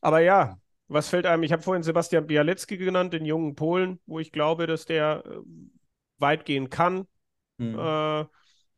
aber 0.00 0.20
ja, 0.20 0.56
was 0.88 1.10
fällt 1.10 1.26
einem? 1.26 1.42
Ich 1.42 1.52
habe 1.52 1.60
vorhin 1.60 1.82
Sebastian 1.82 2.26
Bialecki 2.26 2.78
genannt, 2.78 3.12
den 3.12 3.26
jungen 3.26 3.54
Polen, 3.54 4.00
wo 4.06 4.18
ich 4.18 4.32
glaube, 4.32 4.66
dass 4.66 4.86
der 4.86 5.22
äh, 5.26 5.40
weit 6.16 6.46
gehen 6.46 6.70
kann. 6.70 7.06
Hm. 7.58 7.78
Äh, 7.78 8.24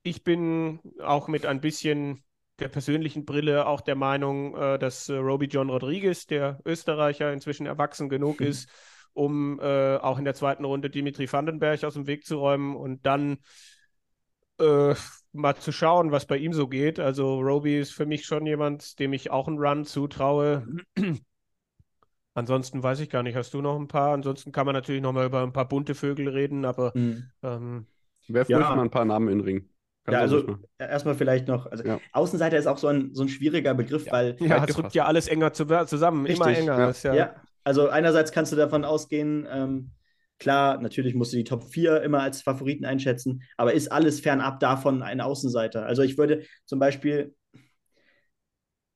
ich 0.02 0.24
bin 0.24 0.80
auch 1.00 1.28
mit 1.28 1.46
ein 1.46 1.60
bisschen 1.60 2.24
der 2.58 2.68
persönlichen 2.68 3.24
Brille 3.24 3.68
auch 3.68 3.82
der 3.82 3.94
Meinung, 3.94 4.56
äh, 4.56 4.80
dass 4.80 5.08
äh, 5.08 5.14
Roby 5.14 5.46
John 5.46 5.70
Rodriguez, 5.70 6.26
der 6.26 6.58
Österreicher, 6.64 7.32
inzwischen 7.32 7.66
erwachsen 7.66 8.08
genug 8.08 8.40
hm. 8.40 8.46
ist, 8.48 8.68
um 9.14 9.58
äh, 9.60 9.96
auch 9.96 10.18
in 10.18 10.24
der 10.24 10.34
zweiten 10.34 10.64
Runde 10.64 10.90
Dimitri 10.90 11.32
Vandenberg 11.32 11.82
aus 11.84 11.94
dem 11.94 12.06
Weg 12.06 12.26
zu 12.26 12.38
räumen 12.38 12.76
und 12.76 13.06
dann 13.06 13.38
äh, 14.60 14.94
mal 15.32 15.56
zu 15.56 15.72
schauen, 15.72 16.12
was 16.12 16.26
bei 16.26 16.36
ihm 16.36 16.52
so 16.52 16.68
geht. 16.68 17.00
Also 17.00 17.40
Roby 17.40 17.78
ist 17.78 17.92
für 17.92 18.06
mich 18.06 18.24
schon 18.26 18.46
jemand, 18.46 18.98
dem 18.98 19.12
ich 19.12 19.30
auch 19.30 19.48
einen 19.48 19.58
Run 19.58 19.84
zutraue. 19.84 20.66
Ansonsten 22.34 22.82
weiß 22.82 23.00
ich 23.00 23.10
gar 23.10 23.22
nicht, 23.22 23.36
hast 23.36 23.54
du 23.54 23.62
noch 23.62 23.78
ein 23.78 23.88
paar? 23.88 24.12
Ansonsten 24.12 24.50
kann 24.50 24.66
man 24.66 24.74
natürlich 24.74 25.02
noch 25.02 25.12
mal 25.12 25.26
über 25.26 25.42
ein 25.42 25.52
paar 25.52 25.68
bunte 25.68 25.94
Vögel 25.94 26.28
reden, 26.28 26.64
aber 26.64 26.92
mhm. 26.94 27.30
ähm, 27.42 27.86
Werf 28.28 28.48
ja. 28.48 28.58
mal 28.58 28.80
ein 28.80 28.90
paar 28.90 29.04
Namen 29.04 29.28
in 29.28 29.38
den 29.38 29.44
Ring. 29.44 29.68
Kann 30.04 30.14
ja, 30.14 30.20
also 30.20 30.58
erstmal 30.78 31.14
vielleicht 31.14 31.48
noch, 31.48 31.66
also 31.66 31.84
ja. 31.84 32.00
Außenseiter 32.12 32.58
ist 32.58 32.66
auch 32.66 32.76
so 32.76 32.88
ein, 32.88 33.14
so 33.14 33.22
ein 33.22 33.28
schwieriger 33.28 33.72
Begriff, 33.72 34.06
ja. 34.06 34.12
weil. 34.12 34.36
Ja, 34.38 34.64
es 34.64 34.76
rückt 34.76 34.94
ja 34.94 35.06
alles 35.06 35.28
enger 35.28 35.52
zu, 35.52 35.64
zusammen, 35.86 36.26
Richtig. 36.26 36.46
immer 36.46 36.58
enger. 36.58 36.94
Ja. 37.02 37.14
ja. 37.14 37.34
Also 37.64 37.88
einerseits 37.88 38.32
kannst 38.32 38.52
du 38.52 38.56
davon 38.56 38.84
ausgehen, 38.84 39.46
ähm, 39.50 39.90
klar, 40.38 40.80
natürlich 40.80 41.14
musst 41.14 41.32
du 41.32 41.36
die 41.36 41.44
Top 41.44 41.64
4 41.64 42.02
immer 42.02 42.20
als 42.20 42.42
Favoriten 42.42 42.84
einschätzen, 42.84 43.42
aber 43.56 43.72
ist 43.72 43.90
alles 43.90 44.20
fernab 44.20 44.60
davon 44.60 45.02
ein 45.02 45.20
Außenseiter? 45.20 45.86
Also 45.86 46.02
ich 46.02 46.18
würde 46.18 46.44
zum 46.66 46.78
Beispiel 46.78 47.34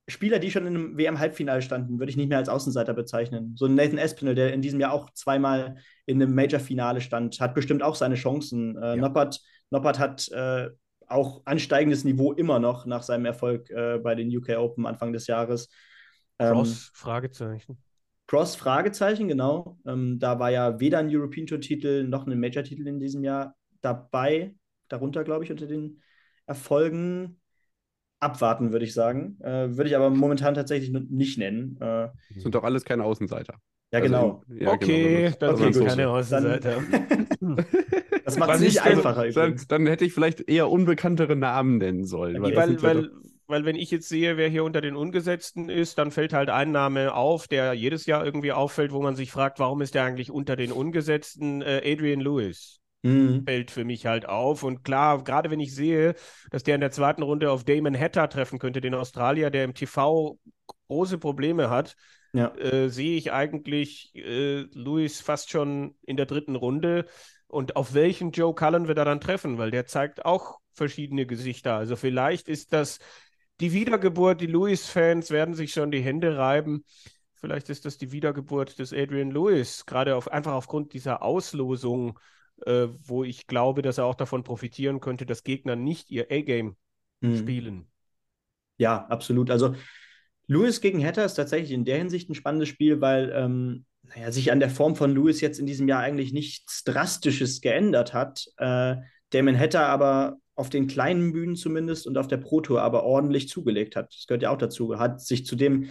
Spieler, 0.09 0.39
die 0.39 0.51
schon 0.51 0.67
in 0.67 0.75
einem 0.75 0.97
WM-Halbfinale 0.97 1.61
standen, 1.61 1.99
würde 1.99 2.09
ich 2.09 2.17
nicht 2.17 2.31
mehr 2.31 2.39
als 2.39 2.49
Außenseiter 2.49 2.95
bezeichnen. 2.95 3.55
So 3.57 3.67
ein 3.67 3.75
Nathan 3.75 3.99
Espinel, 3.99 4.35
der 4.35 4.55
in 4.55 4.63
diesem 4.63 4.81
Jahr 4.81 4.93
auch 4.93 5.11
zweimal 5.11 5.77
in 6.07 6.21
einem 6.21 6.35
Major-Finale 6.35 7.03
stand, 7.03 7.39
hat 7.41 7.55
bestimmt 7.55 7.83
auch 7.83 7.95
seine 7.95 8.15
Chancen. 8.15 8.77
Äh, 8.79 8.87
ja. 8.87 8.97
Noppert, 8.97 9.41
Noppert 9.69 9.99
hat 9.99 10.29
äh, 10.29 10.71
auch 11.07 11.43
ansteigendes 11.45 12.05
Niveau 12.05 12.33
immer 12.33 12.59
noch 12.59 12.87
nach 12.87 13.03
seinem 13.03 13.27
Erfolg 13.27 13.69
äh, 13.71 13.99
bei 13.99 14.15
den 14.15 14.35
UK 14.35 14.57
Open 14.57 14.87
Anfang 14.87 15.13
des 15.13 15.27
Jahres. 15.27 15.69
Ähm, 16.39 16.55
Cross, 16.55 16.91
Fragezeichen. 16.95 17.77
Cross, 18.29 18.57
Fragezeichen, 18.57 19.27
genau. 19.27 19.79
Ähm, 19.87 20.19
da 20.19 20.39
war 20.39 20.51
ja 20.51 20.79
weder 20.79 20.99
ein 20.99 21.09
European 21.11 21.47
Tour-Titel 21.47 22.05
noch 22.05 22.27
ein 22.27 22.39
Major-Titel 22.39 22.87
in 22.87 23.01
diesem 23.01 23.25
Jahr 23.25 23.57
dabei. 23.81 24.55
Darunter, 24.89 25.25
glaube 25.25 25.45
ich, 25.45 25.51
unter 25.51 25.67
den 25.67 26.03
Erfolgen 26.47 27.41
abwarten, 28.21 28.71
würde 28.71 28.85
ich 28.85 28.93
sagen. 28.93 29.39
Äh, 29.41 29.77
würde 29.77 29.89
ich 29.89 29.97
aber 29.97 30.11
momentan 30.11 30.55
tatsächlich 30.55 30.91
nicht 30.91 31.39
nennen. 31.39 31.79
Äh, 31.81 32.09
sind 32.37 32.55
doch 32.55 32.65
alles 32.65 32.85
keine 32.85 33.05
Außenseiter. 33.05 33.55
Ja, 33.93 34.01
genau. 34.01 34.43
Also, 34.47 34.63
ja, 34.63 34.73
okay, 34.73 35.33
genau, 35.39 35.57
dann 35.57 35.73
sind 35.73 35.87
keine 35.87 36.11
Außenseiter. 36.11 36.83
das 38.27 38.39
macht 38.39 38.57
es 38.57 38.61
nicht 38.61 38.83
einfacher. 38.83 39.31
Dann, 39.31 39.59
dann, 39.69 39.87
hätte 39.87 40.05
ich 40.05 40.13
vielleicht 40.13 40.47
eher 40.51 40.69
unbekanntere 40.69 41.35
Namen 41.35 41.79
nennen 41.79 42.05
sollen. 42.05 42.43
Weil, 42.43 42.55
weil, 42.55 42.83
weil, 42.83 43.11
weil, 43.49 43.65
wenn 43.65 43.77
ich 43.77 43.91
jetzt 43.91 44.09
sehe, 44.09 44.37
wer 44.37 44.49
hier 44.49 44.63
unter 44.63 44.81
den 44.81 44.95
Ungesetzten 44.95 45.71
ist, 45.71 45.99
dann 45.99 46.11
fällt 46.11 46.33
halt 46.35 46.51
ein 46.51 46.71
Name 46.71 47.15
auf, 47.15 47.49
der 47.49 47.73
jedes 47.73 48.05
Jahr 48.07 48.25
irgendwie 48.25 48.53
auffällt, 48.53 48.93
wo 48.93 49.03
man 49.03 49.17
sich 49.17 49.33
fragt, 49.33 49.59
warum 49.59 49.81
ist 49.81 49.95
der 49.95 50.05
eigentlich 50.05 50.31
unter 50.31 50.55
den 50.55 50.71
Ungesetzten? 50.71 51.63
Äh, 51.63 51.83
Adrian 51.85 52.21
Lewis. 52.21 52.81
Mhm. 53.03 53.45
Fällt 53.47 53.71
für 53.71 53.85
mich 53.85 54.07
halt 54.07 54.29
auf. 54.29 54.63
Und 54.63 54.85
klar, 54.85 55.25
gerade 55.25 55.51
wenn 55.51 55.61
ich 55.61 55.75
sehe, 55.75 56.15
dass 56.51 56.63
der 56.63 56.75
in 56.75 56.81
der 56.81 56.91
zweiten 56.91 57.23
Runde 57.23 57.51
auf 57.51 57.65
Damon 57.65 57.99
Hatter 57.99 58.29
treffen 58.29 58.59
könnte, 58.59 58.81
den 58.81 58.95
Australier, 58.95 59.51
der 59.51 59.65
im 59.65 59.75
TV 59.75 60.39
große 60.89 61.19
Probleme 61.19 61.71
hat, 61.71 61.97
ja. 62.35 62.55
äh, 62.57 62.91
sehe 62.91 63.17
ich 63.17 63.33
eigentlich 63.33 64.15
äh, 64.15 64.67
Luis 64.73 65.21
fast 65.21 65.51
schon 65.51 65.95
in 66.03 66.17
der 66.17 66.27
dritten 66.27 66.57
Runde. 66.57 67.07
Und 67.47 67.77
auf 67.77 67.95
welchen 67.95 68.33
Joe 68.33 68.55
Cullen 68.55 68.89
wird 68.89 68.99
er 68.99 69.07
dann 69.07 69.23
treffen? 69.23 69.57
Weil 69.57 69.71
der 69.71 69.87
zeigt 69.87 70.27
auch 70.27 70.59
verschiedene 70.73 71.27
Gesichter. 71.27 71.75
Also 71.75 71.97
vielleicht 71.97 72.49
ist 72.49 72.73
das 72.73 72.99
die 73.61 73.73
Wiedergeburt. 73.73 74.41
Die 74.41 74.47
Lewis-Fans 74.47 75.31
werden 75.31 75.55
sich 75.55 75.73
schon 75.73 75.91
die 75.91 76.01
Hände 76.01 76.37
reiben. 76.37 76.85
Vielleicht 77.35 77.71
ist 77.71 77.85
das 77.85 77.99
die 77.99 78.13
Wiedergeburt 78.13 78.79
des 78.79 78.93
Adrian 78.93 79.31
Lewis, 79.31 79.87
gerade 79.87 80.17
auf, 80.17 80.31
einfach 80.31 80.55
aufgrund 80.55 80.93
dieser 80.93 81.23
Auslosung 81.23 82.19
äh, 82.67 82.89
wo 83.05 83.25
ich 83.25 83.47
glaube, 83.47 83.83
dass 83.83 83.99
er 83.99 84.05
auch 84.05 84.15
davon 84.15 84.45
profitieren 84.45 85.01
könnte, 85.01 85.27
dass 85.27 85.45
Gegner 85.45 85.77
nicht 85.77 86.11
ihr 86.11 86.27
A-Game 86.31 86.77
mhm. 87.21 87.39
spielen. 87.39 87.91
Ja, 88.79 89.07
absolut. 89.07 89.51
Also 89.51 89.75
Lewis 90.47 90.81
gegen 90.81 91.05
Hatter 91.05 91.25
ist 91.25 91.35
tatsächlich 91.35 91.73
in 91.73 91.85
der 91.85 91.99
Hinsicht 91.99 92.31
ein 92.31 92.35
spannendes 92.35 92.69
Spiel, 92.69 93.01
weil 93.01 93.33
ähm, 93.35 93.85
naja, 94.03 94.33
sich 94.33 94.51
an 94.51 94.61
der 94.61 94.71
Form 94.71 94.97
von 94.97 95.15
Lewis 95.15 95.41
jetzt 95.41 95.59
in 95.59 95.67
diesem 95.67 95.89
Jahr 95.89 96.01
eigentlich 96.01 96.33
nichts 96.33 96.85
Drastisches 96.85 97.61
geändert 97.61 98.15
hat. 98.15 98.47
Äh, 98.57 98.97
Damon 99.31 99.59
Hatter 99.59 99.87
aber 99.87 100.39
auf 100.59 100.71
den 100.71 100.89
kleinen 100.89 101.33
Bühnen 101.33 101.55
zumindest 101.55 102.07
und 102.07 102.19
auf 102.19 102.27
der 102.27 102.39
Pro 102.39 102.61
Tour 102.61 102.83
aber 102.83 103.05
ordentlich 103.05 103.49
zugelegt 103.49 103.95
hat. 103.95 104.13
Das 104.13 104.27
gehört 104.27 104.43
ja 104.43 104.51
auch 104.51 104.59
dazu. 104.59 104.99
Hat 104.99 105.21
sich 105.21 105.47
zudem 105.47 105.91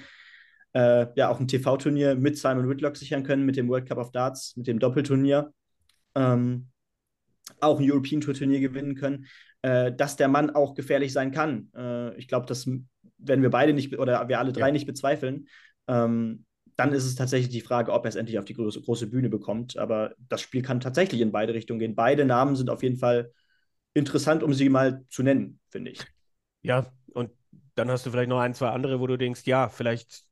äh, 0.73 1.07
ja 1.15 1.29
auch 1.29 1.39
ein 1.39 1.47
TV-Turnier 1.47 2.15
mit 2.15 2.37
Simon 2.37 2.69
Whitlock 2.69 2.97
sichern 2.97 3.23
können, 3.23 3.45
mit 3.45 3.55
dem 3.55 3.69
World 3.69 3.87
Cup 3.87 3.97
of 3.97 4.11
Darts, 4.11 4.57
mit 4.57 4.67
dem 4.67 4.79
Doppelturnier 4.79 5.53
ähm, 6.15 6.67
auch 7.61 7.79
ein 7.79 7.89
European 7.89 8.19
Tour 8.19 8.33
Turnier 8.33 8.59
gewinnen 8.59 8.95
können, 8.95 9.27
äh, 9.61 9.93
dass 9.93 10.17
der 10.17 10.27
Mann 10.27 10.49
auch 10.49 10.75
gefährlich 10.75 11.13
sein 11.13 11.31
kann. 11.31 11.69
Äh, 11.73 12.17
ich 12.17 12.27
glaube, 12.27 12.45
das 12.45 12.67
werden 13.17 13.41
wir 13.41 13.49
beide 13.49 13.71
nicht 13.71 13.97
oder 13.97 14.27
wir 14.27 14.39
alle 14.39 14.51
drei 14.51 14.67
ja. 14.67 14.73
nicht 14.73 14.85
bezweifeln. 14.85 15.47
Ähm, 15.87 16.43
dann 16.75 16.91
ist 16.91 17.05
es 17.05 17.15
tatsächlich 17.15 17.49
die 17.49 17.61
Frage, 17.61 17.93
ob 17.93 18.05
er 18.05 18.09
es 18.09 18.15
endlich 18.15 18.37
auf 18.37 18.45
die 18.45 18.53
große, 18.53 18.81
große 18.81 19.07
Bühne 19.07 19.29
bekommt. 19.29 19.77
Aber 19.77 20.13
das 20.27 20.41
Spiel 20.41 20.61
kann 20.61 20.81
tatsächlich 20.81 21.21
in 21.21 21.31
beide 21.31 21.53
Richtungen 21.53 21.79
gehen. 21.79 21.95
Beide 21.95 22.25
Namen 22.25 22.55
sind 22.55 22.69
auf 22.69 22.83
jeden 22.83 22.97
Fall 22.97 23.31
interessant, 23.97 24.43
um 24.43 24.53
sie 24.53 24.69
mal 24.69 25.05
zu 25.09 25.23
nennen, 25.23 25.59
finde 25.69 25.91
ich. 25.91 26.05
Ja, 26.61 26.91
und 27.13 27.31
dann 27.75 27.89
hast 27.89 28.05
du 28.05 28.11
vielleicht 28.11 28.29
noch 28.29 28.39
ein, 28.39 28.53
zwei 28.53 28.69
andere, 28.69 28.99
wo 28.99 29.07
du 29.07 29.17
denkst, 29.17 29.41
ja, 29.45 29.69
vielleicht 29.69 30.23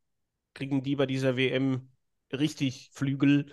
kriegen 0.54 0.84
die 0.84 0.96
bei 0.96 1.06
dieser 1.06 1.38
WM 1.38 1.90
richtig 2.32 2.90
Flügel 2.94 3.48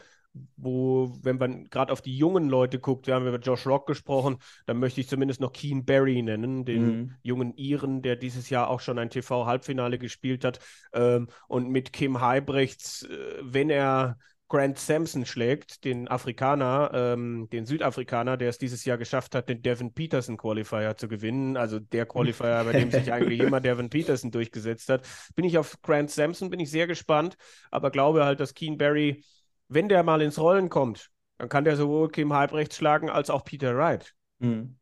wo, 0.56 1.12
wenn 1.22 1.36
man 1.36 1.64
gerade 1.64 1.93
auf 1.93 2.01
die 2.01 2.16
jungen 2.16 2.48
Leute 2.48 2.78
guckt, 2.78 3.06
wir 3.06 3.14
haben 3.14 3.26
über 3.26 3.39
Josh 3.39 3.66
Rock 3.66 3.86
gesprochen, 3.86 4.39
dann 4.66 4.78
möchte 4.78 5.01
ich 5.01 5.09
zumindest 5.09 5.40
noch 5.40 5.52
Keen 5.52 5.84
Barry 5.84 6.22
nennen, 6.22 6.64
den 6.64 6.84
mhm. 6.84 7.14
jungen 7.22 7.55
Iren, 7.56 8.02
der 8.02 8.16
dieses 8.16 8.48
Jahr 8.51 8.68
auch 8.68 8.80
schon 8.80 8.98
ein 8.98 9.10
TV-Halbfinale 9.10 9.98
gespielt 9.98 10.44
hat. 10.44 10.60
Ähm, 10.93 11.28
und 11.48 11.68
mit 11.68 11.93
Kim 11.93 12.20
Heibrechts, 12.20 13.02
äh, 13.02 13.39
wenn 13.43 13.70
er 13.70 14.18
Grant 14.52 14.78
Sampson 14.78 15.24
schlägt, 15.24 15.84
den 15.84 16.08
Afrikaner, 16.08 16.90
ähm, 16.92 17.48
den 17.50 17.64
Südafrikaner, 17.64 18.36
der 18.36 18.50
es 18.50 18.58
dieses 18.58 18.84
Jahr 18.84 18.98
geschafft 18.98 19.34
hat, 19.34 19.48
den 19.48 19.62
Devin 19.62 19.94
Peterson 19.94 20.36
Qualifier 20.36 20.96
zu 20.96 21.08
gewinnen, 21.08 21.56
also 21.56 21.78
der 21.78 22.06
Qualifier, 22.06 22.62
bei 22.64 22.72
dem 22.72 22.90
sich 22.90 23.12
eigentlich 23.12 23.40
immer 23.40 23.60
Devin 23.62 23.88
Peterson 23.88 24.30
durchgesetzt 24.30 24.88
hat, 24.90 25.06
bin 25.34 25.46
ich 25.46 25.56
auf 25.56 25.80
Grant 25.82 26.10
Sampson, 26.10 26.50
bin 26.50 26.60
ich 26.60 26.70
sehr 26.70 26.86
gespannt, 26.86 27.36
aber 27.70 27.90
glaube 27.90 28.24
halt, 28.24 28.40
dass 28.40 28.54
Keen 28.54 28.76
Barry 28.76 29.24
wenn 29.74 29.88
der 29.88 30.02
mal 30.02 30.20
ins 30.20 30.38
Rollen 30.38 30.68
kommt, 30.68 31.10
dann 31.38 31.48
kann 31.48 31.64
der 31.64 31.76
sowohl 31.76 32.10
Kim 32.10 32.32
Halbrechts 32.32 32.76
schlagen 32.76 33.10
als 33.10 33.30
auch 33.30 33.44
Peter 33.44 33.76
Wright. 33.76 34.14
Mhm. 34.38 34.76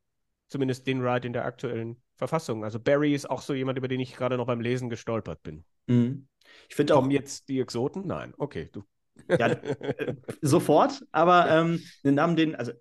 Zumindest 0.49 0.87
den 0.87 1.03
Wright 1.03 1.25
in 1.25 1.33
der 1.33 1.45
aktuellen 1.45 2.03
Verfassung. 2.17 2.65
Also 2.65 2.81
Barry 2.81 3.15
ist 3.15 3.31
auch 3.31 3.41
so 3.41 3.55
jemand, 3.55 3.79
über 3.79 3.89
den 3.89 4.01
ich 4.01 4.17
gerade 4.17 4.37
noch 4.37 4.47
beim 4.47 4.61
Lesen 4.61 4.91
gestolpert 4.91 5.43
bin. 5.43 5.65
Mhm. 5.87 6.27
Ich 6.69 6.75
finde 6.75 6.95
auch. 6.95 6.99
Kommen 6.99 7.13
jetzt 7.13 7.49
die 7.49 7.61
Exoten? 7.61 8.07
Nein. 8.07 8.35
Okay, 8.37 8.69
du. 8.73 8.85
Ja, 9.29 9.49
äh, 9.49 10.15
sofort, 10.41 11.03
aber 11.13 11.51
ähm, 11.51 11.83
den 12.05 12.15
Namen, 12.15 12.37
den, 12.37 12.55
also 12.55 12.73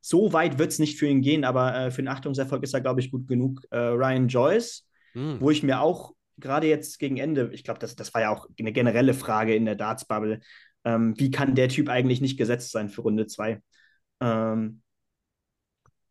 so 0.00 0.32
weit 0.32 0.58
wird 0.58 0.70
es 0.70 0.78
nicht 0.78 0.98
für 0.98 1.06
ihn 1.06 1.22
gehen, 1.22 1.44
aber 1.44 1.74
äh, 1.74 1.90
für 1.90 2.02
den 2.02 2.08
Achtungserfolg 2.08 2.62
ist 2.62 2.74
er, 2.74 2.80
glaube 2.80 3.00
ich, 3.00 3.10
gut 3.10 3.26
genug. 3.26 3.62
Äh, 3.70 3.78
Ryan 3.78 4.28
Joyce, 4.28 4.86
mhm. 5.14 5.40
wo 5.40 5.50
ich 5.50 5.62
mir 5.62 5.80
auch 5.80 6.12
gerade 6.36 6.66
jetzt 6.66 6.98
gegen 6.98 7.16
Ende, 7.16 7.50
ich 7.52 7.64
glaube, 7.64 7.80
das, 7.80 7.96
das 7.96 8.12
war 8.12 8.20
ja 8.20 8.30
auch 8.30 8.46
eine 8.58 8.72
generelle 8.72 9.14
Frage 9.14 9.54
in 9.54 9.64
der 9.64 9.76
Darts-Bubble, 9.76 10.40
ähm, 10.84 11.14
wie 11.16 11.30
kann 11.30 11.54
der 11.54 11.68
Typ 11.68 11.88
eigentlich 11.88 12.20
nicht 12.20 12.36
gesetzt 12.36 12.72
sein 12.72 12.88
für 12.88 13.02
Runde 13.02 13.26
2? 13.26 13.62
Ähm, 14.20 14.82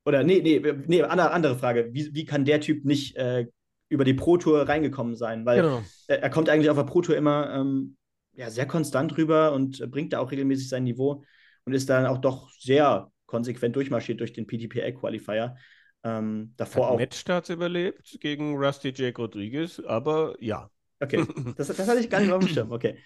oder 0.06 0.24
nee, 0.24 0.42
nee, 0.42 0.62
nee, 0.88 1.02
andere, 1.04 1.32
andere 1.32 1.58
Frage. 1.58 1.90
Wie, 1.94 2.14
wie 2.14 2.26
kann 2.26 2.46
der 2.46 2.62
Typ 2.62 2.86
nicht 2.86 3.16
äh, 3.16 3.48
über 3.90 4.04
die 4.04 4.14
Pro 4.14 4.38
Tour 4.38 4.68
reingekommen 4.68 5.16
sein, 5.16 5.46
weil 5.46 5.62
Genau. 5.62 5.84
er, 6.08 6.24
er 6.24 6.30
kommt 6.30 6.50
eigentlich 6.50 6.70
auf 6.70 6.78
der 6.78 6.84
Pro 6.84 7.02
Tour 7.02 7.16
immer 7.16 7.54
ähm, 7.54 7.96
ja, 8.36 8.50
sehr 8.50 8.68
konstant 8.68 9.18
rüber 9.18 9.54
und 9.54 9.80
äh, 9.80 9.88
bringt 9.88 10.14
da 10.14 10.20
auch 10.20 10.32
regelmäßig 10.32 10.70
sein 10.70 10.84
Niveau 10.84 11.24
und 11.66 11.74
ist 11.74 11.90
dann 11.90 12.06
auch 12.06 12.18
doch 12.18 12.50
sehr 12.60 13.12
konsequent 13.26 13.76
durchmarschiert 13.76 14.20
durch 14.20 14.34
den 14.34 14.48
PDPA-Qualifier. 14.48 15.56
Ähm, 16.04 16.54
davor 16.58 16.88
Hat 16.88 16.94
auch. 16.94 17.00
Matchstarts 17.00 17.50
überlebt 17.50 18.18
gegen 18.20 18.56
Rusty 18.58 18.92
Jake 18.94 19.22
Rodriguez, 19.22 19.80
aber 19.80 20.36
ja. 20.40 20.70
Okay, 21.00 21.26
das, 21.58 21.68
das 21.68 21.88
hatte 21.88 22.00
ich 22.00 22.10
gar 22.10 22.20
nicht 22.20 22.32
auf 22.32 22.44
dem 22.44 22.50
Schirm. 22.50 22.72
Okay. 22.72 22.98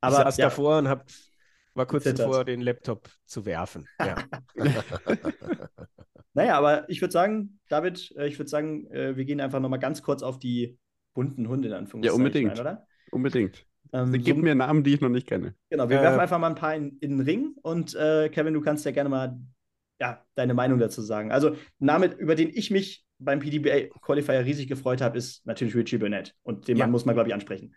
Aber 0.00 0.18
ich 0.18 0.22
saß 0.24 0.36
ja, 0.38 0.46
davor 0.46 0.78
und 0.78 0.88
hab, 0.88 1.04
war 1.74 1.86
kurz 1.86 2.04
Zittert. 2.04 2.28
davor, 2.28 2.44
den 2.44 2.60
Laptop 2.60 3.08
zu 3.24 3.44
werfen. 3.44 3.86
Ja. 4.00 4.24
naja, 6.34 6.56
aber 6.56 6.88
ich 6.88 7.00
würde 7.00 7.12
sagen, 7.12 7.60
David, 7.68 8.14
äh, 8.16 8.26
ich 8.26 8.38
würde 8.38 8.48
sagen, 8.48 8.90
äh, 8.90 9.16
wir 9.16 9.24
gehen 9.24 9.40
einfach 9.40 9.60
nochmal 9.60 9.78
ganz 9.78 10.02
kurz 10.02 10.22
auf 10.22 10.38
die 10.38 10.78
bunten 11.14 11.48
Hunde 11.48 11.68
in 11.68 11.74
Anführungszeichen 11.74 12.20
Ja, 12.20 12.26
unbedingt. 12.26 12.52
ein, 12.52 12.60
oder? 12.60 12.86
Unbedingt. 13.10 13.67
Ähm, 13.92 14.12
Gib 14.12 14.36
so, 14.36 14.42
mir 14.42 14.54
Namen, 14.54 14.84
die 14.84 14.94
ich 14.94 15.00
noch 15.00 15.08
nicht 15.08 15.26
kenne. 15.26 15.54
genau, 15.70 15.88
wir 15.88 15.98
Äh, 15.98 16.02
werfen 16.02 16.20
einfach 16.20 16.38
mal 16.38 16.48
ein 16.48 16.54
paar 16.54 16.74
in, 16.74 16.98
in 17.00 17.10
den 17.18 17.20
Ring 17.20 17.54
und 17.62 17.94
äh, 17.94 18.28
Kevin, 18.28 18.54
du 18.54 18.60
kannst 18.60 18.84
ja 18.84 18.90
gerne 18.90 19.08
mal 19.08 19.38
ja, 20.00 20.24
deine 20.34 20.54
Meinung 20.54 20.78
dazu 20.78 21.02
sagen. 21.02 21.32
Also, 21.32 21.50
ein 21.50 21.56
Name, 21.80 22.06
über 22.06 22.34
den 22.36 22.50
ich 22.50 22.70
mich 22.70 23.04
beim 23.18 23.40
PDBA 23.40 23.88
Qualifier 24.00 24.44
riesig 24.44 24.68
gefreut 24.68 25.00
habe, 25.00 25.18
ist 25.18 25.44
natürlich 25.44 25.74
Richie 25.74 25.98
Burnett. 25.98 26.36
Und 26.44 26.68
den 26.68 26.76
Ja. 26.76 26.84
Mann 26.84 26.92
muss 26.92 27.04
man, 27.04 27.14
glaube 27.16 27.28
ich, 27.28 27.34
ansprechen. 27.34 27.74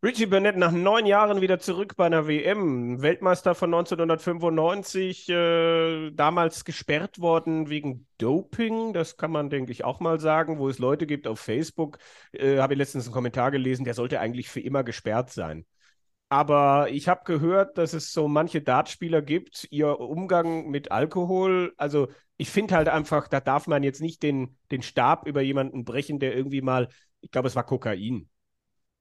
Richie 0.00 0.26
Burnett 0.26 0.56
nach 0.56 0.70
neun 0.70 1.06
Jahren 1.06 1.40
wieder 1.40 1.58
zurück 1.58 1.96
bei 1.96 2.06
einer 2.06 2.28
WM. 2.28 3.02
Weltmeister 3.02 3.56
von 3.56 3.70
1995, 3.70 5.28
äh, 5.28 6.10
damals 6.12 6.64
gesperrt 6.64 7.18
worden 7.20 7.68
wegen 7.68 8.06
Doping. 8.18 8.92
Das 8.92 9.16
kann 9.16 9.32
man, 9.32 9.50
denke 9.50 9.72
ich, 9.72 9.84
auch 9.84 9.98
mal 9.98 10.20
sagen, 10.20 10.58
wo 10.58 10.68
es 10.68 10.78
Leute 10.78 11.06
gibt 11.06 11.26
auf 11.26 11.40
Facebook. 11.40 11.98
Äh, 12.32 12.58
Habe 12.58 12.74
ich 12.74 12.78
letztens 12.78 13.06
einen 13.06 13.14
Kommentar 13.14 13.50
gelesen, 13.50 13.84
der 13.84 13.94
sollte 13.94 14.20
eigentlich 14.20 14.48
für 14.48 14.60
immer 14.60 14.84
gesperrt 14.84 15.30
sein. 15.30 15.66
Aber 16.28 16.90
ich 16.90 17.08
habe 17.08 17.22
gehört, 17.24 17.78
dass 17.78 17.92
es 17.94 18.12
so 18.12 18.28
manche 18.28 18.60
Dartspieler 18.62 19.22
gibt, 19.22 19.66
ihr 19.70 19.98
Umgang 19.98 20.68
mit 20.70 20.92
Alkohol. 20.92 21.72
Also 21.76 22.08
ich 22.36 22.50
finde 22.50 22.76
halt 22.76 22.88
einfach, 22.88 23.28
da 23.28 23.40
darf 23.40 23.66
man 23.66 23.82
jetzt 23.82 24.00
nicht 24.00 24.22
den, 24.22 24.56
den 24.70 24.82
Stab 24.82 25.26
über 25.26 25.40
jemanden 25.40 25.84
brechen, 25.84 26.20
der 26.20 26.36
irgendwie 26.36 26.62
mal, 26.62 26.88
ich 27.20 27.30
glaube, 27.30 27.48
es 27.48 27.56
war 27.56 27.64
Kokain. 27.64 28.28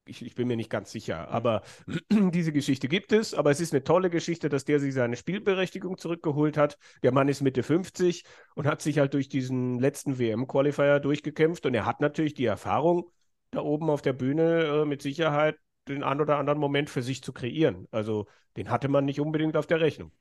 Ich, 0.08 0.26
ich 0.26 0.36
bin 0.36 0.48
mir 0.48 0.56
nicht 0.56 0.70
ganz 0.70 0.92
sicher, 0.92 1.28
aber 1.30 1.62
diese 2.10 2.52
Geschichte 2.52 2.88
gibt 2.88 3.12
es. 3.12 3.34
Aber 3.34 3.52
es 3.52 3.60
ist 3.60 3.74
eine 3.74 3.84
tolle 3.84 4.10
Geschichte, 4.10 4.50
dass 4.50 4.66
der 4.66 4.80
sich 4.80 4.94
seine 4.94 5.16
Spielberechtigung 5.16 5.98
zurückgeholt 5.98 6.58
hat. 6.58 6.78
Der 7.04 7.12
Mann 7.12 7.28
ist 7.28 7.42
Mitte 7.42 7.64
50 7.64 8.24
und 8.56 8.68
hat 8.68 8.82
sich 8.82 9.00
halt 9.00 9.14
durch 9.14 9.30
diesen 9.30 9.80
letzten 9.80 10.20
WM-Qualifier 10.20 11.00
durchgekämpft. 11.00 11.66
Und 11.66 11.74
er 11.74 11.86
hat 11.86 12.00
natürlich 12.02 12.34
die 12.34 12.46
Erfahrung, 12.46 13.12
da 13.52 13.62
oben 13.62 13.90
auf 13.90 14.02
der 14.02 14.14
Bühne 14.14 14.82
äh, 14.82 14.86
mit 14.86 15.02
Sicherheit 15.02 15.58
den 15.88 16.04
ein 16.04 16.20
oder 16.20 16.38
anderen 16.38 16.60
Moment 16.60 16.90
für 16.90 17.02
sich 17.02 17.24
zu 17.24 17.34
kreieren. 17.34 17.88
Also 17.92 18.28
den 18.58 18.70
hatte 18.70 18.90
man 18.90 19.06
nicht 19.06 19.20
unbedingt 19.20 19.56
auf 19.56 19.68
der 19.68 19.80
Rechnung. 19.80 20.12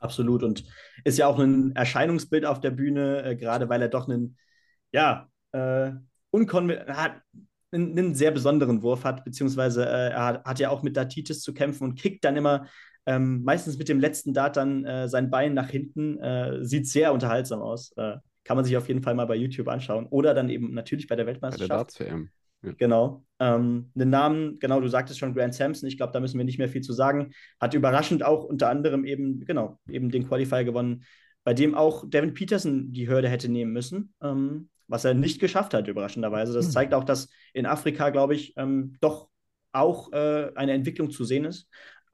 Absolut. 0.00 0.42
Und 0.42 0.64
ist 1.04 1.18
ja 1.18 1.26
auch 1.26 1.38
ein 1.38 1.74
Erscheinungsbild 1.74 2.44
auf 2.44 2.60
der 2.60 2.70
Bühne, 2.70 3.22
äh, 3.22 3.36
gerade 3.36 3.68
weil 3.68 3.82
er 3.82 3.88
doch 3.88 4.08
einen, 4.08 4.36
ja, 4.92 5.30
äh, 5.52 5.92
unkonven 6.30 6.78
hat, 6.88 7.22
einen, 7.76 7.98
einen 7.98 8.14
sehr 8.14 8.32
besonderen 8.32 8.82
Wurf 8.82 9.04
hat, 9.04 9.24
beziehungsweise 9.24 9.84
äh, 9.84 10.10
er 10.10 10.24
hat, 10.24 10.44
hat 10.44 10.58
ja 10.58 10.70
auch 10.70 10.82
mit 10.82 10.96
Datitis 10.96 11.42
zu 11.42 11.54
kämpfen 11.54 11.84
und 11.84 11.94
kickt 11.94 12.24
dann 12.24 12.36
immer 12.36 12.66
ähm, 13.06 13.44
meistens 13.44 13.78
mit 13.78 13.88
dem 13.88 14.00
letzten 14.00 14.34
Dart 14.34 14.56
dann 14.56 14.84
äh, 14.84 15.08
sein 15.08 15.30
Bein 15.30 15.54
nach 15.54 15.68
hinten. 15.68 16.18
Äh, 16.18 16.64
sieht 16.64 16.88
sehr 16.88 17.12
unterhaltsam 17.12 17.60
aus. 17.60 17.92
Äh, 17.96 18.16
kann 18.44 18.56
man 18.56 18.64
sich 18.64 18.76
auf 18.76 18.88
jeden 18.88 19.02
Fall 19.02 19.14
mal 19.14 19.26
bei 19.26 19.36
YouTube 19.36 19.68
anschauen. 19.68 20.06
Oder 20.06 20.34
dann 20.34 20.48
eben 20.48 20.74
natürlich 20.74 21.06
bei 21.06 21.14
der 21.16 21.24
Bei 21.24 21.32
der 21.32 21.34
Weltmeisterschaft. 21.34 21.70
Darts-WM. 21.70 22.30
Genau. 22.78 23.24
Ähm, 23.38 23.90
den 23.94 24.10
Namen, 24.10 24.58
genau, 24.58 24.80
du 24.80 24.88
sagtest 24.88 25.18
schon 25.18 25.34
Grant 25.34 25.54
Sampson, 25.54 25.88
ich 25.88 25.96
glaube, 25.96 26.12
da 26.12 26.20
müssen 26.20 26.38
wir 26.38 26.44
nicht 26.44 26.58
mehr 26.58 26.68
viel 26.68 26.80
zu 26.80 26.92
sagen. 26.92 27.32
Hat 27.60 27.74
überraschend 27.74 28.24
auch 28.24 28.44
unter 28.44 28.70
anderem 28.70 29.04
eben, 29.04 29.44
genau, 29.44 29.78
eben 29.88 30.10
den 30.10 30.26
Qualifier 30.26 30.64
gewonnen, 30.64 31.04
bei 31.44 31.54
dem 31.54 31.74
auch 31.74 32.08
Devin 32.08 32.34
Peterson 32.34 32.92
die 32.92 33.08
Hürde 33.08 33.28
hätte 33.28 33.48
nehmen 33.48 33.72
müssen, 33.72 34.14
ähm, 34.20 34.68
was 34.88 35.04
er 35.04 35.14
nicht 35.14 35.40
geschafft 35.40 35.74
hat, 35.74 35.88
überraschenderweise. 35.88 36.52
Das 36.52 36.66
Hm. 36.66 36.72
zeigt 36.72 36.94
auch, 36.94 37.04
dass 37.04 37.28
in 37.52 37.66
Afrika, 37.66 38.10
glaube 38.10 38.34
ich, 38.34 38.54
ähm, 38.56 38.96
doch 39.00 39.28
auch 39.72 40.12
äh, 40.12 40.52
eine 40.54 40.72
Entwicklung 40.72 41.10
zu 41.10 41.24
sehen 41.24 41.44
ist. 41.44 41.68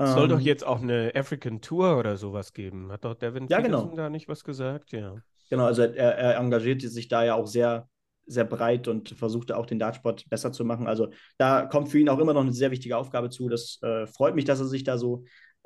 Es 0.05 0.13
soll 0.13 0.25
Ähm, 0.25 0.29
doch 0.29 0.41
jetzt 0.41 0.65
auch 0.65 0.81
eine 0.81 1.13
African 1.15 1.61
Tour 1.61 1.97
oder 1.99 2.17
sowas 2.17 2.53
geben. 2.53 2.91
Hat 2.93 3.05
doch 3.05 3.15
Devin 3.15 3.49
Ja, 3.49 3.61
genau. 3.61 3.97
Da 3.97 4.11
nicht 4.11 4.29
was 4.29 4.45
gesagt? 4.45 4.93
Ja. 4.93 5.23
Genau, 5.51 5.67
also 5.67 5.83
er, 5.83 6.17
er 6.17 6.37
engagierte 6.39 6.89
sich 6.89 7.09
da 7.09 7.25
ja 7.25 7.35
auch 7.35 7.47
sehr, 7.47 7.89
sehr 8.27 8.45
breit 8.45 8.89
und 8.89 9.11
versuchte 9.11 9.57
auch 9.57 9.67
den 9.67 9.79
Dartsport 9.79 10.29
besser 10.31 10.53
zu 10.53 10.65
machen. 10.65 10.87
Also 10.87 11.09
da 11.39 11.67
kommt 11.67 11.91
für 11.91 11.99
ihn 11.99 12.09
auch 12.09 12.19
immer 12.19 12.33
noch 12.33 12.41
eine 12.43 12.53
sehr 12.53 12.71
wichtige 12.71 12.97
Aufgabe 12.97 13.29
zu. 13.31 13.49
Das 13.49 13.79
äh, 13.83 14.07
freut 14.07 14.35
mich, 14.35 14.45
dass 14.45 14.61
er 14.61 14.67
sich 14.67 14.85
da 14.85 14.97
so 14.97 15.25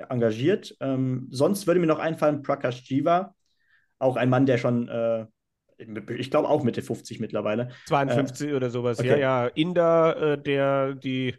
engagiert. 0.09 0.75
Ähm, 0.81 1.27
sonst 1.31 1.67
würde 1.67 1.79
mir 1.79 1.87
noch 1.87 1.99
einfallen, 1.99 2.41
Prakash 2.41 2.81
Jiva, 2.89 3.33
auch 3.99 4.15
ein 4.17 4.29
Mann, 4.29 4.45
der 4.45 4.57
schon, 4.57 4.87
äh, 4.89 5.25
ich 5.77 6.31
glaube 6.31 6.49
auch 6.49 6.63
Mitte 6.63 6.81
50 6.81 7.19
mittlerweile. 7.19 7.69
52 7.85 8.53
oder 8.53 8.69
sowas. 8.69 8.99
okay. 8.99 9.09
Ja, 9.09 9.17
ja. 9.17 9.47
Inder, 9.47 10.33
äh, 10.33 10.41
der 10.41 10.95
die, 10.95 11.35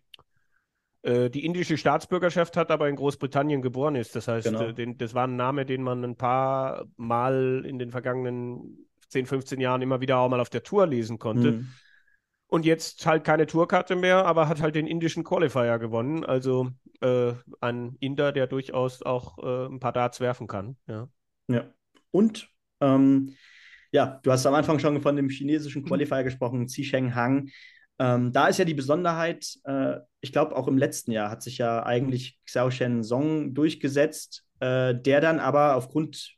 äh, 1.02 1.30
die 1.30 1.44
indische 1.44 1.76
Staatsbürgerschaft 1.76 2.56
hat, 2.56 2.70
aber 2.70 2.88
in 2.88 2.96
Großbritannien 2.96 3.62
geboren 3.62 3.96
ist. 3.96 4.14
Das 4.16 4.28
heißt, 4.28 4.46
Genau. 4.46 4.62
äh, 4.62 4.74
den, 4.74 4.98
das 4.98 5.14
war 5.14 5.26
ein 5.26 5.36
Name, 5.36 5.66
den 5.66 5.82
man 5.82 6.04
ein 6.04 6.16
paar 6.16 6.86
Mal 6.96 7.64
in 7.66 7.78
den 7.78 7.90
vergangenen 7.90 8.88
10, 9.08 9.26
15 9.26 9.60
Jahren 9.60 9.82
immer 9.82 10.00
wieder 10.00 10.18
auch 10.18 10.28
mal 10.28 10.40
auf 10.40 10.50
der 10.50 10.62
Tour 10.62 10.86
lesen 10.86 11.18
konnte. 11.18 11.48
Hm. 11.48 11.68
Und 12.50 12.64
jetzt 12.64 13.04
halt 13.04 13.24
keine 13.24 13.46
Tourkarte 13.46 13.94
mehr, 13.94 14.24
aber 14.24 14.48
hat 14.48 14.62
halt 14.62 14.74
den 14.74 14.86
indischen 14.86 15.22
Qualifier 15.22 15.78
gewonnen. 15.78 16.24
Also 16.24 16.70
äh, 17.00 17.32
ein 17.60 17.96
Inder, 18.00 18.32
der 18.32 18.46
durchaus 18.46 19.02
auch 19.02 19.38
äh, 19.38 19.66
ein 19.66 19.80
paar 19.80 19.92
Darts 19.92 20.20
werfen 20.20 20.46
kann. 20.46 20.76
Ja. 20.86 21.08
Ja. 21.48 21.64
Und 22.10 22.50
ähm, 22.80 23.34
ja, 23.92 24.20
du 24.22 24.32
hast 24.32 24.46
am 24.46 24.54
Anfang 24.54 24.78
schon 24.78 25.00
von 25.00 25.16
dem 25.16 25.28
chinesischen 25.28 25.84
Qualifier 25.84 26.24
gesprochen, 26.24 26.68
Zisheng 26.68 27.14
Hang. 27.14 27.48
Ähm, 27.98 28.32
da 28.32 28.46
ist 28.46 28.58
ja 28.58 28.64
die 28.64 28.74
Besonderheit, 28.74 29.54
äh, 29.64 29.96
ich 30.20 30.32
glaube, 30.32 30.54
auch 30.56 30.68
im 30.68 30.78
letzten 30.78 31.10
Jahr 31.10 31.30
hat 31.30 31.42
sich 31.42 31.58
ja 31.58 31.84
eigentlich 31.84 32.38
Xiao 32.46 32.70
Shen 32.70 33.02
Song 33.02 33.54
durchgesetzt, 33.54 34.44
äh, 34.60 34.94
der 34.94 35.20
dann 35.20 35.40
aber 35.40 35.74
aufgrund, 35.74 36.34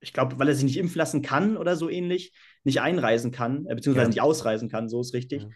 ich 0.00 0.12
glaube, 0.12 0.38
weil 0.38 0.48
er 0.48 0.54
sich 0.54 0.64
nicht 0.64 0.76
impfen 0.76 0.98
lassen 0.98 1.22
kann 1.22 1.56
oder 1.56 1.74
so 1.76 1.88
ähnlich, 1.88 2.32
nicht 2.64 2.80
einreisen 2.80 3.32
kann, 3.32 3.66
äh, 3.66 3.74
beziehungsweise 3.74 4.06
Ja. 4.06 4.08
nicht 4.10 4.22
ausreisen 4.22 4.68
kann, 4.68 4.88
so 4.88 5.00
ist 5.00 5.14
richtig. 5.14 5.46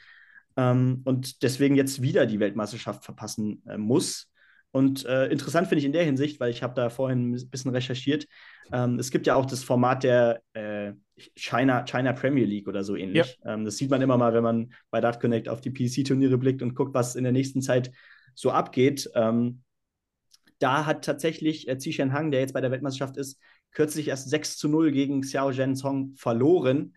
Ähm, 0.56 1.02
und 1.04 1.42
deswegen 1.42 1.76
jetzt 1.76 2.02
wieder 2.02 2.26
die 2.26 2.40
Weltmeisterschaft 2.40 3.04
verpassen 3.04 3.62
äh, 3.68 3.76
muss. 3.76 4.30
Und 4.74 5.06
äh, 5.06 5.28
interessant 5.28 5.68
finde 5.68 5.78
ich 5.78 5.84
in 5.84 5.92
der 5.92 6.02
Hinsicht, 6.02 6.40
weil 6.40 6.50
ich 6.50 6.64
habe 6.64 6.74
da 6.74 6.90
vorhin 6.90 7.30
ein 7.30 7.48
bisschen 7.48 7.70
recherchiert. 7.70 8.26
Ähm, 8.72 8.98
es 8.98 9.12
gibt 9.12 9.24
ja 9.28 9.36
auch 9.36 9.46
das 9.46 9.62
Format 9.62 10.02
der 10.02 10.42
äh, 10.52 10.94
China, 11.36 11.84
China 11.84 12.12
Premier 12.12 12.44
League 12.44 12.66
oder 12.66 12.82
so 12.82 12.96
ähnlich. 12.96 13.38
Ähm, 13.44 13.64
das 13.64 13.76
sieht 13.76 13.88
man 13.88 14.02
immer 14.02 14.18
mal, 14.18 14.34
wenn 14.34 14.42
man 14.42 14.72
bei 14.90 15.00
Dart 15.00 15.20
Connect 15.20 15.48
auf 15.48 15.60
die 15.60 15.70
PC-Turniere 15.70 16.38
blickt 16.38 16.60
und 16.60 16.74
guckt, 16.74 16.92
was 16.92 17.14
in 17.14 17.22
der 17.22 17.32
nächsten 17.32 17.62
Zeit 17.62 17.92
so 18.34 18.50
abgeht. 18.50 19.08
Ähm, 19.14 19.62
da 20.58 20.86
hat 20.86 21.04
tatsächlich 21.04 21.68
äh, 21.68 21.78
Zishen 21.78 22.12
Hang, 22.12 22.32
der 22.32 22.40
jetzt 22.40 22.52
bei 22.52 22.60
der 22.60 22.72
Weltmeisterschaft 22.72 23.16
ist, 23.16 23.38
kürzlich 23.70 24.08
erst 24.08 24.28
6 24.28 24.56
zu 24.56 24.68
0 24.68 24.90
gegen 24.90 25.20
Xiao 25.20 25.52
Zhensong 25.52 26.14
verloren. 26.16 26.96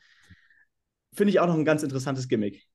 Finde 1.13 1.29
ich 1.29 1.39
auch 1.39 1.47
noch 1.47 1.53
ein 1.53 1.63
ganz 1.63 1.83
interessantes 1.83 2.27
Gimmick. 2.27 2.65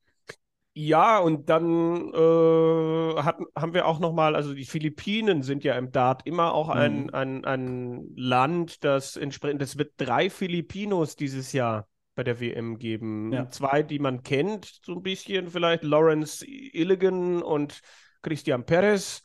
Ja, 0.74 1.18
und 1.18 1.50
dann 1.50 2.14
äh, 2.14 3.22
hatten, 3.22 3.44
haben 3.54 3.74
wir 3.74 3.84
auch 3.86 3.98
nochmal, 3.98 4.34
also 4.34 4.54
die 4.54 4.64
Philippinen 4.64 5.42
sind 5.42 5.64
ja 5.64 5.74
im 5.76 5.92
Dart 5.92 6.26
immer 6.26 6.54
auch 6.54 6.70
ein, 6.70 7.08
Mhm. 7.08 7.14
ein, 7.14 7.44
ein 7.44 8.08
Land, 8.16 8.82
das 8.82 9.16
entsprechend, 9.18 9.60
es 9.60 9.76
wird 9.76 9.92
drei 9.98 10.30
Filipinos 10.30 11.14
dieses 11.14 11.52
Jahr 11.52 11.88
bei 12.14 12.24
der 12.24 12.40
WM 12.40 12.78
geben. 12.78 13.32
Ja. 13.32 13.50
Zwei, 13.50 13.82
die 13.82 13.98
man 13.98 14.22
kennt, 14.22 14.80
so 14.82 14.92
ein 14.94 15.02
bisschen 15.02 15.50
vielleicht, 15.50 15.82
Lawrence 15.84 16.42
Illigan 16.46 17.42
und 17.42 17.80
Christian 18.22 18.64
Perez. 18.64 19.22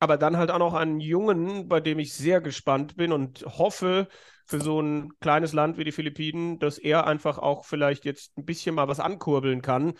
Aber 0.00 0.16
dann 0.16 0.36
halt 0.36 0.50
auch 0.50 0.58
noch 0.58 0.74
einen 0.74 0.98
Jungen, 0.98 1.68
bei 1.68 1.78
dem 1.78 2.00
ich 2.00 2.12
sehr 2.12 2.40
gespannt 2.40 2.96
bin 2.96 3.12
und 3.12 3.44
hoffe 3.46 4.08
für 4.46 4.60
so 4.60 4.80
ein 4.80 5.10
kleines 5.20 5.52
Land 5.52 5.78
wie 5.78 5.84
die 5.84 5.92
Philippinen, 5.92 6.58
dass 6.58 6.78
er 6.78 7.06
einfach 7.06 7.38
auch 7.38 7.64
vielleicht 7.64 8.04
jetzt 8.04 8.36
ein 8.36 8.44
bisschen 8.44 8.74
mal 8.74 8.88
was 8.88 8.98
ankurbeln 8.98 9.62
kann 9.62 9.94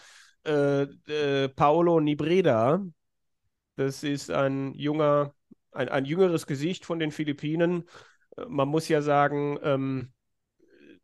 äh, 0.44 0.82
äh, 0.82 1.48
Paolo 1.48 2.01
Nibreda. 2.01 2.85
Das 3.77 4.02
ist 4.02 4.31
ein 4.31 4.74
junger, 4.74 5.35
ein, 5.73 5.89
ein 5.89 6.05
jüngeres 6.05 6.47
Gesicht 6.47 6.85
von 6.85 6.98
den 6.98 7.10
Philippinen. 7.10 7.89
Äh, 8.36 8.47
Man 8.47 8.69
muss 8.69 8.89
ja 8.89 9.02
sagen, 9.02 9.59
ähm, 9.62 10.12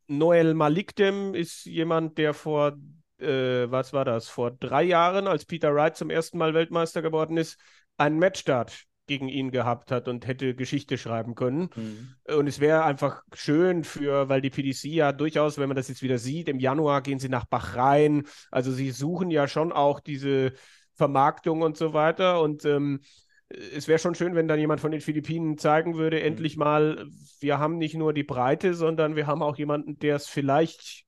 Noel 0.06 0.54
Malikdem 0.54 1.34
ist 1.34 1.64
jemand, 1.66 2.18
der 2.18 2.34
vor, 2.34 2.76
äh, 3.18 3.70
was 3.70 3.92
war 3.92 4.04
das, 4.04 4.28
vor 4.28 4.50
drei 4.52 4.82
Jahren, 4.84 5.26
als 5.26 5.44
Peter 5.44 5.74
Wright 5.74 5.96
zum 5.96 6.10
ersten 6.10 6.38
Mal 6.38 6.54
Weltmeister 6.54 7.02
geworden 7.02 7.36
ist, 7.36 7.58
einen 7.96 8.18
Matchstart 8.18 8.87
gegen 9.08 9.28
ihn 9.28 9.50
gehabt 9.50 9.90
hat 9.90 10.06
und 10.06 10.26
hätte 10.26 10.54
Geschichte 10.54 10.98
schreiben 10.98 11.34
können. 11.34 11.70
Mhm. 11.74 12.14
Und 12.36 12.46
es 12.46 12.60
wäre 12.60 12.84
einfach 12.84 13.22
schön 13.32 13.82
für, 13.82 14.28
weil 14.28 14.40
die 14.40 14.50
PDC 14.50 14.84
ja 14.84 15.12
durchaus, 15.12 15.58
wenn 15.58 15.68
man 15.68 15.76
das 15.76 15.88
jetzt 15.88 16.02
wieder 16.02 16.18
sieht, 16.18 16.48
im 16.48 16.60
Januar 16.60 17.02
gehen 17.02 17.18
sie 17.18 17.28
nach 17.28 17.46
Bahrain. 17.46 18.24
Also 18.50 18.70
sie 18.70 18.90
suchen 18.90 19.30
ja 19.30 19.48
schon 19.48 19.72
auch 19.72 19.98
diese 19.98 20.52
Vermarktung 20.94 21.62
und 21.62 21.76
so 21.76 21.92
weiter. 21.92 22.40
Und 22.40 22.64
ähm, 22.64 23.00
es 23.48 23.88
wäre 23.88 23.98
schon 23.98 24.14
schön, 24.14 24.34
wenn 24.34 24.48
dann 24.48 24.60
jemand 24.60 24.80
von 24.80 24.90
den 24.90 25.00
Philippinen 25.00 25.56
zeigen 25.56 25.96
würde, 25.96 26.20
endlich 26.20 26.56
mal, 26.56 27.06
wir 27.40 27.58
haben 27.58 27.78
nicht 27.78 27.94
nur 27.94 28.12
die 28.12 28.24
Breite, 28.24 28.74
sondern 28.74 29.16
wir 29.16 29.26
haben 29.26 29.42
auch 29.42 29.56
jemanden, 29.56 29.98
der 29.98 30.16
es 30.16 30.28
vielleicht 30.28 31.04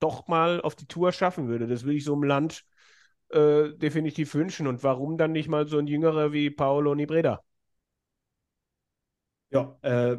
doch 0.00 0.28
mal 0.28 0.60
auf 0.60 0.76
die 0.76 0.86
Tour 0.86 1.12
schaffen 1.12 1.48
würde. 1.48 1.66
Das 1.66 1.84
würde 1.84 1.96
ich 1.96 2.04
so 2.04 2.14
im 2.14 2.22
Land 2.22 2.64
äh, 3.30 3.70
definitiv 3.76 4.34
wünschen. 4.34 4.66
Und 4.66 4.82
warum 4.82 5.18
dann 5.18 5.32
nicht 5.32 5.48
mal 5.48 5.68
so 5.68 5.78
ein 5.78 5.86
Jüngerer 5.86 6.32
wie 6.32 6.50
Paolo 6.50 6.94
Nibreda? 6.94 7.42
Ja, 9.50 9.78
äh, 9.82 10.18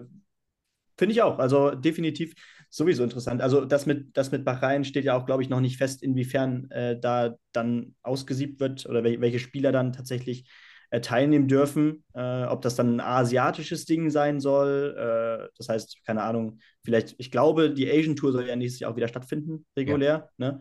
finde 0.98 1.14
ich 1.14 1.22
auch. 1.22 1.40
Also 1.40 1.72
definitiv 1.72 2.34
sowieso 2.70 3.04
interessant. 3.04 3.42
Also 3.42 3.66
das 3.66 3.86
mit, 3.86 4.16
das 4.18 4.32
mit 4.32 4.46
Bahrain 4.46 4.84
steht 4.84 5.06
ja 5.06 5.16
auch, 5.16 5.26
glaube 5.26 5.44
ich, 5.44 5.50
noch 5.50 5.60
nicht 5.60 5.78
fest, 5.78 6.04
inwiefern 6.04 6.70
äh, 6.72 7.00
da 7.00 7.36
dann 7.52 7.96
ausgesiebt 8.04 8.60
wird 8.60 8.86
oder 8.86 9.04
wel 9.04 9.22
welche 9.22 9.40
Spieler 9.40 9.72
dann 9.72 9.94
tatsächlich 9.94 10.50
äh, 10.92 11.02
teilnehmen 11.02 11.48
dürfen. 11.48 12.04
Äh, 12.14 12.44
ob 12.46 12.62
das 12.62 12.76
dann 12.76 12.96
ein 12.96 13.02
asiatisches 13.02 13.86
Ding 13.86 14.10
sein 14.10 14.40
soll. 14.40 14.96
Äh, 14.98 15.50
das 15.58 15.70
heißt, 15.70 16.04
keine 16.06 16.24
Ahnung, 16.24 16.60
vielleicht, 16.84 17.16
ich 17.18 17.32
glaube, 17.32 17.72
die 17.72 17.90
Asian 17.90 18.16
Tour 18.16 18.32
soll 18.32 18.48
ja 18.48 18.56
nächstes 18.56 18.80
Jahr 18.80 18.92
auch 18.92 18.96
wieder 18.96 19.08
stattfinden, 19.08 19.66
regulär. 19.78 20.30
Ja. 20.38 20.52
Ne? 20.52 20.60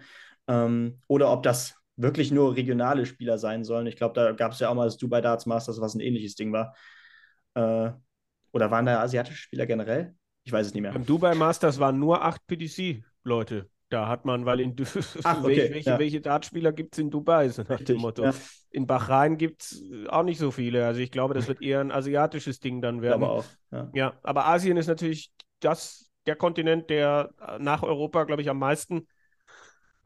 Ähm, 0.49 1.01
oder 1.07 1.31
ob 1.33 1.43
das 1.43 1.78
wirklich 1.99 2.31
nur 2.31 2.57
regionale 2.57 3.05
Spieler 3.05 3.39
sein 3.39 3.65
sollen. 3.65 3.87
Ich 3.87 3.97
glaube, 3.97 4.15
da 4.15 4.33
gab 4.33 4.53
es 4.53 4.61
ja 4.61 4.71
auch 4.71 4.75
mal 4.75 4.87
das 4.87 4.97
Dubai 4.97 5.21
Darts 5.21 5.47
Masters, 5.47 5.81
was 5.81 5.95
ein 5.95 6.01
ähnliches 6.01 6.37
Ding 6.37 6.53
war. 6.53 6.75
Äh, 7.55 7.91
oder 8.53 8.71
waren 8.71 8.87
da 8.87 9.01
asiatische 9.01 9.37
Spieler 9.37 9.67
generell? 9.67 10.15
Ich 10.45 10.53
weiß 10.53 10.69
es 10.69 10.75
nicht 10.75 10.83
mehr. 10.83 10.93
Beim 10.93 11.05
Dubai 11.05 11.35
Masters 11.35 11.79
waren 11.79 11.99
nur 11.99 12.25
acht 12.25 12.47
PDC-Leute. 12.47 13.69
Da 13.91 14.07
hat 14.07 14.25
man, 14.25 14.45
weil 14.45 14.61
in 14.61 14.77
Ach, 15.25 15.39
okay, 15.39 15.57
welche, 15.57 15.75
welche, 15.75 15.91
ja. 15.91 15.99
welche 15.99 16.21
Dartspieler 16.21 16.73
gibt 16.73 16.95
es 16.95 16.99
in 16.99 17.11
Dubai, 17.11 17.49
so 17.49 17.63
nach 17.63 17.71
Richtig, 17.71 17.97
dem 17.97 18.01
Motto. 18.03 18.23
ja. 18.25 18.35
In 18.71 18.87
Bahrain 18.87 19.39
gibt 19.39 19.63
es 19.63 19.83
auch 20.09 20.23
nicht 20.23 20.39
so 20.39 20.51
viele. 20.51 20.87
Also 20.87 21.01
ich 21.01 21.11
glaube, 21.11 21.35
das 21.35 21.49
wird 21.49 21.63
eher 21.63 21.81
ein 21.81 21.91
asiatisches 21.91 22.61
Ding 22.61 22.83
dann 22.83 23.01
werden. 23.03 23.23
Aber 23.23 23.33
auch. 23.33 23.45
Ja. 23.71 23.91
Ja, 23.95 24.13
aber 24.23 24.47
Asien 24.47 24.77
ist 24.77 24.89
natürlich 24.89 25.33
das, 25.61 26.11
der 26.27 26.37
Kontinent, 26.37 26.91
der 26.91 27.31
nach 27.59 27.83
Europa, 27.83 28.25
glaube 28.25 28.43
ich, 28.43 28.51
am 28.51 28.59
meisten 28.59 29.09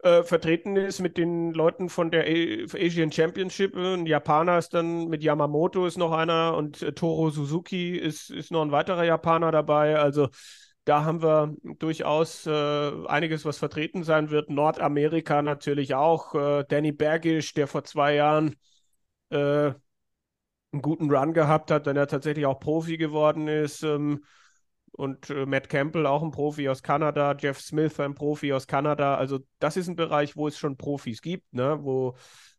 äh, 0.03 0.23
vertreten 0.23 0.75
ist 0.75 0.99
mit 0.99 1.17
den 1.17 1.53
Leuten 1.53 1.89
von 1.89 2.11
der 2.11 2.25
Asian 2.27 3.11
Championship. 3.11 3.75
Ein 3.75 4.05
Japaner 4.05 4.57
ist 4.57 4.73
dann 4.73 5.07
mit 5.07 5.23
Yamamoto 5.23 5.85
ist 5.85 5.97
noch 5.97 6.11
einer 6.11 6.55
und 6.57 6.81
äh, 6.81 6.93
Toro 6.93 7.29
Suzuki 7.29 7.97
ist, 7.97 8.29
ist 8.29 8.51
noch 8.51 8.61
ein 8.61 8.71
weiterer 8.71 9.05
Japaner 9.05 9.51
dabei. 9.51 9.97
Also 9.97 10.29
da 10.85 11.05
haben 11.05 11.21
wir 11.23 11.55
durchaus 11.79 12.45
äh, 12.45 12.91
einiges, 13.07 13.45
was 13.45 13.57
vertreten 13.57 14.03
sein 14.03 14.29
wird. 14.29 14.49
Nordamerika 14.49 15.41
natürlich 15.41 15.95
auch. 15.95 16.35
Äh, 16.35 16.65
Danny 16.67 16.91
Bergisch, 16.91 17.53
der 17.53 17.67
vor 17.67 17.85
zwei 17.85 18.15
Jahren 18.15 18.55
äh, 19.29 19.73
einen 20.73 20.81
guten 20.81 21.09
Run 21.11 21.33
gehabt 21.33 21.71
hat, 21.71 21.87
dann 21.87 21.95
er 21.95 22.07
tatsächlich 22.07 22.45
auch 22.45 22.59
Profi 22.59 22.97
geworden 22.97 23.47
ist. 23.47 23.83
Ähm, 23.83 24.23
und 24.93 25.29
äh, 25.29 25.45
Matt 25.45 25.69
Campbell, 25.69 26.05
auch 26.05 26.23
ein 26.23 26.31
Profi 26.31 26.69
aus 26.69 26.83
Kanada, 26.83 27.35
Jeff 27.37 27.59
Smith, 27.59 27.99
ein 27.99 28.15
Profi 28.15 28.53
aus 28.53 28.67
Kanada. 28.67 29.15
Also 29.15 29.39
das 29.59 29.75
ist 29.75 29.87
ein 29.87 29.95
Bereich, 29.95 30.35
wo 30.35 30.47
es 30.47 30.57
schon 30.57 30.77
Profis 30.77 31.21
gibt, 31.21 31.53
ne? 31.53 31.79
wo, 31.81 32.15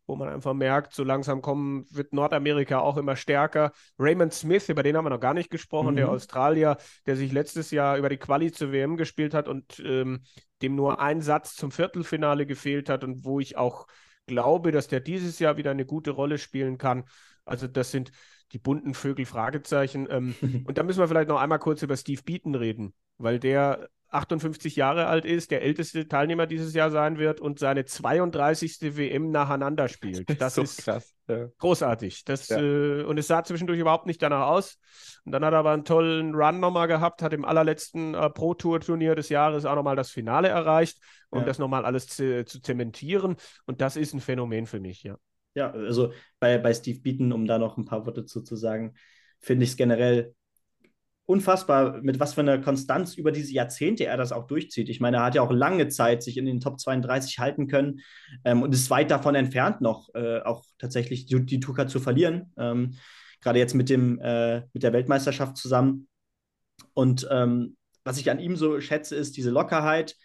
wo 0.07 0.17
man 0.17 0.29
einfach 0.29 0.53
merkt, 0.53 0.93
so 0.95 1.05
langsam 1.05 1.41
kommen, 1.41 1.87
wird 1.91 2.13
Nordamerika 2.13 2.81
auch 2.81 2.97
immer 2.97 3.17
stärker. 3.17 3.73
Raymond 3.99 4.35
Smith, 4.35 4.69
über 4.69 4.83
den 4.83 4.97
haben 4.97 5.05
wir 5.07 5.11
noch 5.11 5.21
gar 5.21 5.33
nicht 5.35 5.51
gesprochen, 5.51 5.93
Mhm. 5.93 5.97
der 5.97 6.11
Australier, 6.11 6.77
der 7.07 7.17
sich 7.17 7.33
letztes 7.33 7.71
Jahr 7.71 7.97
über 7.97 8.09
die 8.09 8.19
Quali 8.19 8.53
zur 8.53 8.73
WM 8.73 8.97
gespielt 8.97 9.33
hat 9.33 9.49
und 9.49 9.81
ähm, 9.85 10.25
dem 10.61 10.75
nur 10.75 11.01
ein 11.01 11.23
Satz 11.23 11.55
zum 11.55 11.71
Viertelfinale 11.71 12.47
gefehlt 12.47 12.89
hat 12.89 13.05
und 13.05 13.25
wo 13.25 13.41
ich 13.41 13.57
auch 13.57 13.87
glaube, 14.27 14.73
dass 14.73 14.89
der 14.89 15.01
dieses 15.01 15.39
Jahr 15.39 15.57
wieder 15.57 15.71
eine 15.71 15.87
gute 15.87 16.11
Rolle 16.11 16.39
spielen 16.39 16.79
kann. 16.79 17.05
Also 17.45 17.67
das 17.69 17.91
sind 17.91 18.11
die 18.53 18.59
bunten 18.59 18.95
Vögel, 18.95 19.27
Fragezeichen. 19.27 20.07
Ähm, 20.11 20.35
und 20.67 20.79
da 20.79 20.83
müssen 20.83 21.01
wir 21.01 21.09
vielleicht 21.09 21.29
noch 21.29 21.41
einmal 21.41 21.59
kurz 21.59 21.83
über 21.83 21.97
Steve 21.97 22.23
Beaton 22.25 22.55
reden, 22.55 22.95
weil 23.19 23.39
der 23.39 23.89
58 24.11 24.77
Jahre 24.77 25.07
alt 25.07 25.25
ist, 25.25 25.51
der 25.51 25.63
älteste 25.63 26.07
Teilnehmer 26.07 26.47
dieses 26.47 26.73
Jahr 26.73 26.93
sein 26.93 27.19
wird 27.19 27.41
und 27.41 27.59
seine 27.59 27.85
32. 27.85 28.97
WM 28.97 29.31
nacheinander 29.31 29.89
spielt. 29.89 30.29
Das 30.41 30.55
so 30.55 30.63
ist 30.63 30.85
krass. 30.85 31.13
Ja. 31.27 31.49
großartig. 31.59 32.25
Das, 32.25 32.49
Ja. 32.49 32.61
äh, 32.61 33.03
und 33.03 33.19
es 33.19 33.27
sah 33.27 33.43
zwischendurch 33.43 33.81
überhaupt 33.81 34.07
nicht 34.07 34.23
danach 34.23 34.47
aus. 34.47 34.79
Und 35.25 35.33
dann 35.33 35.45
hat 35.45 35.53
er 35.53 35.59
aber 35.59 35.73
einen 35.73 35.85
tollen 35.85 36.35
Run 36.35 36.61
nochmal 36.61 36.87
gehabt, 36.87 37.23
hat 37.23 37.33
im 37.33 37.45
allerletzten 37.45 38.15
äh, 38.15 38.31
Pro-Tour-Turnier 38.31 39.17
des 39.17 39.31
Jahres 39.31 39.65
auch 39.65 39.75
nochmal 39.75 39.97
das 39.97 40.11
Finale 40.13 40.47
erreicht, 40.49 40.99
um 41.31 41.41
Ja. 41.41 41.47
das 41.47 41.59
nochmal 41.59 41.85
alles 41.85 42.07
zu, 42.07 42.45
zu 42.45 42.61
zementieren. 42.63 43.35
Und 43.67 43.81
das 43.81 43.97
ist 43.97 44.15
ein 44.15 44.21
Phänomen 44.21 44.67
für 44.67 44.79
mich, 44.79 45.03
ja. 45.03 45.17
Ja, 45.55 45.71
also 45.71 46.13
bei, 46.41 46.59
bei 46.59 46.75
Steve 46.75 47.01
Beaton, 47.01 47.33
um 47.33 47.47
da 47.47 47.59
noch 47.59 47.77
ein 47.77 47.85
paar 47.85 48.07
Worte 48.07 48.25
zu, 48.25 48.43
zu 48.43 48.57
sagen, 48.57 48.95
finde 49.41 49.65
ich 49.65 49.71
es 49.71 49.77
generell 49.77 50.35
unfassbar, 51.27 52.03
mit 52.03 52.21
was 52.21 52.35
für 52.35 52.43
einer 52.43 52.59
Konstanz 52.59 53.15
über 53.15 53.33
diese 53.33 53.53
Jahrzehnte 53.53 54.05
er 54.05 54.17
das 54.17 54.33
auch 54.33 54.47
durchzieht. 54.47 54.89
Ich 54.89 55.01
meine, 55.01 55.19
er 55.19 55.25
hat 55.25 55.35
ja 55.35 55.43
auch 55.43 55.51
lange 55.51 55.89
Zeit 55.89 56.23
sich 56.23 56.37
in 56.37 56.45
den 56.45 56.61
Top 56.61 56.79
32 56.79 57.39
halten 57.39 57.67
können 57.67 58.01
ähm, 58.45 58.63
und 58.63 58.75
ist 58.75 58.91
weit 58.91 59.11
davon 59.11 59.35
entfernt, 59.35 59.81
noch 59.81 60.15
äh, 60.15 60.41
auch 60.41 60.65
tatsächlich 60.79 61.27
die, 61.27 61.45
die 61.45 61.61
Tuka 61.61 61.87
zu 61.87 62.01
verlieren. 62.01 62.53
Ähm, 62.59 62.97
Gerade 63.41 63.59
jetzt 63.59 63.75
mit, 63.75 63.89
dem, 63.89 64.19
äh, 64.21 64.63
mit 64.73 64.83
der 64.83 64.93
Weltmeisterschaft 64.93 65.57
zusammen. 65.57 66.09
Und 66.93 67.27
ähm, 67.31 67.77
was 68.05 68.19
ich 68.19 68.31
an 68.31 68.39
ihm 68.39 68.57
so 68.57 68.81
schätze, 68.81 69.17
ist 69.17 69.37
diese 69.37 69.51
Lockerheit. 69.51 70.17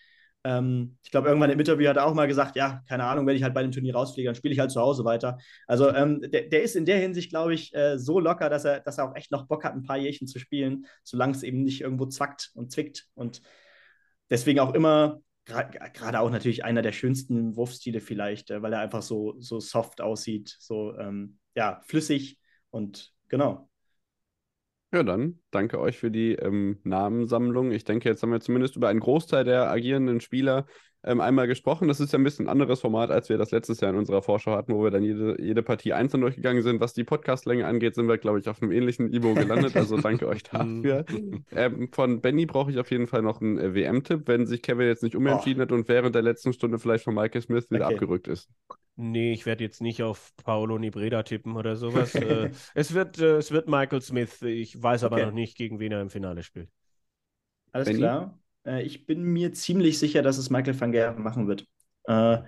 Ähm, 0.43 0.97
ich 1.03 1.11
glaube, 1.11 1.27
irgendwann 1.27 1.49
im 1.49 1.59
Interview 1.59 1.89
hat 1.89 1.97
er 1.97 2.05
auch 2.05 2.13
mal 2.13 2.27
gesagt, 2.27 2.55
ja, 2.55 2.81
keine 2.87 3.03
Ahnung, 3.03 3.27
wenn 3.27 3.35
ich 3.35 3.43
halt 3.43 3.53
bei 3.53 3.61
dem 3.61 3.71
Turnier 3.71 3.95
rausfliege, 3.95 4.27
dann 4.27 4.35
spiele 4.35 4.53
ich 4.53 4.59
halt 4.59 4.71
zu 4.71 4.79
Hause 4.79 5.03
weiter. 5.03 5.37
Also 5.67 5.93
ähm, 5.93 6.21
der, 6.21 6.43
der 6.43 6.63
ist 6.63 6.75
in 6.75 6.85
der 6.85 6.97
Hinsicht, 6.99 7.29
glaube 7.29 7.53
ich, 7.53 7.73
äh, 7.75 7.97
so 7.97 8.19
locker, 8.19 8.49
dass 8.49 8.65
er, 8.65 8.79
dass 8.79 8.97
er 8.97 9.09
auch 9.09 9.15
echt 9.15 9.31
noch 9.31 9.47
Bock 9.47 9.63
hat, 9.63 9.73
ein 9.73 9.83
paar 9.83 9.97
Jährchen 9.97 10.27
zu 10.27 10.39
spielen, 10.39 10.85
solange 11.03 11.33
es 11.33 11.43
eben 11.43 11.63
nicht 11.63 11.81
irgendwo 11.81 12.05
zwackt 12.05 12.51
und 12.53 12.71
zwickt. 12.71 13.07
Und 13.15 13.41
deswegen 14.29 14.59
auch 14.59 14.73
immer, 14.73 15.21
gerade 15.45 16.19
auch 16.19 16.29
natürlich 16.29 16.63
einer 16.63 16.81
der 16.81 16.91
schönsten 16.91 17.55
Wurfstile 17.55 17.99
vielleicht, 17.99 18.51
äh, 18.51 18.61
weil 18.61 18.73
er 18.73 18.79
einfach 18.79 19.01
so, 19.01 19.35
so 19.39 19.59
soft 19.59 20.01
aussieht, 20.01 20.55
so 20.59 20.95
ähm, 20.97 21.39
ja, 21.55 21.81
flüssig 21.85 22.37
und 22.69 23.11
genau. 23.27 23.68
Ja, 24.91 25.03
dann 25.03 25.39
danke 25.51 25.79
euch 25.79 25.99
für 25.99 26.09
die 26.09 26.33
ähm, 26.33 26.79
Namensammlung. 26.83 27.71
Ich 27.71 27.83
denke, 27.83 28.09
jetzt 28.09 28.23
haben 28.23 28.31
wir 28.31 28.39
zumindest 28.39 28.75
über 28.75 28.87
einen 28.89 28.99
Großteil 28.99 29.43
der 29.43 29.69
agierenden 29.69 30.19
Spieler 30.19 30.65
ähm, 31.03 31.21
einmal 31.21 31.47
gesprochen. 31.47 31.87
Das 31.87 31.99
ist 31.99 32.13
ja 32.13 32.19
ein 32.19 32.23
bisschen 32.23 32.45
ein 32.47 32.49
anderes 32.49 32.81
Format, 32.81 33.11
als 33.11 33.29
wir 33.29 33.37
das 33.37 33.51
letztes 33.51 33.79
Jahr 33.81 33.91
in 33.91 33.97
unserer 33.97 34.21
Vorschau 34.21 34.53
hatten, 34.55 34.73
wo 34.73 34.83
wir 34.83 34.91
dann 34.91 35.03
jede, 35.03 35.41
jede 35.41 35.63
Partie 35.63 35.93
einzeln 35.93 36.21
durchgegangen 36.21 36.61
sind. 36.63 36.81
Was 36.81 36.93
die 36.93 37.03
Podcastlänge 37.03 37.65
angeht, 37.67 37.95
sind 37.95 38.07
wir, 38.07 38.17
glaube 38.17 38.39
ich, 38.39 38.49
auf 38.49 38.61
einem 38.61 38.71
ähnlichen 38.71 39.09
Niveau 39.09 39.35
gelandet. 39.35 39.77
Also 39.77 39.97
danke 39.97 40.27
euch 40.27 40.43
dafür. 40.43 41.05
ähm, 41.51 41.89
von 41.91 42.21
Benny 42.21 42.45
brauche 42.45 42.71
ich 42.71 42.79
auf 42.79 42.91
jeden 42.91 43.07
Fall 43.07 43.21
noch 43.21 43.41
einen 43.41 43.57
äh, 43.59 43.73
WM-Tipp, 43.75 44.23
wenn 44.27 44.45
sich 44.47 44.61
Kevin 44.61 44.87
jetzt 44.87 45.03
nicht 45.03 45.15
umentschieden 45.15 45.61
hat 45.61 45.71
und 45.71 45.87
während 45.87 46.15
der 46.15 46.21
letzten 46.23 46.53
Stunde 46.53 46.79
vielleicht 46.79 47.03
von 47.05 47.15
Michael 47.15 47.41
Smith 47.41 47.71
wieder 47.71 47.87
Okay. 47.87 47.87
abgerückt 47.87 48.27
ist. 48.27 48.49
Nee, 48.97 49.33
ich 49.33 49.45
werde 49.45 49.63
jetzt 49.63 49.81
nicht 49.81 50.03
auf 50.03 50.35
Paolo 50.37 50.77
Nibreda 50.79 51.23
tippen 51.23 51.55
oder 51.57 51.75
sowas. 51.77 52.19
äh, 52.19 52.49
es, 52.75 52.93
wird, 52.93 53.19
äh, 53.19 53.37
es 53.37 53.51
wird 53.51 53.67
Michael 53.69 54.01
Smith. 54.01 54.41
Ich 54.43 54.81
weiß 54.81 55.03
aber 55.03 55.19
Okay. 55.19 55.21
noch 55.21 55.31
nicht, 55.31 55.57
gegen 55.57 55.79
wen 55.79 55.91
er 55.93 56.01
im 56.01 56.09
Finale 56.11 56.43
spielt. 56.43 56.69
Alles 57.71 57.91
Benni? 57.91 57.93
klar. 57.93 58.38
Äh, 58.65 58.83
ich 58.83 59.05
bin 59.05 59.23
mir 59.23 59.53
ziemlich 59.53 59.99
sicher, 59.99 60.21
dass 60.21 60.37
es 60.37 60.49
Michael 60.49 60.79
van 60.79 60.91
Gerven 60.91 61.23
machen 61.23 61.47
wird. 61.47 61.61
Äh, 62.05 62.39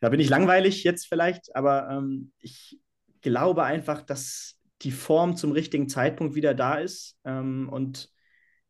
da 0.00 0.08
bin 0.08 0.20
ich 0.20 0.28
langweilig 0.28 0.84
jetzt 0.84 1.06
vielleicht, 1.06 1.54
aber 1.56 1.88
ähm, 1.90 2.32
ich 2.40 2.78
glaube 3.20 3.64
einfach, 3.64 4.02
dass 4.02 4.58
die 4.82 4.90
Form 4.90 5.36
zum 5.36 5.52
richtigen 5.52 5.88
Zeitpunkt 5.88 6.34
wieder 6.34 6.54
da 6.54 6.74
ist 6.74 7.18
ähm, 7.24 7.68
und 7.70 8.10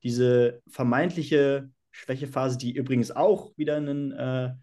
diese 0.03 0.63
vermeintliche 0.69 1.71
Schwächephase, 1.91 2.59
die 2.59 2.73
übrigens 2.73 3.11
auch 3.11 3.57
wieder 3.57 3.77
einen, 3.77 4.13
äh, 4.13 4.55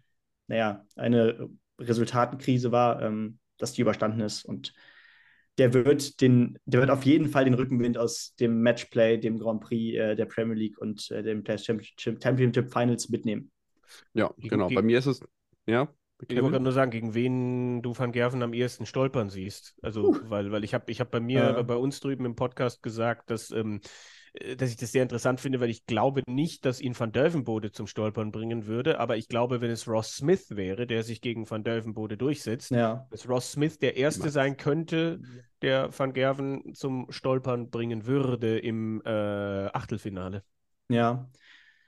naja, 0.46 0.86
eine 0.96 1.50
Resultatenkrise 1.78 2.72
war, 2.72 3.02
ähm, 3.02 3.38
dass 3.58 3.72
die 3.72 3.82
überstanden 3.82 4.20
ist 4.20 4.44
und 4.44 4.72
der 5.58 5.74
wird 5.74 6.20
den, 6.20 6.58
der 6.64 6.80
wird 6.80 6.90
auf 6.90 7.04
jeden 7.04 7.28
Fall 7.28 7.44
den 7.44 7.54
Rückenwind 7.54 7.98
aus 7.98 8.34
dem 8.40 8.62
Matchplay, 8.62 9.18
dem 9.18 9.38
Grand 9.38 9.60
Prix 9.60 9.96
äh, 9.96 10.16
der 10.16 10.24
Premier 10.26 10.54
League 10.56 10.78
und 10.78 11.10
äh, 11.10 11.22
dem 11.22 11.44
Championship, 11.44 12.22
Championship 12.22 12.72
Finals 12.72 13.08
mitnehmen. 13.10 13.50
Ja, 14.14 14.32
Gegen- 14.38 14.48
genau. 14.50 14.68
Bei 14.70 14.82
mir 14.82 14.98
ist 14.98 15.06
es, 15.06 15.20
ja, 15.66 15.92
Ich 16.28 16.40
wollte 16.40 16.60
nur 16.60 16.72
sagen, 16.72 16.90
gegen 16.90 17.14
wen 17.14 17.82
du 17.82 17.96
Van 17.98 18.12
Gerven 18.12 18.42
am 18.42 18.54
ehesten 18.54 18.86
stolpern 18.86 19.28
siehst. 19.28 19.74
Also, 19.82 20.16
weil, 20.24 20.50
weil 20.52 20.64
ich 20.64 20.72
habe 20.72 20.90
ich 20.90 21.00
hab 21.00 21.10
bei 21.10 21.20
mir, 21.20 21.58
Äh. 21.58 21.64
bei 21.64 21.76
uns 21.76 22.00
drüben 22.00 22.24
im 22.24 22.34
Podcast 22.36 22.82
gesagt, 22.82 23.30
dass, 23.30 23.50
ähm, 23.50 23.80
äh, 23.82 23.88
dass 24.56 24.70
ich 24.70 24.76
das 24.76 24.92
sehr 24.92 25.02
interessant 25.02 25.40
finde, 25.40 25.60
weil 25.60 25.68
ich 25.68 25.84
glaube 25.84 26.22
nicht, 26.26 26.64
dass 26.64 26.80
ihn 26.80 26.98
Van 26.98 27.12
Delvenbode 27.12 27.70
zum 27.70 27.86
Stolpern 27.86 28.32
bringen 28.32 28.66
würde, 28.66 28.98
aber 28.98 29.16
ich 29.18 29.28
glaube, 29.28 29.60
wenn 29.60 29.70
es 29.70 29.86
Ross 29.86 30.16
Smith 30.16 30.46
wäre, 30.56 30.86
der 30.86 31.02
sich 31.02 31.20
gegen 31.20 31.48
Van 31.50 31.64
Delvenbode 31.64 32.16
durchsetzt, 32.16 32.70
Ja. 32.70 33.06
dass 33.10 33.28
Ross 33.28 33.52
Smith 33.52 33.78
der 33.78 33.96
Erste 33.96 34.30
sein 34.30 34.56
könnte, 34.56 35.20
der 35.60 35.90
Van 35.96 36.14
Gerven 36.14 36.74
zum 36.74 37.06
Stolpern 37.10 37.68
bringen 37.70 38.06
würde 38.06 38.58
im 38.58 39.02
äh, 39.04 39.10
Achtelfinale. 39.10 40.42
Ja. 40.88 41.28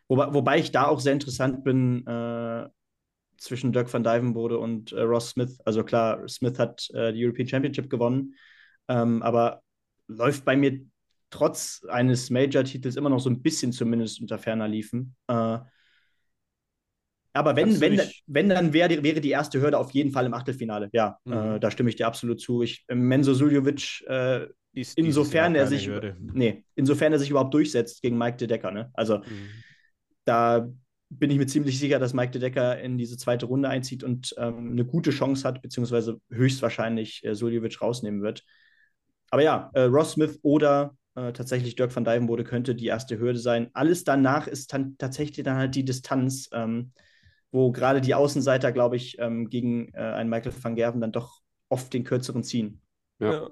Wobei, 0.09 0.35
wobei 0.35 0.59
ich 0.59 0.71
da 0.71 0.87
auch 0.87 1.01
sehr 1.01 1.15
interessant 1.15 1.65
bin 1.65 2.07
äh, 2.07 2.69
zwischen 3.39 3.73
Dirk 3.73 3.93
van 3.93 4.05
Dijvenbode 4.05 4.59
und 4.59 4.93
äh, 4.93 5.01
Ross 5.01 5.31
Smith. 5.31 5.59
Also 5.65 5.83
klar, 5.83 6.29
Smith 6.29 6.59
hat 6.59 6.91
äh, 6.93 7.12
die 7.15 7.25
European 7.25 7.49
Championship 7.49 7.89
gewonnen, 7.89 8.35
ähm, 8.89 9.23
aber 9.23 9.62
läuft 10.09 10.45
bei 10.45 10.57
mir 10.57 10.79
trotz 11.35 11.85
eines 11.89 12.31
Major-Titels 12.31 12.94
immer 12.94 13.11
noch 13.11 13.19
so 13.19 13.28
ein 13.28 13.43
bisschen 13.43 13.73
zumindest 13.73 14.20
unter 14.20 14.39
ferner 14.39 14.69
liefen. 14.69 15.16
Äh, 15.27 15.59
aber 17.36 17.56
wenn, 17.56 17.81
wenn, 17.81 18.01
wenn, 18.27 18.48
dann 18.48 18.73
wär, 18.73 18.89
wäre 19.02 19.20
die 19.20 19.31
erste 19.31 19.61
Hürde 19.61 19.78
auf 19.78 19.90
jeden 19.90 20.12
Fall 20.12 20.27
im 20.27 20.35
Achtelfinale. 20.35 20.90
Ja, 20.93 21.19
mhm. 21.24 21.32
äh, 21.32 21.61
da 21.61 21.73
stimme 21.73 21.90
ich 21.90 21.97
dir 21.97 22.06
absolut 22.06 22.40
zu. 22.40 22.62
Ich, 22.62 22.85
äh, 22.86 22.94
Menzo 22.94 23.35
Suljovic, 23.35 24.05
äh, 24.06 24.47
insofern 24.73 25.56
er 25.56 25.66
sich, 25.66 25.90
nee, 26.20 26.65
insofern 26.77 27.12
er 27.12 27.19
sich 27.19 27.31
überhaupt 27.31 27.52
durchsetzt 27.52 28.01
gegen 28.02 28.16
Mike 28.16 28.36
De 28.36 28.47
Decker, 28.47 28.70
ne? 28.70 28.90
Also 28.94 29.19
mhm. 29.19 29.48
da 30.24 30.69
bin 31.11 31.31
ich 31.31 31.39
mir 31.39 31.47
ziemlich 31.47 31.81
sicher, 31.81 31.98
dass 31.98 32.15
Mike 32.15 32.31
De 32.31 32.40
Decker 32.40 32.78
in 32.81 32.97
diese 32.97 33.16
zweite 33.16 33.47
Runde 33.47 33.69
einzieht 33.69 34.05
und 34.05 34.35
ähm, 34.39 34.70
eine 34.70 34.85
gute 34.85 35.11
Chance 35.11 35.47
hat, 35.47 35.62
beziehungsweise 35.62 36.20
höchstwahrscheinlich 36.31 37.24
äh, 37.24 37.35
Suljovic 37.35 37.82
rausnehmen 37.82 38.23
wird. 38.23 38.44
Aber 39.31 39.43
ja, 39.43 39.70
äh, 39.74 39.82
Ross 39.82 40.12
Smith 40.12 40.39
oder 40.43 40.97
äh, 41.15 41.32
tatsächlich 41.32 41.77
Dirk 41.77 41.95
van 41.95 42.05
Dijvenbode 42.05 42.45
könnte 42.45 42.74
die 42.74 42.86
erste 42.86 43.19
Hürde 43.19 43.39
sein. 43.39 43.70
Alles 43.73 44.05
danach 44.05 44.47
ist 44.47 44.73
dann 44.73 44.97
tatsächlich 44.99 45.45
dann 45.45 45.57
halt 45.57 45.74
die 45.74 45.85
Distanz. 45.85 46.49
Ähm, 46.53 46.93
wo 47.55 47.70
gerade 47.70 48.01
die 48.01 48.16
Außenseiter, 48.16 48.73
glaube 48.73 48.97
ich, 48.97 49.16
ähm, 49.20 49.49
gegen 49.49 49.95
äh, 49.95 50.01
einen 50.01 50.28
Michael 50.28 50.53
van 50.61 50.74
Gerven 50.74 51.01
dann 51.01 51.12
doch 51.12 51.41
oft 51.69 51.95
den 51.95 52.03
kürzeren 52.03 52.43
ziehen. 52.43 52.82
Ja. 53.20 53.49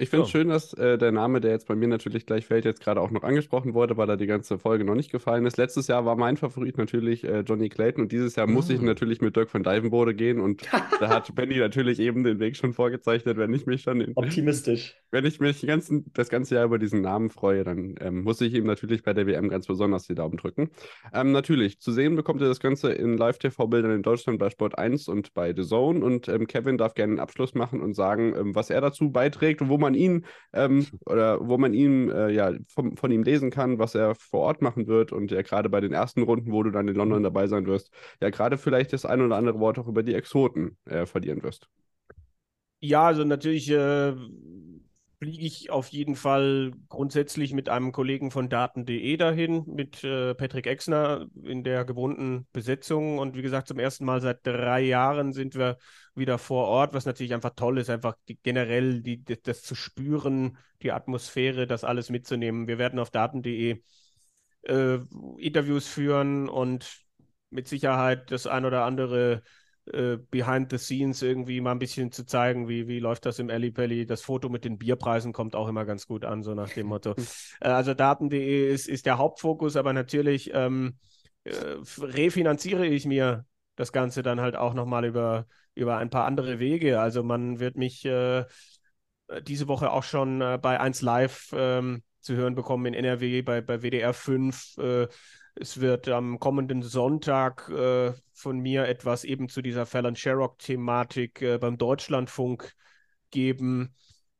Ich 0.00 0.10
finde 0.10 0.22
es 0.22 0.28
oh. 0.28 0.32
schön, 0.32 0.48
dass 0.48 0.72
äh, 0.74 0.96
der 0.96 1.10
Name, 1.10 1.40
der 1.40 1.50
jetzt 1.50 1.66
bei 1.66 1.74
mir 1.74 1.88
natürlich 1.88 2.24
gleich 2.24 2.46
fällt, 2.46 2.64
jetzt 2.64 2.80
gerade 2.80 3.00
auch 3.00 3.10
noch 3.10 3.24
angesprochen 3.24 3.74
wurde, 3.74 3.96
weil 3.96 4.08
er 4.08 4.16
die 4.16 4.28
ganze 4.28 4.56
Folge 4.56 4.84
noch 4.84 4.94
nicht 4.94 5.10
gefallen 5.10 5.44
ist. 5.44 5.56
Letztes 5.56 5.88
Jahr 5.88 6.04
war 6.04 6.14
mein 6.14 6.36
Favorit 6.36 6.78
natürlich 6.78 7.24
äh, 7.24 7.40
Johnny 7.40 7.68
Clayton 7.68 8.04
und 8.04 8.12
dieses 8.12 8.36
Jahr 8.36 8.46
oh. 8.48 8.52
muss 8.52 8.70
ich 8.70 8.78
ah. 8.78 8.84
natürlich 8.84 9.20
mit 9.20 9.34
Dirk 9.34 9.52
van 9.52 9.64
Dijvenbode 9.64 10.14
gehen 10.14 10.40
und 10.40 10.62
da 11.00 11.08
hat 11.08 11.34
Benny 11.34 11.58
natürlich 11.58 11.98
eben 11.98 12.22
den 12.22 12.38
Weg 12.38 12.56
schon 12.56 12.72
vorgezeichnet, 12.72 13.38
wenn 13.38 13.52
ich 13.52 13.66
mich 13.66 13.82
schon 13.82 14.00
in, 14.00 14.12
optimistisch. 14.14 14.96
Wenn 15.10 15.24
ich 15.24 15.40
mich 15.40 15.66
ganzen, 15.66 16.12
das 16.14 16.28
ganze 16.28 16.54
Jahr 16.54 16.66
über 16.66 16.78
diesen 16.78 17.00
Namen 17.00 17.30
freue, 17.30 17.64
dann 17.64 17.96
ähm, 18.00 18.22
muss 18.22 18.40
ich 18.40 18.54
ihm 18.54 18.66
natürlich 18.66 19.02
bei 19.02 19.14
der 19.14 19.26
WM 19.26 19.48
ganz 19.48 19.66
besonders 19.66 20.06
die 20.06 20.14
Daumen 20.14 20.36
drücken. 20.36 20.70
Ähm, 21.12 21.32
natürlich, 21.32 21.80
zu 21.80 21.90
sehen 21.90 22.14
bekommt 22.14 22.40
ihr 22.40 22.46
das 22.48 22.60
Ganze 22.60 22.92
in 22.92 23.16
Live-TV-Bildern 23.16 23.90
in 23.90 24.02
Deutschland 24.02 24.38
bei 24.38 24.50
Sport 24.50 24.78
1 24.78 25.08
und 25.08 25.34
bei 25.34 25.52
The 25.56 25.64
Zone 25.64 26.04
und 26.04 26.28
ähm, 26.28 26.46
Kevin 26.46 26.78
darf 26.78 26.94
gerne 26.94 27.14
einen 27.14 27.20
Abschluss 27.20 27.54
machen 27.54 27.80
und 27.80 27.94
sagen, 27.94 28.34
ähm, 28.38 28.54
was 28.54 28.70
er 28.70 28.80
dazu 28.80 29.10
beiträgt 29.10 29.60
und 29.60 29.70
wo 29.70 29.78
man 29.78 29.87
man 29.88 29.94
ihn 29.94 30.24
ähm, 30.52 30.86
oder 31.06 31.46
wo 31.48 31.58
man 31.58 31.74
ihn 31.74 32.10
äh, 32.10 32.30
ja 32.30 32.52
von, 32.68 32.96
von, 32.96 33.10
ihm 33.10 33.22
lesen 33.22 33.50
kann, 33.50 33.78
was 33.78 33.94
er 33.94 34.14
vor 34.14 34.40
Ort 34.40 34.62
machen 34.62 34.86
wird 34.86 35.12
und 35.12 35.30
ja 35.30 35.42
gerade 35.42 35.68
bei 35.68 35.80
den 35.80 35.92
ersten 35.92 36.22
Runden, 36.22 36.52
wo 36.52 36.62
du 36.62 36.70
dann 36.70 36.88
in 36.88 36.94
London 36.94 37.22
dabei 37.22 37.46
sein 37.46 37.66
wirst, 37.66 37.90
ja 38.20 38.30
gerade 38.30 38.58
vielleicht 38.58 38.92
das 38.92 39.04
ein 39.04 39.20
oder 39.20 39.36
andere 39.36 39.58
Wort 39.60 39.78
auch 39.78 39.88
über 39.88 40.02
die 40.02 40.14
Exoten 40.14 40.76
äh, 40.84 41.06
verlieren 41.06 41.42
wirst. 41.42 41.68
Ja, 42.80 43.06
also 43.06 43.24
natürlich 43.24 43.68
äh, 43.70 44.14
fliege 45.18 45.44
ich 45.44 45.70
auf 45.70 45.88
jeden 45.88 46.14
Fall 46.14 46.72
grundsätzlich 46.88 47.52
mit 47.52 47.68
einem 47.68 47.90
Kollegen 47.90 48.30
von 48.30 48.48
Daten.de 48.48 49.16
dahin, 49.16 49.64
mit 49.66 50.04
äh, 50.04 50.34
Patrick 50.34 50.66
Exner 50.66 51.26
in 51.42 51.64
der 51.64 51.84
gewohnten 51.84 52.46
Besetzung. 52.52 53.18
Und 53.18 53.36
wie 53.36 53.42
gesagt, 53.42 53.66
zum 53.66 53.80
ersten 53.80 54.04
Mal 54.04 54.20
seit 54.20 54.46
drei 54.46 54.80
Jahren 54.80 55.32
sind 55.32 55.56
wir 55.56 55.78
wieder 56.14 56.38
vor 56.38 56.66
Ort, 56.68 56.94
was 56.94 57.04
natürlich 57.04 57.34
einfach 57.34 57.54
toll 57.56 57.78
ist, 57.78 57.90
einfach 57.90 58.14
die, 58.28 58.38
generell 58.40 59.00
die, 59.02 59.24
das, 59.24 59.62
zu 59.62 59.74
spüren, 59.74 60.56
die 60.82 60.92
Atmosphäre, 60.92 61.66
das 61.66 61.82
alles 61.82 62.10
mitzunehmen. 62.10 62.68
Wir 62.68 62.78
werden 62.78 63.00
auf 63.00 63.10
Daten.de 63.10 63.82
äh, 64.62 64.98
Interviews 65.38 65.88
führen 65.88 66.48
und 66.48 67.04
mit 67.50 67.66
Sicherheit 67.66 68.30
das 68.30 68.46
ein 68.46 68.64
oder 68.64 68.84
andere 68.84 69.42
äh, 69.92 70.18
behind 70.30 70.70
the 70.70 70.78
scenes 70.78 71.22
irgendwie 71.22 71.60
mal 71.60 71.72
ein 71.72 71.78
bisschen 71.78 72.12
zu 72.12 72.24
zeigen, 72.24 72.68
wie, 72.68 72.88
wie 72.88 72.98
läuft 72.98 73.26
das 73.26 73.38
im 73.38 73.50
Alley 73.50 73.70
Pally. 73.70 74.06
Das 74.06 74.22
Foto 74.22 74.48
mit 74.48 74.64
den 74.64 74.78
Bierpreisen 74.78 75.32
kommt 75.32 75.54
auch 75.54 75.68
immer 75.68 75.84
ganz 75.84 76.06
gut 76.06 76.24
an, 76.24 76.42
so 76.42 76.54
nach 76.54 76.70
dem 76.70 76.86
Motto. 76.86 77.14
äh, 77.60 77.68
also 77.68 77.94
Daten.de 77.94 78.72
ist, 78.72 78.88
ist 78.88 79.06
der 79.06 79.18
Hauptfokus, 79.18 79.76
aber 79.76 79.92
natürlich 79.92 80.50
ähm, 80.54 80.96
äh, 81.44 81.52
refinanziere 81.98 82.86
ich 82.86 83.06
mir 83.06 83.44
das 83.76 83.92
Ganze 83.92 84.22
dann 84.22 84.40
halt 84.40 84.56
auch 84.56 84.74
nochmal 84.74 85.04
über, 85.04 85.46
über 85.74 85.98
ein 85.98 86.10
paar 86.10 86.24
andere 86.24 86.58
Wege. 86.58 87.00
Also 87.00 87.22
man 87.22 87.60
wird 87.60 87.76
mich 87.76 88.04
äh, 88.04 88.44
diese 89.42 89.68
Woche 89.68 89.92
auch 89.92 90.04
schon 90.04 90.38
bei 90.38 90.80
1 90.80 91.02
Live 91.02 91.50
ähm, 91.54 92.02
zu 92.28 92.36
hören 92.36 92.54
bekommen 92.54 92.86
in 92.86 92.94
NRW, 92.94 93.42
bei, 93.42 93.60
bei 93.60 93.82
WDR 93.82 94.14
5 94.14 94.76
es 95.60 95.80
wird 95.80 96.08
am 96.08 96.38
kommenden 96.38 96.82
Sonntag 96.82 97.68
äh, 97.68 98.12
von 98.32 98.58
mir 98.60 98.86
etwas 98.86 99.24
eben 99.24 99.48
zu 99.48 99.60
dieser 99.62 99.86
Fallon 99.86 100.14
Sherrock-Thematik 100.14 101.42
äh, 101.42 101.58
beim 101.58 101.78
Deutschlandfunk 101.78 102.74
geben. 103.30 103.94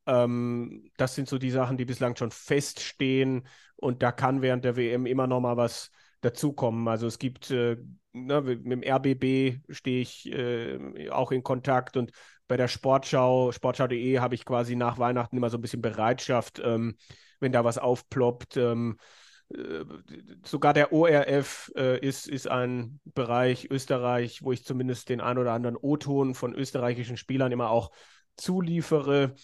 Ähm, 0.06 0.90
das 0.96 1.14
sind 1.14 1.28
so 1.28 1.38
die 1.38 1.50
Sachen, 1.50 1.76
die 1.76 1.84
bislang 1.84 2.16
schon 2.16 2.30
feststehen 2.30 3.46
und 3.76 4.02
da 4.02 4.12
kann 4.12 4.42
während 4.42 4.64
der 4.64 4.76
WM 4.76 5.06
immer 5.06 5.26
noch 5.26 5.40
mal 5.40 5.56
was 5.56 5.90
dazukommen. 6.20 6.86
Also 6.86 7.06
es 7.06 7.18
gibt, 7.18 7.50
äh, 7.50 7.76
ne, 8.12 8.40
mit 8.42 8.64
dem 8.64 8.82
RBB 8.82 9.60
stehe 9.70 10.00
ich 10.00 10.30
äh, 10.30 11.10
auch 11.10 11.32
in 11.32 11.42
Kontakt 11.42 11.96
und 11.96 12.12
bei 12.48 12.56
der 12.56 12.68
Sportschau, 12.68 13.52
sportschau.de 13.52 14.18
habe 14.18 14.34
ich 14.34 14.44
quasi 14.44 14.74
nach 14.74 14.98
Weihnachten 14.98 15.36
immer 15.36 15.50
so 15.50 15.58
ein 15.58 15.60
bisschen 15.60 15.82
Bereitschaft, 15.82 16.60
ähm, 16.64 16.96
wenn 17.40 17.52
da 17.52 17.64
was 17.64 17.78
aufploppt. 17.78 18.56
Ähm, 18.56 18.98
äh, 19.54 19.84
sogar 20.44 20.72
der 20.72 20.92
ORF 20.92 21.70
äh, 21.76 21.98
ist, 22.00 22.26
ist 22.26 22.48
ein 22.48 23.00
Bereich 23.04 23.70
Österreich, 23.70 24.42
wo 24.42 24.52
ich 24.52 24.64
zumindest 24.64 25.10
den 25.10 25.20
ein 25.20 25.38
oder 25.38 25.52
anderen 25.52 25.76
O-Ton 25.76 26.34
von 26.34 26.54
österreichischen 26.54 27.16
Spielern 27.16 27.52
immer 27.52 27.70
auch 27.70 27.90
zuliefere. 28.36 29.34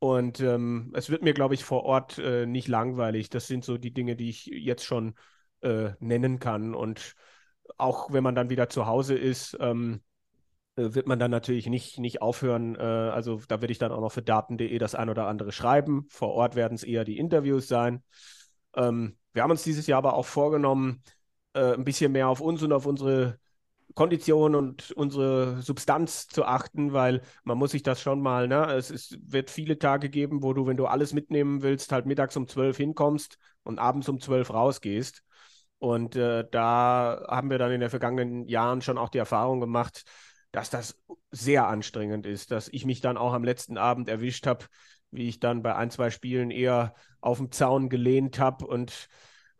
Und 0.00 0.40
ähm, 0.40 0.92
es 0.94 1.10
wird 1.10 1.22
mir, 1.22 1.34
glaube 1.34 1.54
ich, 1.54 1.64
vor 1.64 1.84
Ort 1.84 2.18
äh, 2.18 2.46
nicht 2.46 2.68
langweilig. 2.68 3.30
Das 3.30 3.46
sind 3.46 3.64
so 3.64 3.78
die 3.78 3.92
Dinge, 3.92 4.16
die 4.16 4.30
ich 4.30 4.46
jetzt 4.46 4.84
schon 4.84 5.14
äh, 5.60 5.90
nennen 5.98 6.38
kann. 6.38 6.74
Und 6.74 7.14
auch 7.76 8.12
wenn 8.12 8.22
man 8.22 8.34
dann 8.34 8.50
wieder 8.50 8.68
zu 8.68 8.86
Hause 8.86 9.16
ist, 9.16 9.56
ähm, 9.60 9.94
äh, 9.94 10.07
wird 10.94 11.06
man 11.06 11.18
dann 11.18 11.30
natürlich 11.30 11.66
nicht, 11.66 11.98
nicht 11.98 12.22
aufhören. 12.22 12.76
Äh, 12.76 12.80
also 12.80 13.40
da 13.48 13.60
werde 13.60 13.72
ich 13.72 13.78
dann 13.78 13.92
auch 13.92 14.00
noch 14.00 14.12
für 14.12 14.22
daten.de 14.22 14.78
das 14.78 14.94
ein 14.94 15.10
oder 15.10 15.26
andere 15.26 15.52
schreiben. 15.52 16.06
Vor 16.10 16.32
Ort 16.32 16.54
werden 16.54 16.74
es 16.74 16.84
eher 16.84 17.04
die 17.04 17.18
Interviews 17.18 17.68
sein. 17.68 18.02
Ähm, 18.74 19.16
wir 19.32 19.42
haben 19.42 19.50
uns 19.50 19.62
dieses 19.62 19.86
Jahr 19.86 19.98
aber 19.98 20.14
auch 20.14 20.26
vorgenommen, 20.26 21.02
äh, 21.54 21.74
ein 21.74 21.84
bisschen 21.84 22.12
mehr 22.12 22.28
auf 22.28 22.40
uns 22.40 22.62
und 22.62 22.72
auf 22.72 22.86
unsere 22.86 23.38
Kondition 23.94 24.54
und 24.54 24.92
unsere 24.92 25.60
Substanz 25.62 26.28
zu 26.28 26.44
achten, 26.44 26.92
weil 26.92 27.22
man 27.44 27.58
muss 27.58 27.72
sich 27.72 27.82
das 27.82 28.00
schon 28.00 28.20
mal, 28.20 28.46
ne, 28.46 28.72
es 28.74 28.90
ist, 28.90 29.18
wird 29.32 29.50
viele 29.50 29.78
Tage 29.78 30.10
geben, 30.10 30.42
wo 30.42 30.52
du, 30.52 30.66
wenn 30.66 30.76
du 30.76 30.86
alles 30.86 31.12
mitnehmen 31.12 31.62
willst, 31.62 31.90
halt 31.92 32.06
mittags 32.06 32.36
um 32.36 32.46
zwölf 32.46 32.76
hinkommst 32.76 33.38
und 33.64 33.78
abends 33.78 34.08
um 34.08 34.20
zwölf 34.20 34.52
rausgehst. 34.52 35.22
Und 35.78 36.16
äh, 36.16 36.44
da 36.50 37.24
haben 37.28 37.50
wir 37.50 37.58
dann 37.58 37.72
in 37.72 37.80
den 37.80 37.90
vergangenen 37.90 38.48
Jahren 38.48 38.82
schon 38.82 38.98
auch 38.98 39.08
die 39.08 39.18
Erfahrung 39.18 39.60
gemacht, 39.60 40.04
dass 40.52 40.70
das 40.70 40.98
sehr 41.30 41.68
anstrengend 41.68 42.26
ist, 42.26 42.50
dass 42.50 42.68
ich 42.68 42.84
mich 42.84 43.00
dann 43.00 43.16
auch 43.16 43.32
am 43.32 43.44
letzten 43.44 43.76
Abend 43.76 44.08
erwischt 44.08 44.46
habe, 44.46 44.66
wie 45.10 45.28
ich 45.28 45.40
dann 45.40 45.62
bei 45.62 45.74
ein, 45.74 45.90
zwei 45.90 46.10
Spielen 46.10 46.50
eher 46.50 46.94
auf 47.20 47.38
dem 47.38 47.50
Zaun 47.50 47.88
gelehnt 47.88 48.38
habe 48.38 48.66
und 48.66 49.08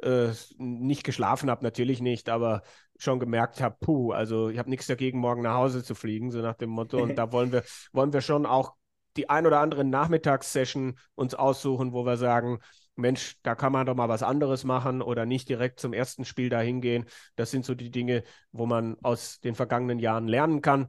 äh, 0.03 0.29
nicht 0.59 1.05
geschlafen 1.05 1.51
habe, 1.51 1.65
natürlich 1.65 2.01
nicht, 2.01 2.29
aber 2.29 2.63
schon 2.99 3.21
gemerkt 3.21 3.61
habe, 3.61 3.77
puh, 3.81 4.13
also 4.13 4.49
ich 4.49 4.59
habe 4.59 4.71
nichts 4.71 4.87
dagegen, 4.87 5.19
morgen 5.19 5.43
nach 5.43 5.55
Hause 5.55 5.83
zu 5.83 5.95
fliegen, 5.95 6.31
so 6.31 6.41
nach 6.41 6.57
dem 6.57 6.71
Motto. 6.71 6.99
Und 7.03 7.17
da 7.17 7.33
wollen 7.33 7.53
wir, 7.53 7.63
wollen 7.93 8.13
wir 8.13 8.21
schon 8.21 8.47
auch 8.47 8.75
die 9.17 9.29
ein 9.29 9.47
oder 9.47 9.61
andere 9.61 9.85
Nachmittagssession 9.85 10.99
uns 11.15 11.35
aussuchen, 11.35 11.93
wo 11.93 12.05
wir 12.05 12.17
sagen, 12.17 12.59
Mensch, 12.99 13.37
da 13.43 13.55
kann 13.55 13.73
man 13.73 13.87
doch 13.87 13.95
mal 13.95 14.09
was 14.09 14.23
anderes 14.23 14.65
machen 14.65 15.03
oder 15.03 15.27
nicht 15.27 15.49
direkt 15.49 15.81
zum 15.81 15.93
ersten 15.93 16.25
Spiel 16.25 16.49
dahin 16.49 16.81
gehen. 16.81 17.07
Das 17.37 17.51
sind 17.51 17.65
so 17.65 17.75
die 17.75 17.91
Dinge, 17.91 18.25
wo 18.53 18.67
man 18.67 18.97
aus 19.03 19.41
den 19.41 19.55
vergangenen 19.55 19.99
Jahren 19.99 20.29
lernen 20.29 20.63
kann. 20.63 20.89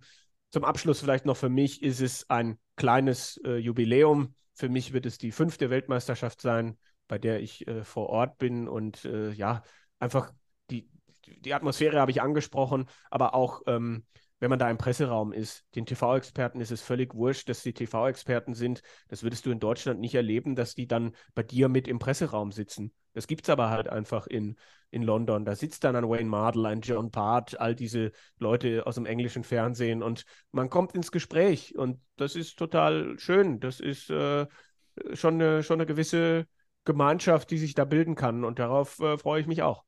Zum 0.51 0.63
Abschluss 0.63 0.99
vielleicht 1.01 1.25
noch 1.25 1.37
für 1.37 1.49
mich 1.49 1.83
ist 1.83 2.01
es 2.01 2.29
ein 2.29 2.57
kleines 2.75 3.39
äh, 3.45 3.57
Jubiläum. 3.57 4.33
Für 4.55 4.69
mich 4.69 4.93
wird 4.93 5.05
es 5.05 5.17
die 5.17 5.31
fünfte 5.31 5.69
Weltmeisterschaft 5.69 6.41
sein 6.41 6.77
bei 7.09 7.17
der 7.17 7.41
ich 7.41 7.67
äh, 7.67 7.83
vor 7.83 8.07
Ort 8.07 8.37
bin 8.37 8.69
und 8.69 9.03
äh, 9.03 9.31
ja, 9.31 9.63
einfach 9.99 10.31
die, 10.69 10.87
die 11.25 11.53
Atmosphäre 11.53 11.99
habe 11.99 12.11
ich 12.11 12.21
angesprochen, 12.21 12.87
aber 13.09 13.33
auch 13.33 13.63
ähm, 13.67 14.05
wenn 14.39 14.49
man 14.49 14.59
da 14.59 14.69
im 14.69 14.77
Presseraum 14.77 15.31
ist. 15.31 15.65
Den 15.75 15.85
TV-Experten 15.85 16.61
ist 16.61 16.71
es 16.71 16.81
völlig 16.81 17.13
wurscht, 17.13 17.49
dass 17.49 17.61
sie 17.61 17.73
TV-Experten 17.73 18.53
sind. 18.53 18.81
Das 19.07 19.23
würdest 19.23 19.45
du 19.45 19.51
in 19.51 19.59
Deutschland 19.59 19.99
nicht 19.99 20.15
erleben, 20.15 20.55
dass 20.55 20.75
die 20.75 20.87
dann 20.87 21.11
bei 21.35 21.43
dir 21.43 21.69
mit 21.69 21.87
im 21.87 21.99
Presseraum 21.99 22.51
sitzen. 22.51 22.91
Das 23.13 23.27
gibt 23.27 23.43
es 23.43 23.49
aber 23.49 23.69
halt 23.69 23.89
einfach 23.89 24.27
in, 24.27 24.55
in 24.91 25.03
London. 25.03 25.45
Da 25.45 25.55
sitzt 25.55 25.83
dann 25.83 25.95
ein 25.95 26.07
Wayne 26.07 26.29
Mardell, 26.29 26.65
ein 26.65 26.81
John 26.81 27.11
Part, 27.11 27.59
all 27.59 27.75
diese 27.75 28.11
Leute 28.37 28.85
aus 28.85 28.95
dem 28.95 29.05
englischen 29.05 29.43
Fernsehen 29.43 30.01
und 30.03 30.23
man 30.51 30.69
kommt 30.69 30.95
ins 30.95 31.11
Gespräch 31.11 31.75
und 31.77 31.99
das 32.15 32.35
ist 32.35 32.57
total 32.57 33.17
schön. 33.19 33.59
Das 33.59 33.79
ist 33.79 34.09
äh, 34.09 34.47
schon, 35.13 35.35
eine, 35.35 35.63
schon 35.63 35.79
eine 35.79 35.85
gewisse 35.85 36.47
Gemeinschaft, 36.85 37.51
die 37.51 37.57
sich 37.57 37.73
da 37.75 37.85
bilden 37.85 38.15
kann 38.15 38.43
und 38.43 38.59
darauf 38.59 38.99
äh, 38.99 39.17
freue 39.17 39.41
ich 39.41 39.47
mich 39.47 39.61
auch. 39.63 39.83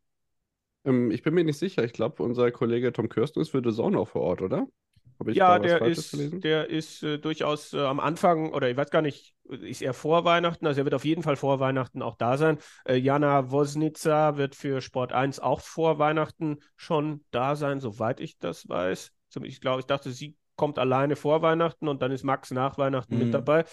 Ähm, 0.85 1.11
ich 1.11 1.21
bin 1.21 1.33
mir 1.33 1.43
nicht 1.43 1.59
sicher. 1.59 1.83
Ich 1.83 1.93
glaube, 1.93 2.23
unser 2.23 2.51
Kollege 2.51 2.93
Tom 2.93 3.09
Kirsten 3.09 3.41
ist 3.41 3.49
für 3.49 3.61
The 3.63 3.75
Zone 3.75 3.97
auch 3.97 4.07
vor 4.07 4.21
Ort, 4.21 4.41
oder? 4.41 4.67
ja, 5.27 5.59
der 5.59 5.81
ist, 5.83 6.15
der 6.43 6.69
ist 6.69 7.03
äh, 7.03 7.19
durchaus 7.19 7.73
äh, 7.73 7.79
am 7.79 7.99
Anfang, 7.99 8.53
oder 8.53 8.69
ich 8.69 8.77
weiß 8.77 8.89
gar 8.89 9.01
nicht, 9.01 9.35
ist 9.49 9.81
er 9.81 9.93
vor 9.93 10.25
Weihnachten, 10.25 10.65
also 10.65 10.81
er 10.81 10.85
wird 10.85 10.95
auf 10.95 11.05
jeden 11.05 11.23
Fall 11.23 11.35
vor 11.35 11.59
Weihnachten 11.59 12.01
auch 12.01 12.15
da 12.15 12.37
sein. 12.37 12.57
Äh, 12.85 12.95
Jana 12.95 13.51
Wosnica 13.51 14.37
wird 14.37 14.55
für 14.55 14.81
Sport 14.81 15.13
1 15.13 15.39
auch 15.39 15.61
vor 15.61 15.99
Weihnachten 15.99 16.57
schon 16.75 17.23
da 17.31 17.55
sein, 17.55 17.79
soweit 17.79 18.19
ich 18.19 18.39
das 18.39 18.67
weiß. 18.67 19.11
Ich 19.43 19.61
glaube, 19.61 19.81
ich 19.81 19.85
dachte, 19.85 20.11
sie 20.11 20.35
kommt 20.55 20.79
alleine 20.79 21.15
vor 21.15 21.41
Weihnachten 21.41 21.87
und 21.87 22.01
dann 22.01 22.11
ist 22.11 22.23
Max 22.23 22.51
nach 22.51 22.77
Weihnachten 22.77 23.15
mhm. 23.15 23.23
mit 23.25 23.33
dabei. 23.33 23.65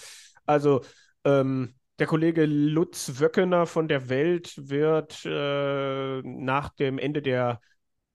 Also 0.46 0.82
ähm, 1.24 1.74
der 1.98 2.06
Kollege 2.06 2.46
Lutz 2.46 3.20
Wöckener 3.20 3.66
von 3.66 3.88
der 3.88 4.08
Welt 4.08 4.54
wird 4.56 5.24
äh, 5.24 6.22
nach 6.22 6.70
dem 6.70 6.98
Ende 6.98 7.22
der 7.22 7.60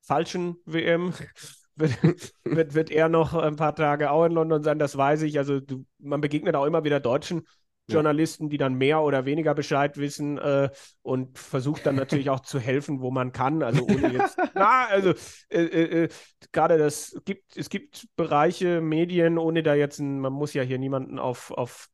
falschen 0.01 0.57
WM 0.65 1.13
wird, 1.75 1.97
wird, 2.43 2.73
wird 2.75 2.91
er 2.91 3.09
noch 3.09 3.33
ein 3.33 3.55
paar 3.55 3.75
Tage 3.75 4.11
auch 4.11 4.25
in 4.25 4.33
London 4.33 4.63
sein, 4.63 4.79
das 4.79 4.97
weiß 4.97 5.23
ich. 5.23 5.37
Also 5.37 5.59
du, 5.59 5.85
man 5.99 6.21
begegnet 6.21 6.55
auch 6.55 6.65
immer 6.65 6.83
wieder 6.83 6.99
deutschen 6.99 7.43
Journalisten, 7.89 8.49
die 8.49 8.57
dann 8.57 8.75
mehr 8.75 9.01
oder 9.01 9.25
weniger 9.25 9.53
Bescheid 9.53 9.97
wissen 9.97 10.37
äh, 10.37 10.69
und 11.01 11.37
versucht 11.37 11.85
dann 11.85 11.95
natürlich 11.95 12.29
auch 12.29 12.39
zu 12.39 12.59
helfen, 12.59 13.01
wo 13.01 13.11
man 13.11 13.33
kann. 13.33 13.61
Also 13.61 13.83
ohne 13.83 14.13
jetzt, 14.13 14.37
na, 14.55 14.85
also 14.87 15.13
äh, 15.49 15.63
äh, 15.63 16.03
äh, 16.03 16.09
gerade 16.53 16.77
das 16.77 17.19
gibt, 17.25 17.57
es 17.57 17.69
gibt 17.69 18.07
Bereiche, 18.15 18.79
Medien, 18.79 19.37
ohne 19.37 19.63
da 19.63 19.73
jetzt, 19.73 19.99
ein, 19.99 20.19
man 20.19 20.31
muss 20.31 20.53
ja 20.53 20.63
hier 20.63 20.79
niemanden 20.79 21.19
auf, 21.19 21.51
auf 21.51 21.89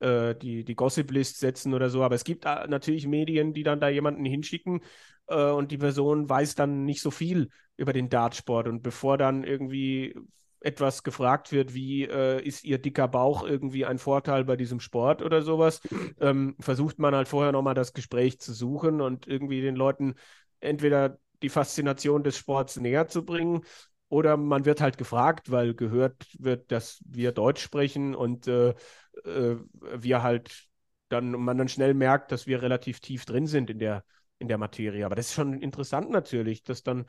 äh, 0.00 0.34
die, 0.34 0.64
die 0.64 0.74
Gossip-List 0.74 1.38
setzen 1.38 1.74
oder 1.74 1.90
so. 1.90 2.02
Aber 2.02 2.14
es 2.14 2.24
gibt 2.24 2.44
äh, 2.44 2.66
natürlich 2.66 3.06
Medien, 3.06 3.52
die 3.52 3.62
dann 3.62 3.80
da 3.80 3.88
jemanden 3.88 4.24
hinschicken 4.24 4.80
äh, 5.28 5.50
und 5.50 5.70
die 5.70 5.78
Person 5.78 6.28
weiß 6.28 6.54
dann 6.54 6.84
nicht 6.84 7.02
so 7.02 7.10
viel 7.10 7.50
über 7.76 7.92
den 7.92 8.08
Dartsport. 8.08 8.68
Und 8.68 8.82
bevor 8.82 9.18
dann 9.18 9.44
irgendwie 9.44 10.14
etwas 10.60 11.02
gefragt 11.02 11.52
wird, 11.52 11.74
wie 11.74 12.04
äh, 12.04 12.42
ist 12.42 12.64
ihr 12.64 12.78
dicker 12.78 13.08
Bauch 13.08 13.44
irgendwie 13.44 13.86
ein 13.86 13.98
Vorteil 13.98 14.44
bei 14.44 14.56
diesem 14.56 14.80
Sport 14.80 15.22
oder 15.22 15.42
sowas, 15.42 15.80
ähm, 16.20 16.54
versucht 16.60 16.98
man 16.98 17.14
halt 17.14 17.28
vorher 17.28 17.52
nochmal 17.52 17.74
das 17.74 17.94
Gespräch 17.94 18.40
zu 18.40 18.52
suchen 18.52 19.00
und 19.00 19.26
irgendwie 19.26 19.62
den 19.62 19.74
Leuten 19.74 20.14
entweder 20.60 21.18
die 21.42 21.48
Faszination 21.48 22.22
des 22.22 22.36
Sports 22.36 22.78
näher 22.78 23.08
zu 23.08 23.24
bringen 23.24 23.62
oder 24.10 24.36
man 24.36 24.64
wird 24.64 24.80
halt 24.80 24.98
gefragt, 24.98 25.50
weil 25.50 25.72
gehört 25.72 26.26
wird, 26.38 26.70
dass 26.70 27.00
wir 27.06 27.32
Deutsch 27.32 27.62
sprechen 27.62 28.14
und 28.14 28.48
äh, 28.48 28.70
äh, 29.24 29.56
wir 29.96 30.22
halt 30.22 30.68
dann, 31.08 31.30
man 31.30 31.56
dann 31.56 31.68
schnell 31.68 31.94
merkt, 31.94 32.32
dass 32.32 32.46
wir 32.46 32.60
relativ 32.60 33.00
tief 33.00 33.24
drin 33.24 33.46
sind 33.46 33.70
in 33.70 33.78
der, 33.78 34.04
in 34.38 34.48
der 34.48 34.58
Materie. 34.58 35.06
Aber 35.06 35.14
das 35.14 35.26
ist 35.26 35.34
schon 35.34 35.62
interessant 35.62 36.10
natürlich, 36.10 36.64
dass 36.64 36.82
dann, 36.82 37.06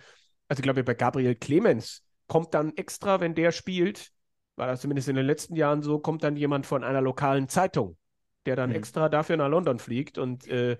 also 0.47 0.59
ich 0.59 0.63
glaube, 0.63 0.83
bei 0.83 0.93
Gabriel 0.93 1.35
Clemens 1.35 2.03
kommt 2.27 2.53
dann 2.53 2.77
extra, 2.77 3.19
wenn 3.19 3.33
der 3.33 3.51
spielt, 3.51 4.11
war 4.55 4.67
das 4.67 4.81
zumindest 4.81 5.09
in 5.09 5.15
den 5.15 5.25
letzten 5.25 5.55
Jahren 5.55 5.81
so, 5.81 5.99
kommt 5.99 6.23
dann 6.23 6.35
jemand 6.35 6.67
von 6.67 6.83
einer 6.83 7.01
lokalen 7.01 7.49
Zeitung, 7.49 7.97
der 8.45 8.55
dann 8.55 8.69
mhm. 8.69 8.75
extra 8.75 9.09
dafür 9.09 9.37
nach 9.37 9.49
London 9.49 9.79
fliegt 9.79 10.19
und 10.19 10.47
äh, 10.47 10.77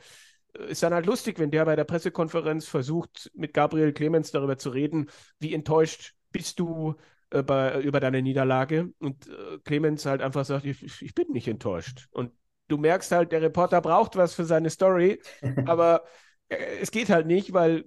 ist 0.70 0.84
dann 0.84 0.94
halt 0.94 1.06
lustig, 1.06 1.40
wenn 1.40 1.52
der 1.52 1.66
bei 1.66 1.76
der 1.76 1.84
Pressekonferenz 1.84 2.68
versucht, 2.68 3.32
mit 3.34 3.54
Gabriel 3.54 3.94
Clemens 3.94 4.32
darüber 4.32 4.58
zu 4.58 4.70
reden, 4.70 5.10
wie 5.40 5.54
enttäuscht 5.54 6.14
bist 6.32 6.60
du 6.60 6.96
äh, 7.32 7.44
bei, 7.44 7.82
über 7.82 8.00
deine 8.00 8.22
Niederlage. 8.22 8.94
Und 9.00 9.28
äh, 9.28 9.60
Clemens 9.64 10.06
halt 10.06 10.22
einfach 10.22 10.46
sagt, 10.46 10.66
ich, 10.66 11.02
ich, 11.02 11.16
bin 11.16 11.32
nicht 11.32 11.48
enttäuscht. 11.48 12.08
Und 12.12 12.32
du 12.68 12.78
merkst 12.78 13.12
halt, 13.12 13.32
der 13.32 13.42
Reporter 13.42 13.82
braucht 13.82 14.16
was 14.16 14.34
für 14.34 14.46
seine 14.46 14.70
Story, 14.70 15.22
aber 15.66 16.04
äh, 16.50 16.58
es 16.82 16.92
geht 16.92 17.10
halt 17.10 17.28
nicht, 17.28 17.54
weil 17.54 17.86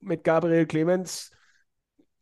mit 0.00 0.24
Gabriel 0.24 0.66
Clemens, 0.66 1.30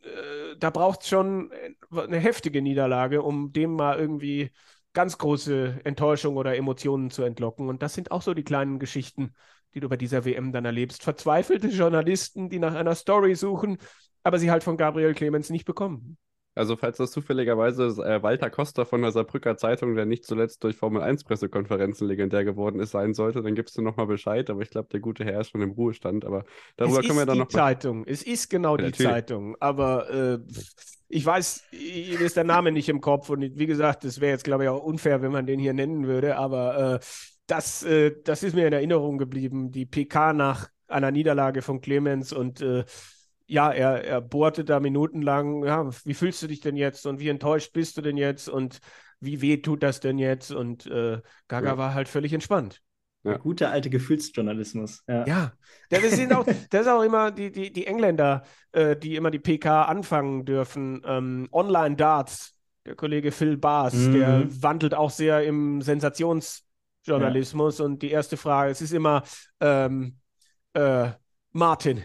äh, 0.03 0.57
da 0.59 0.71
braucht 0.71 1.03
es 1.03 1.09
schon 1.09 1.53
eine 1.91 2.19
heftige 2.19 2.63
Niederlage, 2.63 3.23
um 3.23 3.53
dem 3.53 3.75
mal 3.75 3.99
irgendwie 3.99 4.51
ganz 4.93 5.17
große 5.19 5.81
Enttäuschung 5.85 6.37
oder 6.37 6.57
Emotionen 6.57 7.11
zu 7.11 7.23
entlocken. 7.23 7.69
Und 7.69 7.83
das 7.83 7.95
sind 7.95 8.11
auch 8.11 8.23
so 8.23 8.35
die 8.35 8.45
kleinen 8.45 8.79
Geschichten, 8.79 9.35
die 9.79 9.81
du 9.81 9.89
bei 9.89 9.97
dieser 9.97 10.25
WM 10.25 10.51
dann 10.51 10.65
erlebst. 10.65 11.05
Verzweifelte 11.05 11.69
Journalisten, 11.69 12.51
die 12.51 12.59
nach 12.59 12.75
einer 12.75 12.97
Story 12.97 13.37
suchen, 13.37 13.79
aber 14.25 14.41
sie 14.41 14.51
halt 14.51 14.65
von 14.65 14.77
Gabriel 14.77 15.15
Clemens 15.15 15.51
nicht 15.51 15.65
bekommen. 15.65 16.19
Also, 16.57 16.75
falls 16.77 16.97
das 16.97 17.13
zufälligerweise 17.13 17.85
äh, 18.05 18.21
Walter 18.21 18.51
Costa 18.51 18.85
von 18.85 19.01
der 19.03 19.13
Saarbrücker 19.13 19.57
Zeitung, 19.57 19.95
der 19.95 20.07
nicht 20.07 20.25
zuletzt 20.25 20.65
durch 20.65 20.75
Formel-1-Pressekonferenzen 20.75 22.05
legendär 22.09 22.45
geworden 22.45 22.81
ist, 22.81 22.91
sein 22.91 23.15
sollte, 23.15 23.43
dann 23.43 23.55
gibst 23.55 23.79
du 23.79 23.83
nochmal 23.83 24.09
Bescheid. 24.09 24.51
Aber 24.51 24.61
ich 24.63 24.71
glaube, 24.71 24.89
der 24.91 24.99
gute 24.99 25.25
Herr 25.25 25.43
ist 25.43 25.51
schon 25.51 25.63
im 25.63 25.71
Ruhestand. 25.71 26.25
Aber 26.25 26.45
darüber 26.77 27.01
können 27.03 27.17
wir 27.17 27.27
dann 27.27 27.39
noch. 27.39 27.47
Es 27.47 27.51
ist 27.51 27.55
die 27.55 27.61
Zeitung. 27.61 28.05
Es 28.09 28.23
ist 28.25 28.51
genau 28.51 28.73
ja, 28.73 28.79
die 28.79 28.85
natürlich. 28.87 29.13
Zeitung. 29.13 29.57
Aber 29.61 30.11
äh, 30.11 30.39
ich 31.07 31.25
weiß, 31.25 31.63
mir 31.71 32.21
ist 32.23 32.37
der 32.37 32.43
Name 32.43 32.73
nicht 32.73 32.89
im 32.89 33.01
Kopf. 33.01 33.31
Und 33.31 33.57
wie 33.57 33.67
gesagt, 33.67 34.05
es 34.05 34.21
wäre 34.21 34.33
jetzt, 34.33 34.43
glaube 34.43 34.65
ich, 34.65 34.69
auch 34.69 34.83
unfair, 34.83 35.23
wenn 35.23 35.31
man 35.31 35.47
den 35.47 35.61
hier 35.61 35.75
nennen 35.75 36.09
würde. 36.09 36.39
Aber 36.39 36.95
äh, 36.95 36.99
das, 37.49 37.83
äh, 37.83 38.15
das 38.23 38.45
ist 38.45 38.55
mir 38.55 38.67
in 38.67 38.73
Erinnerung 38.73 39.19
geblieben. 39.19 39.73
Die 39.73 39.87
PK 39.87 40.33
nach 40.33 40.69
einer 40.87 41.11
Niederlage 41.11 41.63
von 41.63 41.81
Clemens 41.81 42.33
und 42.33 42.61
äh, 42.61 42.85
ja, 43.47 43.73
er, 43.73 44.05
er 44.05 44.21
bohrte 44.21 44.65
da 44.65 44.79
minutenlang, 44.79 45.65
ja, 45.65 45.91
wie 46.05 46.15
fühlst 46.15 46.43
du 46.43 46.47
dich 46.47 46.61
denn 46.61 46.77
jetzt 46.77 47.07
und 47.07 47.19
wie 47.19 47.29
enttäuscht 47.29 47.73
bist 47.73 47.97
du 47.97 48.03
denn 48.03 48.19
jetzt 48.19 48.49
und 48.49 48.79
wie 49.21 49.41
weh 49.41 49.57
tut 49.57 49.83
das 49.83 50.01
denn 50.01 50.19
jetzt? 50.19 50.53
Und 50.53 50.87
äh, 50.87 51.21
Gaga 51.49 51.71
ja. 51.71 51.79
war 51.79 51.95
halt 51.95 52.09
völlig 52.09 52.33
entspannt. 52.33 52.83
Ja. 53.25 53.33
Der 53.33 53.41
gute 53.41 53.69
alte 53.71 53.91
Gefühlsjournalismus. 53.91 55.03
Ja, 55.09 55.27
ja. 55.27 55.53
Das, 55.89 56.03
sind 56.13 56.33
auch, 56.33 56.45
das 56.71 56.83
ist 56.83 56.89
auch 56.89 57.03
immer 57.03 57.31
die, 57.31 57.51
die, 57.51 57.73
die 57.73 57.87
Engländer, 57.87 58.45
äh, 58.73 58.95
die 58.97 59.17
immer 59.17 59.31
die 59.31 59.41
PK 59.41 59.85
anfangen 59.85 60.45
dürfen. 60.45 61.03
Ähm, 61.05 61.49
Online-Darts, 61.51 62.55
der 62.85 62.95
Kollege 62.97 63.33
Phil 63.33 63.57
Baas, 63.57 63.95
mhm. 63.95 64.13
der 64.13 64.63
wandelt 64.63 64.95
auch 64.95 65.11
sehr 65.11 65.43
im 65.45 65.81
Sensationsjournalismus. 67.09 67.79
Ja. 67.79 67.85
Und 67.85 68.03
die 68.03 68.11
erste 68.11 68.37
Frage, 68.37 68.71
es 68.71 68.81
ist 68.81 68.93
immer 68.93 69.23
ähm, 69.61 70.17
äh, 70.75 71.11
Martin, 71.53 72.05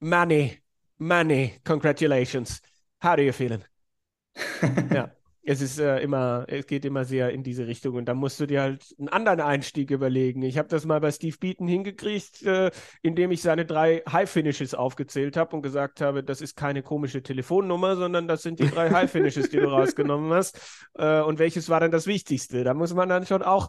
Manny, 0.00 0.58
Money, 0.98 1.60
congratulations. 1.64 2.60
How 3.02 3.12
are 3.12 3.22
you 3.22 3.32
feeling? 3.32 3.64
ja, 4.92 5.10
es 5.44 5.60
ist 5.60 5.78
äh, 5.78 5.98
immer, 5.98 6.44
es 6.48 6.66
geht 6.66 6.84
immer 6.84 7.04
sehr 7.04 7.30
in 7.30 7.42
diese 7.42 7.66
Richtung 7.66 7.96
und 7.96 8.06
da 8.06 8.14
musst 8.14 8.38
du 8.38 8.46
dir 8.46 8.62
halt 8.62 8.94
einen 8.98 9.08
anderen 9.08 9.40
Einstieg 9.40 9.90
überlegen. 9.90 10.42
Ich 10.42 10.56
habe 10.56 10.68
das 10.68 10.86
mal 10.86 11.00
bei 11.00 11.10
Steve 11.10 11.36
Beaton 11.38 11.66
hingekriegt, 11.66 12.42
äh, 12.42 12.70
indem 13.02 13.32
ich 13.32 13.42
seine 13.42 13.66
drei 13.66 14.02
High 14.08 14.30
Finishes 14.30 14.74
aufgezählt 14.74 15.36
habe 15.36 15.56
und 15.56 15.62
gesagt 15.62 16.00
habe, 16.00 16.22
das 16.22 16.40
ist 16.40 16.56
keine 16.56 16.82
komische 16.82 17.22
Telefonnummer, 17.22 17.96
sondern 17.96 18.28
das 18.28 18.42
sind 18.42 18.60
die 18.60 18.70
drei 18.70 18.90
High 18.90 19.10
Finishes, 19.10 19.50
die 19.50 19.58
du 19.58 19.66
rausgenommen 19.66 20.32
hast. 20.32 20.60
Äh, 20.94 21.20
und 21.22 21.40
welches 21.40 21.68
war 21.68 21.80
denn 21.80 21.90
das 21.90 22.06
Wichtigste? 22.06 22.62
Da 22.62 22.72
muss 22.72 22.94
man 22.94 23.08
dann 23.08 23.26
schon 23.26 23.42
auch 23.42 23.68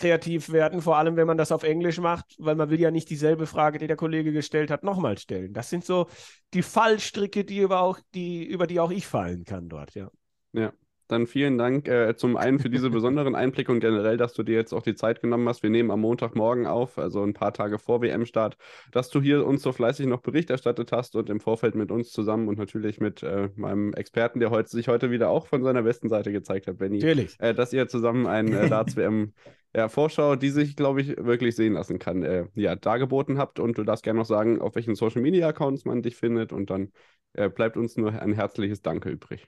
kreativ 0.00 0.50
werden, 0.50 0.80
vor 0.80 0.96
allem 0.96 1.16
wenn 1.16 1.26
man 1.26 1.36
das 1.36 1.52
auf 1.52 1.62
Englisch 1.62 1.98
macht, 1.98 2.34
weil 2.38 2.56
man 2.56 2.70
will 2.70 2.80
ja 2.80 2.90
nicht 2.90 3.10
dieselbe 3.10 3.46
Frage, 3.46 3.78
die 3.78 3.86
der 3.86 3.96
Kollege 3.96 4.32
gestellt 4.32 4.70
hat, 4.70 4.82
nochmal 4.82 5.18
stellen. 5.18 5.52
Das 5.52 5.70
sind 5.70 5.84
so 5.84 6.08
die 6.54 6.62
Fallstricke, 6.62 7.44
die 7.44 7.58
über, 7.58 7.80
auch, 7.80 8.00
die, 8.14 8.44
über 8.44 8.66
die 8.66 8.80
auch 8.80 8.90
ich 8.90 9.06
fallen 9.06 9.44
kann 9.44 9.68
dort, 9.68 9.94
ja. 9.94 10.10
Ja, 10.52 10.72
dann 11.12 11.26
vielen 11.26 11.58
Dank 11.58 11.88
äh, 11.88 12.14
zum 12.16 12.36
einen 12.36 12.58
für 12.58 12.70
diese 12.70 12.90
besonderen 12.90 13.34
Einblicke 13.34 13.70
und 13.72 13.80
generell, 13.80 14.16
dass 14.16 14.32
du 14.32 14.42
dir 14.42 14.54
jetzt 14.54 14.72
auch 14.72 14.82
die 14.82 14.94
Zeit 14.94 15.20
genommen 15.20 15.48
hast. 15.48 15.62
Wir 15.62 15.70
nehmen 15.70 15.90
am 15.90 16.00
Montagmorgen 16.00 16.66
auf, 16.66 16.98
also 16.98 17.22
ein 17.22 17.34
paar 17.34 17.52
Tage 17.52 17.78
vor 17.78 18.02
WM-Start, 18.02 18.56
dass 18.92 19.10
du 19.10 19.20
hier 19.20 19.46
uns 19.46 19.62
so 19.62 19.72
fleißig 19.72 20.06
noch 20.06 20.20
Bericht 20.20 20.50
erstattet 20.50 20.92
hast 20.92 21.16
und 21.16 21.30
im 21.30 21.40
Vorfeld 21.40 21.74
mit 21.74 21.90
uns 21.90 22.10
zusammen 22.10 22.48
und 22.48 22.58
natürlich 22.58 23.00
mit 23.00 23.22
äh, 23.22 23.48
meinem 23.56 23.92
Experten, 23.94 24.40
der 24.40 24.50
heute, 24.50 24.68
sich 24.68 24.88
heute 24.88 25.10
wieder 25.10 25.30
auch 25.30 25.46
von 25.46 25.62
seiner 25.62 25.82
besten 25.82 26.08
Seite 26.08 26.32
gezeigt 26.32 26.66
hat, 26.66 26.78
Benny. 26.78 26.98
Natürlich. 26.98 27.36
Äh, 27.38 27.54
dass 27.54 27.72
ihr 27.72 27.88
zusammen 27.88 28.26
ein 28.26 28.52
äh, 28.52 28.68
Darts-WM 28.68 29.32
ja, 29.74 29.88
Vorschau, 29.88 30.36
die 30.36 30.50
sich, 30.50 30.76
glaube 30.76 31.00
ich, 31.00 31.16
wirklich 31.16 31.54
sehen 31.54 31.74
lassen 31.74 31.98
kann, 31.98 32.22
äh, 32.22 32.46
ja, 32.54 32.74
dargeboten 32.74 33.38
habt. 33.38 33.60
Und 33.60 33.78
du 33.78 33.84
darfst 33.84 34.04
gerne 34.04 34.18
noch 34.18 34.26
sagen, 34.26 34.60
auf 34.60 34.74
welchen 34.74 34.94
Social 34.94 35.22
Media 35.22 35.48
Accounts 35.48 35.84
man 35.84 36.02
dich 36.02 36.16
findet. 36.16 36.52
Und 36.52 36.70
dann 36.70 36.92
äh, 37.34 37.48
bleibt 37.48 37.76
uns 37.76 37.96
nur 37.96 38.20
ein 38.20 38.32
herzliches 38.32 38.82
Danke 38.82 39.10
übrig. 39.10 39.46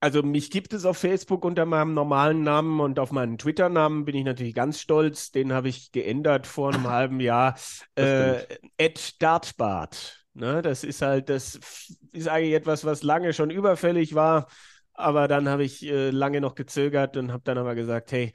Also 0.00 0.22
mich 0.22 0.50
gibt 0.50 0.72
es 0.74 0.84
auf 0.84 0.96
Facebook 0.96 1.44
unter 1.44 1.66
meinem 1.66 1.92
normalen 1.92 2.42
Namen 2.44 2.78
und 2.78 3.00
auf 3.00 3.10
meinen 3.10 3.36
Twitter-Namen 3.36 4.04
bin 4.04 4.14
ich 4.14 4.24
natürlich 4.24 4.54
ganz 4.54 4.80
stolz. 4.80 5.32
Den 5.32 5.52
habe 5.52 5.68
ich 5.68 5.90
geändert 5.90 6.46
vor 6.46 6.72
einem 6.72 6.86
halben 6.88 7.20
Jahr. 7.20 7.56
Äh, 7.96 8.44
Dartbart. 9.18 10.24
Ne? 10.34 10.62
Das 10.62 10.84
ist 10.84 11.02
halt, 11.02 11.28
das 11.28 11.58
ist 12.12 12.28
eigentlich 12.28 12.54
etwas, 12.54 12.84
was 12.84 13.02
lange 13.02 13.32
schon 13.32 13.50
überfällig 13.50 14.14
war. 14.14 14.46
Aber 14.94 15.26
dann 15.26 15.48
habe 15.48 15.64
ich 15.64 15.84
äh, 15.84 16.10
lange 16.10 16.40
noch 16.40 16.54
gezögert 16.54 17.16
und 17.16 17.32
habe 17.32 17.42
dann 17.44 17.58
aber 17.58 17.74
gesagt, 17.74 18.12
hey, 18.12 18.32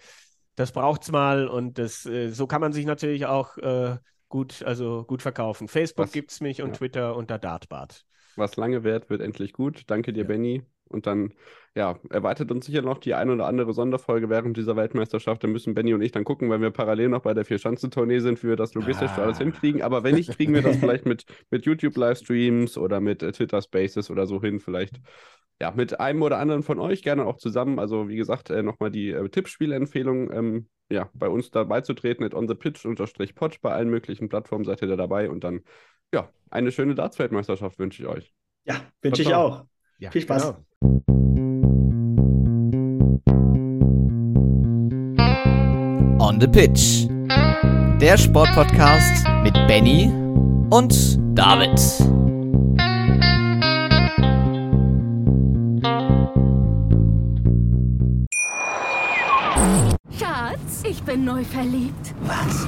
das 0.55 0.71
braucht's 0.71 1.11
mal 1.11 1.47
und 1.47 1.77
das, 1.77 2.05
äh, 2.05 2.29
so 2.29 2.45
kann 2.45 2.61
man 2.61 2.73
sich 2.73 2.85
natürlich 2.85 3.25
auch 3.25 3.57
äh, 3.57 3.97
gut, 4.27 4.63
also 4.63 5.03
gut 5.05 5.21
verkaufen. 5.21 5.67
Facebook 5.67 6.11
gibt 6.11 6.31
es 6.31 6.41
mich 6.41 6.61
und 6.61 6.69
ja. 6.69 6.73
Twitter 6.73 7.15
unter 7.15 7.39
Dartbart. 7.39 8.05
Was 8.35 8.55
lange 8.55 8.83
währt, 8.83 9.09
wird 9.09 9.21
endlich 9.21 9.53
gut. 9.53 9.83
Danke 9.87 10.11
dir, 10.11 10.23
ja. 10.23 10.27
Benny. 10.27 10.63
Und 10.93 11.07
dann, 11.07 11.33
ja, 11.75 11.97
erwartet 12.09 12.51
uns 12.51 12.65
sicher 12.65 12.81
noch 12.81 12.99
die 12.99 13.13
ein 13.13 13.29
oder 13.29 13.47
andere 13.47 13.73
Sonderfolge 13.73 14.29
während 14.29 14.55
dieser 14.57 14.75
Weltmeisterschaft. 14.75 15.43
Da 15.43 15.47
müssen 15.47 15.73
Benny 15.73 15.93
und 15.93 16.01
ich 16.01 16.11
dann 16.11 16.23
gucken, 16.23 16.49
wenn 16.49 16.61
wir 16.61 16.71
parallel 16.71 17.09
noch 17.09 17.21
bei 17.21 17.33
der 17.33 17.45
Vier-Schanzentournee 17.45 18.19
sind, 18.19 18.43
wie 18.43 18.49
wir 18.49 18.55
das 18.55 18.73
logistisch 18.73 19.11
ah. 19.17 19.23
alles 19.23 19.39
hinkriegen. 19.39 19.81
Aber 19.81 20.03
wenn 20.03 20.15
nicht, 20.15 20.35
kriegen 20.35 20.53
wir 20.53 20.61
das 20.61 20.77
vielleicht 20.79 21.05
mit, 21.05 21.25
mit 21.49 21.65
YouTube-Livestreams 21.65 22.77
oder 22.77 22.99
mit 22.99 23.23
äh, 23.23 23.31
Twitter 23.31 23.61
Spaces 23.61 24.09
oder 24.09 24.27
so 24.27 24.41
hin. 24.41 24.59
Vielleicht 24.59 24.99
ja, 25.61 25.71
mit 25.71 25.99
einem 25.99 26.21
oder 26.21 26.39
anderen 26.39 26.63
von 26.63 26.79
euch 26.79 27.03
gerne 27.03 27.25
auch 27.25 27.37
zusammen. 27.37 27.79
Also, 27.79 28.09
wie 28.09 28.15
gesagt, 28.15 28.49
äh, 28.49 28.63
nochmal 28.63 28.91
die 28.91 29.11
äh, 29.11 29.29
Tippspielempfehlung, 29.29 30.31
ähm, 30.31 30.69
ja, 30.89 31.09
bei 31.13 31.29
uns 31.29 31.51
dabei 31.51 31.81
zu 31.81 31.93
treten, 31.93 32.23
at 32.23 32.33
onthepitch-pod. 32.33 33.61
Bei 33.61 33.71
allen 33.71 33.89
möglichen 33.89 34.29
Plattformen 34.29 34.65
seid 34.65 34.81
ihr 34.81 34.87
da 34.87 34.95
dabei. 34.95 35.29
Und 35.29 35.43
dann, 35.43 35.61
ja, 36.13 36.29
eine 36.49 36.71
schöne 36.71 36.95
Darts-Weltmeisterschaft 36.95 37.79
wünsche 37.79 38.03
ich 38.03 38.09
euch. 38.09 38.33
Ja, 38.65 38.75
wünsche 39.01 39.21
ich 39.21 39.33
auch. 39.33 39.65
Ja, 40.03 40.11
Viel 40.11 40.21
Spaß. 40.21 40.41
Genau. 40.41 40.57
On 46.19 46.41
the 46.41 46.47
Pitch. 46.47 47.07
Der 48.01 48.17
Sportpodcast 48.17 49.25
mit 49.43 49.53
Benny 49.67 50.11
und 50.71 50.93
David. 51.37 51.79
Schatz, 60.19 60.83
ich 60.83 61.01
bin 61.03 61.23
neu 61.23 61.45
verliebt. 61.45 62.13
Was? 62.25 62.67